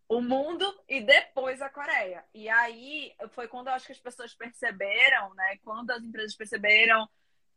o 0.08 0.20
mundo 0.22 0.64
e 0.88 1.00
depois 1.00 1.60
a 1.60 1.68
Coreia. 1.68 2.24
E 2.34 2.48
aí 2.48 3.12
foi 3.30 3.46
quando 3.46 3.68
eu 3.68 3.74
acho 3.74 3.86
que 3.86 3.92
as 3.92 4.00
pessoas 4.00 4.34
perceberam, 4.34 5.34
né? 5.34 5.58
Quando 5.62 5.90
as 5.90 6.02
empresas 6.02 6.34
perceberam 6.34 7.08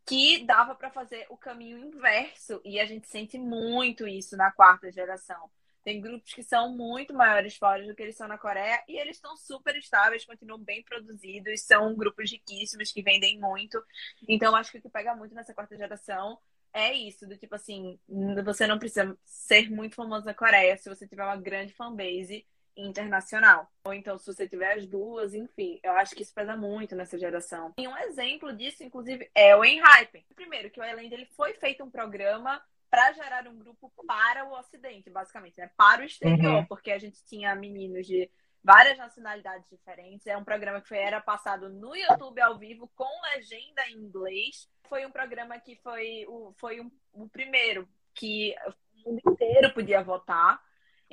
que 0.05 0.43
dava 0.43 0.75
para 0.75 0.91
fazer 0.91 1.25
o 1.29 1.37
caminho 1.37 1.77
inverso. 1.77 2.59
E 2.65 2.79
a 2.79 2.85
gente 2.85 3.07
sente 3.07 3.37
muito 3.37 4.07
isso 4.07 4.35
na 4.35 4.51
quarta 4.51 4.91
geração. 4.91 5.49
Tem 5.83 5.99
grupos 5.99 6.33
que 6.33 6.43
são 6.43 6.75
muito 6.75 7.13
maiores 7.13 7.55
fora 7.55 7.85
do 7.85 7.95
que 7.95 8.03
eles 8.03 8.15
são 8.15 8.27
na 8.27 8.37
Coreia 8.37 8.83
e 8.87 8.97
eles 8.99 9.17
estão 9.17 9.35
super 9.35 9.75
estáveis, 9.75 10.25
continuam 10.25 10.59
bem 10.59 10.83
produzidos, 10.83 11.61
são 11.61 11.95
grupos 11.95 12.31
riquíssimos 12.31 12.91
que 12.91 13.01
vendem 13.01 13.39
muito. 13.39 13.83
Então, 14.27 14.55
acho 14.55 14.71
que 14.71 14.77
o 14.77 14.81
que 14.81 14.89
pega 14.89 15.15
muito 15.15 15.33
nessa 15.33 15.53
quarta 15.53 15.75
geração 15.75 16.37
é 16.73 16.93
isso, 16.93 17.27
do 17.27 17.37
tipo 17.37 17.53
assim, 17.55 17.99
você 18.45 18.65
não 18.65 18.79
precisa 18.79 19.17
ser 19.25 19.69
muito 19.69 19.95
famoso 19.95 20.25
na 20.25 20.33
Coreia 20.33 20.77
se 20.77 20.87
você 20.87 21.07
tiver 21.07 21.23
uma 21.23 21.35
grande 21.35 21.73
fanbase 21.73 22.45
internacional. 22.77 23.69
Ou 23.83 23.93
então, 23.93 24.17
se 24.17 24.25
você 24.25 24.47
tiver 24.47 24.73
as 24.73 24.87
duas, 24.87 25.33
enfim, 25.33 25.79
eu 25.83 25.91
acho 25.93 26.15
que 26.15 26.23
isso 26.23 26.33
pesa 26.33 26.55
muito 26.55 26.95
nessa 26.95 27.17
geração. 27.17 27.73
E 27.77 27.87
um 27.87 27.97
exemplo 27.97 28.53
disso, 28.53 28.83
inclusive, 28.83 29.29
é 29.35 29.55
o 29.55 29.65
Enhypen. 29.65 30.25
Primeiro, 30.35 30.69
que 30.69 30.79
o 30.79 30.85
Island 30.85 31.13
ele 31.13 31.25
foi 31.35 31.53
feito 31.55 31.83
um 31.83 31.91
programa 31.91 32.61
para 32.91 33.13
gerar 33.13 33.47
um 33.47 33.57
grupo 33.57 33.89
para 34.05 34.45
o 34.45 34.51
Ocidente, 34.51 35.09
basicamente, 35.09 35.57
né? 35.57 35.71
Para 35.77 36.01
o 36.01 36.05
exterior, 36.05 36.55
uhum. 36.55 36.65
porque 36.65 36.91
a 36.91 36.99
gente 36.99 37.23
tinha 37.23 37.55
meninos 37.55 38.05
de 38.05 38.29
várias 38.61 38.97
nacionalidades 38.97 39.69
diferentes. 39.69 40.27
É 40.27 40.35
um 40.35 40.43
programa 40.43 40.81
que 40.81 40.89
foi, 40.89 40.97
era 40.97 41.21
passado 41.21 41.69
no 41.69 41.95
YouTube 41.95 42.41
ao 42.41 42.59
vivo 42.59 42.91
com 42.93 43.09
legenda 43.33 43.87
em 43.87 43.95
inglês. 43.95 44.69
Foi 44.89 45.05
um 45.05 45.11
programa 45.11 45.57
que 45.57 45.77
foi 45.77 46.25
o, 46.27 46.53
foi 46.59 46.81
um, 46.81 46.91
o 47.13 47.29
primeiro 47.29 47.87
que 48.13 48.53
o 49.05 49.09
mundo 49.09 49.21
inteiro 49.25 49.73
podia 49.73 50.03
votar. 50.03 50.61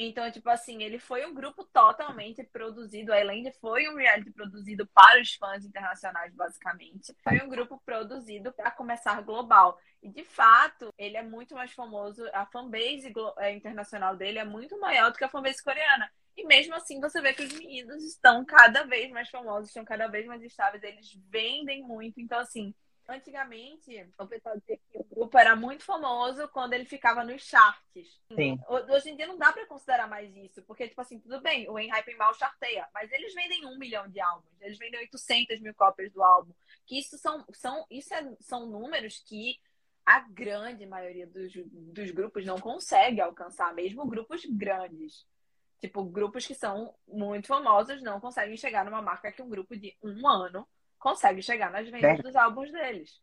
Então, 0.01 0.31
tipo 0.31 0.49
assim, 0.49 0.81
ele 0.85 0.97
foi 0.97 1.27
um 1.27 1.35
grupo 1.35 1.65
totalmente 1.65 2.45
produzido. 2.45 3.13
A 3.13 3.21
Island 3.21 3.53
foi 3.61 3.89
um 3.89 3.97
reality 3.97 4.31
produzido 4.31 4.87
para 4.95 5.21
os 5.21 5.35
fãs 5.35 5.65
internacionais, 5.65 6.33
basicamente. 6.37 7.13
Foi 7.25 7.41
um 7.43 7.49
grupo 7.49 7.83
produzido 7.85 8.53
para 8.53 8.71
começar 8.71 9.21
global. 9.23 9.77
E, 10.01 10.09
de 10.09 10.23
fato, 10.23 10.95
ele 10.97 11.17
é 11.17 11.23
muito 11.23 11.53
mais 11.57 11.73
famoso. 11.73 12.25
A 12.33 12.47
fanbase 12.47 13.13
é, 13.39 13.53
internacional 13.53 14.17
dele 14.17 14.39
é 14.39 14.45
muito 14.45 14.79
maior 14.79 15.11
do 15.11 15.19
que 15.19 15.25
a 15.25 15.29
fanbase 15.29 15.65
coreana. 15.65 16.09
E 16.37 16.47
mesmo 16.47 16.77
assim, 16.77 17.01
você 17.01 17.21
vê 17.21 17.35
que 17.35 17.43
os 17.43 17.53
meninos 17.53 18.05
estão 18.05 18.45
cada 18.45 18.85
vez 18.85 19.11
mais 19.11 19.29
famosos, 19.29 19.71
estão 19.71 19.85
cada 19.85 20.07
vez 20.07 20.25
mais 20.27 20.41
estáveis, 20.45 20.85
eles 20.85 21.13
vendem 21.29 21.83
muito. 21.83 22.21
Então, 22.21 22.39
assim, 22.39 22.73
Antigamente, 23.09 24.07
o 24.19 24.27
pessoal 24.27 24.59
dizia 24.59 24.77
que 24.77 24.99
o 24.99 25.05
grupo 25.05 25.39
era 25.39 25.57
muito 25.57 25.83
famoso 25.83 26.47
quando 26.49 26.75
ele 26.75 26.85
ficava 26.85 27.25
nos 27.25 27.43
charts. 27.43 28.21
Sim. 28.35 28.61
Hoje 28.69 29.09
em 29.09 29.17
dia 29.17 29.27
não 29.27 29.39
dá 29.39 29.51
para 29.51 29.67
considerar 29.67 30.07
mais 30.07 30.31
isso, 30.37 30.63
porque, 30.65 30.87
tipo 30.87 31.01
assim, 31.01 31.19
tudo 31.19 31.41
bem, 31.41 31.67
o 31.71 31.79
Enhypen 31.79 32.17
mal 32.17 32.35
charteia, 32.35 32.87
mas 32.93 33.11
eles 33.11 33.33
vendem 33.33 33.65
um 33.65 33.79
milhão 33.79 34.07
de 34.09 34.21
álbuns, 34.21 34.61
eles 34.61 34.77
vendem 34.77 35.01
800 35.01 35.59
mil 35.61 35.75
cópias 35.75 36.13
do 36.13 36.23
álbum. 36.23 36.53
Que 36.85 36.99
isso 36.99 37.17
são, 37.17 37.47
são, 37.51 37.87
isso 37.91 38.13
é, 38.13 38.37
são 38.41 38.67
números 38.67 39.23
que 39.27 39.59
a 40.05 40.21
grande 40.21 40.85
maioria 40.85 41.27
dos, 41.27 41.51
dos 41.67 42.11
grupos 42.11 42.45
não 42.45 42.59
consegue 42.59 43.23
alcançar, 43.23 43.75
mesmo 43.75 44.07
grupos 44.07 44.45
grandes. 44.45 45.27
Tipo, 45.81 46.05
grupos 46.05 46.47
que 46.47 46.55
são 46.55 46.95
muito 47.07 47.47
famosos 47.47 48.03
não 48.03 48.21
conseguem 48.21 48.57
chegar 48.57 48.85
numa 48.85 49.01
marca 49.01 49.33
que 49.33 49.41
um 49.41 49.49
grupo 49.49 49.75
de 49.75 49.97
um 50.03 50.29
ano 50.29 50.69
consegue 50.99 51.43
chegar 51.43 51.71
nas 51.71 51.89
vendas 51.89 52.19
dos 52.21 52.37
álbuns 52.37 52.71
deles. 52.73 53.21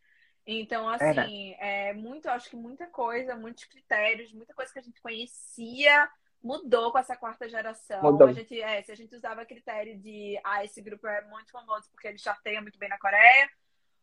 Então, 0.48 0.88
assim, 0.88 1.56
é 1.60 1.94
muito, 1.94 2.28
acho 2.30 2.50
que 2.50 2.56
muita 2.56 2.86
coisa, 2.88 3.36
muitos 3.36 3.66
critérios, 3.66 4.32
muita 4.32 4.54
coisa 4.54 4.72
que 4.72 4.80
a 4.80 4.84
gente 4.84 5.02
conhecia 5.02 6.10
mudou 6.46 6.92
com 6.92 7.00
essa 7.00 7.18
quarta 7.18 7.50
geração. 7.50 8.04
Mudou. 8.04 8.28
A 8.28 8.32
gente, 8.32 8.62
é, 8.62 8.84
se 8.84 8.92
a 8.92 8.96
gente 8.96 9.16
usava 9.16 9.44
critério 9.46 9.98
de 9.98 10.40
ah, 10.44 10.64
esse 10.64 10.80
grupo 10.80 11.08
é 11.08 11.26
muito 11.26 11.52
famoso 11.52 11.90
porque 11.92 12.08
ele 12.08 12.20
charteia 12.20 12.62
muito 12.62 12.78
bem 12.78 12.88
na 12.88 13.00
Coreia. 13.00 13.50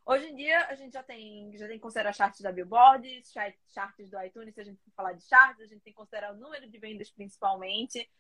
Hoje 0.05 0.27
em 0.27 0.35
dia 0.35 0.66
a 0.66 0.75
gente 0.75 0.93
já 0.93 1.03
tem, 1.05 1.57
já 1.57 1.68
tem 1.68 1.77
que 1.77 1.83
considerar 1.83 2.12
charts 2.12 2.41
da 2.41 2.51
Billboard, 2.51 3.23
charts 3.68 4.11
do 4.11 4.20
iTunes, 4.20 4.53
se 4.53 4.61
a 4.61 4.64
gente 4.64 4.83
for 4.83 4.91
falar 4.97 5.12
de 5.12 5.23
charts, 5.23 5.61
a 5.61 5.66
gente 5.66 5.83
tem 5.83 5.93
que 5.93 5.97
considerar 5.99 6.35
o 6.35 6.37
número 6.37 6.68
de 6.68 6.79
vendas 6.79 7.09
principalmente. 7.12 8.11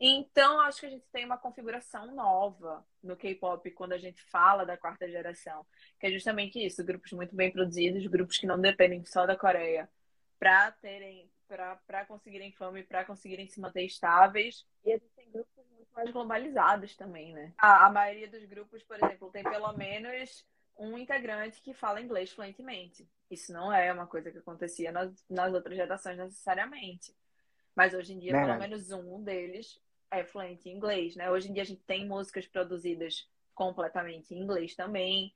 Então, 0.00 0.60
acho 0.60 0.80
que 0.80 0.86
a 0.86 0.90
gente 0.90 1.06
tem 1.12 1.24
uma 1.24 1.38
configuração 1.38 2.06
nova 2.14 2.84
no 3.02 3.16
K-pop 3.16 3.70
quando 3.70 3.92
a 3.92 3.98
gente 3.98 4.20
fala 4.24 4.64
da 4.64 4.76
quarta 4.76 5.08
geração, 5.08 5.64
que 5.98 6.06
é 6.06 6.10
justamente 6.10 6.58
isso, 6.58 6.84
grupos 6.84 7.12
muito 7.12 7.36
bem 7.36 7.52
produzidos, 7.52 8.06
grupos 8.06 8.36
que 8.36 8.46
não 8.46 8.60
dependem 8.60 9.04
só 9.04 9.26
da 9.26 9.36
Coreia 9.36 9.88
para 10.38 10.72
terem 10.72 11.30
para 11.86 12.06
conseguirem 12.06 12.50
fama 12.52 12.80
e 12.80 12.82
para 12.82 13.04
conseguirem 13.04 13.46
se 13.46 13.60
manter 13.60 13.84
estáveis. 13.84 14.66
E 14.84 14.92
a 14.92 14.96
gente 14.96 15.10
tem 15.14 15.30
grupos 15.30 15.66
muito 15.70 15.92
mais 15.94 16.10
globalizados 16.10 16.96
também, 16.96 17.34
né? 17.34 17.52
A, 17.58 17.86
a 17.86 17.90
maioria 17.90 18.26
dos 18.26 18.44
grupos, 18.46 18.82
por 18.82 18.96
exemplo, 18.96 19.30
tem 19.30 19.44
pelo 19.44 19.70
menos 19.74 20.46
um 20.78 20.96
integrante 20.96 21.60
que 21.60 21.74
fala 21.74 22.00
inglês 22.00 22.32
fluentemente. 22.32 23.08
Isso 23.30 23.52
não 23.52 23.72
é 23.72 23.92
uma 23.92 24.06
coisa 24.06 24.30
que 24.30 24.38
acontecia 24.38 24.90
nas, 24.90 25.12
nas 25.28 25.52
outras 25.52 25.76
gerações 25.76 26.16
necessariamente. 26.16 27.14
Mas 27.74 27.94
hoje 27.94 28.12
em 28.12 28.18
dia, 28.18 28.32
Verdade. 28.32 28.58
pelo 28.58 28.70
menos 28.70 28.90
um 28.90 29.22
deles 29.22 29.80
é 30.10 30.24
fluente 30.24 30.68
em 30.68 30.74
inglês, 30.74 31.16
né? 31.16 31.30
Hoje 31.30 31.48
em 31.48 31.52
dia 31.52 31.62
a 31.62 31.66
gente 31.66 31.82
tem 31.82 32.06
músicas 32.06 32.46
produzidas 32.46 33.28
completamente 33.54 34.34
em 34.34 34.42
inglês 34.42 34.74
também. 34.74 35.34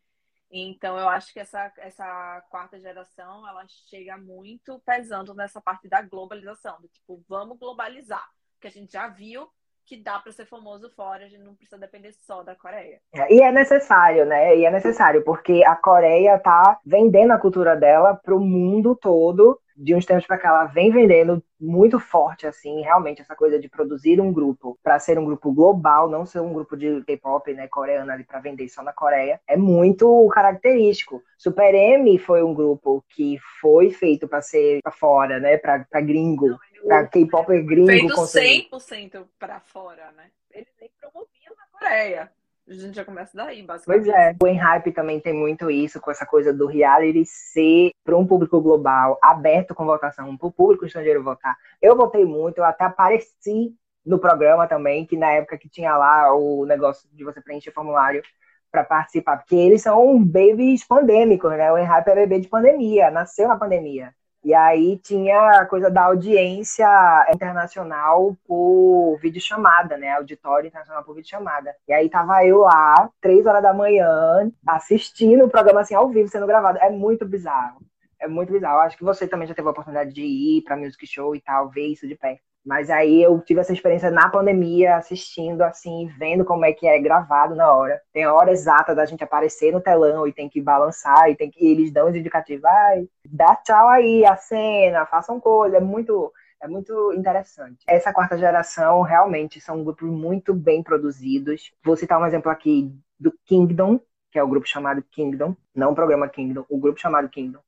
Então 0.50 0.98
eu 0.98 1.08
acho 1.08 1.32
que 1.32 1.40
essa, 1.40 1.72
essa 1.78 2.40
quarta 2.50 2.78
geração 2.78 3.46
ela 3.48 3.66
chega 3.88 4.16
muito 4.16 4.78
pesando 4.80 5.34
nessa 5.34 5.60
parte 5.60 5.88
da 5.88 6.02
globalização, 6.02 6.80
do 6.80 6.88
tipo, 6.88 7.24
vamos 7.28 7.58
globalizar, 7.58 8.30
que 8.60 8.66
a 8.68 8.70
gente 8.70 8.92
já 8.92 9.08
viu 9.08 9.50
que 9.86 9.96
dá 9.96 10.18
para 10.18 10.32
ser 10.32 10.46
famoso 10.46 10.90
fora, 10.90 11.24
a 11.24 11.28
gente 11.28 11.42
não 11.42 11.54
precisa 11.54 11.78
depender 11.78 12.12
só 12.12 12.42
da 12.42 12.56
Coreia. 12.56 13.00
É, 13.14 13.32
e 13.32 13.40
é 13.40 13.52
necessário, 13.52 14.26
né? 14.26 14.56
E 14.56 14.64
é 14.64 14.70
necessário, 14.70 15.22
porque 15.22 15.62
a 15.64 15.76
Coreia 15.76 16.38
tá 16.38 16.78
vendendo 16.84 17.32
a 17.32 17.38
cultura 17.38 17.76
dela 17.76 18.14
para 18.14 18.34
o 18.34 18.40
mundo 18.40 18.96
todo 18.96 19.60
de 19.76 19.94
uns 19.94 20.06
tempos 20.06 20.26
para 20.26 20.38
cá 20.38 20.48
ela 20.48 20.64
vem 20.64 20.90
vendendo 20.90 21.42
muito 21.60 21.98
forte 22.00 22.46
assim, 22.46 22.80
realmente 22.82 23.20
essa 23.20 23.34
coisa 23.34 23.58
de 23.58 23.68
produzir 23.68 24.20
um 24.20 24.32
grupo 24.32 24.78
para 24.82 24.98
ser 24.98 25.18
um 25.18 25.24
grupo 25.24 25.52
global, 25.52 26.08
não 26.08 26.24
ser 26.24 26.40
um 26.40 26.52
grupo 26.52 26.76
de 26.76 27.02
K-pop, 27.04 27.52
né, 27.52 27.66
coreano 27.68 28.10
ali 28.10 28.24
para 28.24 28.40
vender 28.40 28.68
só 28.68 28.82
na 28.82 28.92
Coreia, 28.92 29.40
é 29.46 29.56
muito 29.56 30.28
característico. 30.32 31.22
Super 31.36 31.74
M 31.74 32.18
foi 32.18 32.42
um 32.42 32.54
grupo 32.54 33.04
que 33.10 33.38
foi 33.60 33.90
feito 33.90 34.26
para 34.26 34.40
ser 34.40 34.80
para 34.82 34.92
fora, 34.92 35.38
né, 35.38 35.58
para 35.58 36.00
gringo, 36.00 36.58
para 36.84 37.06
K-pop 37.06 37.62
gringo, 37.62 38.26
feito 38.26 38.76
100% 38.76 39.26
para 39.38 39.60
fora, 39.60 40.12
né? 40.16 40.24
Eles 40.52 40.68
nem 40.80 40.90
promoviam 41.00 41.54
na 41.56 41.78
Coreia. 41.78 42.32
A 42.68 42.74
gente 42.74 42.96
já 42.96 43.04
começa 43.04 43.36
daí, 43.36 43.62
basicamente. 43.62 44.04
Pois 44.06 44.16
é. 44.16 44.34
O 44.42 44.46
Enhype 44.46 44.90
também 44.90 45.20
tem 45.20 45.32
muito 45.32 45.70
isso, 45.70 46.00
com 46.00 46.10
essa 46.10 46.26
coisa 46.26 46.52
do 46.52 46.66
reality 46.66 47.24
ser 47.24 47.92
para 48.02 48.16
um 48.16 48.26
público 48.26 48.60
global, 48.60 49.18
aberto 49.22 49.72
com 49.72 49.84
votação, 49.84 50.36
para 50.36 50.48
o 50.48 50.52
público 50.52 50.84
estrangeiro 50.84 51.22
votar. 51.22 51.56
Eu 51.80 51.96
votei 51.96 52.24
muito, 52.24 52.58
eu 52.58 52.64
até 52.64 52.84
apareci 52.84 53.72
no 54.04 54.18
programa 54.18 54.66
também, 54.66 55.06
que 55.06 55.16
na 55.16 55.30
época 55.30 55.58
que 55.58 55.68
tinha 55.68 55.96
lá 55.96 56.34
o 56.34 56.66
negócio 56.66 57.08
de 57.12 57.22
você 57.22 57.40
preencher 57.40 57.70
formulário 57.70 58.22
para 58.70 58.82
participar, 58.82 59.36
porque 59.38 59.54
eles 59.54 59.82
são 59.82 60.22
babies 60.24 60.84
pandêmicos, 60.84 61.50
né? 61.50 61.72
O 61.72 61.78
Enhype 61.78 62.10
é 62.10 62.14
bebê 62.14 62.40
de 62.40 62.48
pandemia, 62.48 63.10
nasceu 63.10 63.46
na 63.46 63.56
pandemia. 63.56 64.12
E 64.46 64.54
aí 64.54 64.96
tinha 64.98 65.58
a 65.58 65.66
coisa 65.66 65.90
da 65.90 66.04
audiência 66.04 66.86
internacional 67.34 68.36
por 68.46 69.18
videochamada, 69.20 69.96
né? 69.96 70.12
Auditório 70.12 70.68
internacional 70.68 71.02
por 71.02 71.16
videochamada. 71.16 71.74
E 71.88 71.92
aí 71.92 72.08
tava 72.08 72.44
eu 72.46 72.58
lá, 72.58 73.10
três 73.20 73.44
horas 73.44 73.60
da 73.60 73.74
manhã, 73.74 74.48
assistindo 74.64 75.44
o 75.44 75.50
programa 75.50 75.80
assim 75.80 75.96
ao 75.96 76.08
vivo, 76.10 76.28
sendo 76.28 76.46
gravado. 76.46 76.78
É 76.78 76.88
muito 76.88 77.26
bizarro. 77.26 77.80
É 78.20 78.28
muito 78.28 78.52
bizarro. 78.52 78.82
Acho 78.82 78.96
que 78.96 79.02
você 79.02 79.26
também 79.26 79.48
já 79.48 79.54
teve 79.54 79.66
a 79.66 79.72
oportunidade 79.72 80.12
de 80.12 80.22
ir 80.22 80.62
pra 80.62 80.76
music 80.76 81.04
show 81.08 81.34
e 81.34 81.40
tal, 81.40 81.68
ver 81.68 81.88
isso 81.88 82.06
de 82.06 82.14
perto. 82.14 82.40
Mas 82.66 82.90
aí 82.90 83.22
eu 83.22 83.40
tive 83.40 83.60
essa 83.60 83.72
experiência 83.72 84.10
na 84.10 84.28
pandemia, 84.28 84.96
assistindo, 84.96 85.62
assim, 85.62 86.08
vendo 86.18 86.44
como 86.44 86.64
é 86.64 86.72
que 86.72 86.84
é 86.84 86.98
gravado 86.98 87.54
na 87.54 87.72
hora. 87.72 88.02
Tem 88.12 88.24
a 88.24 88.34
hora 88.34 88.50
exata 88.50 88.92
da 88.92 89.06
gente 89.06 89.22
aparecer 89.22 89.72
no 89.72 89.80
telão 89.80 90.26
e 90.26 90.32
tem 90.32 90.48
que 90.48 90.60
balançar, 90.60 91.30
e 91.30 91.36
tem 91.36 91.48
que 91.48 91.64
e 91.64 91.70
eles 91.70 91.92
dão 91.92 92.08
os 92.08 92.16
indicativos, 92.16 92.62
vai, 92.62 93.08
dá 93.24 93.54
tchau 93.54 93.88
aí, 93.88 94.26
a 94.26 94.34
cena, 94.36 95.06
façam 95.06 95.38
coisa. 95.38 95.76
É 95.76 95.80
muito, 95.80 96.32
é 96.60 96.66
muito 96.66 97.12
interessante. 97.12 97.84
Essa 97.86 98.12
quarta 98.12 98.36
geração 98.36 99.00
realmente 99.02 99.60
são 99.60 99.84
grupos 99.84 100.10
muito 100.10 100.52
bem 100.52 100.82
produzidos. 100.82 101.70
Vou 101.84 101.96
citar 101.96 102.20
um 102.20 102.26
exemplo 102.26 102.50
aqui 102.50 102.92
do 103.18 103.32
Kingdom, 103.44 104.00
que 104.32 104.40
é 104.40 104.42
o 104.42 104.48
grupo 104.48 104.66
chamado 104.66 105.04
Kingdom, 105.12 105.56
não 105.72 105.92
o 105.92 105.94
programa 105.94 106.28
Kingdom, 106.28 106.64
o 106.68 106.78
grupo 106.78 106.98
chamado 106.98 107.28
Kingdom 107.28 107.60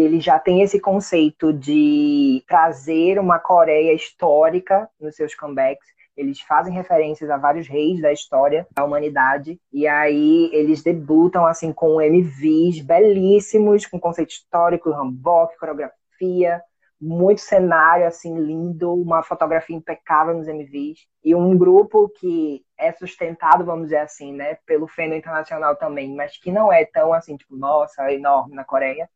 ele 0.00 0.20
já 0.20 0.38
tem 0.38 0.60
esse 0.62 0.78
conceito 0.78 1.52
de 1.52 2.44
trazer 2.46 3.18
uma 3.18 3.38
Coreia 3.38 3.94
histórica 3.94 4.88
nos 5.00 5.16
seus 5.16 5.34
comebacks. 5.34 5.86
Eles 6.16 6.40
fazem 6.40 6.74
referências 6.74 7.30
a 7.30 7.36
vários 7.36 7.66
reis 7.66 8.00
da 8.00 8.12
história 8.12 8.66
da 8.74 8.84
humanidade. 8.84 9.58
E 9.72 9.86
aí 9.86 10.50
eles 10.52 10.82
debutam 10.82 11.46
assim 11.46 11.72
com 11.72 12.00
MVs 12.00 12.80
belíssimos, 12.80 13.86
com 13.86 14.00
conceito 14.00 14.30
histórico, 14.30 14.90
hanbok, 14.90 15.58
coreografia, 15.58 16.62
muito 17.00 17.40
cenário 17.40 18.06
assim 18.06 18.38
lindo, 18.38 18.92
uma 18.94 19.22
fotografia 19.22 19.76
impecável 19.76 20.34
nos 20.34 20.48
MVs 20.48 21.06
e 21.24 21.34
um 21.34 21.56
grupo 21.56 22.08
que 22.18 22.64
é 22.78 22.92
sustentado, 22.92 23.64
vamos 23.64 23.84
dizer 23.84 23.98
assim, 23.98 24.32
né, 24.32 24.58
pelo 24.66 24.86
fandom 24.86 25.16
internacional 25.16 25.76
também, 25.76 26.14
mas 26.14 26.38
que 26.38 26.50
não 26.50 26.72
é 26.72 26.84
tão 26.84 27.12
assim, 27.12 27.36
tipo, 27.36 27.56
nossa, 27.56 28.10
enorme 28.12 28.54
na 28.54 28.64
Coreia, 28.64 29.08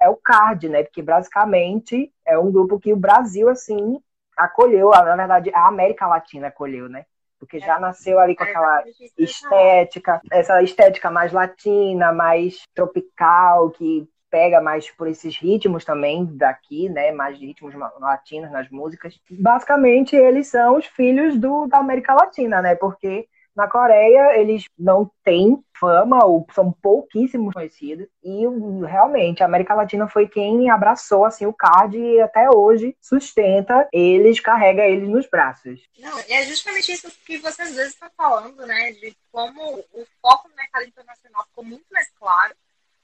é 0.00 0.08
o 0.08 0.16
CARD, 0.16 0.68
né, 0.68 0.82
porque 0.82 1.02
basicamente 1.02 2.12
é 2.26 2.38
um 2.38 2.50
grupo 2.50 2.78
que 2.78 2.92
o 2.92 2.96
Brasil 2.96 3.48
assim 3.48 4.00
acolheu, 4.36 4.90
na 4.90 5.16
verdade 5.16 5.50
a 5.52 5.66
América 5.66 6.06
Latina 6.06 6.48
acolheu, 6.48 6.88
né? 6.88 7.04
Porque 7.38 7.58
já 7.60 7.76
é. 7.76 7.80
nasceu 7.80 8.18
ali 8.18 8.34
com 8.34 8.44
é, 8.44 8.50
aquela 8.50 8.84
estética, 9.16 10.20
essa 10.30 10.60
estética 10.62 11.10
mais 11.10 11.32
latina, 11.32 12.12
mais 12.12 12.62
tropical, 12.74 13.70
que 13.70 14.08
pega 14.30 14.60
mais 14.60 14.90
por 14.90 15.08
esses 15.08 15.36
ritmos 15.36 15.84
também 15.84 16.24
daqui, 16.24 16.88
né? 16.88 17.12
Mais 17.12 17.38
ritmos 17.38 17.74
latinos 18.00 18.50
nas 18.50 18.68
músicas. 18.70 19.20
Basicamente, 19.30 20.16
eles 20.16 20.48
são 20.48 20.76
os 20.76 20.86
filhos 20.86 21.38
do, 21.38 21.66
da 21.66 21.78
América 21.78 22.14
Latina, 22.14 22.60
né? 22.60 22.74
Porque 22.74 23.28
na 23.58 23.68
Coreia 23.68 24.38
eles 24.38 24.64
não 24.78 25.10
têm 25.24 25.60
fama 25.78 26.24
ou 26.24 26.46
são 26.54 26.72
pouquíssimos 26.72 27.52
conhecidos 27.52 28.06
e 28.22 28.44
realmente 28.86 29.42
a 29.42 29.46
América 29.46 29.74
Latina 29.74 30.06
foi 30.08 30.28
quem 30.28 30.70
abraçou 30.70 31.24
assim 31.24 31.44
o 31.44 31.52
card 31.52 31.98
e 31.98 32.20
até 32.20 32.48
hoje 32.48 32.96
sustenta 33.00 33.88
eles, 33.92 34.38
carrega 34.38 34.86
eles 34.86 35.08
nos 35.08 35.28
braços. 35.28 35.80
Não, 35.98 36.18
é 36.28 36.44
justamente 36.44 36.92
isso 36.92 37.10
que 37.26 37.38
vocês 37.38 37.74
vezes 37.74 37.94
estão 37.94 38.08
falando, 38.16 38.64
né? 38.64 38.92
De 38.92 39.16
como 39.32 39.80
o 39.92 40.06
foco 40.22 40.48
no 40.48 40.54
mercado 40.54 40.86
internacional 40.86 41.44
ficou 41.46 41.64
muito 41.64 41.86
mais 41.90 42.08
claro 42.18 42.54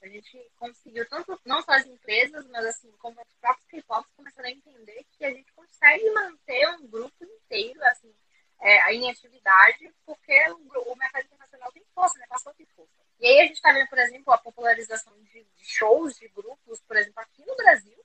a 0.05 0.07
gente 0.07 0.51
conseguiu, 0.57 1.07
tanto 1.09 1.39
não 1.45 1.63
só 1.63 1.71
as 1.71 1.85
empresas, 1.87 2.47
mas 2.49 2.63
assim, 2.65 2.91
como 2.99 3.19
os 3.19 3.33
próprios 3.41 3.67
K-Pops 3.67 4.11
começaram 4.15 4.49
a 4.49 4.51
entender 4.51 5.03
que 5.17 5.25
a 5.25 5.31
gente 5.31 5.51
consegue 5.53 6.07
manter 6.11 6.69
um 6.75 6.87
grupo 6.87 7.15
inteiro, 7.23 7.83
assim, 7.85 8.13
é, 8.59 8.93
em 8.93 9.09
atividade, 9.09 9.93
porque 10.05 10.49
o, 10.49 10.91
o, 10.91 10.95
mercado 10.95 11.25
internacional 11.25 11.71
tem 11.71 11.83
força, 11.93 12.17
né? 12.19 12.25
Passou 12.27 12.53
de 12.53 12.65
força. 12.75 12.91
E 13.19 13.27
aí 13.27 13.39
a 13.39 13.45
gente 13.45 13.55
está 13.55 13.71
vendo, 13.71 13.87
por 13.87 13.97
exemplo, 13.97 14.33
a 14.33 14.37
popularização 14.37 15.13
de, 15.23 15.43
de, 15.43 15.65
shows, 15.65 16.15
de 16.17 16.27
grupos, 16.29 16.81
por 16.81 16.97
exemplo, 16.97 17.21
aqui 17.21 17.45
no 17.45 17.55
Brasil, 17.55 17.97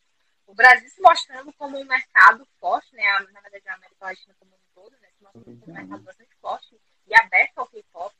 o 0.46 0.54
Brasil 0.54 0.88
se 0.88 1.00
mostrando 1.00 1.52
como 1.54 1.78
um 1.78 1.84
mercado 1.84 2.46
forte, 2.58 2.94
né? 2.94 3.04
Na 3.32 3.40
verdade, 3.40 3.68
a 3.68 3.74
América 3.74 4.04
Latina 4.04 4.34
como 4.38 4.52
um 4.52 4.74
todo, 4.74 4.92
né? 5.00 5.08
Se 5.16 5.22
mostrando 5.22 5.60
como 5.60 5.72
um 5.72 5.74
mercado 5.74 6.02
bastante 6.02 6.34
forte 6.40 6.80
e 7.06 7.14
aberto 7.14 7.58
ao 7.58 7.68
K-pop. 7.68 8.14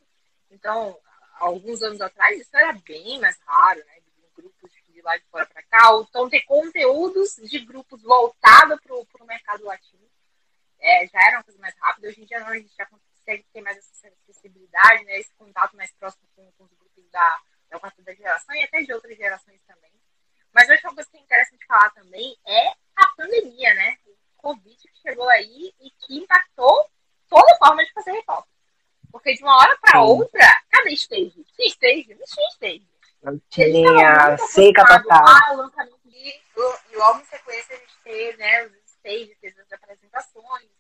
Então, 0.50 0.98
alguns 1.34 1.82
anos 1.82 2.00
atrás, 2.00 2.40
isso 2.40 2.56
era 2.56 2.72
bem 2.72 3.20
mais 3.20 3.38
raro, 3.46 3.84
né? 3.84 4.00
De 4.00 4.42
grupos 4.42 4.70
de 4.88 5.02
lá 5.02 5.16
de 5.16 5.24
fora 5.24 5.46
para 5.46 5.62
cá. 5.62 5.90
Então, 6.08 6.28
ter 6.28 6.42
conteúdos 6.42 7.36
de 7.36 7.58
grupos 7.60 8.02
voltados 8.02 8.80
para 8.80 9.24
o 9.24 9.26
mercado 9.26 9.64
latino 9.64 10.09
é, 10.80 11.06
já 11.06 11.20
era 11.26 11.36
uma 11.36 11.44
coisa 11.44 11.58
mais 11.58 11.74
rápida. 11.78 12.08
Hoje 12.08 12.22
em 12.22 12.24
dia, 12.24 12.40
não, 12.40 12.48
a 12.48 12.58
gente 12.58 12.74
já 12.74 12.86
consegue 12.86 13.44
ter 13.52 13.60
mais 13.60 13.76
essa 13.76 14.08
acessibilidade, 14.08 15.04
né? 15.04 15.18
Esse 15.18 15.32
contato 15.34 15.76
mais 15.76 15.92
próximo 15.92 16.26
com, 16.34 16.50
com 16.52 16.64
os 16.64 16.72
grupos 16.72 17.08
da, 17.10 17.40
da 17.70 17.78
quarta 17.78 18.14
geração 18.14 18.54
e 18.54 18.64
até 18.64 18.82
de 18.82 18.92
outras 18.92 19.16
gerações 19.16 19.60
também. 19.66 19.90
Mas 20.52 20.68
acho 20.68 20.80
que 20.80 20.88
uma 20.88 20.94
coisa 20.94 21.10
que 21.10 21.16
é 21.16 21.20
interessante 21.20 21.66
falar 21.66 21.90
também 21.90 22.36
é 22.46 22.68
a 22.96 23.06
pandemia, 23.16 23.74
né? 23.74 23.96
O 24.06 24.16
Covid 24.36 24.76
que 24.76 25.00
chegou 25.00 25.28
aí 25.28 25.72
e 25.80 25.90
que 25.90 26.18
impactou 26.18 26.90
toda 27.28 27.56
forma 27.58 27.84
de 27.84 27.92
fazer 27.92 28.12
hip 28.18 28.26
porque 29.10 29.34
de 29.34 29.42
uma 29.42 29.56
hora 29.56 29.76
para 29.80 30.02
outra, 30.02 30.62
cadê 30.70 30.90
stage? 30.90 31.44
Tinha 31.56 31.68
stage? 31.68 32.14
Não 32.14 32.26
tinha 32.26 32.48
stage. 32.50 32.88
Não 33.22 33.40
tinha, 33.50 34.38
seca 34.38 34.86
total. 34.86 35.24
Ah, 35.26 35.52
o 35.52 35.56
lançamento 35.56 35.98
de, 36.04 36.28
e 36.28 36.96
logo 36.96 37.20
em 37.20 37.24
sequência 37.24 37.76
a 37.76 37.78
gente 37.78 37.94
teve 38.04 38.38
né, 38.38 38.66
os 38.66 38.89
stages, 39.00 39.58
as 39.58 39.72
apresentações, 39.72 40.70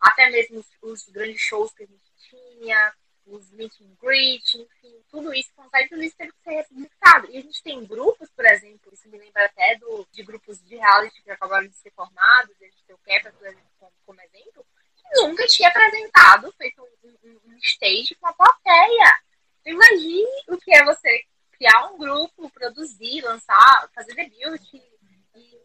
até 0.00 0.30
mesmo 0.30 0.58
os, 0.58 0.66
os, 0.82 1.08
grandes 1.08 1.40
shows 1.40 1.72
que 1.72 1.84
a 1.84 1.86
gente 1.86 2.12
tinha, 2.28 2.94
os 3.26 3.50
meet 3.52 3.80
and 3.80 3.94
greet, 4.00 4.58
enfim, 4.58 5.04
tudo 5.08 5.32
isso, 5.32 5.50
tudo 5.88 6.02
isso 6.02 6.16
teve 6.16 6.32
que 6.32 6.42
ser 6.42 6.50
republicado. 6.50 7.30
E 7.30 7.38
a 7.38 7.40
gente 7.40 7.62
tem 7.62 7.84
grupos, 7.84 8.28
por 8.30 8.44
exemplo, 8.44 8.92
isso 8.92 9.08
me 9.08 9.18
lembra 9.18 9.44
até 9.46 9.76
do, 9.76 10.06
de 10.10 10.22
grupos 10.22 10.60
de 10.64 10.76
reality 10.76 11.22
que 11.22 11.30
acabaram 11.30 11.66
de 11.66 11.76
ser 11.76 11.92
formados, 11.92 12.56
a 12.60 12.64
gente 12.64 12.84
tem 12.84 12.94
o 12.94 12.98
Kepler, 12.98 13.32
por 13.34 13.46
exemplo, 13.46 13.70
como, 13.78 13.92
como 14.04 14.20
exemplo, 14.20 14.66
nunca 15.14 15.46
tinha 15.46 15.68
apresentado, 15.68 16.52
feito 16.52 16.82
um, 16.82 17.08
um, 17.24 17.40
um 17.46 17.56
stage 17.58 18.14
com 18.16 18.26
a 18.26 18.32
plateia. 18.32 19.18
Imagine 19.64 20.44
o 20.48 20.56
que 20.58 20.74
é 20.74 20.84
você 20.84 21.24
criar 21.52 21.92
um 21.92 21.98
grupo, 21.98 22.50
produzir, 22.50 23.22
lançar, 23.22 23.88
fazer 23.94 24.14
debut 24.14 24.74
e, 24.74 24.82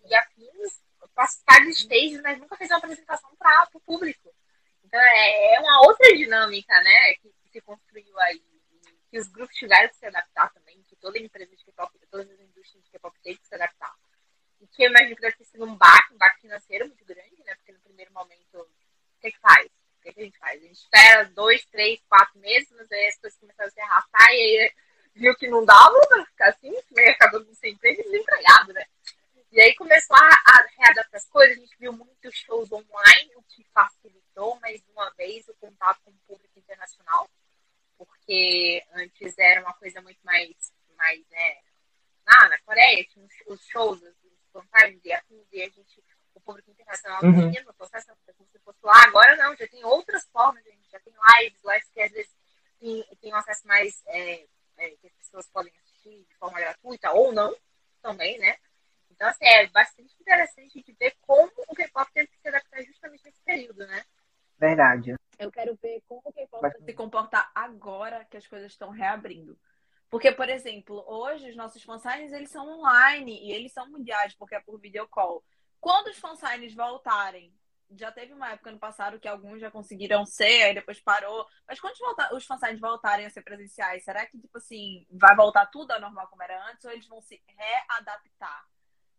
e 0.06 0.16
afins, 0.16 0.80
participar 1.18 1.60
de 1.64 1.70
stage, 1.72 2.22
mas 2.22 2.38
nunca 2.38 2.56
fez 2.56 2.70
uma 2.70 2.78
apresentação 2.78 3.36
para 3.38 3.68
o 3.74 3.80
público. 3.82 4.32
Então 4.84 5.02
é, 5.02 5.56
é, 5.56 5.60
uma 5.60 5.82
outra 5.88 6.16
dinâmica, 6.16 6.80
né, 6.82 7.16
que, 7.16 7.34
que 7.42 7.50
se 7.50 7.62
construiu 7.62 8.18
aí. 8.20 8.42
Que 9.10 9.18
os 9.18 9.28
grupos 9.28 9.56
tiveram 9.56 9.90
que 9.90 9.96
se 9.96 10.06
adaptar 10.06 10.54
também, 10.54 10.84
que 10.84 10.96
toda 10.98 11.18
empresa 11.18 11.56
de 11.56 11.64
K-pop, 11.64 11.92
todas 12.12 12.30
as 12.30 12.40
indústrias 12.40 12.84
de 12.84 12.92
K-pop 12.92 13.18
teve 13.24 13.40
que 13.40 13.48
se 13.48 13.56
adaptar. 13.56 13.96
E 14.62 14.68
que 14.68 14.84
eu 14.84 14.90
imagino 14.90 15.16
que 15.16 15.22
deve 15.22 15.38
ter 15.38 15.46
sido 15.46 15.66
um 15.66 15.76
baque, 15.76 16.14
um 16.14 16.18
baque 16.18 16.42
financeiro 16.42 16.88
muito 16.88 17.06
grande, 17.06 17.44
né, 17.44 17.56
porque 17.56 17.72
no 17.72 17.80
primeiro 17.80 18.14
momento 18.14 18.60
o 18.60 19.20
que, 19.20 19.32
que 19.32 19.40
faz? 19.40 19.66
O 19.66 20.02
que, 20.04 20.14
que 20.14 20.22
a 20.22 20.24
gente 20.24 20.38
faz? 20.38 20.62
A 20.62 20.66
gente 20.68 20.76
espera 20.76 21.24
dois, 21.30 21.66
três, 21.66 22.00
quatro 22.08 22.38
meses, 22.40 22.70
mas 22.78 22.92
aí 22.92 23.08
as 23.08 23.18
coisas 23.18 23.40
começaram 23.40 23.70
a 23.70 23.72
se 23.72 23.82
arrastar 23.82 24.30
e 24.30 24.36
aí 24.36 24.74
viu 25.16 25.36
que 25.36 25.48
não 25.48 25.66
dava 25.66 26.00
pra 26.08 26.26
ficar 26.26 26.50
assim, 26.50 26.74
acabou 27.10 27.44
sem 27.56 27.74
emprego 27.74 28.02
e 28.02 28.04
desempregado, 28.04 28.74
né? 28.74 28.86
E 29.52 29.62
aí 29.62 29.74
começou 29.76 30.16
a, 30.16 30.28
a 30.28 30.68
readaptar 30.78 31.20
as 31.20 31.28
coisas, 31.30 31.58
a 31.58 31.60
gente 31.60 31.78
viu 31.80 31.94
muitos 31.94 32.36
shows 32.36 32.72
online, 32.72 33.36
o 33.36 33.44
que 33.44 33.64
facilitou 33.74 34.60
mais 34.60 34.84
uma 34.90 35.10
vez 35.12 35.48
o 35.48 35.56
contato 35.56 36.02
com 36.04 36.12
o 36.12 36.20
público 36.28 36.60
internacional, 36.60 37.30
porque 37.98 38.84
antes 38.94 39.38
era 39.38 39.62
uma 39.62 39.74
coisa 39.74 40.02
muito 40.02 40.20
mais, 40.24 40.52
mais 40.98 41.26
né, 41.30 41.58
ah, 42.26 42.50
na 42.50 42.60
Coreia 42.60 43.06
tinha 43.06 43.26
os 43.48 43.66
shows, 43.68 44.02
os 44.02 44.16
vantagens 44.54 45.02
e 45.06 45.10
e 45.54 45.62
a 45.64 45.70
gente 45.70 46.04
o 46.38 46.42
público 46.42 46.70
internacional 46.70 47.24
uhum. 47.24 47.52
no 47.66 47.74
processo, 47.74 48.08
como 48.38 48.50
se 48.50 48.60
fosse 48.60 48.80
lá. 48.84 49.04
Agora 49.06 49.36
não, 49.38 49.56
já 49.56 49.68
tem 49.68 49.84
outras 49.84 50.26
formas, 50.28 50.66
a 50.66 50.70
gente 50.70 50.90
já 50.90 51.00
tem 51.00 51.14
lives, 51.14 51.60
lives 51.64 51.90
que 51.90 52.02
às 52.02 52.12
vezes 52.12 52.32
tem, 52.80 53.18
tem 53.20 53.34
um 53.34 53.38
acesso 53.38 53.68
mais 53.68 54.04
é, 54.08 54.46
é, 54.78 54.90
que 54.92 55.08
as 55.08 55.14
pessoas 55.14 55.48
podem 55.48 55.74
assistir 55.74 56.26
de 56.26 56.36
forma 56.36 56.60
gratuita 56.60 57.12
ou 57.12 57.34
não 57.34 57.56
também, 58.02 58.38
né? 58.38 58.58
Então, 59.18 59.30
assim, 59.30 59.46
é 59.46 59.68
bastante 59.70 60.16
interessante 60.22 60.84
de 60.84 60.94
ver 60.94 61.18
como 61.22 61.52
o 61.68 61.76
K-pop 61.76 62.08
teve 62.14 62.28
que 62.28 62.40
se 62.40 62.48
adaptar 62.48 62.84
justamente 62.84 63.26
nesse 63.26 63.42
período, 63.42 63.88
né? 63.88 64.06
Verdade. 64.60 65.16
Eu 65.40 65.52
quero 65.52 65.76
ver 65.82 66.04
como 66.08 66.22
o 66.24 66.32
K-pop 66.32 66.62
vai 66.62 66.72
se 66.72 66.94
comportar 66.94 67.52
agora 67.54 68.26
que 68.26 68.38
as 68.38 68.46
coisas 68.46 68.72
estão 68.72 68.92
reabrindo. 68.92 69.60
Porque, 70.08 70.32
por 70.32 70.48
exemplo, 70.48 71.04
hoje 71.08 71.50
os 71.50 71.56
nossos 71.56 71.82
fansigns, 71.82 72.32
eles 72.32 72.52
são 72.52 72.80
online 72.80 73.44
e 73.44 73.52
eles 73.52 73.74
são 73.74 73.90
mundiais, 73.90 74.36
porque 74.36 74.54
é 74.54 74.60
por 74.60 74.80
videocall. 74.80 75.44
Quando 75.82 76.10
os 76.10 76.20
fansigns 76.20 76.76
voltarem, 76.76 77.52
já 77.90 78.12
teve 78.12 78.34
uma 78.34 78.52
época 78.52 78.72
no 78.72 78.78
passado 78.78 79.20
que 79.20 79.28
alguns 79.28 79.60
já 79.60 79.72
conseguiram 79.72 80.28
ser, 80.28 80.62
aí 80.62 80.76
depois 80.76 81.00
parou. 81.00 81.48
Mas 81.68 81.80
quando 81.80 81.96
os 82.34 82.46
fansigns 82.46 82.80
voltarem 82.80 83.26
a 83.26 83.32
ser 83.32 83.42
presenciais, 83.42 84.04
será 84.04 84.28
que, 84.28 84.40
tipo 84.40 84.60
assim, 84.60 85.08
vai 85.10 85.36
voltar 85.36 85.66
tudo 85.66 85.90
ao 85.90 86.00
normal 86.00 86.28
como 86.28 86.44
era 86.44 86.70
antes? 86.70 86.86
Ou 86.86 86.92
eles 86.92 87.08
vão 87.08 87.20
se 87.20 87.42
readaptar 87.48 88.64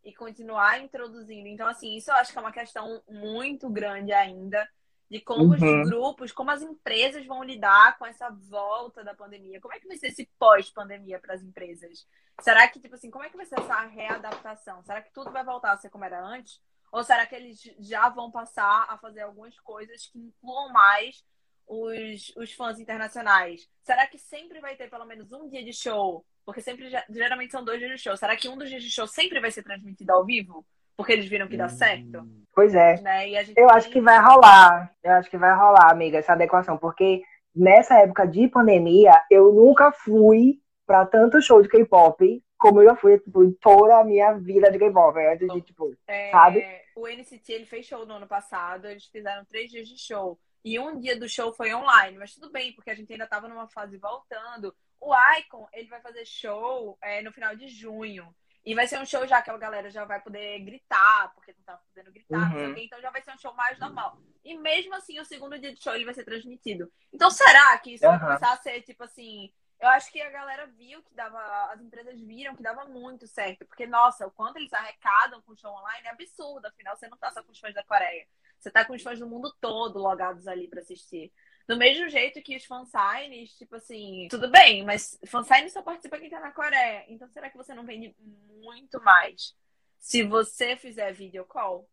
e 0.05 0.15
continuar 0.15 0.83
introduzindo? 0.83 1.49
Então, 1.49 1.67
assim, 1.67 1.97
isso 1.97 2.11
eu 2.11 2.17
acho 2.17 2.33
que 2.33 2.39
é 2.39 2.41
uma 2.41 2.53
questão 2.53 3.03
muito 3.09 3.69
grande 3.69 4.13
ainda 4.13 4.69
de 5.11 5.21
como 5.21 5.45
uhum. 5.45 5.83
os 5.83 5.89
grupos, 5.89 6.33
como 6.33 6.51
as 6.51 6.61
empresas 6.61 7.25
vão 7.25 7.43
lidar 7.43 7.97
com 7.99 8.05
essa 8.05 8.29
volta 8.31 9.03
da 9.03 9.15
pandemia. 9.15 9.61
Como 9.61 9.73
é 9.73 9.81
que 9.81 9.89
vai 9.89 9.97
ser 9.97 10.09
esse 10.09 10.31
pós-pandemia 10.39 11.19
para 11.19 11.35
as 11.35 11.43
empresas? 11.43 12.07
Será 12.41 12.69
que, 12.69 12.79
tipo 12.79 12.95
assim, 12.95 13.11
como 13.11 13.25
é 13.25 13.31
que 13.31 13.37
vai 13.37 13.47
ser 13.47 13.59
essa 13.59 13.81
readaptação? 13.87 14.83
Será 14.83 15.01
que 15.01 15.13
tudo 15.13 15.31
vai 15.31 15.45
voltar 15.45 15.73
a 15.73 15.77
ser 15.79 15.89
como 15.89 16.05
era 16.05 16.23
antes? 16.23 16.61
Ou 16.93 17.03
será 17.03 17.27
que 17.27 17.35
eles 17.35 17.61
já 17.79 18.09
vão 18.09 18.31
passar 18.31 18.87
a 18.89 18.99
fazer 18.99 19.23
algumas 19.23 19.59
coisas 19.61 20.07
que 20.07 20.19
incluam 20.19 20.73
mais 20.73 21.25
os, 21.67 22.33
os 22.37 22.53
fãs 22.53 22.79
internacionais? 22.79 23.69
Será 23.83 24.07
que 24.07 24.19
sempre 24.19 24.61
vai 24.61 24.77
ter 24.77 24.91
pelo 24.91 25.07
menos 25.07 25.33
um 25.33 25.49
dia 25.49 25.65
de 25.65 25.73
show? 25.73 26.25
Porque 26.49 26.63
sempre, 26.63 26.89
geralmente 27.11 27.51
são 27.51 27.63
dois 27.63 27.79
dias 27.79 27.91
de 27.91 27.99
show. 27.99 28.17
Será 28.17 28.35
que 28.35 28.49
um 28.49 28.57
dos 28.57 28.71
dias 28.71 28.83
de 28.83 28.91
show 28.91 29.07
sempre 29.07 29.39
vai 29.39 29.51
ser 29.51 29.63
transmitido 29.63 30.11
ao 30.15 30.25
vivo? 30.25 30.65
Porque 30.97 31.13
eles 31.13 31.29
viram 31.29 31.47
que 31.47 31.59
dá 31.59 31.69
certo? 31.69 32.27
Pois 32.55 32.75
é. 32.75 32.99
Né? 33.03 33.29
Eu 33.55 33.69
acho 33.69 33.91
que 33.91 34.01
vai 34.01 34.19
rolar. 34.19 34.91
Eu 35.03 35.13
acho 35.13 35.29
que 35.29 35.37
vai 35.37 35.55
rolar, 35.55 35.93
amiga, 35.93 36.17
essa 36.17 36.33
adequação. 36.33 36.79
Porque 36.79 37.23
nessa 37.55 37.99
época 37.99 38.27
de 38.27 38.49
pandemia, 38.49 39.13
eu 39.31 39.53
nunca 39.53 39.93
fui 39.93 40.59
para 40.87 41.05
tanto 41.05 41.43
show 41.43 41.61
de 41.61 41.69
K-pop 41.69 42.43
como 42.57 42.81
eu 42.81 42.87
já 42.87 42.97
fui 42.97 43.19
tipo, 43.19 43.45
em 43.45 43.53
toda 43.53 43.99
a 43.99 44.05
minha 44.05 44.33
vida 44.39 44.73
de 44.73 44.79
K-pop. 44.79 45.19
Antes 45.19 45.53
de, 45.53 45.61
tipo, 45.61 45.95
é, 46.07 46.31
sabe? 46.31 46.65
O 46.97 47.07
NCT 47.07 47.53
ele 47.53 47.67
fez 47.67 47.85
show 47.85 48.07
no 48.07 48.15
ano 48.15 48.27
passado, 48.27 48.87
eles 48.87 49.05
fizeram 49.05 49.45
três 49.45 49.71
dias 49.71 49.87
de 49.87 49.99
show. 49.99 50.41
e 50.65 50.79
um 50.79 50.99
dia 50.99 51.15
do 51.21 51.29
show 51.29 51.53
foi 51.53 51.75
online, 51.75 52.17
mas 52.17 52.33
tudo 52.33 52.51
bem, 52.51 52.73
porque 52.73 52.91
a 52.91 52.95
gente 52.95 53.13
ainda 53.13 53.25
estava 53.25 53.49
numa 53.49 53.69
fase 53.69 53.99
voltando. 53.99 54.75
O 55.01 55.15
Icon, 55.39 55.69
ele 55.73 55.89
vai 55.89 56.01
fazer 56.01 56.25
show 56.25 56.99
é, 57.01 57.23
no 57.23 57.33
final 57.33 57.55
de 57.57 57.69
junho. 57.69 58.35
E 58.65 58.75
vai 58.75 58.87
ser 58.87 58.99
um 58.99 59.07
show 59.07 59.27
já 59.27 59.41
que 59.41 59.51
a 59.51 59.57
galera 59.57 59.91
já 59.91 60.05
vai 60.05 60.21
poder 60.21 60.59
gritar, 60.61 61.33
porque 61.35 61.55
não 61.57 61.65
tá 61.65 61.81
podendo 61.89 62.13
gritar, 62.13 62.55
uhum. 62.55 62.77
então 62.77 63.01
já 63.01 63.11
vai 63.11 63.23
ser 63.23 63.33
um 63.33 63.39
show 63.39 63.55
mais 63.55 63.79
normal. 63.79 64.19
E 64.45 64.59
mesmo 64.59 64.95
assim, 64.95 65.19
o 65.19 65.25
segundo 65.25 65.59
dia 65.59 65.73
de 65.73 65.83
show 65.83 65.95
ele 65.95 66.05
vai 66.05 66.13
ser 66.13 66.25
transmitido. 66.25 66.93
Então 67.13 67.31
será 67.31 67.79
que 67.79 67.95
isso 67.95 68.05
uhum. 68.05 68.11
vai 68.11 68.21
começar 68.21 68.53
a 68.53 68.57
ser 68.59 68.83
tipo 68.83 69.05
assim? 69.05 69.51
Eu 69.81 69.89
acho 69.89 70.11
que 70.11 70.21
a 70.21 70.29
galera 70.29 70.67
viu 70.67 71.03
que 71.05 71.15
dava, 71.15 71.39
as 71.73 71.81
empresas 71.81 72.21
viram 72.21 72.55
que 72.55 72.63
dava 72.63 72.85
muito 72.85 73.27
certo, 73.29 73.65
porque 73.65 73.87
nossa, 73.87 74.27
o 74.27 74.31
quanto 74.31 74.57
eles 74.57 74.73
arrecadam 74.73 75.41
com 75.43 75.53
o 75.53 75.57
show 75.57 75.73
online 75.73 76.07
é 76.07 76.11
absurdo, 76.11 76.67
afinal 76.67 76.97
você 76.97 77.09
não 77.09 77.17
tá 77.17 77.31
só 77.31 77.43
com 77.43 77.53
os 77.53 77.59
fãs 77.59 77.73
da 77.73 77.85
Coreia. 77.85 78.27
Você 78.59 78.71
tá 78.71 78.85
com 78.85 78.93
os 78.93 79.03
fãs 79.03 79.19
do 79.19 79.27
mundo 79.27 79.55
todo 79.61 79.99
logados 79.99 80.49
ali 80.49 80.69
para 80.69 80.81
assistir. 80.81 81.33
Do 81.69 81.77
mesmo 81.77 82.09
jeito 82.09 82.41
que 82.41 82.57
os 82.57 82.65
fansigns, 82.65 83.53
tipo 83.59 83.77
assim, 83.77 84.27
tudo 84.31 84.51
bem, 84.51 84.85
mas 84.87 85.19
fansign 85.27 85.69
só 85.69 85.83
participa 85.83 86.19
quem 86.19 86.31
tá 86.31 86.41
na 86.41 86.51
Coreia. 86.51 87.05
Então 87.09 87.29
será 87.29 87.51
que 87.51 87.59
você 87.59 87.75
não 87.75 87.85
vende 87.85 88.17
muito 88.63 88.99
mais 89.03 89.55
se 89.99 90.23
você 90.23 90.77
fizer 90.77 91.13
video 91.13 91.45
call? 91.45 91.87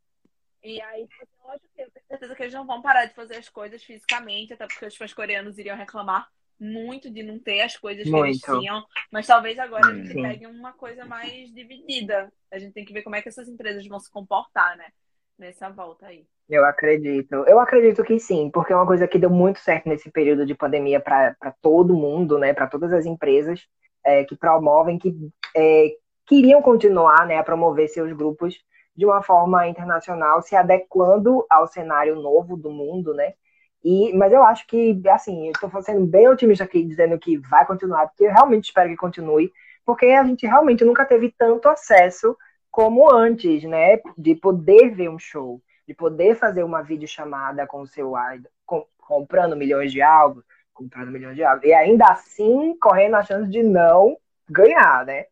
E 0.64 0.82
aí, 0.82 1.08
lógico 1.44 1.68
que 1.76 1.82
eu 1.82 1.92
tenho 1.92 2.06
certeza 2.08 2.36
que 2.36 2.44
eles 2.44 2.54
não 2.54 2.66
vão 2.66 2.82
parar 2.82 3.06
de 3.06 3.14
fazer 3.14 3.36
as 3.36 3.50
coisas 3.50 3.84
fisicamente, 3.84 4.54
até 4.54 4.66
porque 4.66 4.86
os 4.86 4.96
fãs 4.96 5.14
coreanos 5.14 5.60
iriam 5.60 5.78
reclamar 5.78 6.28
muito 6.58 7.10
de 7.12 7.22
não 7.22 7.38
ter 7.38 7.62
as 7.62 7.76
coisas 7.76 8.08
muito. 8.08 8.24
que 8.24 8.30
eles 8.30 8.62
tinham. 8.62 8.84
Mas 9.12 9.28
talvez 9.28 9.60
agora 9.60 9.88
a 9.88 9.94
gente 9.94 10.14
pegue 10.14 10.48
uma 10.48 10.72
coisa 10.72 11.06
mais 11.06 11.54
dividida. 11.54 12.32
A 12.50 12.58
gente 12.58 12.74
tem 12.74 12.86
que 12.86 12.94
ver 12.94 13.04
como 13.04 13.16
é 13.16 13.22
que 13.22 13.28
essas 13.28 13.50
empresas 13.50 13.86
vão 13.86 14.00
se 14.00 14.10
comportar, 14.10 14.78
né? 14.78 14.92
Nessa 15.38 15.70
volta 15.70 16.08
aí. 16.08 16.26
Eu 16.48 16.64
acredito. 16.66 17.34
Eu 17.48 17.60
acredito 17.60 18.04
que 18.04 18.20
sim, 18.20 18.50
porque 18.52 18.72
é 18.72 18.76
uma 18.76 18.86
coisa 18.86 19.08
que 19.08 19.18
deu 19.18 19.30
muito 19.30 19.60
certo 19.60 19.90
nesse 19.90 20.12
período 20.12 20.46
de 20.46 20.54
pandemia 20.54 21.00
para 21.00 21.36
todo 21.62 21.96
mundo, 21.96 22.38
né? 22.38 22.54
Para 22.54 22.68
todas 22.68 22.94
as 22.94 23.06
empresas 23.06 23.62
é, 24.04 24.24
que 24.24 24.36
promovem, 24.36 25.00
que 25.00 25.16
é, 25.56 25.90
queriam 26.26 26.62
continuar 26.62 27.26
né, 27.26 27.38
a 27.38 27.44
promover 27.44 27.88
seus 27.90 28.12
grupos 28.14 28.58
de 28.96 29.06
uma 29.06 29.22
forma 29.24 29.68
internacional, 29.68 30.42
se 30.42 30.56
adequando 30.56 31.46
ao 31.50 31.68
cenário 31.68 32.16
novo 32.16 32.56
do 32.56 32.70
mundo, 32.70 33.14
né? 33.14 33.34
E, 33.84 34.14
mas 34.14 34.32
eu 34.32 34.44
acho 34.44 34.66
que, 34.68 35.02
assim, 35.10 35.48
eu 35.48 35.52
estou 35.52 35.82
sendo 35.82 36.06
bem 36.06 36.28
otimista 36.28 36.64
aqui, 36.64 36.84
dizendo 36.84 37.18
que 37.20 37.38
vai 37.38 37.66
continuar, 37.66 38.08
porque 38.08 38.26
eu 38.26 38.32
realmente 38.32 38.66
espero 38.66 38.90
que 38.90 38.96
continue, 38.96 39.52
porque 39.86 40.08
a 40.08 40.24
gente 40.24 40.46
realmente 40.48 40.84
nunca 40.86 41.06
teve 41.06 41.34
tanto 41.38 41.68
acesso 41.70 42.38
como 42.72 43.12
antes, 43.12 43.64
né? 43.64 44.00
De 44.18 44.36
poder 44.36 44.92
ver 44.96 45.10
um 45.10 45.20
show 45.20 45.62
de 45.88 45.94
poder 45.94 46.36
fazer 46.36 46.64
uma 46.64 46.82
videochamada 46.82 47.68
com 47.68 47.82
o 47.82 47.88
seu 47.88 48.14
idol, 48.34 48.52
com, 48.66 48.86
comprando 48.98 49.56
milhões 49.56 49.92
de 49.92 50.02
álbuns, 50.02 50.44
comprando 50.74 51.12
milhões 51.12 51.36
de 51.36 51.44
álbuns, 51.44 51.66
e 51.66 51.74
ainda 51.74 52.06
assim 52.06 52.76
correndo 52.80 53.16
a 53.16 53.24
chance 53.24 53.50
de 53.50 53.64
não 53.64 54.18
ganhar, 54.50 55.06
né? 55.06 55.26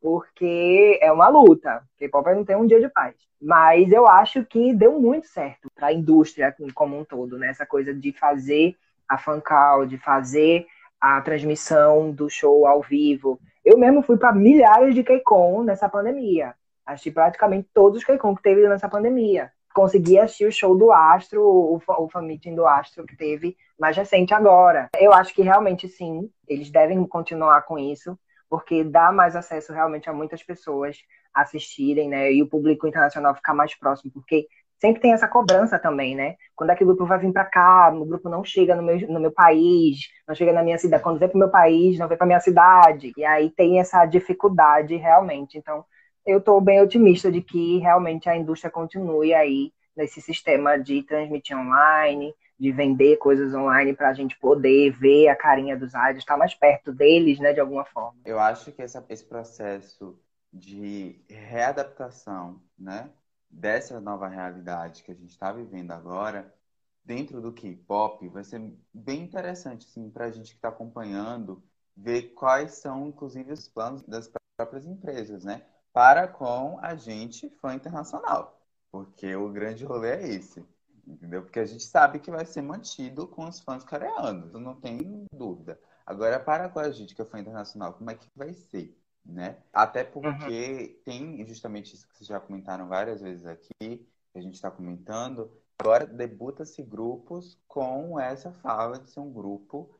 Porque 0.00 0.98
é 1.02 1.10
uma 1.12 1.28
luta. 1.28 1.82
K-pop 1.98 2.34
não 2.34 2.44
tem 2.44 2.56
um 2.56 2.66
dia 2.66 2.80
de 2.80 2.88
paz. 2.88 3.16
Mas 3.40 3.92
eu 3.92 4.06
acho 4.06 4.44
que 4.44 4.74
deu 4.74 5.00
muito 5.00 5.26
certo 5.26 5.68
para 5.74 5.88
a 5.88 5.92
indústria 5.92 6.54
como 6.74 6.98
um 6.98 7.04
todo, 7.04 7.38
né? 7.38 7.48
Essa 7.48 7.66
coisa 7.66 7.94
de 7.94 8.12
fazer 8.12 8.76
a 9.08 9.18
fan 9.18 9.40
call, 9.40 9.86
de 9.86 9.98
fazer 9.98 10.66
a 11.00 11.20
transmissão 11.20 12.10
do 12.10 12.28
show 12.28 12.66
ao 12.66 12.82
vivo. 12.82 13.40
Eu 13.64 13.78
mesmo 13.78 14.02
fui 14.02 14.16
para 14.16 14.32
milhares 14.32 14.94
de 14.94 15.04
K-Con 15.04 15.62
nessa 15.64 15.88
pandemia. 15.88 16.54
Assisti 16.84 17.10
praticamente 17.10 17.68
todos 17.72 17.98
os 17.98 18.04
K-Con 18.04 18.34
que 18.34 18.42
teve 18.42 18.66
nessa 18.68 18.88
pandemia 18.88 19.52
consegui 19.78 20.18
assistir 20.18 20.44
o 20.44 20.50
show 20.50 20.76
do 20.76 20.90
Astro, 20.90 21.40
o, 21.40 21.76
o 21.76 22.08
fan 22.08 22.22
meeting 22.22 22.56
do 22.56 22.66
Astro 22.66 23.06
que 23.06 23.16
teve 23.16 23.56
mais 23.78 23.96
recente 23.96 24.34
agora. 24.34 24.88
Eu 24.98 25.12
acho 25.12 25.32
que 25.32 25.40
realmente 25.40 25.88
sim, 25.88 26.28
eles 26.48 26.68
devem 26.68 27.06
continuar 27.06 27.62
com 27.62 27.78
isso, 27.78 28.18
porque 28.50 28.82
dá 28.82 29.12
mais 29.12 29.36
acesso 29.36 29.72
realmente 29.72 30.10
a 30.10 30.12
muitas 30.12 30.42
pessoas 30.42 30.96
assistirem, 31.32 32.08
né? 32.08 32.32
E 32.32 32.42
o 32.42 32.48
público 32.48 32.88
internacional 32.88 33.36
ficar 33.36 33.54
mais 33.54 33.72
próximo, 33.78 34.10
porque 34.10 34.48
sempre 34.80 35.00
tem 35.00 35.12
essa 35.12 35.28
cobrança 35.28 35.78
também, 35.78 36.16
né? 36.16 36.34
Quando 36.56 36.70
é 36.70 36.74
que 36.74 36.82
o 36.82 36.86
grupo 36.88 37.06
vai 37.06 37.20
vir 37.20 37.32
para 37.32 37.44
cá, 37.44 37.88
o 37.94 38.04
grupo 38.04 38.28
não 38.28 38.42
chega 38.42 38.74
no 38.74 38.82
meu, 38.82 38.98
no 39.08 39.20
meu 39.20 39.30
país, 39.30 39.98
não 40.26 40.34
chega 40.34 40.52
na 40.52 40.64
minha 40.64 40.78
cidade. 40.78 41.04
Quando 41.04 41.20
vem 41.20 41.28
para 41.28 41.36
o 41.36 41.38
meu 41.38 41.50
país, 41.50 41.96
não 42.00 42.08
vem 42.08 42.18
para 42.18 42.26
minha 42.26 42.40
cidade. 42.40 43.12
E 43.16 43.24
aí 43.24 43.48
tem 43.50 43.78
essa 43.78 44.04
dificuldade 44.06 44.96
realmente. 44.96 45.56
Então, 45.56 45.84
eu 46.28 46.38
estou 46.38 46.60
bem 46.60 46.78
otimista 46.82 47.32
de 47.32 47.40
que 47.40 47.78
realmente 47.78 48.28
a 48.28 48.36
indústria 48.36 48.70
continue 48.70 49.32
aí 49.32 49.72
nesse 49.96 50.20
sistema 50.20 50.76
de 50.78 51.02
transmitir 51.02 51.56
online, 51.56 52.34
de 52.60 52.70
vender 52.70 53.16
coisas 53.16 53.54
online 53.54 53.94
para 53.94 54.10
a 54.10 54.12
gente 54.12 54.38
poder 54.38 54.90
ver 54.90 55.28
a 55.28 55.34
carinha 55.34 55.74
dos 55.74 55.94
idols, 55.94 56.18
estar 56.18 56.36
mais 56.36 56.54
perto 56.54 56.92
deles, 56.92 57.38
né, 57.38 57.54
de 57.54 57.60
alguma 57.60 57.86
forma. 57.86 58.20
Eu 58.26 58.38
acho 58.38 58.70
que 58.72 58.82
essa, 58.82 59.02
esse 59.08 59.24
processo 59.24 60.20
de 60.52 61.18
readaptação, 61.30 62.60
né, 62.78 63.08
dessa 63.48 63.98
nova 63.98 64.28
realidade 64.28 65.02
que 65.02 65.10
a 65.10 65.14
gente 65.14 65.30
está 65.30 65.50
vivendo 65.50 65.92
agora, 65.92 66.54
dentro 67.02 67.40
do 67.40 67.52
K-pop, 67.52 68.28
vai 68.28 68.44
ser 68.44 68.60
bem 68.92 69.22
interessante, 69.22 69.86
assim, 69.86 70.10
para 70.10 70.26
a 70.26 70.30
gente 70.30 70.50
que 70.50 70.58
está 70.58 70.68
acompanhando, 70.68 71.62
ver 71.96 72.34
quais 72.34 72.72
são, 72.72 73.06
inclusive, 73.06 73.50
os 73.50 73.66
planos 73.66 74.02
das 74.02 74.30
próprias 74.58 74.84
empresas, 74.84 75.42
né? 75.42 75.62
Para 75.98 76.28
com 76.28 76.78
a 76.80 76.94
gente 76.94 77.50
fã 77.60 77.74
internacional. 77.74 78.62
Porque 78.88 79.34
o 79.34 79.48
grande 79.48 79.84
rolê 79.84 80.10
é 80.10 80.28
esse. 80.28 80.64
Entendeu? 81.04 81.42
Porque 81.42 81.58
a 81.58 81.66
gente 81.66 81.82
sabe 81.82 82.20
que 82.20 82.30
vai 82.30 82.44
ser 82.44 82.62
mantido 82.62 83.26
com 83.26 83.48
os 83.48 83.58
fãs 83.58 83.82
coreanos, 83.82 84.52
não 84.52 84.76
tem 84.76 85.26
dúvida. 85.32 85.76
Agora, 86.06 86.38
para 86.38 86.68
com 86.68 86.78
a 86.78 86.88
gente 86.92 87.16
que 87.16 87.20
é 87.20 87.24
fã 87.24 87.40
internacional, 87.40 87.94
como 87.94 88.12
é 88.12 88.14
que 88.14 88.28
vai 88.36 88.52
ser? 88.52 88.96
Né? 89.26 89.56
Até 89.72 90.04
porque 90.04 90.94
uhum. 90.98 91.02
tem 91.04 91.44
justamente 91.44 91.96
isso 91.96 92.06
que 92.06 92.16
vocês 92.16 92.28
já 92.28 92.38
comentaram 92.38 92.86
várias 92.86 93.20
vezes 93.20 93.44
aqui, 93.44 93.68
que 93.80 94.38
a 94.38 94.40
gente 94.40 94.54
está 94.54 94.70
comentando. 94.70 95.50
Agora 95.80 96.06
debuta-se 96.06 96.80
grupos 96.80 97.58
com 97.66 98.20
essa 98.20 98.52
fala 98.52 99.00
de 99.00 99.10
ser 99.10 99.18
um 99.18 99.32
grupo 99.32 99.98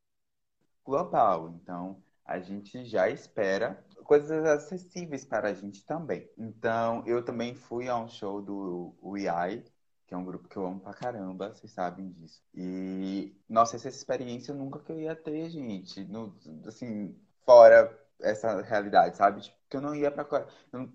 global. 0.84 1.50
Então, 1.60 2.00
a 2.24 2.38
gente 2.38 2.84
já 2.84 3.08
espera 3.08 3.84
coisas 4.08 4.42
acessíveis 4.46 5.22
para 5.26 5.50
a 5.50 5.52
gente 5.52 5.84
também. 5.84 6.26
Então, 6.38 7.04
eu 7.06 7.22
também 7.22 7.54
fui 7.54 7.88
a 7.88 7.96
um 7.98 8.08
show 8.08 8.40
do 8.40 8.96
UIAI, 9.02 9.62
que 10.06 10.14
é 10.14 10.16
um 10.16 10.24
grupo 10.24 10.48
que 10.48 10.56
eu 10.56 10.66
amo 10.66 10.80
pra 10.80 10.94
caramba, 10.94 11.54
vocês 11.54 11.70
sabem 11.70 12.10
disso. 12.12 12.42
E, 12.54 13.36
nossa, 13.46 13.76
essa 13.76 13.88
experiência 13.90 14.54
nunca 14.54 14.78
que 14.78 14.90
eu 14.90 14.98
ia 14.98 15.14
ter, 15.14 15.50
gente. 15.50 16.02
No, 16.04 16.34
assim, 16.66 17.14
fora 17.44 17.94
essa 18.18 18.62
realidade, 18.62 19.18
sabe? 19.18 19.42
Tipo, 19.42 19.56
que 19.68 19.76
eu 19.76 19.82
não 19.82 19.94
ia 19.94 20.10
pra 20.10 20.24
Coreia. 20.24 20.48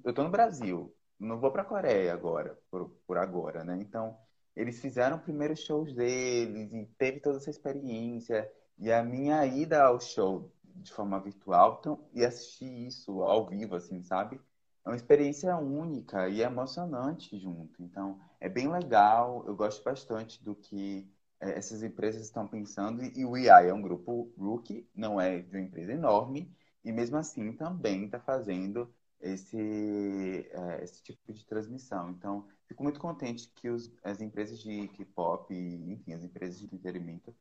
Eu 0.03 0.11
tô 0.11 0.23
no 0.23 0.31
Brasil, 0.31 0.91
não 1.19 1.39
vou 1.39 1.51
pra 1.51 1.63
Coreia 1.63 2.11
agora, 2.13 2.57
por, 2.71 2.89
por 3.05 3.19
agora, 3.19 3.63
né? 3.63 3.77
Então, 3.79 4.17
eles 4.55 4.81
fizeram 4.81 5.19
primeiros 5.19 5.59
shows 5.59 5.93
deles 5.93 6.73
e 6.73 6.87
teve 6.97 7.19
toda 7.19 7.37
essa 7.37 7.51
experiência. 7.51 8.51
E 8.79 8.91
a 8.91 9.03
minha 9.03 9.45
ida 9.45 9.83
ao 9.83 9.99
show 9.99 10.51
de 10.83 10.91
forma 10.91 11.19
virtual 11.19 11.77
então, 11.79 11.99
e 12.13 12.23
assistir 12.23 12.87
isso 12.87 13.23
ao 13.23 13.47
vivo, 13.47 13.75
assim, 13.75 14.01
sabe? 14.03 14.39
É 14.85 14.89
uma 14.89 14.95
experiência 14.95 15.55
única 15.57 16.27
e 16.29 16.41
emocionante 16.41 17.39
junto. 17.39 17.81
Então, 17.81 18.19
é 18.39 18.49
bem 18.49 18.69
legal. 18.69 19.43
Eu 19.47 19.55
gosto 19.55 19.83
bastante 19.83 20.43
do 20.43 20.53
que 20.55 21.09
é, 21.39 21.57
essas 21.57 21.83
empresas 21.83 22.21
estão 22.23 22.47
pensando. 22.47 23.01
E 23.03 23.25
o 23.25 23.35
AI 23.35 23.69
é 23.69 23.73
um 23.73 23.81
grupo 23.81 24.31
rookie, 24.37 24.87
não 24.93 25.19
é 25.19 25.39
de 25.39 25.55
uma 25.55 25.61
empresa 25.61 25.93
enorme. 25.93 26.53
E 26.83 26.91
mesmo 26.91 27.15
assim, 27.17 27.53
também 27.53 28.05
está 28.05 28.19
fazendo 28.19 28.93
esse, 29.21 30.49
é, 30.51 30.83
esse 30.83 31.01
tipo 31.01 31.31
de 31.31 31.45
transmissão. 31.45 32.09
Então, 32.11 32.45
fico 32.67 32.83
muito 32.83 32.99
contente 32.99 33.49
que 33.55 33.69
os, 33.69 33.89
as 34.03 34.21
empresas 34.21 34.59
de 34.59 34.89
K-pop, 34.89 35.53
enfim, 35.53 36.13
as 36.13 36.23
empresas 36.23 36.59
de 36.59 36.65
entretenimento 36.65 37.33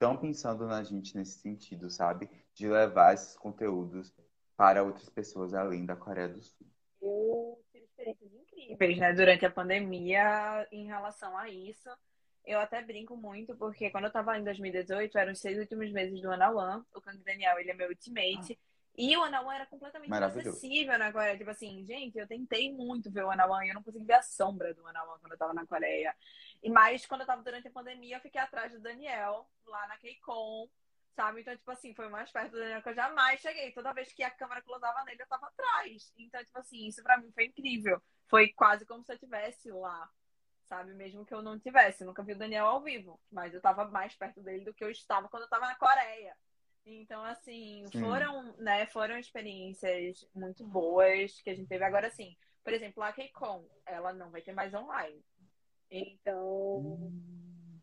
estão 0.00 0.16
pensando 0.16 0.66
na 0.66 0.82
gente 0.82 1.14
nesse 1.14 1.38
sentido, 1.40 1.90
sabe? 1.90 2.30
De 2.54 2.66
levar 2.66 3.12
esses 3.12 3.36
conteúdos 3.36 4.14
para 4.56 4.82
outras 4.82 5.10
pessoas 5.10 5.52
além 5.52 5.84
da 5.84 5.94
Coreia 5.94 6.28
do 6.28 6.42
Sul. 6.42 6.66
Eu 7.02 7.62
tive 7.70 7.84
experiências 7.84 8.32
incríveis, 8.32 8.98
né, 8.98 9.12
durante 9.12 9.44
a 9.44 9.50
pandemia 9.50 10.66
em 10.72 10.86
relação 10.86 11.36
a 11.36 11.50
isso. 11.50 11.90
Eu 12.46 12.58
até 12.58 12.82
brinco 12.82 13.14
muito, 13.14 13.54
porque 13.56 13.90
quando 13.90 14.04
eu 14.04 14.10
tava 14.10 14.38
em 14.38 14.42
2018, 14.42 15.18
eram 15.18 15.32
os 15.32 15.38
seis 15.38 15.58
últimos 15.58 15.92
meses 15.92 16.18
do 16.22 16.30
Ana 16.30 16.50
One. 16.50 16.82
O 16.94 17.00
Kang 17.02 17.18
Daniel, 17.18 17.58
ele 17.58 17.70
é 17.70 17.74
meu 17.74 17.90
ultimate. 17.90 18.58
Ah. 18.58 18.70
E 18.96 19.16
o 19.16 19.22
Ana 19.22 19.42
One 19.42 19.54
era 19.54 19.66
completamente 19.66 20.12
acessível 20.12 20.98
na 20.98 21.12
Coreia. 21.12 21.36
Tipo 21.36 21.50
assim, 21.50 21.84
gente, 21.84 22.18
eu 22.18 22.26
tentei 22.26 22.72
muito 22.72 23.10
ver 23.10 23.24
o 23.24 23.30
Ana 23.30 23.46
One 23.46 23.66
e 23.66 23.70
eu 23.70 23.74
não 23.74 23.82
consegui 23.82 24.06
ver 24.06 24.14
a 24.14 24.22
sombra 24.22 24.72
do 24.74 24.86
Ana 24.86 25.04
One 25.04 25.20
quando 25.20 25.32
eu 25.32 25.38
tava 25.38 25.52
na 25.54 25.66
Coreia. 25.66 26.14
E 26.62 26.70
mais 26.70 27.06
quando 27.06 27.22
eu 27.22 27.26
tava 27.26 27.42
durante 27.42 27.68
a 27.68 27.72
pandemia, 27.72 28.16
eu 28.16 28.20
fiquei 28.20 28.40
atrás 28.40 28.72
do 28.72 28.80
Daniel, 28.80 29.48
lá 29.66 29.86
na 29.86 29.96
Keikon, 29.96 30.68
sabe? 31.16 31.40
Então, 31.40 31.56
tipo 31.56 31.70
assim, 31.70 31.94
foi 31.94 32.08
mais 32.08 32.30
perto 32.30 32.52
do 32.52 32.58
Daniel 32.58 32.82
que 32.82 32.88
eu 32.90 32.94
jamais 32.94 33.40
cheguei. 33.40 33.72
Toda 33.72 33.92
vez 33.92 34.12
que 34.12 34.22
a 34.22 34.30
câmera 34.30 34.62
closava 34.62 35.04
nele, 35.04 35.22
eu 35.22 35.26
tava 35.26 35.46
atrás. 35.46 36.12
Então, 36.18 36.44
tipo 36.44 36.58
assim, 36.58 36.86
isso 36.86 37.02
pra 37.02 37.18
mim 37.18 37.30
foi 37.32 37.46
incrível. 37.46 38.02
Foi 38.28 38.48
quase 38.52 38.86
como 38.86 39.04
se 39.04 39.12
eu 39.12 39.14
estivesse 39.14 39.70
lá, 39.70 40.08
sabe? 40.64 40.94
Mesmo 40.94 41.24
que 41.24 41.34
eu 41.34 41.42
não 41.42 41.58
tivesse, 41.58 42.04
nunca 42.04 42.22
vi 42.22 42.32
o 42.32 42.38
Daniel 42.38 42.66
ao 42.66 42.82
vivo, 42.82 43.20
mas 43.30 43.54
eu 43.54 43.60
tava 43.60 43.86
mais 43.86 44.14
perto 44.14 44.42
dele 44.42 44.64
do 44.64 44.74
que 44.74 44.84
eu 44.84 44.90
estava 44.90 45.28
quando 45.28 45.44
eu 45.44 45.48
tava 45.48 45.66
na 45.66 45.74
Coreia. 45.74 46.36
Então, 46.84 47.22
assim, 47.24 47.84
Sim. 47.88 48.00
foram, 48.00 48.54
né, 48.56 48.86
foram 48.86 49.18
experiências 49.18 50.26
muito 50.34 50.66
boas 50.66 51.40
que 51.42 51.50
a 51.50 51.54
gente 51.54 51.68
teve. 51.68 51.84
Agora, 51.84 52.06
assim, 52.06 52.36
por 52.62 52.72
exemplo, 52.72 53.02
a 53.02 53.12
KCON, 53.12 53.66
ela 53.86 54.12
não 54.12 54.30
vai 54.30 54.42
ter 54.42 54.52
mais 54.52 54.72
online. 54.74 55.22
Então, 55.90 56.78
hum. 56.78 57.80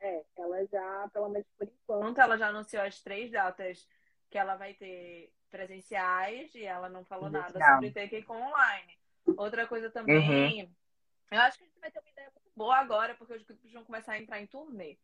é, 0.00 0.24
ela 0.36 0.66
já, 0.66 1.08
pelo 1.12 1.28
menos 1.28 1.46
por 1.58 1.68
enquanto, 1.68 2.20
ela 2.20 2.38
já 2.38 2.48
anunciou 2.48 2.82
as 2.82 3.02
três 3.02 3.30
datas 3.30 3.86
que 4.30 4.38
ela 4.38 4.56
vai 4.56 4.74
ter 4.74 5.32
presenciais 5.50 6.54
e 6.54 6.64
ela 6.64 6.88
não 6.88 7.04
falou 7.04 7.28
nada 7.28 7.58
sobre 7.58 7.90
ter 7.90 8.08
KCON 8.08 8.36
online. 8.36 8.98
Outra 9.36 9.66
coisa 9.66 9.90
também, 9.90 10.62
uhum. 10.62 10.74
eu 11.30 11.40
acho 11.40 11.58
que 11.58 11.64
a 11.64 11.66
gente 11.66 11.80
vai 11.80 11.90
ter 11.90 11.98
uma 11.98 12.10
ideia 12.10 12.30
muito 12.34 12.50
boa 12.56 12.76
agora, 12.76 13.14
porque 13.14 13.34
os 13.34 13.42
grupos 13.42 13.72
vão 13.72 13.84
começar 13.84 14.12
a 14.12 14.18
entrar 14.18 14.40
em 14.40 14.46
turnê. 14.46 14.96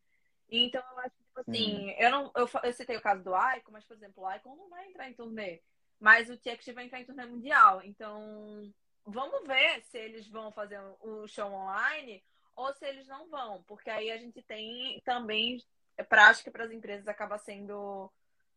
Então, 0.48 0.82
eu 0.92 0.98
acho 1.00 1.16
que, 1.16 1.24
tipo 1.24 1.40
assim, 1.40 1.90
eu, 1.98 2.10
não, 2.10 2.32
eu, 2.34 2.48
eu 2.62 2.72
citei 2.72 2.96
o 2.96 3.02
caso 3.02 3.22
do 3.22 3.32
Icon, 3.34 3.72
mas, 3.72 3.84
por 3.84 3.96
exemplo, 3.96 4.24
o 4.24 4.32
Icon 4.32 4.54
não 4.54 4.70
vai 4.70 4.86
entrar 4.86 5.08
em 5.08 5.14
turnê. 5.14 5.60
Mas 5.98 6.30
o 6.30 6.36
TXT 6.36 6.72
vai 6.72 6.84
entrar 6.84 7.00
em 7.00 7.04
turnê 7.04 7.26
mundial. 7.26 7.82
Então, 7.82 8.72
vamos 9.04 9.46
ver 9.46 9.82
se 9.82 9.98
eles 9.98 10.28
vão 10.28 10.52
fazer 10.52 10.80
o 11.00 11.26
show 11.26 11.50
online 11.52 12.22
ou 12.56 12.72
se 12.72 12.84
eles 12.84 13.06
não 13.06 13.28
vão. 13.28 13.62
Porque 13.64 13.90
aí 13.90 14.10
a 14.10 14.16
gente 14.16 14.42
tem 14.42 15.00
também 15.04 15.62
prática 16.08 16.50
para 16.50 16.64
as 16.64 16.72
empresas 16.72 17.06
acaba 17.06 17.38
sendo. 17.38 18.10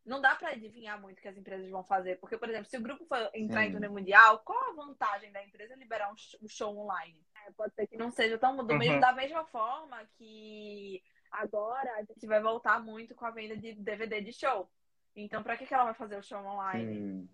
Não 0.06 0.20
dá 0.20 0.36
para 0.36 0.52
adivinhar 0.52 1.00
muito 1.00 1.20
o 1.20 1.22
que 1.22 1.28
as 1.28 1.38
empresas 1.38 1.70
vão 1.70 1.84
fazer. 1.84 2.18
Porque, 2.20 2.38
por 2.38 2.50
exemplo, 2.50 2.70
se 2.70 2.78
o 2.78 2.82
grupo 2.82 3.06
for 3.06 3.30
entrar 3.36 3.62
Sim. 3.62 3.68
em 3.68 3.72
turnê 3.74 3.90
mundial, 3.90 4.40
qual 4.40 4.72
a 4.72 4.74
vantagem 4.74 5.32
da 5.32 5.44
empresa 5.44 5.76
liberar 5.76 6.12
um 6.12 6.48
show 6.48 6.76
online? 6.76 7.22
É, 7.46 7.52
pode 7.52 7.76
ser 7.76 7.86
que 7.86 7.98
não 7.98 8.10
seja 8.10 8.38
tão 8.38 8.56
do 8.56 8.64
uhum. 8.64 8.80
mesmo, 8.80 9.00
da 9.00 9.12
mesma 9.12 9.46
forma 9.46 10.04
que 10.18 11.04
Agora 11.32 11.94
a 11.96 12.04
gente 12.04 12.26
vai 12.26 12.42
voltar 12.42 12.84
muito 12.84 13.14
com 13.14 13.26
a 13.26 13.32
venda 13.32 13.56
de 13.56 13.74
DVD 13.74 14.22
de 14.22 14.34
show. 14.34 14.70
Então, 15.16 15.44
para 15.44 15.58
que, 15.58 15.66
que 15.66 15.74
ela 15.74 15.86
vai 15.86 15.94
fazer 15.94 16.18
o 16.18 16.24
show 16.24 16.40
online? 16.40 17.30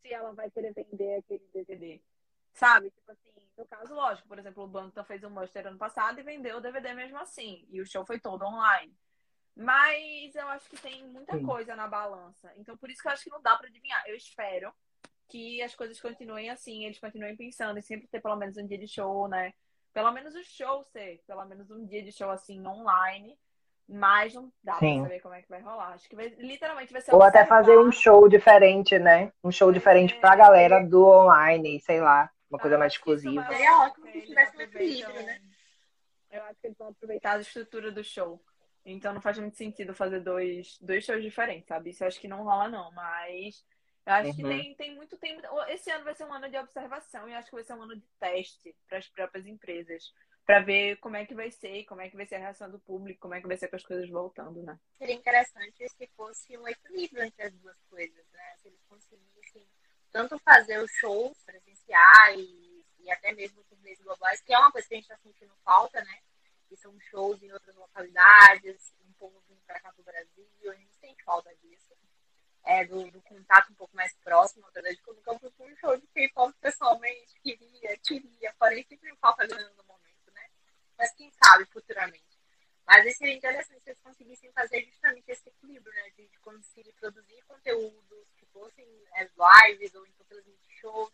Se 0.00 0.12
ela 0.12 0.32
vai 0.32 0.50
querer 0.50 0.72
vender 0.72 1.16
aquele 1.16 1.46
DVD. 1.52 2.00
Sabe? 2.52 2.90
Tipo 2.90 3.12
assim, 3.12 3.32
no 3.60 3.66
caso, 3.66 3.94
lógico, 3.94 4.28
por 4.28 4.38
exemplo, 4.38 4.64
o 4.64 4.68
Bantam 4.68 5.04
fez 5.04 5.22
um 5.22 5.30
Muster 5.30 5.66
ano 5.66 5.78
passado 5.78 6.18
e 6.18 6.22
vendeu 6.22 6.56
o 6.56 6.60
DVD 6.60 6.94
mesmo 6.94 7.18
assim. 7.18 7.66
E 7.70 7.80
o 7.80 7.86
show 7.86 8.04
foi 8.04 8.18
todo 8.18 8.44
online. 8.44 8.94
Mas 9.56 10.34
eu 10.34 10.48
acho 10.48 10.68
que 10.68 10.76
tem 10.76 11.06
muita 11.08 11.36
Sim. 11.36 11.44
coisa 11.44 11.76
na 11.76 11.86
balança. 11.86 12.52
Então, 12.56 12.76
por 12.76 12.90
isso 12.90 13.02
que 13.02 13.08
eu 13.08 13.12
acho 13.12 13.24
que 13.24 13.30
não 13.30 13.42
dá 13.42 13.56
para 13.56 13.68
adivinhar. 13.68 14.02
Eu 14.06 14.16
espero 14.16 14.72
que 15.28 15.62
as 15.62 15.74
coisas 15.74 16.00
continuem 16.00 16.50
assim, 16.50 16.84
eles 16.84 16.98
continuem 16.98 17.36
pensando 17.36 17.78
em 17.78 17.82
sempre 17.82 18.08
ter 18.08 18.20
pelo 18.20 18.36
menos 18.36 18.56
um 18.56 18.66
dia 18.66 18.78
de 18.78 18.88
show, 18.88 19.28
né? 19.28 19.52
pelo 19.92 20.12
menos 20.12 20.34
o 20.34 20.42
show 20.44 20.82
ser, 20.84 21.20
pelo 21.26 21.44
menos 21.44 21.70
um 21.70 21.84
dia 21.84 22.02
de 22.02 22.12
show 22.12 22.30
assim 22.30 22.64
online, 22.66 23.36
mas 23.88 24.32
não 24.34 24.52
dá 24.62 24.74
Sim. 24.74 24.94
pra 24.94 25.02
saber 25.04 25.20
como 25.20 25.34
é 25.34 25.42
que 25.42 25.48
vai 25.48 25.60
rolar. 25.60 25.94
Acho 25.94 26.08
que 26.08 26.16
vai, 26.16 26.28
literalmente 26.38 26.92
vai 26.92 27.02
ser 27.02 27.14
Ou 27.14 27.22
até 27.22 27.44
fazer 27.44 27.76
um 27.78 27.90
show 27.90 28.28
diferente, 28.28 28.98
né? 28.98 29.32
Um 29.42 29.50
show 29.50 29.72
diferente 29.72 30.14
pra 30.16 30.36
galera 30.36 30.80
do 30.84 31.04
online, 31.04 31.80
sei 31.80 32.00
lá, 32.00 32.30
uma 32.50 32.58
coisa 32.58 32.76
mais 32.76 32.92
exclusiva. 32.92 33.46
Seria 33.46 33.78
ótimo 33.78 34.10
se 34.10 34.22
tivesse 34.22 34.56
um 34.56 34.60
equilíbrio, 34.60 35.22
né? 35.22 35.40
Eu 36.30 36.42
acho 36.44 36.60
que 36.60 36.66
eles 36.66 36.78
vão 36.78 36.88
aproveitar 36.88 37.36
a 37.36 37.40
estrutura 37.40 37.90
do 37.90 38.04
show. 38.04 38.42
Então 38.84 39.12
não 39.12 39.20
faz 39.20 39.38
muito 39.38 39.56
sentido 39.56 39.94
fazer 39.94 40.20
dois, 40.20 40.78
dois 40.80 41.04
shows 41.04 41.22
diferentes, 41.22 41.68
sabe? 41.68 41.90
Isso 41.90 42.02
eu 42.02 42.08
acho 42.08 42.20
que 42.20 42.28
não 42.28 42.44
rola, 42.44 42.68
não. 42.68 42.90
Mas 42.92 43.64
eu 44.06 44.12
acho 44.12 44.30
uhum. 44.30 44.36
que 44.36 44.42
tem, 44.42 44.74
tem 44.74 44.94
muito 44.94 45.16
tempo. 45.18 45.42
Esse 45.68 45.90
ano 45.90 46.04
vai 46.04 46.14
ser 46.14 46.24
um 46.24 46.32
ano 46.32 46.48
de 46.48 46.56
observação 46.56 47.28
e 47.28 47.34
acho 47.34 47.50
que 47.50 47.54
vai 47.54 47.64
ser 47.64 47.74
um 47.74 47.82
ano 47.82 47.96
de 47.96 48.06
teste 48.18 48.74
para 48.88 48.98
as 48.98 49.08
próprias 49.08 49.46
empresas. 49.46 50.12
Para 50.46 50.60
ver 50.60 50.96
como 50.96 51.16
é 51.16 51.24
que 51.24 51.34
vai 51.34 51.50
ser, 51.50 51.84
como 51.84 52.00
é 52.00 52.08
que 52.08 52.16
vai 52.16 52.26
ser 52.26 52.36
a 52.36 52.40
reação 52.40 52.70
do 52.70 52.80
público, 52.80 53.20
como 53.20 53.34
é 53.34 53.40
que 53.40 53.46
vai 53.46 53.56
ser 53.56 53.68
com 53.68 53.76
as 53.76 53.84
coisas 53.84 54.08
voltando, 54.08 54.62
né? 54.62 54.76
Seria 54.98 55.14
interessante 55.14 55.88
se 55.88 56.06
fosse 56.16 56.58
um 56.58 56.66
equilíbrio 56.66 57.22
entre 57.22 57.42
as 57.44 57.54
duas 57.54 57.76
coisas, 57.88 58.26
né? 58.32 58.56
Se 58.56 58.68
eles 58.68 58.82
conseguissem 58.88 59.39
tanto 60.12 60.38
fazer 60.40 60.78
os 60.78 60.90
shows 60.92 61.36
presenciais 61.44 62.48
e 62.98 63.10
até 63.10 63.32
mesmo 63.32 63.62
turnês 63.64 63.98
globais, 64.00 64.40
que 64.40 64.52
é 64.52 64.58
uma 64.58 64.72
coisa 64.72 64.86
que 64.86 64.94
a 64.94 64.96
gente 64.96 65.10
está 65.10 65.18
sentindo 65.18 65.54
falta, 65.64 66.02
né? 66.02 66.18
Que 66.68 66.76
são 66.76 66.98
shows 67.00 67.42
em 67.42 67.52
outras 67.52 67.74
localidades, 67.74 68.92
um 69.08 69.12
povo 69.14 69.42
vindo 69.48 69.60
para 69.66 69.80
cá 69.80 69.92
para 69.92 70.00
o 70.00 70.04
Brasil, 70.04 70.70
a 70.70 70.74
gente 70.74 70.94
sente 70.96 71.22
falta 71.24 71.54
disso 71.56 71.90
é, 72.64 72.84
do, 72.84 73.10
do, 73.10 73.20
contato 73.22 73.72
um 73.72 73.74
pouco 73.74 73.94
mais 73.96 74.14
próximo, 74.22 74.66
através 74.66 74.96
de 74.96 75.02
quando 75.02 75.18
eu 75.42 75.52
fui 75.52 75.72
um 75.72 75.76
show 75.76 75.96
de 75.96 76.06
K-pop 76.08 76.54
pessoalmente, 76.60 77.40
queria, 77.42 77.98
queria, 77.98 78.54
porém 78.58 78.84
sempre 78.88 79.14
falta 79.16 79.46
grana 79.46 79.70
no 79.70 79.84
momento, 79.84 80.30
né? 80.32 80.46
Mas 80.96 81.12
quem 81.14 81.30
sabe 81.42 81.64
futuramente. 81.66 82.29
Mas 82.90 83.06
esse 83.06 83.18
seria 83.18 83.34
interessante 83.34 83.80
se 83.84 83.90
eles 83.90 84.00
conseguissem 84.02 84.50
fazer 84.50 84.84
justamente 84.84 85.30
esse 85.30 85.48
equilíbrio, 85.48 85.94
né? 85.94 86.10
De, 86.16 86.26
de 86.26 86.38
conseguir 86.40 86.92
produzir 86.94 87.40
conteúdos 87.46 88.26
que 88.36 88.44
fossem 88.46 88.84
é, 89.14 89.22
lives 89.22 89.94
ou 89.94 90.04
então 90.08 90.26
transmitir 90.26 90.74
shows, 90.80 91.12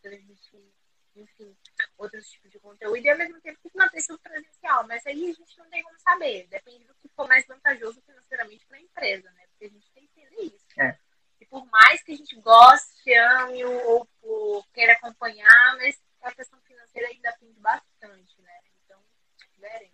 transmitir, 0.00 0.72
enfim, 1.14 1.54
outros 1.98 2.30
tipos 2.30 2.50
de 2.50 2.58
conteúdo 2.58 2.96
e 2.96 3.10
ao 3.10 3.18
mesmo 3.18 3.38
tempo 3.42 3.60
que 3.60 3.76
manter 3.76 3.98
isso 3.98 4.18
presencial. 4.20 4.86
Mas 4.86 5.06
aí 5.06 5.30
a 5.30 5.34
gente 5.34 5.58
não 5.58 5.68
tem 5.68 5.82
como 5.82 6.00
saber. 6.00 6.46
Depende 6.46 6.86
do 6.86 6.94
que 6.94 7.10
for 7.10 7.28
mais 7.28 7.46
vantajoso 7.46 8.00
financeiramente 8.00 8.64
para 8.64 8.78
a 8.78 8.80
empresa, 8.80 9.30
né? 9.32 9.46
Porque 9.48 9.66
a 9.66 9.68
gente 9.68 9.92
tem 9.92 10.06
que 10.06 10.22
entender 10.22 10.42
isso. 10.44 10.80
É. 10.80 10.98
E 11.42 11.44
por 11.44 11.66
mais 11.66 12.02
que 12.02 12.12
a 12.12 12.16
gente 12.16 12.40
goste, 12.40 13.12
ame 13.12 13.66
ou, 13.66 14.08
ou 14.22 14.64
queira 14.72 14.94
acompanhar, 14.94 15.76
mas 15.76 16.00
a 16.22 16.34
questão 16.34 16.58
financeira 16.62 17.08
ainda 17.08 17.30
depende 17.32 17.60
bastante. 17.60 18.37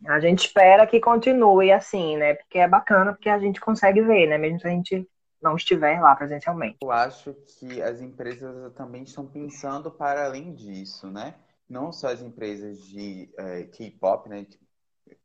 A 0.07 0.21
gente 0.21 0.47
espera 0.47 0.87
que 0.87 1.01
continue 1.01 1.73
assim, 1.73 2.17
né? 2.17 2.35
Porque 2.35 2.59
é 2.59 2.69
bacana, 2.69 3.13
porque 3.13 3.29
a 3.29 3.39
gente 3.39 3.61
consegue 3.61 4.03
ver, 4.03 4.27
né? 4.27 4.39
Mesmo 4.39 4.61
se 4.61 4.67
a 4.67 4.71
gente 4.71 5.09
não 5.43 5.57
estiver 5.57 6.01
lá 6.01 6.15
presencialmente. 6.15 6.79
Eu 6.83 6.91
acho 6.91 7.35
que 7.59 7.83
as 7.83 8.01
empresas 8.01 8.73
também 8.75 9.03
estão 9.03 9.27
pensando 9.27 9.91
para 9.91 10.25
além 10.25 10.55
disso, 10.55 11.11
né? 11.11 11.35
Não 11.69 11.93
só 11.93 12.09
as 12.09 12.21
empresas 12.21 12.83
de 12.83 13.31
é, 13.39 13.65
K-pop, 13.65 14.29
né? 14.29 14.45
Que 14.45 14.59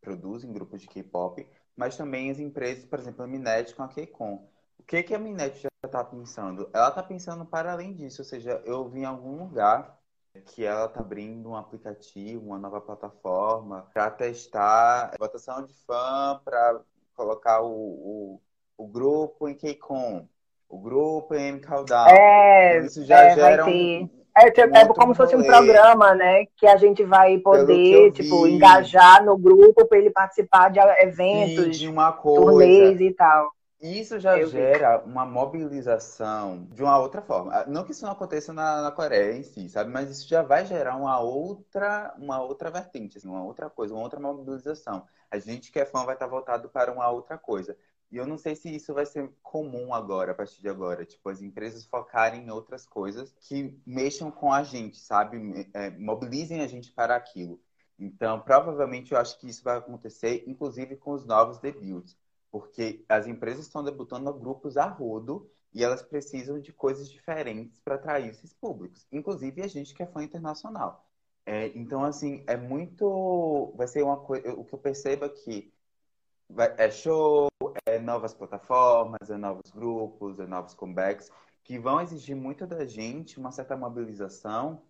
produzem 0.02 0.52
grupos 0.52 0.82
de 0.82 0.88
K-pop, 0.88 1.46
mas 1.76 1.96
também 1.96 2.32
as 2.32 2.40
empresas, 2.40 2.86
por 2.86 3.00
exemplo, 3.00 3.24
a 3.24 3.28
Minet 3.28 3.74
com 3.76 3.84
a 3.84 3.88
K-Con 3.88 4.48
que, 4.90 5.04
que 5.04 5.14
a 5.14 5.20
Minete 5.20 5.62
já 5.62 5.70
está 5.86 6.04
pensando? 6.04 6.68
Ela 6.74 6.90
está 6.90 7.04
pensando 7.04 7.46
para 7.46 7.72
além 7.72 7.94
disso, 7.94 8.24
ou 8.24 8.26
seja, 8.26 8.60
eu 8.66 8.90
vi 8.90 9.02
em 9.02 9.06
algum 9.06 9.38
lugar 9.38 9.99
que 10.46 10.64
ela 10.64 10.86
está 10.86 11.00
abrindo 11.00 11.50
um 11.50 11.56
aplicativo, 11.56 12.48
uma 12.48 12.60
nova 12.60 12.80
plataforma 12.80 13.88
para 13.94 14.10
testar 14.12 15.14
votação 15.20 15.66
de 15.66 15.74
fã, 15.86 16.40
para 16.44 16.82
colocar 17.16 17.62
o, 17.62 17.72
o, 17.72 18.42
o, 18.78 18.88
grupo 18.88 19.48
em 19.48 19.56
KCON, 19.56 20.28
o 20.70 20.80
grupo 20.80 21.36
em 21.36 21.60
Countdown. 21.60 22.08
É, 22.08 22.76
então, 22.76 22.86
isso 22.86 23.06
já 23.06 23.24
é, 23.24 23.36
gera 23.36 23.66
um, 23.66 24.10
é, 24.38 24.52
tipo, 24.52 24.76
é 24.76 24.88
como 24.88 25.14
se 25.14 25.18
fosse 25.18 25.36
um 25.36 25.44
programa, 25.44 26.16
né? 26.16 26.46
Que 26.56 26.66
a 26.68 26.78
gente 26.78 27.04
vai 27.04 27.38
poder, 27.40 28.12
tipo, 28.12 28.48
engajar 28.48 29.24
no 29.26 29.38
grupo 29.38 29.86
para 29.86 29.98
ele 29.98 30.12
participar 30.12 30.70
de 30.70 30.80
eventos, 30.80 31.66
Sim, 31.66 31.72
de 31.72 31.88
uma 31.88 32.14
coisa. 32.14 33.04
e 33.04 33.14
tal. 33.14 33.52
Isso 33.82 34.20
já 34.20 34.38
eu 34.38 34.50
gera 34.50 34.98
vi. 34.98 35.10
uma 35.10 35.26
mobilização 35.26 36.66
de 36.66 36.84
uma 36.84 37.00
outra 37.00 37.22
forma. 37.22 37.54
Ah, 37.54 37.66
não 37.66 37.86
que 37.86 37.92
isso 37.92 38.04
não 38.06 38.12
aconteça 38.12 38.52
na, 38.52 38.82
na, 38.82 38.92
Coreia 38.92 39.38
em 39.38 39.44
si, 39.44 39.70
sabe? 39.70 39.90
Mas 39.90 40.10
isso 40.10 40.28
já 40.28 40.42
vai 40.42 40.66
gerar 40.66 40.98
uma 40.98 41.18
outra, 41.22 42.14
uma 42.18 42.42
outra 42.42 42.70
vertente, 42.70 43.18
assim, 43.18 43.30
uma 43.30 43.44
outra 43.44 43.70
coisa, 43.70 43.94
uma 43.94 44.04
outra 44.04 44.20
mobilização. 44.20 45.08
A 45.32 45.40
gente 45.40 45.72
que 45.72 45.80
é 45.80 45.86
fã 45.86 46.04
vai 46.04 46.16
estar 46.16 46.28
voltado 46.28 46.68
para 46.70 46.92
uma 46.92 47.10
outra 47.10 47.38
coisa. 47.38 47.78
E 48.12 48.18
eu 48.18 48.28
não 48.28 48.38
sei 48.38 48.54
se 48.56 48.74
isso 48.76 48.94
vai 48.94 49.06
ser 49.06 49.32
comum 49.42 49.94
agora, 49.94 50.34
a 50.34 50.36
partir 50.36 50.62
de 50.62 50.68
agora. 50.68 51.06
Tipo, 51.06 51.30
as 51.30 51.42
empresas 51.42 51.86
focarem 51.86 52.44
em 52.44 52.50
outras 52.52 52.86
coisas 52.86 53.34
que 53.40 53.80
mexam 53.86 54.30
com 54.30 54.52
a 54.52 54.62
gente, 54.62 54.98
sabe? 55.00 55.70
É, 55.74 55.90
mobilizem 55.92 56.62
a 56.62 56.68
gente 56.68 56.92
para 56.92 57.16
aquilo. 57.16 57.62
Então, 57.98 58.42
provavelmente, 58.42 59.14
eu 59.14 59.18
acho 59.18 59.40
que 59.40 59.48
isso 59.48 59.64
vai 59.64 59.78
acontecer, 59.78 60.44
inclusive 60.48 60.98
com 60.98 61.12
os 61.12 61.26
novos 61.26 61.60
debuts 61.60 62.18
porque 62.52 63.04
as 63.08 63.28
empresas 63.28 63.66
estão 63.66 63.84
debutando 63.84 64.30
a 64.30 64.34
grupos 64.34 64.78
a 64.78 64.86
rodo 64.86 65.50
e 65.74 65.84
elas 65.84 66.02
precisam 66.02 66.60
de 66.60 66.74
coisas 66.74 67.10
diferentes 67.10 67.80
para 67.84 67.96
atrair 67.96 68.30
esses 68.30 68.54
públicos, 68.54 69.08
inclusive 69.12 69.62
a 69.62 69.68
gente 69.68 69.94
que 69.94 70.04
é 70.04 70.08
fã 70.08 70.24
internacional. 70.24 71.06
É, 71.46 71.68
então, 71.76 72.04
assim, 72.04 72.44
é 72.48 72.56
muito. 72.56 73.74
Vai 73.76 73.88
ser 73.88 74.04
uma 74.04 74.18
coisa. 74.18 74.54
O 74.54 74.64
que 74.64 74.74
eu 74.74 74.80
percebo 74.80 75.26
é, 75.26 76.86
é 76.86 76.92
show, 76.92 77.48
é 77.86 77.98
novas 78.00 78.34
plataformas, 78.34 79.30
é 79.30 79.38
novos 79.38 79.72
grupos, 79.72 80.40
é 80.40 80.46
novos 80.46 80.74
comebacks, 80.76 81.32
que 81.64 81.80
vão 81.80 82.02
exigir 82.02 82.36
muito 82.36 82.68
da 82.68 82.86
gente 82.86 83.40
uma 83.40 83.52
certa 83.52 83.76
mobilização 83.76 84.84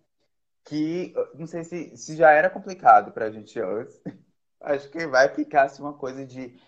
que 0.64 1.14
não 1.34 1.46
sei 1.46 1.64
se, 1.64 1.96
se 1.96 2.16
já 2.16 2.30
era 2.30 2.50
complicado 2.50 3.12
para 3.12 3.26
a 3.26 3.30
gente 3.30 3.58
antes. 3.60 4.00
Acho 4.60 4.90
que 4.90 5.06
vai 5.06 5.28
ficar 5.30 5.64
assim, 5.64 5.82
uma 5.82 5.94
coisa 5.94 6.26
de 6.26 6.60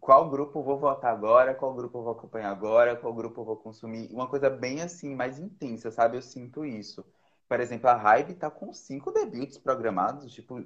qual 0.00 0.28
grupo 0.30 0.62
vou 0.62 0.78
votar 0.78 1.12
agora, 1.12 1.54
qual 1.54 1.74
grupo 1.74 2.02
vou 2.02 2.12
acompanhar 2.12 2.50
agora, 2.50 2.96
qual 2.96 3.14
grupo 3.14 3.44
vou 3.44 3.56
consumir. 3.56 4.12
Uma 4.12 4.28
coisa 4.28 4.50
bem 4.50 4.82
assim, 4.82 5.14
mais 5.14 5.38
intensa, 5.38 5.90
sabe? 5.90 6.16
Eu 6.16 6.22
sinto 6.22 6.64
isso. 6.64 7.04
Por 7.48 7.60
exemplo, 7.60 7.88
a 7.88 7.94
Hybe 7.94 8.34
tá 8.34 8.50
com 8.50 8.72
cinco 8.72 9.10
debuts 9.10 9.58
programados, 9.58 10.32
tipo, 10.32 10.62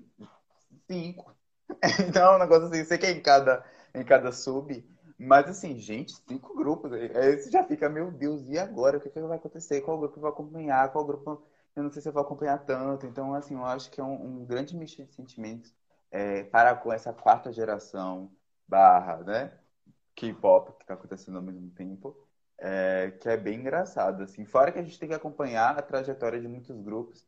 cinco. 0.89 1.35
Então 2.09 2.32
é 2.32 2.36
um 2.36 2.39
negócio 2.39 2.66
assim, 2.66 2.85
sei 2.85 2.99
que 2.99 3.07
é 3.07 3.11
em 3.12 3.23
cada, 3.23 3.65
em 3.95 4.05
cada 4.05 4.32
sub. 4.32 4.85
Mas 5.19 5.49
assim, 5.49 5.78
gente, 5.78 6.15
cinco 6.28 6.55
grupos. 6.57 6.93
Aí 6.93 7.39
você 7.39 7.51
já 7.51 7.65
fica, 7.65 7.89
meu 7.89 8.11
Deus, 8.11 8.49
e 8.49 8.59
agora? 8.59 8.99
O 8.99 9.01
que, 9.01 9.11
que 9.11 9.20
vai 9.20 9.36
acontecer? 9.39 9.81
Qual 9.82 9.99
grupo 9.99 10.16
eu 10.19 10.23
vou 10.23 10.31
acompanhar? 10.31 10.93
Qual 10.93 11.05
grupo 11.05 11.43
eu 11.77 11.82
não 11.82 11.91
sei 11.91 12.03
se 12.03 12.09
eu 12.09 12.12
vou 12.12 12.23
acompanhar 12.23 12.59
tanto. 12.65 13.07
Então, 13.07 13.35
assim, 13.35 13.55
eu 13.55 13.65
acho 13.65 13.91
que 13.91 14.01
é 14.01 14.05
um, 14.05 14.43
um 14.43 14.45
grande 14.45 14.77
misto 14.77 15.05
de 15.05 15.12
sentimentos 15.15 15.74
é, 16.11 16.45
para 16.45 16.74
com 16.77 16.93
essa 16.93 17.12
quarta 17.12 17.53
geração 17.53 18.31
barra, 18.66 19.19
né? 19.19 19.53
K-pop 20.15 20.73
que 20.77 20.82
está 20.85 20.95
acontecendo 20.95 21.36
ao 21.36 21.43
mesmo 21.43 21.70
tempo. 21.70 22.16
É, 22.59 23.12
que 23.20 23.28
é 23.28 23.36
bem 23.36 23.61
engraçado, 23.61 24.23
assim. 24.23 24.45
Fora 24.45 24.70
que 24.70 24.78
a 24.78 24.82
gente 24.82 24.99
tem 24.99 25.09
que 25.09 25.15
acompanhar 25.15 25.77
a 25.77 25.82
trajetória 25.82 26.41
de 26.41 26.49
muitos 26.49 26.81
grupos 26.81 27.27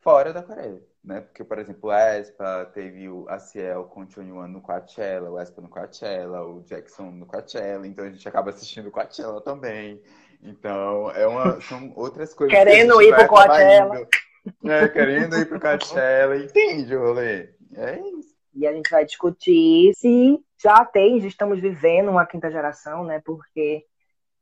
fora 0.00 0.32
da 0.32 0.42
Coreia, 0.42 0.82
né? 1.04 1.20
Porque, 1.20 1.44
por 1.44 1.58
exemplo, 1.58 1.90
a 1.90 2.18
Espa 2.18 2.64
teve 2.66 3.08
o 3.08 3.26
Ciel 3.38 3.84
com 3.84 4.02
o 4.02 4.10
Chonyuan 4.10 4.48
no 4.48 4.60
Coachella, 4.60 5.30
o 5.30 5.38
Espa 5.40 5.60
no 5.60 5.68
Coachella, 5.68 6.42
o 6.42 6.62
Jackson 6.62 7.10
no 7.10 7.26
Coachella, 7.26 7.86
então 7.86 8.04
a 8.04 8.10
gente 8.10 8.26
acaba 8.28 8.50
assistindo 8.50 8.88
o 8.88 8.90
Coachella 8.90 9.40
também. 9.40 10.02
Então, 10.42 11.10
é 11.10 11.26
uma, 11.26 11.60
são 11.60 11.92
outras 11.96 12.32
coisas. 12.32 12.56
Querendo 12.56 12.98
que 12.98 13.04
ir 13.04 13.14
pro 13.14 13.28
Coachella. 13.28 14.08
né? 14.62 14.88
Querendo 14.88 15.36
ir 15.36 15.46
pro 15.46 15.60
Coachella, 15.60 16.36
entende 16.36 16.96
o 16.96 17.00
rolê? 17.00 17.50
É 17.74 18.00
isso. 18.00 18.19
E 18.60 18.66
a 18.66 18.72
gente 18.74 18.90
vai 18.90 19.06
discutir 19.06 19.92
se 19.94 20.38
já 20.62 20.84
tem, 20.84 21.18
já 21.18 21.26
estamos 21.26 21.58
vivendo 21.58 22.10
uma 22.10 22.26
quinta 22.26 22.50
geração, 22.50 23.04
né? 23.04 23.22
Porque 23.24 23.86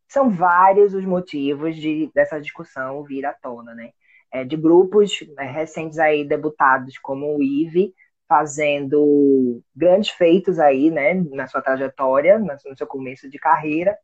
são 0.09 0.29
vários 0.29 0.93
os 0.93 1.05
motivos 1.05 1.77
de, 1.77 2.11
dessa 2.13 2.41
discussão 2.41 3.05
vir 3.05 3.25
à 3.25 3.33
tona, 3.33 3.75
né? 3.75 3.93
É, 4.33 4.45
de 4.45 4.57
grupos 4.57 5.21
né, 5.37 5.45
recentes 5.45 6.01
aí 6.01 6.27
debutados 6.27 6.99
como 6.99 7.37
o 7.37 7.43
IVE, 7.43 7.95
fazendo 8.29 9.63
grandes 9.75 10.11
feitos 10.11 10.59
aí, 10.59 10.91
né, 10.91 11.15
na 11.31 11.47
sua 11.47 11.63
trajetória, 11.63 12.39
no 12.39 12.77
seu 12.77 12.87
começo 12.87 13.31
de 13.31 13.39
carreira, 13.39 13.97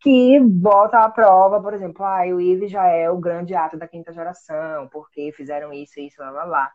que 0.00 0.40
bota 0.40 0.98
à 0.98 1.10
prova, 1.10 1.60
por 1.62 1.74
exemplo, 1.74 2.04
ah, 2.04 2.22
o 2.26 2.40
IVE 2.40 2.68
já 2.68 2.86
é 2.86 3.10
o 3.10 3.18
grande 3.18 3.54
ato 3.54 3.76
da 3.76 3.86
quinta 3.86 4.12
geração, 4.12 4.88
porque 4.88 5.30
fizeram 5.32 5.72
isso, 5.72 6.00
isso, 6.00 6.20
lá, 6.20 6.30
lá, 6.30 6.44
lá. 6.44 6.72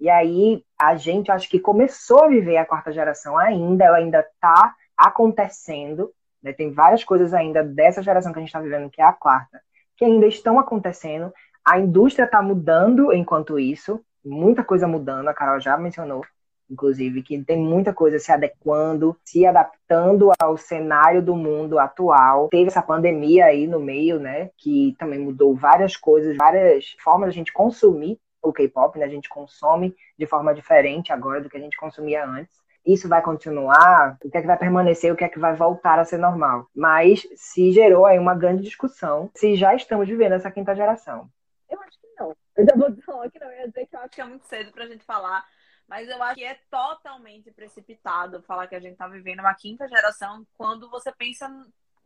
E 0.00 0.08
aí, 0.08 0.64
a 0.80 0.96
gente, 0.96 1.30
acho 1.30 1.48
que 1.48 1.60
começou 1.60 2.24
a 2.24 2.28
viver 2.28 2.56
a 2.56 2.64
quarta 2.64 2.90
geração 2.90 3.36
ainda, 3.36 3.84
ela 3.84 3.98
ainda 3.98 4.20
está 4.20 4.74
acontecendo, 4.96 6.10
né? 6.42 6.54
tem 6.54 6.72
várias 6.72 7.04
coisas 7.04 7.34
ainda 7.34 7.62
dessa 7.62 8.02
geração 8.02 8.32
que 8.32 8.38
a 8.38 8.40
gente 8.40 8.48
está 8.48 8.60
vivendo, 8.60 8.88
que 8.88 9.02
é 9.02 9.04
a 9.04 9.12
quarta, 9.12 9.60
que 9.96 10.04
ainda 10.04 10.26
estão 10.26 10.58
acontecendo, 10.58 11.30
a 11.62 11.78
indústria 11.78 12.24
está 12.24 12.40
mudando 12.40 13.12
enquanto 13.12 13.58
isso, 13.58 14.02
muita 14.24 14.64
coisa 14.64 14.88
mudando, 14.88 15.28
a 15.28 15.34
Carol 15.34 15.60
já 15.60 15.76
mencionou, 15.76 16.24
inclusive, 16.70 17.22
que 17.22 17.42
tem 17.44 17.58
muita 17.58 17.92
coisa 17.92 18.18
se 18.18 18.32
adequando, 18.32 19.14
se 19.22 19.44
adaptando 19.44 20.30
ao 20.40 20.56
cenário 20.56 21.20
do 21.20 21.36
mundo 21.36 21.78
atual. 21.78 22.48
Teve 22.48 22.68
essa 22.68 22.80
pandemia 22.80 23.46
aí 23.46 23.66
no 23.66 23.80
meio, 23.80 24.18
né, 24.18 24.50
que 24.56 24.94
também 24.98 25.18
mudou 25.18 25.54
várias 25.54 25.94
coisas, 25.94 26.36
várias 26.38 26.96
formas 27.02 27.34
de 27.34 27.38
a 27.38 27.38
gente 27.38 27.52
consumir 27.52 28.18
o 28.42 28.52
K-pop, 28.52 28.98
né? 28.98 29.04
A 29.04 29.08
gente 29.08 29.28
consome 29.28 29.94
de 30.18 30.26
forma 30.26 30.54
diferente 30.54 31.12
agora 31.12 31.40
do 31.40 31.48
que 31.48 31.56
a 31.56 31.60
gente 31.60 31.76
consumia 31.76 32.24
antes. 32.24 32.60
Isso 32.86 33.08
vai 33.08 33.20
continuar? 33.22 34.16
O 34.24 34.30
que 34.30 34.38
é 34.38 34.40
que 34.40 34.46
vai 34.46 34.56
permanecer? 34.56 35.12
O 35.12 35.16
que 35.16 35.24
é 35.24 35.28
que 35.28 35.38
vai 35.38 35.54
voltar 35.54 35.98
a 35.98 36.04
ser 36.04 36.18
normal? 36.18 36.66
Mas 36.74 37.26
se 37.36 37.72
gerou 37.72 38.06
aí 38.06 38.18
uma 38.18 38.34
grande 38.34 38.62
discussão 38.62 39.30
se 39.34 39.54
já 39.54 39.74
estamos 39.74 40.08
vivendo 40.08 40.32
essa 40.32 40.50
quinta 40.50 40.74
geração. 40.74 41.28
Eu 41.68 41.80
acho 41.82 42.00
que 42.00 42.06
não. 42.18 42.34
Eu 42.56 42.64
já 42.64 42.74
vou 42.76 43.02
falar 43.02 43.30
que 43.30 43.38
não. 43.38 43.50
Eu 43.50 43.60
ia 43.60 43.68
dizer 43.68 43.86
que 43.86 43.94
eu 43.94 44.00
acho 44.00 44.10
que 44.10 44.20
é 44.20 44.24
muito 44.24 44.46
cedo 44.46 44.72
pra 44.72 44.86
gente 44.86 45.04
falar 45.04 45.44
mas 45.90 46.08
eu 46.08 46.22
acho 46.22 46.36
que 46.36 46.44
é 46.44 46.54
totalmente 46.70 47.50
precipitado 47.50 48.40
falar 48.42 48.68
que 48.68 48.76
a 48.76 48.80
gente 48.80 48.92
está 48.92 49.08
vivendo 49.08 49.40
uma 49.40 49.56
quinta 49.56 49.88
geração 49.88 50.46
quando 50.56 50.88
você 50.88 51.10
pensa 51.10 51.50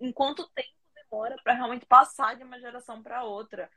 em 0.00 0.10
quanto 0.10 0.48
tempo 0.54 0.70
demora 0.94 1.36
para 1.44 1.52
realmente 1.52 1.84
passar 1.84 2.34
de 2.34 2.42
uma 2.42 2.58
geração 2.58 3.02
para 3.02 3.24
outra. 3.24 3.70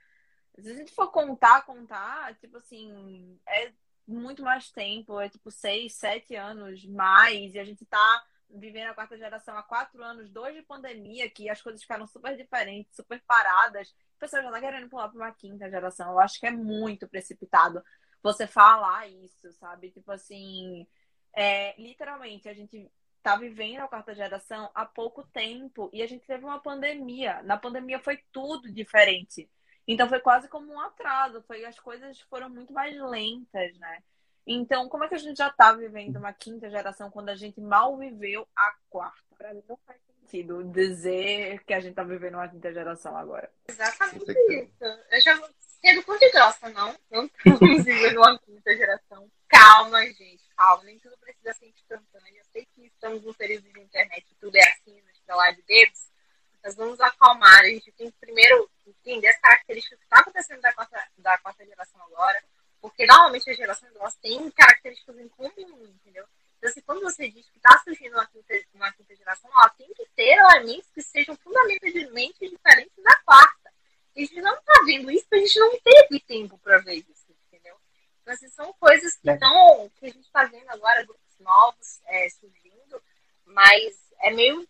Se 0.58 0.72
a 0.72 0.76
gente 0.76 0.94
for 0.94 1.12
contar, 1.12 1.64
contar, 1.66 2.36
tipo 2.36 2.58
assim, 2.58 3.40
é 3.48 3.72
muito 4.08 4.42
mais 4.42 4.72
tempo, 4.72 5.20
é 5.20 5.30
tipo 5.30 5.52
seis, 5.52 5.94
sete 5.94 6.36
anos 6.36 6.86
mais, 6.86 7.54
e 7.54 7.60
a 7.60 7.64
gente 7.64 7.84
está 7.84 8.26
vivendo 8.50 8.90
a 8.90 8.94
quarta 8.94 9.18
geração 9.18 9.58
há 9.58 9.64
quatro 9.64 10.02
anos, 10.04 10.30
dois 10.30 10.56
de 10.56 10.62
pandemia, 10.62 11.30
que 11.30 11.50
as 11.50 11.62
coisas 11.62 11.82
ficaram 11.82 12.08
super 12.08 12.36
diferentes, 12.36 12.96
super 12.96 13.22
paradas. 13.28 13.94
A 14.18 14.20
pessoa 14.20 14.42
já 14.42 14.48
está 14.48 14.60
querendo 14.62 14.90
pular 14.90 15.10
para 15.10 15.18
uma 15.18 15.32
quinta 15.32 15.70
geração. 15.70 16.12
Eu 16.12 16.20
acho 16.20 16.40
que 16.40 16.48
é 16.48 16.52
muito 16.52 17.08
precipitado 17.08 17.84
você 18.24 18.48
falar 18.48 19.08
isso, 19.08 19.52
sabe? 19.54 19.92
Tipo 19.92 20.12
assim, 20.12 20.88
é, 21.34 21.80
literalmente, 21.80 22.48
a 22.48 22.54
gente 22.54 22.90
tá 23.22 23.36
vivendo 23.36 23.82
a 23.82 23.88
quarta 23.88 24.16
geração 24.16 24.72
há 24.74 24.86
pouco 24.86 25.24
tempo 25.24 25.90
e 25.92 26.02
a 26.02 26.08
gente 26.08 26.26
teve 26.26 26.46
uma 26.46 26.60
pandemia. 26.60 27.44
Na 27.44 27.58
pandemia 27.58 28.00
foi 28.00 28.24
tudo 28.32 28.72
diferente. 28.72 29.50
Então 29.88 30.09
foi 30.09 30.19
quase 30.19 30.49
como 30.49 30.72
um 30.72 30.80
atraso, 30.80 31.41
foi 31.47 31.64
as 31.64 31.80
coisas 31.80 32.19
foram 32.22 32.49
muito 32.49 32.73
mais 32.73 32.99
lentas, 32.99 33.77
né? 33.77 34.03
Então, 34.45 34.88
como 34.88 35.03
é 35.03 35.09
que 35.09 35.15
a 35.15 35.19
gente 35.19 35.38
já 35.38 35.49
tá 35.49 35.73
vivendo 35.73 36.18
uma 36.18 36.31
quinta 36.31 36.69
geração 36.69 37.11
quando 37.11 37.30
a 37.30 37.35
gente 37.35 37.59
mal 37.59 37.97
viveu 37.97 38.47
a 38.55 38.73
quarta? 38.89 39.35
Para 39.38 39.53
mim 39.53 39.64
não 39.68 39.77
faz 39.85 39.99
sentido 40.22 40.64
dizer 40.64 41.64
que 41.65 41.73
a 41.73 41.80
gente 41.81 41.95
tá 41.95 42.03
vivendo 42.03 42.35
uma 42.35 42.47
quinta 42.47 42.73
geração 42.73 43.15
agora. 43.15 43.51
Exatamente 43.68 44.31
isso. 44.31 44.84
Eu 45.11 45.22
já 45.22 45.49
sendo 45.81 46.03
curto 46.03 46.31
grossa, 46.31 46.69
não. 46.69 46.95
Não 47.11 47.26
estamos 47.45 47.84
vivendo 47.84 48.18
uma 48.18 48.39
quinta 48.39 48.76
geração. 48.76 49.30
Calma, 49.49 50.05
gente, 50.05 50.43
calma. 50.55 50.84
Nem 50.84 50.99
tudo 50.99 51.18
precisa 51.18 51.53
ser 51.53 51.68
instantâneo. 51.68 52.38
Eu 52.38 52.45
sei 52.45 52.65
que 52.73 52.85
estamos 52.88 53.23
num 53.23 53.34
período 53.34 53.64
de 53.72 53.80
internet 53.81 54.35
tudo 54.39 54.55
é 54.55 54.61
assim, 54.69 55.01
nos 55.01 55.35
lá 55.35 55.51
de 55.51 55.61
dedos. 55.64 56.09
Mas 56.64 56.76
vamos 56.76 57.00
acalmar. 57.00 57.62
A 57.62 57.70
gente 57.70 57.92
tem 57.94 58.12
que 58.12 58.18
primeiro 58.20 58.70
entender 58.86 59.28
as 59.28 59.40
características 59.40 60.00
que 60.00 60.06
está 60.06 60.20
acontecendo 60.20 60.62
da 60.62 60.74
quarta, 60.74 61.08
da 61.18 61.38
quarta 61.38 61.66
geração 61.66 62.02
agora. 62.04 62.44
Porque 62.82 63.06
normalmente 63.06 63.50
as 63.50 63.58
gerações 63.58 63.96
elas 63.96 64.16
têm 64.16 64.50
características 64.52 65.18
em 65.20 65.28
comum, 65.30 65.86
entendeu? 65.86 66.26
Então, 66.58 66.70
assim, 66.70 66.82
quando 66.82 67.02
você 67.02 67.30
diz 67.30 67.48
que 67.50 67.58
está 67.58 67.78
surgindo 67.84 68.14
uma 68.14 68.26
quinta, 68.28 68.54
uma 68.74 68.92
quinta 68.92 69.16
geração, 69.16 69.50
ela 69.52 69.70
tem 69.70 69.88
que 69.94 70.06
ter 70.16 70.38
elementos 70.38 70.90
que 70.92 71.02
sejam 71.02 71.36
fundamentalmente 71.38 72.50
diferentes 72.50 73.04
da 73.04 73.16
quarta. 73.24 73.72
A 74.16 74.20
gente 74.20 74.42
não 74.42 74.56
está 74.56 74.74
vendo 74.86 75.12
isso, 75.12 75.28
a 75.32 75.38
gente 75.38 75.60
não 75.60 75.80
teve 75.80 76.20
tempo 76.22 76.58
para 76.58 76.80
ver 76.80 76.96
isso, 76.96 77.26
entendeu? 77.48 77.78
Então, 78.22 78.34
assim, 78.34 78.50
são 78.50 78.74
coisas 78.74 79.16
que, 79.18 79.30
é. 79.30 79.38
que 79.38 80.06
a 80.06 80.10
gente 80.10 80.26
está 80.26 80.46
vendo 80.46 80.70
agora, 80.70 81.06
grupos 81.06 81.40
novos 81.40 82.02
é, 82.08 82.28
surgindo, 82.30 83.02
mas 83.46 83.96
é 84.20 84.32
meio 84.32 84.68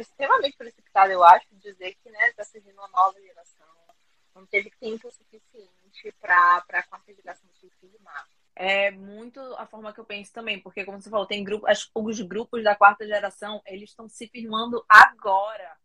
extremamente 0.00 0.56
precipitado, 0.56 1.12
eu 1.12 1.22
acho, 1.24 1.46
dizer 1.52 1.94
que 2.02 2.10
né, 2.10 2.28
está 2.28 2.44
surgindo 2.44 2.74
uma 2.74 2.88
nova 2.88 3.20
geração. 3.20 3.66
Não 4.34 4.46
teve 4.46 4.70
tempo 4.80 5.10
suficiente 5.10 6.12
para 6.20 6.64
a 6.72 6.82
quarta 6.84 7.12
geração 7.14 7.48
se 7.52 7.70
firmar. 7.80 8.28
É 8.54 8.90
muito 8.90 9.40
a 9.54 9.66
forma 9.66 9.92
que 9.92 10.00
eu 10.00 10.04
penso 10.04 10.32
também, 10.32 10.60
porque 10.60 10.84
como 10.84 11.00
você 11.00 11.10
falou, 11.10 11.26
tem 11.26 11.44
grupo, 11.44 11.66
as, 11.66 11.90
os 11.94 12.20
grupos 12.20 12.62
da 12.64 12.74
quarta 12.74 13.06
geração, 13.06 13.62
eles 13.66 13.90
estão 13.90 14.08
se 14.08 14.26
firmando 14.28 14.84
agora 14.88 15.76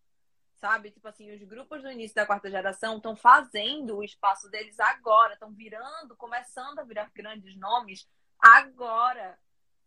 sabe? 0.64 0.92
Tipo 0.92 1.10
assim, 1.10 1.30
os 1.36 1.44
grupos 1.44 1.82
do 1.82 1.92
início 1.92 2.16
da 2.16 2.26
quarta 2.26 2.50
geração 2.50 2.96
estão 2.96 3.18
fazendo 3.18 3.98
o 3.98 4.04
espaço 4.04 4.50
deles 4.50 4.80
agora, 4.80 5.34
estão 5.34 5.52
virando, 5.52 6.16
começando 6.16 6.80
a 6.80 6.84
virar 6.86 7.12
grandes 7.14 7.54
nomes 7.58 8.08
agora, 8.40 9.38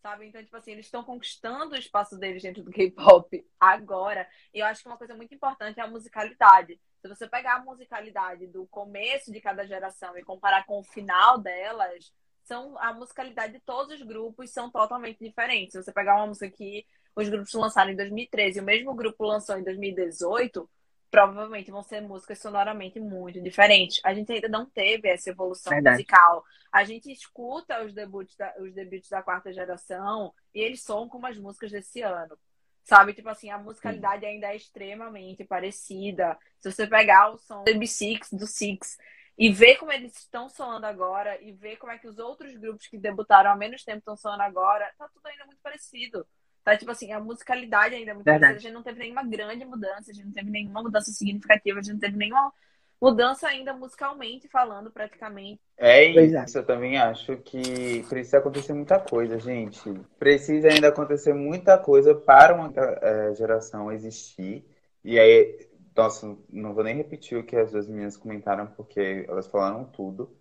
sabe? 0.02 0.27
Então, 0.27 0.43
tipo 0.43 0.56
assim, 0.56 0.73
eles 0.73 0.86
estão 0.86 1.02
conquistando 1.02 1.74
o 1.74 1.78
espaço 1.78 2.18
deles 2.18 2.43
dentro 2.43 2.62
do 2.62 2.70
K-pop 2.70 3.47
agora. 3.59 4.28
E 4.52 4.60
eu 4.60 4.66
acho 4.66 4.82
que 4.82 4.89
uma 4.89 4.98
coisa 4.98 5.14
muito 5.14 5.35
importante 5.35 5.81
é 5.81 5.82
a 5.82 5.89
musicalidade. 5.89 6.81
Se 7.01 7.09
você 7.09 7.28
pegar 7.28 7.56
a 7.56 7.64
musicalidade 7.64 8.47
do 8.47 8.66
começo 8.66 9.32
de 9.32 9.40
cada 9.40 9.66
geração 9.66 10.16
e 10.16 10.24
comparar 10.24 10.64
com 10.64 10.78
o 10.78 10.85
final 10.85 11.39
delas, 11.39 12.12
são 12.43 12.78
a 12.78 12.93
musicalidade 12.93 13.55
de 13.55 13.60
todos 13.60 14.01
os 14.01 14.06
grupos 14.06 14.51
são 14.51 14.70
totalmente 14.70 15.18
diferentes. 15.18 15.73
Se 15.73 15.82
você 15.82 15.93
pegar 15.93 16.16
uma 16.16 16.28
música 16.28 16.51
que 16.51 16.86
os 17.14 17.28
grupos 17.28 17.52
lançaram 17.55 17.90
em 17.90 17.97
2013 17.97 18.59
e 18.59 18.62
o 18.62 18.64
mesmo 18.64 18.94
grupo 18.94 19.24
lançou 19.24 19.59
em 19.59 19.64
2018, 19.64 20.68
provavelmente 21.10 21.70
vão 21.70 21.82
ser 21.82 22.00
músicas 22.00 22.38
sonoramente 22.38 23.00
muito 23.00 23.40
diferentes. 23.40 24.00
A 24.04 24.12
gente 24.12 24.32
ainda 24.32 24.48
não 24.48 24.66
teve 24.66 25.08
essa 25.08 25.30
evolução 25.30 25.72
Verdade. 25.72 25.96
musical. 25.96 26.44
A 26.72 26.84
gente 26.84 27.10
escuta 27.10 27.84
os 27.84 27.94
debuts, 27.94 28.36
da, 28.36 28.54
os 28.58 28.74
debuts 28.74 29.08
da 29.08 29.22
quarta 29.22 29.52
geração 29.52 30.32
e 30.54 30.60
eles 30.60 30.82
são 30.82 31.08
como 31.08 31.26
as 31.26 31.38
músicas 31.38 31.70
desse 31.70 32.02
ano. 32.02 32.36
Sabe? 32.82 33.14
Tipo 33.14 33.28
assim, 33.28 33.50
a 33.50 33.58
musicalidade 33.58 34.20
Sim. 34.20 34.26
ainda 34.26 34.48
é 34.48 34.56
extremamente 34.56 35.44
parecida. 35.44 36.38
Se 36.60 36.70
você 36.70 36.86
pegar 36.86 37.30
o 37.30 37.38
som 37.38 37.64
do 37.64 37.72
B6, 37.72 38.36
do 38.36 38.46
Six, 38.46 38.96
e 39.38 39.52
ver 39.52 39.76
como 39.76 39.92
eles 39.92 40.16
estão 40.16 40.48
soando 40.48 40.86
agora, 40.86 41.40
e 41.42 41.52
ver 41.52 41.76
como 41.76 41.92
é 41.92 41.98
que 41.98 42.06
os 42.06 42.18
outros 42.18 42.56
grupos 42.56 42.86
que 42.86 42.96
debutaram 42.96 43.50
há 43.50 43.56
menos 43.56 43.84
tempo 43.84 43.98
estão 43.98 44.16
soando 44.16 44.42
agora, 44.42 44.90
tá 44.96 45.08
tudo 45.12 45.26
ainda 45.26 45.44
muito 45.44 45.60
parecido. 45.60 46.26
Tá, 46.66 46.76
tipo 46.76 46.90
assim, 46.90 47.12
a 47.12 47.20
musicalidade 47.20 47.94
ainda 47.94 48.10
é 48.10 48.14
muito 48.14 48.24
Verdade. 48.24 48.56
A 48.56 48.59
gente 48.59 48.72
não 48.72 48.82
teve 48.82 48.98
nenhuma 48.98 49.22
grande 49.22 49.64
mudança, 49.64 50.10
a 50.10 50.12
gente 50.12 50.24
não 50.24 50.32
teve 50.32 50.51
nenhuma 50.51 50.82
mudança 50.82 51.12
significativa, 51.12 51.78
a 51.78 51.82
gente 51.82 51.93
não 51.93 52.01
teve 52.01 52.16
nenhuma 52.16 52.52
mudança 53.01 53.47
ainda 53.47 53.72
musicalmente 53.72 54.48
falando, 54.48 54.90
praticamente. 54.90 55.60
É 55.78 56.06
é. 56.06 56.24
isso, 56.24 56.59
eu 56.59 56.66
também 56.66 56.98
acho 56.98 57.36
que 57.36 58.02
precisa 58.09 58.38
acontecer 58.38 58.72
muita 58.72 58.98
coisa, 58.98 59.38
gente. 59.38 59.94
Precisa 60.18 60.66
ainda 60.66 60.88
acontecer 60.88 61.32
muita 61.32 61.78
coisa 61.78 62.16
para 62.16 62.52
uma 62.52 62.72
eh, 62.76 63.32
geração 63.36 63.93
existir. 63.93 64.66
E 65.05 65.20
aí, 65.20 65.68
nossa, 65.97 66.36
não 66.51 66.74
vou 66.74 66.82
nem 66.82 66.97
repetir 66.97 67.38
o 67.38 67.44
que 67.44 67.55
as 67.55 67.70
duas 67.70 67.86
meninas 67.86 68.16
comentaram, 68.16 68.66
porque 68.66 69.24
elas 69.28 69.47
falaram 69.47 69.84
tudo. 69.84 70.36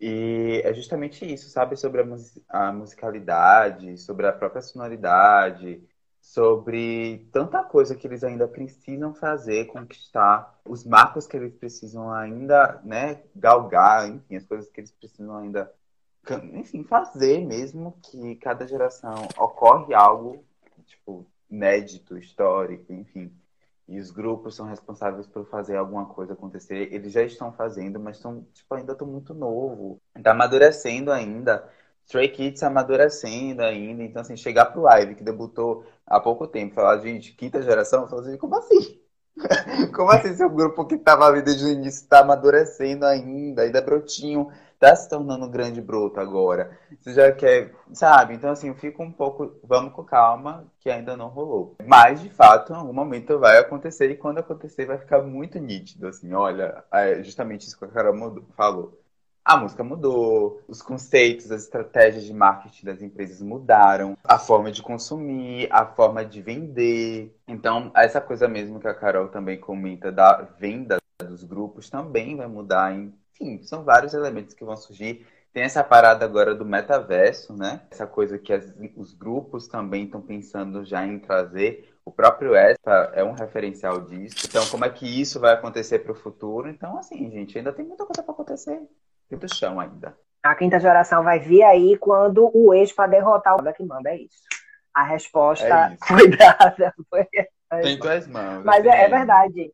E 0.00 0.62
é 0.64 0.72
justamente 0.74 1.24
isso, 1.30 1.48
sabe? 1.50 1.76
Sobre 1.76 2.02
a, 2.02 2.04
mus- 2.04 2.40
a 2.48 2.72
musicalidade, 2.72 3.98
sobre 3.98 4.26
a 4.26 4.32
própria 4.32 4.62
sonoridade, 4.62 5.82
sobre 6.20 7.28
tanta 7.32 7.64
coisa 7.64 7.96
que 7.96 8.06
eles 8.06 8.22
ainda 8.22 8.46
precisam 8.46 9.14
fazer, 9.14 9.66
conquistar, 9.66 10.56
os 10.64 10.84
marcos 10.84 11.26
que 11.26 11.36
eles 11.36 11.54
precisam 11.54 12.12
ainda, 12.12 12.80
né, 12.84 13.22
galgar, 13.34 14.08
enfim, 14.08 14.36
as 14.36 14.44
coisas 14.46 14.70
que 14.70 14.80
eles 14.80 14.92
precisam 14.92 15.36
ainda, 15.36 15.72
enfim, 16.54 16.84
fazer 16.84 17.44
mesmo 17.46 17.98
que 18.02 18.36
cada 18.36 18.66
geração 18.66 19.14
ocorre 19.38 19.94
algo, 19.94 20.44
tipo, 20.86 21.26
inédito, 21.50 22.16
histórico, 22.18 22.92
enfim. 22.92 23.32
E 23.88 23.98
os 23.98 24.10
grupos 24.10 24.54
são 24.54 24.66
responsáveis 24.66 25.26
por 25.26 25.46
fazer 25.46 25.76
alguma 25.76 26.06
coisa 26.06 26.34
acontecer. 26.34 26.92
Eles 26.92 27.12
já 27.12 27.22
estão 27.22 27.52
fazendo, 27.52 27.98
mas 27.98 28.16
estão, 28.16 28.46
tipo, 28.52 28.74
ainda 28.74 28.92
estão 28.92 29.06
muito 29.06 29.32
novo. 29.34 30.00
Tá 30.22 30.32
amadurecendo 30.32 31.10
ainda. 31.10 31.66
Stray 32.04 32.28
Kids 32.30 32.62
amadurecendo 32.62 33.62
ainda. 33.62 34.02
Então, 34.02 34.22
assim, 34.22 34.36
chegar 34.36 34.66
pro 34.66 34.82
Live, 34.82 35.14
que 35.14 35.24
debutou 35.24 35.86
há 36.06 36.20
pouco 36.20 36.46
tempo, 36.46 36.74
falar, 36.74 36.98
gente, 36.98 37.32
quinta 37.32 37.62
geração, 37.62 38.06
falo 38.08 38.22
assim, 38.22 38.36
como 38.36 38.56
assim? 38.56 38.98
Como 39.94 40.10
assim 40.10 40.34
seu 40.34 40.50
grupo 40.50 40.84
que 40.84 40.96
estava 40.96 41.26
ali 41.26 41.42
desde 41.42 41.64
o 41.64 41.68
início 41.68 42.02
está 42.02 42.20
amadurecendo 42.20 43.06
ainda, 43.06 43.62
ainda 43.62 43.78
é 43.78 43.82
brotinho, 43.82 44.50
tá 44.78 44.94
se 44.94 45.08
tornando 45.08 45.46
um 45.46 45.50
grande 45.50 45.80
broto 45.80 46.20
agora? 46.20 46.78
Você 47.00 47.12
já 47.12 47.32
quer, 47.32 47.74
sabe? 47.92 48.34
Então, 48.34 48.50
assim, 48.50 48.68
eu 48.68 48.74
fico 48.74 49.02
um 49.02 49.12
pouco, 49.12 49.56
vamos 49.64 49.92
com 49.92 50.04
calma, 50.04 50.66
que 50.80 50.90
ainda 50.90 51.16
não 51.16 51.28
rolou. 51.28 51.76
Mas, 51.84 52.20
de 52.20 52.30
fato, 52.30 52.72
em 52.72 52.76
algum 52.76 52.92
momento 52.92 53.38
vai 53.38 53.58
acontecer, 53.58 54.10
e 54.10 54.16
quando 54.16 54.38
acontecer 54.38 54.86
vai 54.86 54.98
ficar 54.98 55.22
muito 55.22 55.58
nítido, 55.58 56.06
assim, 56.08 56.32
olha, 56.32 56.84
é 56.92 57.22
justamente 57.22 57.66
isso 57.66 57.78
que 57.78 57.84
a 57.84 57.88
Carol 57.88 58.16
mudou- 58.16 58.44
falou. 58.56 59.00
A 59.44 59.56
música 59.56 59.82
mudou, 59.82 60.60
os 60.68 60.82
conceitos, 60.82 61.50
as 61.50 61.62
estratégias 61.62 62.24
de 62.24 62.34
marketing 62.34 62.84
das 62.84 63.00
empresas 63.00 63.40
mudaram, 63.40 64.14
a 64.22 64.38
forma 64.38 64.70
de 64.70 64.82
consumir, 64.82 65.68
a 65.72 65.86
forma 65.86 66.22
de 66.22 66.42
vender. 66.42 67.34
Então, 67.46 67.90
essa 67.96 68.20
coisa 68.20 68.46
mesmo 68.46 68.78
que 68.78 68.86
a 68.86 68.92
Carol 68.92 69.28
também 69.28 69.58
comenta 69.58 70.12
da 70.12 70.42
venda 70.58 70.98
dos 71.18 71.42
grupos 71.44 71.88
também 71.88 72.36
vai 72.36 72.46
mudar. 72.46 72.94
Enfim, 73.40 73.62
são 73.62 73.84
vários 73.84 74.14
elementos 74.14 74.54
que 74.54 74.64
vão 74.64 74.76
surgir. 74.76 75.26
Tem 75.52 75.62
essa 75.62 75.82
parada 75.82 76.24
agora 76.24 76.54
do 76.54 76.64
metaverso, 76.64 77.56
né? 77.56 77.80
Essa 77.90 78.06
coisa 78.06 78.38
que 78.38 78.52
as- 78.52 78.72
os 78.96 79.14
grupos 79.14 79.66
também 79.66 80.04
estão 80.04 80.20
pensando 80.20 80.84
já 80.84 81.06
em 81.06 81.18
trazer. 81.18 81.94
O 82.04 82.10
próprio 82.10 82.54
ESPA 82.54 83.12
é 83.14 83.24
um 83.24 83.32
referencial 83.32 84.00
disso. 84.00 84.46
Então, 84.46 84.66
como 84.68 84.84
é 84.84 84.90
que 84.90 85.06
isso 85.06 85.40
vai 85.40 85.54
acontecer 85.54 86.00
para 86.00 86.12
o 86.12 86.16
futuro? 86.16 86.68
Então, 86.68 86.98
assim, 86.98 87.30
gente, 87.30 87.56
ainda 87.56 87.72
tem 87.72 87.84
muita 87.84 88.04
coisa 88.04 88.22
para 88.22 88.32
acontecer. 88.32 88.80
Tem 89.28 89.38
do 89.38 89.54
chão 89.54 89.78
ainda. 89.80 90.16
A 90.42 90.54
quinta 90.54 90.78
geração 90.78 91.22
vai 91.22 91.38
vir 91.38 91.62
aí 91.62 91.96
quando 91.98 92.50
o 92.54 92.72
ex 92.72 92.92
para 92.92 93.10
derrotar 93.10 93.56
o 93.56 93.72
que 93.72 93.84
manda, 93.84 94.10
é 94.10 94.16
isso. 94.16 94.42
A 94.94 95.04
resposta 95.04 95.66
É 95.66 95.94
isso. 95.94 96.06
foi 96.06 96.28
dada. 96.28 96.94
Foi 97.70 97.82
Tem 97.82 97.98
tuas 97.98 98.26
mãos. 98.26 98.64
Mas 98.64 98.84
é, 98.86 99.04
é 99.04 99.08
verdade. 99.08 99.72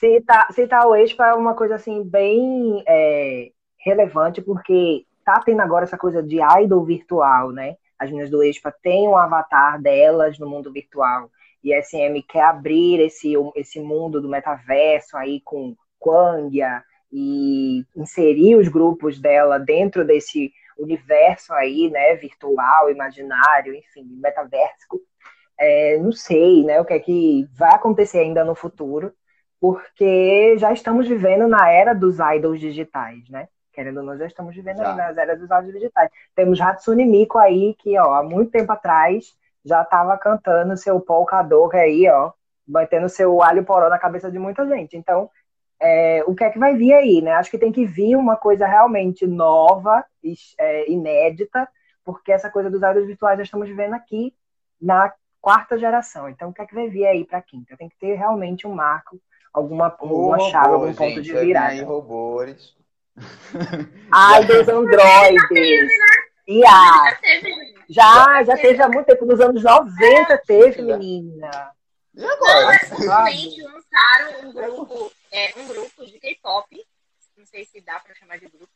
Citar, 0.00 0.50
citar 0.54 0.86
o 0.86 0.96
Expa 0.96 1.26
é 1.26 1.34
uma 1.34 1.54
coisa 1.54 1.74
assim 1.74 2.02
bem 2.02 2.82
é, 2.88 3.50
relevante, 3.76 4.40
porque 4.40 5.04
tá 5.22 5.42
tendo 5.44 5.60
agora 5.60 5.84
essa 5.84 5.98
coisa 5.98 6.22
de 6.22 6.38
idol 6.62 6.82
virtual, 6.86 7.52
né? 7.52 7.76
As 7.98 8.08
meninas 8.08 8.30
do 8.30 8.42
Expa 8.42 8.72
têm 8.82 9.06
um 9.06 9.14
avatar 9.14 9.78
delas 9.78 10.38
no 10.38 10.48
mundo 10.48 10.72
virtual. 10.72 11.30
E 11.62 11.74
a 11.74 11.82
SM 11.82 12.22
quer 12.26 12.44
abrir 12.44 12.98
esse, 12.98 13.34
esse 13.54 13.78
mundo 13.78 14.22
do 14.22 14.28
metaverso 14.30 15.18
aí 15.18 15.42
com 15.44 15.76
Kwangia 15.98 16.82
e 17.12 17.84
inserir 17.94 18.56
os 18.56 18.68
grupos 18.68 19.20
dela 19.20 19.58
dentro 19.58 20.02
desse 20.02 20.50
universo 20.78 21.52
aí, 21.52 21.90
né? 21.90 22.16
Virtual, 22.16 22.90
imaginário, 22.90 23.74
enfim, 23.74 24.06
metaverso. 24.18 24.86
É, 25.58 25.98
não 25.98 26.10
sei, 26.10 26.64
né? 26.64 26.80
O 26.80 26.86
que 26.86 26.94
é 26.94 26.98
que 26.98 27.46
vai 27.52 27.74
acontecer 27.74 28.20
ainda 28.20 28.42
no 28.42 28.54
futuro 28.54 29.12
porque 29.60 30.56
já 30.58 30.72
estamos 30.72 31.06
vivendo 31.06 31.46
na 31.46 31.70
era 31.70 31.94
dos 31.94 32.16
idols 32.18 32.58
digitais, 32.58 33.28
né? 33.28 33.48
Querendo 33.72 33.98
ou 33.98 34.02
não, 34.02 34.16
já 34.16 34.26
estamos 34.26 34.54
vivendo 34.54 34.78
Já. 34.78 34.94
nas 34.94 35.16
eras 35.16 35.38
dos 35.38 35.48
idols 35.48 35.72
digitais. 35.72 36.10
Temos 36.34 36.60
Hatsune 36.60 37.04
Miku 37.04 37.38
aí, 37.38 37.74
que 37.78 37.96
ó, 37.98 38.14
há 38.14 38.22
muito 38.22 38.50
tempo 38.50 38.72
atrás 38.72 39.34
já 39.64 39.82
estava 39.82 40.16
cantando 40.18 40.76
seu 40.76 41.00
polkador 41.00 41.74
aí, 41.74 42.08
ó, 42.08 42.32
batendo 42.66 43.08
seu 43.08 43.42
alho 43.42 43.64
poró 43.64 43.88
na 43.88 43.98
cabeça 43.98 44.30
de 44.30 44.38
muita 44.38 44.66
gente. 44.66 44.96
Então, 44.96 45.30
é, 45.78 46.24
o 46.26 46.34
que 46.34 46.44
é 46.44 46.50
que 46.50 46.58
vai 46.58 46.74
vir 46.74 46.92
aí, 46.94 47.22
né? 47.22 47.32
Acho 47.32 47.50
que 47.50 47.58
tem 47.58 47.72
que 47.72 47.86
vir 47.86 48.16
uma 48.16 48.36
coisa 48.36 48.66
realmente 48.66 49.26
nova, 49.26 50.04
é, 50.58 50.90
inédita, 50.90 51.68
porque 52.04 52.32
essa 52.32 52.50
coisa 52.50 52.70
dos 52.70 52.82
idols 52.82 53.06
virtuais 53.06 53.38
já 53.38 53.44
estamos 53.44 53.68
vivendo 53.68 53.94
aqui 53.94 54.34
na 54.80 55.12
quarta 55.40 55.78
geração. 55.78 56.28
Então, 56.28 56.50
o 56.50 56.52
que 56.52 56.62
é 56.62 56.66
que 56.66 56.74
vai 56.74 56.88
vir 56.88 57.06
aí 57.06 57.24
para 57.24 57.38
a 57.38 57.42
quinta? 57.42 57.76
Tem 57.76 57.88
que 57.88 57.98
ter 57.98 58.14
realmente 58.14 58.66
um 58.66 58.74
marco, 58.74 59.20
alguma, 59.52 59.96
alguma 59.98 60.50
chave, 60.50 60.68
algum 60.68 60.94
ponto 60.94 61.14
gente, 61.16 61.22
de 61.22 61.32
virada. 61.32 61.68
aí 61.68 61.82
robôs. 61.82 62.76
Ai, 64.12 64.44
dos 64.46 64.68
androides. 64.68 65.90
Já 66.48 67.16
teve, 67.20 67.54
gente. 67.54 67.84
Já, 67.88 68.44
já 68.44 68.56
teve 68.56 68.82
há 68.82 68.88
muito 68.88 69.06
tempo, 69.06 69.26
nos 69.26 69.40
anos 69.40 69.62
90 69.62 70.38
teve, 70.46 70.86
Já. 70.86 70.96
menina. 70.96 71.72
E 72.14 72.24
agora? 72.24 72.70
Recentemente 72.70 73.62
lançaram 73.66 74.48
um 74.48 74.52
grupo, 74.52 75.12
é, 75.32 75.52
um 75.56 75.66
grupo 75.66 76.06
de 76.06 76.18
K-pop, 76.18 76.86
não 77.36 77.46
sei 77.46 77.64
se 77.64 77.80
dá 77.80 77.98
pra 78.00 78.14
chamar 78.14 78.38
de 78.38 78.48
grupo, 78.48 78.72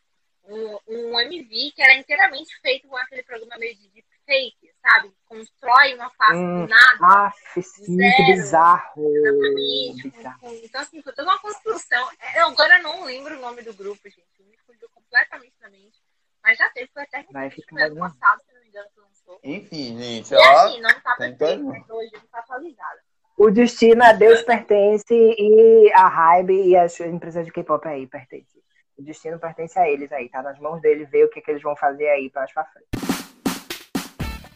um, 0.47 0.79
um 0.89 1.21
MV 1.21 1.73
que 1.75 1.83
era 1.83 1.95
inteiramente 1.95 2.59
feito 2.61 2.89
com 2.89 2.97
aquele 2.97 3.23
programa 3.23 3.57
meio 3.59 3.75
de 3.77 3.89
deepfake, 3.89 4.74
sabe? 4.87 5.13
Constrói 5.27 5.95
uma 5.95 6.11
face 6.11 6.35
Hum. 6.39 6.67
do 6.67 6.69
nada. 6.69 7.27
Aff, 7.27 7.63
sim, 7.63 7.85
que 7.97 7.97
Zero. 7.97 8.27
bizarro. 8.27 9.17
exatamente, 9.17 10.03
com- 10.03 10.17
bizarro. 10.17 10.41
com- 10.41 10.55
Então, 10.63 10.81
assim, 10.81 11.03
foi 11.03 11.13
toda 11.15 11.29
uma 11.31 11.39
construção. 11.41 12.09
É, 12.21 12.41
Eu 12.43 12.47
agora 12.49 12.79
não 12.83 13.05
lembro 13.05 13.37
o 13.37 13.41
nome 13.41 13.63
do 13.63 13.73
grupo, 13.75 14.01
gente. 14.05 14.27
Me 14.43 14.57
fugiu 14.67 14.89
completamente 14.95 15.55
da 15.61 15.71
mente. 15.71 15.99
Mas 16.43 16.59
já 16.59 16.69
teve, 16.71 16.91
foi 16.93 17.03
até 17.03 17.23
Vai 17.33 17.49
recentemente, 17.49 17.55
ficar 17.63 17.77
foi 17.77 17.83
ano 17.87 17.97
passado, 18.01 18.41
se 18.47 18.53
não 18.53 18.61
me 18.61 18.69
engano, 18.69 18.89
que 18.95 19.01
lançou. 19.01 19.41
Enfim, 19.43 19.99
gente, 19.99 20.35
E 20.35 20.37
ó. 20.37 20.67
assim, 20.67 20.81
não 20.83 21.01
tá 21.01 21.15
perfeito, 21.17 21.65
mas 21.65 21.89
hoje 21.89 22.11
não 22.13 22.27
tá 22.27 22.39
atualizada. 22.41 23.01
O 23.39 23.51
destino 23.51 24.05
a 24.05 24.13
Deus 24.13 24.43
pertence 24.43 25.15
e 25.15 25.91
a 25.95 26.07
Hybe 26.07 26.69
e 26.69 26.77
as 26.77 27.01
empresas 27.01 27.47
de 27.47 27.51
K-pop 27.51 27.89
aí 27.89 28.07
pertencem. 28.07 28.63
O 28.97 29.03
destino 29.03 29.41
pertence 29.41 29.77
a 29.79 29.89
eles 29.91 30.13
aí, 30.13 30.29
tá 30.29 30.43
nas 30.43 30.59
mãos 30.61 30.81
deles 30.83 31.09
ver 31.11 31.25
o 31.25 31.31
que, 31.31 31.41
que 31.41 31.51
eles 31.51 31.63
vão 31.63 31.75
fazer 31.75 32.09
aí 32.11 32.29
pra 32.31 32.47
pra 32.53 32.65
frente. 32.67 32.87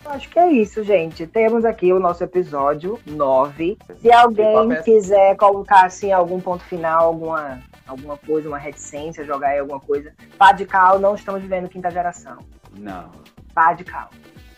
Acho 0.05 0.29
que 0.31 0.39
é 0.39 0.51
isso, 0.51 0.83
gente. 0.83 1.27
Temos 1.27 1.65
aqui 1.65 1.93
o 1.93 1.99
nosso 1.99 2.25
episódio 2.25 2.99
9. 3.07 3.77
Se 4.01 4.11
alguém 4.13 4.83
quiser 4.83 5.37
colocar 5.37 5.85
assim 5.87 6.13
algum 6.13 6.41
ponto 6.41 6.65
final, 6.65 7.07
alguma, 7.07 7.61
alguma 7.87 8.17
coisa, 8.17 8.49
uma 8.49 8.59
reticência, 8.59 9.25
jogar 9.25 9.49
aí 9.49 9.59
alguma 9.59 9.81
coisa, 9.81 10.13
pá 10.39 10.53
de 10.53 10.65
cal, 10.65 10.99
não 10.99 11.15
estamos 11.15 11.43
vivendo 11.43 11.69
quinta 11.69 11.91
geração. 11.91 12.39
Não, 12.79 13.11
Pá 13.53 13.73
de 13.73 13.85
cal. 13.85 14.09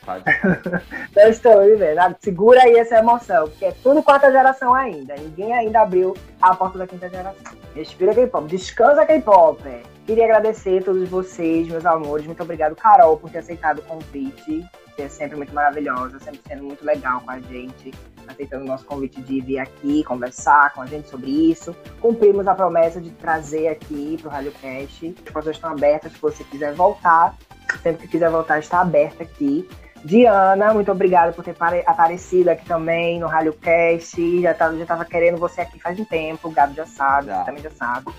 pode. 0.05 0.25
Não 1.17 1.29
estamos 1.29 1.67
vivendo. 1.67 1.99
Ah, 1.99 2.15
Segura 2.21 2.63
aí 2.63 2.77
essa 2.77 2.99
emoção, 2.99 3.49
porque 3.49 3.65
é 3.65 3.73
tudo 3.83 4.03
quarta 4.03 4.31
geração 4.31 4.75
ainda. 4.75 5.15
Ninguém 5.15 5.53
ainda 5.53 5.81
abriu 5.81 6.15
a 6.41 6.55
porta 6.55 6.79
da 6.79 6.87
quinta 6.87 7.09
geração. 7.09 7.53
Respira 7.75 8.15
K-pop, 8.15 8.47
descansa 8.47 9.07
K-pop. 9.07 9.63
Queria 10.11 10.25
agradecer 10.25 10.79
a 10.81 10.83
todos 10.83 11.09
vocês, 11.09 11.69
meus 11.69 11.87
amores. 11.87 12.27
Muito 12.27 12.43
obrigado, 12.43 12.75
Carol, 12.75 13.17
por 13.17 13.31
ter 13.31 13.39
aceitado 13.39 13.79
o 13.79 13.83
convite. 13.83 14.67
Você 14.89 15.03
é 15.03 15.09
sempre 15.09 15.37
muito 15.37 15.55
maravilhosa, 15.55 16.19
sempre 16.19 16.41
sendo 16.49 16.65
muito 16.65 16.85
legal 16.85 17.21
com 17.21 17.31
a 17.31 17.39
gente, 17.39 17.95
aceitando 18.27 18.65
o 18.65 18.67
nosso 18.67 18.85
convite 18.85 19.23
de 19.23 19.41
vir 19.41 19.61
aqui 19.61 20.03
conversar 20.03 20.75
com 20.75 20.83
a 20.83 20.87
gente 20.87 21.09
sobre 21.09 21.31
isso. 21.31 21.77
Cumprimos 22.01 22.49
a 22.49 22.57
promessa 22.57 23.01
de 23.01 23.11
trazer 23.11 23.69
aqui 23.69 24.19
para 24.21 24.29
o 24.29 24.33
RadioCast. 24.33 25.15
As 25.25 25.33
portas 25.33 25.55
estão 25.55 25.71
abertas 25.71 26.11
se 26.11 26.19
você 26.19 26.43
quiser 26.43 26.75
voltar. 26.75 27.37
Sempre 27.81 28.03
que 28.03 28.09
quiser 28.09 28.31
voltar, 28.31 28.59
está 28.59 28.81
aberta 28.81 29.23
aqui. 29.23 29.69
Diana, 30.05 30.75
muito 30.75 30.91
obrigada 30.91 31.31
por 31.31 31.45
ter 31.45 31.55
pare- 31.55 31.85
aparecido 31.87 32.51
aqui 32.51 32.65
também 32.67 33.21
no 33.21 33.29
RalhoCast. 33.29 34.43
Já 34.43 34.51
estava 34.51 34.77
já 34.77 35.05
querendo 35.05 35.39
você 35.39 35.61
aqui 35.61 35.79
faz 35.79 36.01
um 36.01 36.05
tempo, 36.05 36.49
o 36.49 36.51
Gabi 36.51 36.75
já 36.75 36.87
sabe, 36.87 37.29
Já. 37.29 37.39
você 37.39 37.45
também 37.45 37.63
já 37.63 37.71
sabe. 37.71 38.11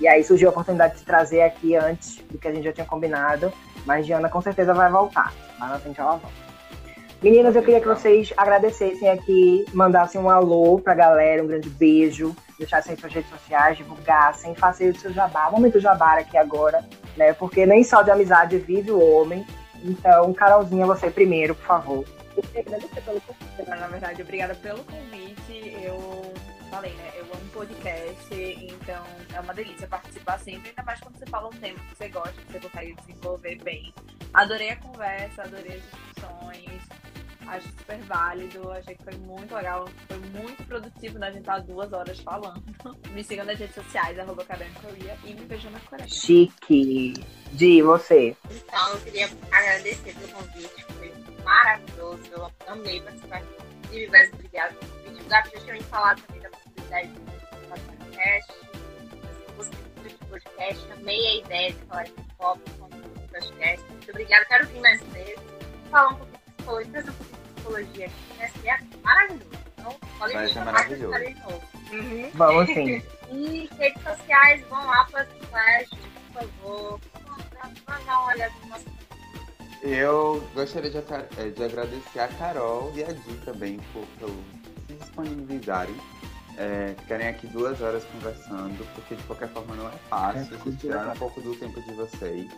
E 0.00 0.06
aí 0.06 0.22
surgiu 0.22 0.48
a 0.48 0.52
oportunidade 0.52 0.98
de 0.98 1.04
trazer 1.04 1.42
aqui 1.42 1.74
antes 1.74 2.16
do 2.30 2.38
que 2.38 2.46
a 2.46 2.52
gente 2.52 2.64
já 2.64 2.72
tinha 2.72 2.86
combinado. 2.86 3.52
Mas 3.84 4.06
Diana 4.06 4.28
com 4.28 4.40
certeza 4.40 4.74
vai 4.74 4.90
voltar. 4.90 5.32
Lá 5.58 5.68
na 5.68 5.78
frente 5.78 6.00
ela 6.00 6.16
volta. 6.16 6.48
Meninas, 7.20 7.56
eu 7.56 7.62
queria 7.62 7.80
que 7.80 7.88
vocês 7.88 8.32
agradecessem 8.36 9.08
aqui, 9.10 9.64
mandassem 9.72 10.20
um 10.20 10.30
alô 10.30 10.78
pra 10.78 10.94
galera, 10.94 11.42
um 11.42 11.48
grande 11.48 11.68
beijo. 11.68 12.34
deixar 12.56 12.80
sem 12.80 12.96
suas 12.96 13.12
redes 13.12 13.30
sociais, 13.30 13.76
divulgar, 13.76 14.34
sem 14.36 14.54
fazer 14.54 14.90
o 14.90 14.98
seu 14.98 15.12
jabá. 15.12 15.50
Momento 15.50 15.80
jabá 15.80 16.18
aqui 16.18 16.36
agora, 16.36 16.84
né? 17.16 17.32
Porque 17.32 17.66
nem 17.66 17.82
só 17.82 18.02
de 18.02 18.10
amizade 18.12 18.58
vive 18.58 18.92
o 18.92 19.00
homem. 19.00 19.44
Então, 19.82 20.32
Carolzinha, 20.32 20.86
você 20.86 21.10
primeiro, 21.10 21.56
por 21.56 21.66
favor. 21.66 22.04
Eu 22.36 22.42
queria 22.42 22.60
agradecer 22.60 23.00
pelo 23.00 23.20
convite, 23.20 23.68
na 23.68 23.88
verdade, 23.88 24.22
obrigada 24.22 24.54
pelo 24.54 24.84
convite. 24.84 25.76
Eu 25.82 26.32
falei, 26.70 26.92
né? 26.92 27.17
Podcast, 27.58 28.34
então 28.34 29.04
é 29.34 29.40
uma 29.40 29.52
delícia 29.52 29.88
participar 29.88 30.38
sempre, 30.38 30.68
ainda 30.68 30.82
mais 30.84 31.00
quando 31.00 31.18
você 31.18 31.26
fala 31.26 31.48
um 31.48 31.58
tema 31.58 31.76
que 31.80 31.96
você 31.96 32.08
gosta, 32.08 32.32
que 32.32 32.52
você 32.52 32.60
consegue 32.60 32.94
desenvolver 32.94 33.56
bem. 33.64 33.92
Adorei 34.32 34.70
a 34.70 34.76
conversa, 34.76 35.42
adorei 35.42 35.74
as 35.74 35.82
discussões 35.82 36.88
acho 37.48 37.68
super 37.68 37.98
válido, 38.02 38.70
achei 38.70 38.94
que 38.94 39.02
foi 39.02 39.16
muito 39.16 39.54
legal, 39.54 39.88
foi 40.06 40.18
muito 40.18 40.62
produtivo, 40.66 41.18
né? 41.18 41.28
A 41.28 41.30
gente 41.32 41.44
tá 41.44 41.58
duas 41.58 41.92
horas 41.92 42.20
falando. 42.20 42.62
Me 43.10 43.24
sigam 43.24 43.44
nas 43.44 43.58
redes 43.58 43.74
sociais, 43.74 44.18
arroba 44.18 44.44
e 45.24 45.34
me 45.34 45.46
vejam 45.46 45.70
na 45.70 45.80
Coreia. 45.80 46.08
Chique! 46.08 47.14
Di, 47.52 47.82
você? 47.82 48.36
Então, 48.50 48.92
eu 48.92 49.00
queria 49.00 49.28
agradecer 49.50 50.14
pelo 50.14 50.28
convite, 50.28 50.84
foi 50.92 51.12
maravilhoso, 51.42 52.22
eu 52.30 52.52
amei 52.68 53.00
participar. 53.00 53.42
Diversos 53.90 54.34
obrigado 54.34 54.74
pelo 54.74 54.92
convite. 54.92 55.22
O 55.22 55.28
Gabi 55.28 55.50
já 55.54 55.60
tinha 55.60 55.74
me 55.74 55.82
falado 55.84 56.22
também 56.22 56.42
da 56.42 56.50
possibilidade 56.50 57.08
de 57.08 57.47
podcast. 57.68 58.52
Eu 59.48 59.54
gostei 59.56 59.78
muito 59.96 60.18
de 60.18 60.24
podcast, 60.26 60.92
amei 60.92 61.26
a 61.26 61.36
ideia 61.36 61.72
de 61.72 61.78
falar 61.86 62.04
de 62.04 62.12
pop 62.36 62.60
com 62.78 62.88
podcast. 63.28 63.86
Muito 63.90 64.10
obrigada, 64.10 64.44
quero 64.46 64.66
vir 64.66 64.80
mais 64.80 65.02
vezes, 65.04 65.38
falar 65.90 66.08
um 66.08 66.16
pouquinho 66.16 66.38
de 66.38 66.52
psicologia, 66.54 66.92
trazer 66.92 67.10
um 67.10 67.14
pouquinho 67.14 67.54
psicologia 67.54 68.06
aqui, 68.06 68.38
né? 68.38 68.50
Seria 68.50 68.80
maravilhoso. 69.02 69.58
Então, 69.78 69.96
pode 70.18 70.32
Vai 70.34 70.48
ser 70.48 70.64
maravilhoso. 70.64 71.14
Uhum. 71.92 72.30
Vamos 72.34 72.66
sim. 72.66 73.02
E 73.30 73.68
redes 73.78 74.02
sociais, 74.02 74.64
vão 74.70 74.86
lá 74.86 75.04
para 75.10 75.24
o 75.24 75.46
Flash, 75.48 75.90
por 76.32 76.40
favor. 76.40 77.00
Vamos 77.26 77.82
dar 77.84 78.00
uma 78.00 78.26
olhada 78.28 78.54
no 78.62 78.68
nosso. 78.68 78.86
Eu 79.82 80.42
gostaria 80.54 80.90
de, 80.90 80.96
eh, 80.96 81.50
de 81.54 81.62
agradecer 81.62 82.20
a 82.20 82.28
Carol 82.28 82.90
e 82.94 83.04
a 83.04 83.12
Di 83.12 83.34
também 83.44 83.78
por, 83.92 84.06
por 84.18 84.30
se 84.86 84.94
disponibilizarem. 84.94 85.94
É, 86.60 86.92
ficarem 86.98 87.28
aqui 87.28 87.46
duas 87.46 87.80
horas 87.80 88.02
conversando, 88.04 88.84
porque 88.92 89.14
de 89.14 89.22
qualquer 89.22 89.48
forma 89.50 89.76
não 89.76 89.86
é 89.86 89.92
fácil, 90.10 90.58
vocês 90.58 90.80
tiraram 90.80 91.12
um 91.12 91.16
pouco 91.16 91.40
do 91.40 91.54
tempo 91.54 91.80
de 91.80 91.92
vocês. 91.92 92.50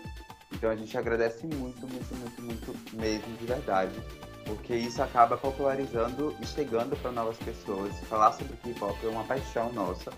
Então 0.52 0.70
a 0.70 0.76
gente 0.76 0.96
agradece 0.96 1.46
muito, 1.46 1.86
muito, 1.86 2.14
muito, 2.16 2.42
muito 2.42 2.96
mesmo, 2.96 3.36
de 3.36 3.44
verdade. 3.44 3.92
Porque 4.46 4.74
isso 4.74 5.02
acaba 5.02 5.36
popularizando 5.36 6.34
e 6.40 6.46
chegando 6.46 6.96
para 6.96 7.12
novas 7.12 7.36
pessoas. 7.36 7.92
Falar 8.08 8.32
sobre 8.32 8.56
K-pop 8.56 8.98
é 9.04 9.08
uma 9.08 9.24
paixão 9.24 9.70
nossa. 9.72 10.10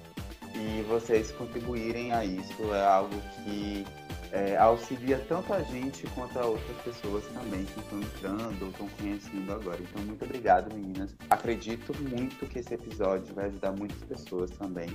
E 0.55 0.83
vocês 0.89 1.33
contribuírem 1.33 2.13
a 2.13 2.25
isso 2.25 2.73
é 2.73 2.87
algo 2.87 3.21
que 3.45 3.85
é, 4.33 4.57
auxilia 4.57 5.23
tanto 5.29 5.53
a 5.53 5.61
gente 5.61 6.07
quanto 6.15 6.39
a 6.39 6.47
outras 6.47 6.77
pessoas 6.79 7.23
também 7.27 7.65
que 7.65 7.79
estão 7.79 8.01
entrando 8.01 8.63
ou 8.63 8.71
estão 8.71 8.89
conhecendo 8.99 9.53
agora. 9.53 9.79
Então, 9.81 10.03
muito 10.03 10.25
obrigado, 10.25 10.75
meninas. 10.75 11.15
Acredito 11.29 11.95
muito 12.09 12.47
que 12.47 12.59
esse 12.59 12.73
episódio 12.75 13.35
vai 13.35 13.47
ajudar 13.47 13.73
muitas 13.73 14.03
pessoas 14.05 14.51
também. 14.53 14.89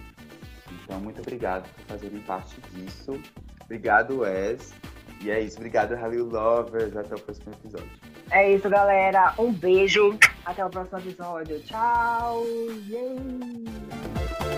Então, 0.83 0.99
muito 0.99 1.21
obrigado 1.21 1.69
por 1.71 1.85
fazerem 1.85 2.19
parte 2.21 2.59
disso. 2.71 3.21
Obrigado, 3.63 4.21
Wes. 4.21 4.73
E 5.21 5.29
é 5.29 5.39
isso. 5.39 5.57
Obrigado, 5.57 5.93
Halil 5.93 6.25
Lovers. 6.25 6.95
Até 6.97 7.15
o 7.15 7.19
próximo 7.19 7.53
episódio. 7.53 7.91
É 8.31 8.53
isso, 8.53 8.67
galera. 8.69 9.33
Um 9.37 9.53
beijo. 9.53 10.17
Até 10.45 10.65
o 10.65 10.69
próximo 10.69 10.99
episódio. 10.99 11.59
Tchau. 11.61 12.43
Yay. 12.89 14.56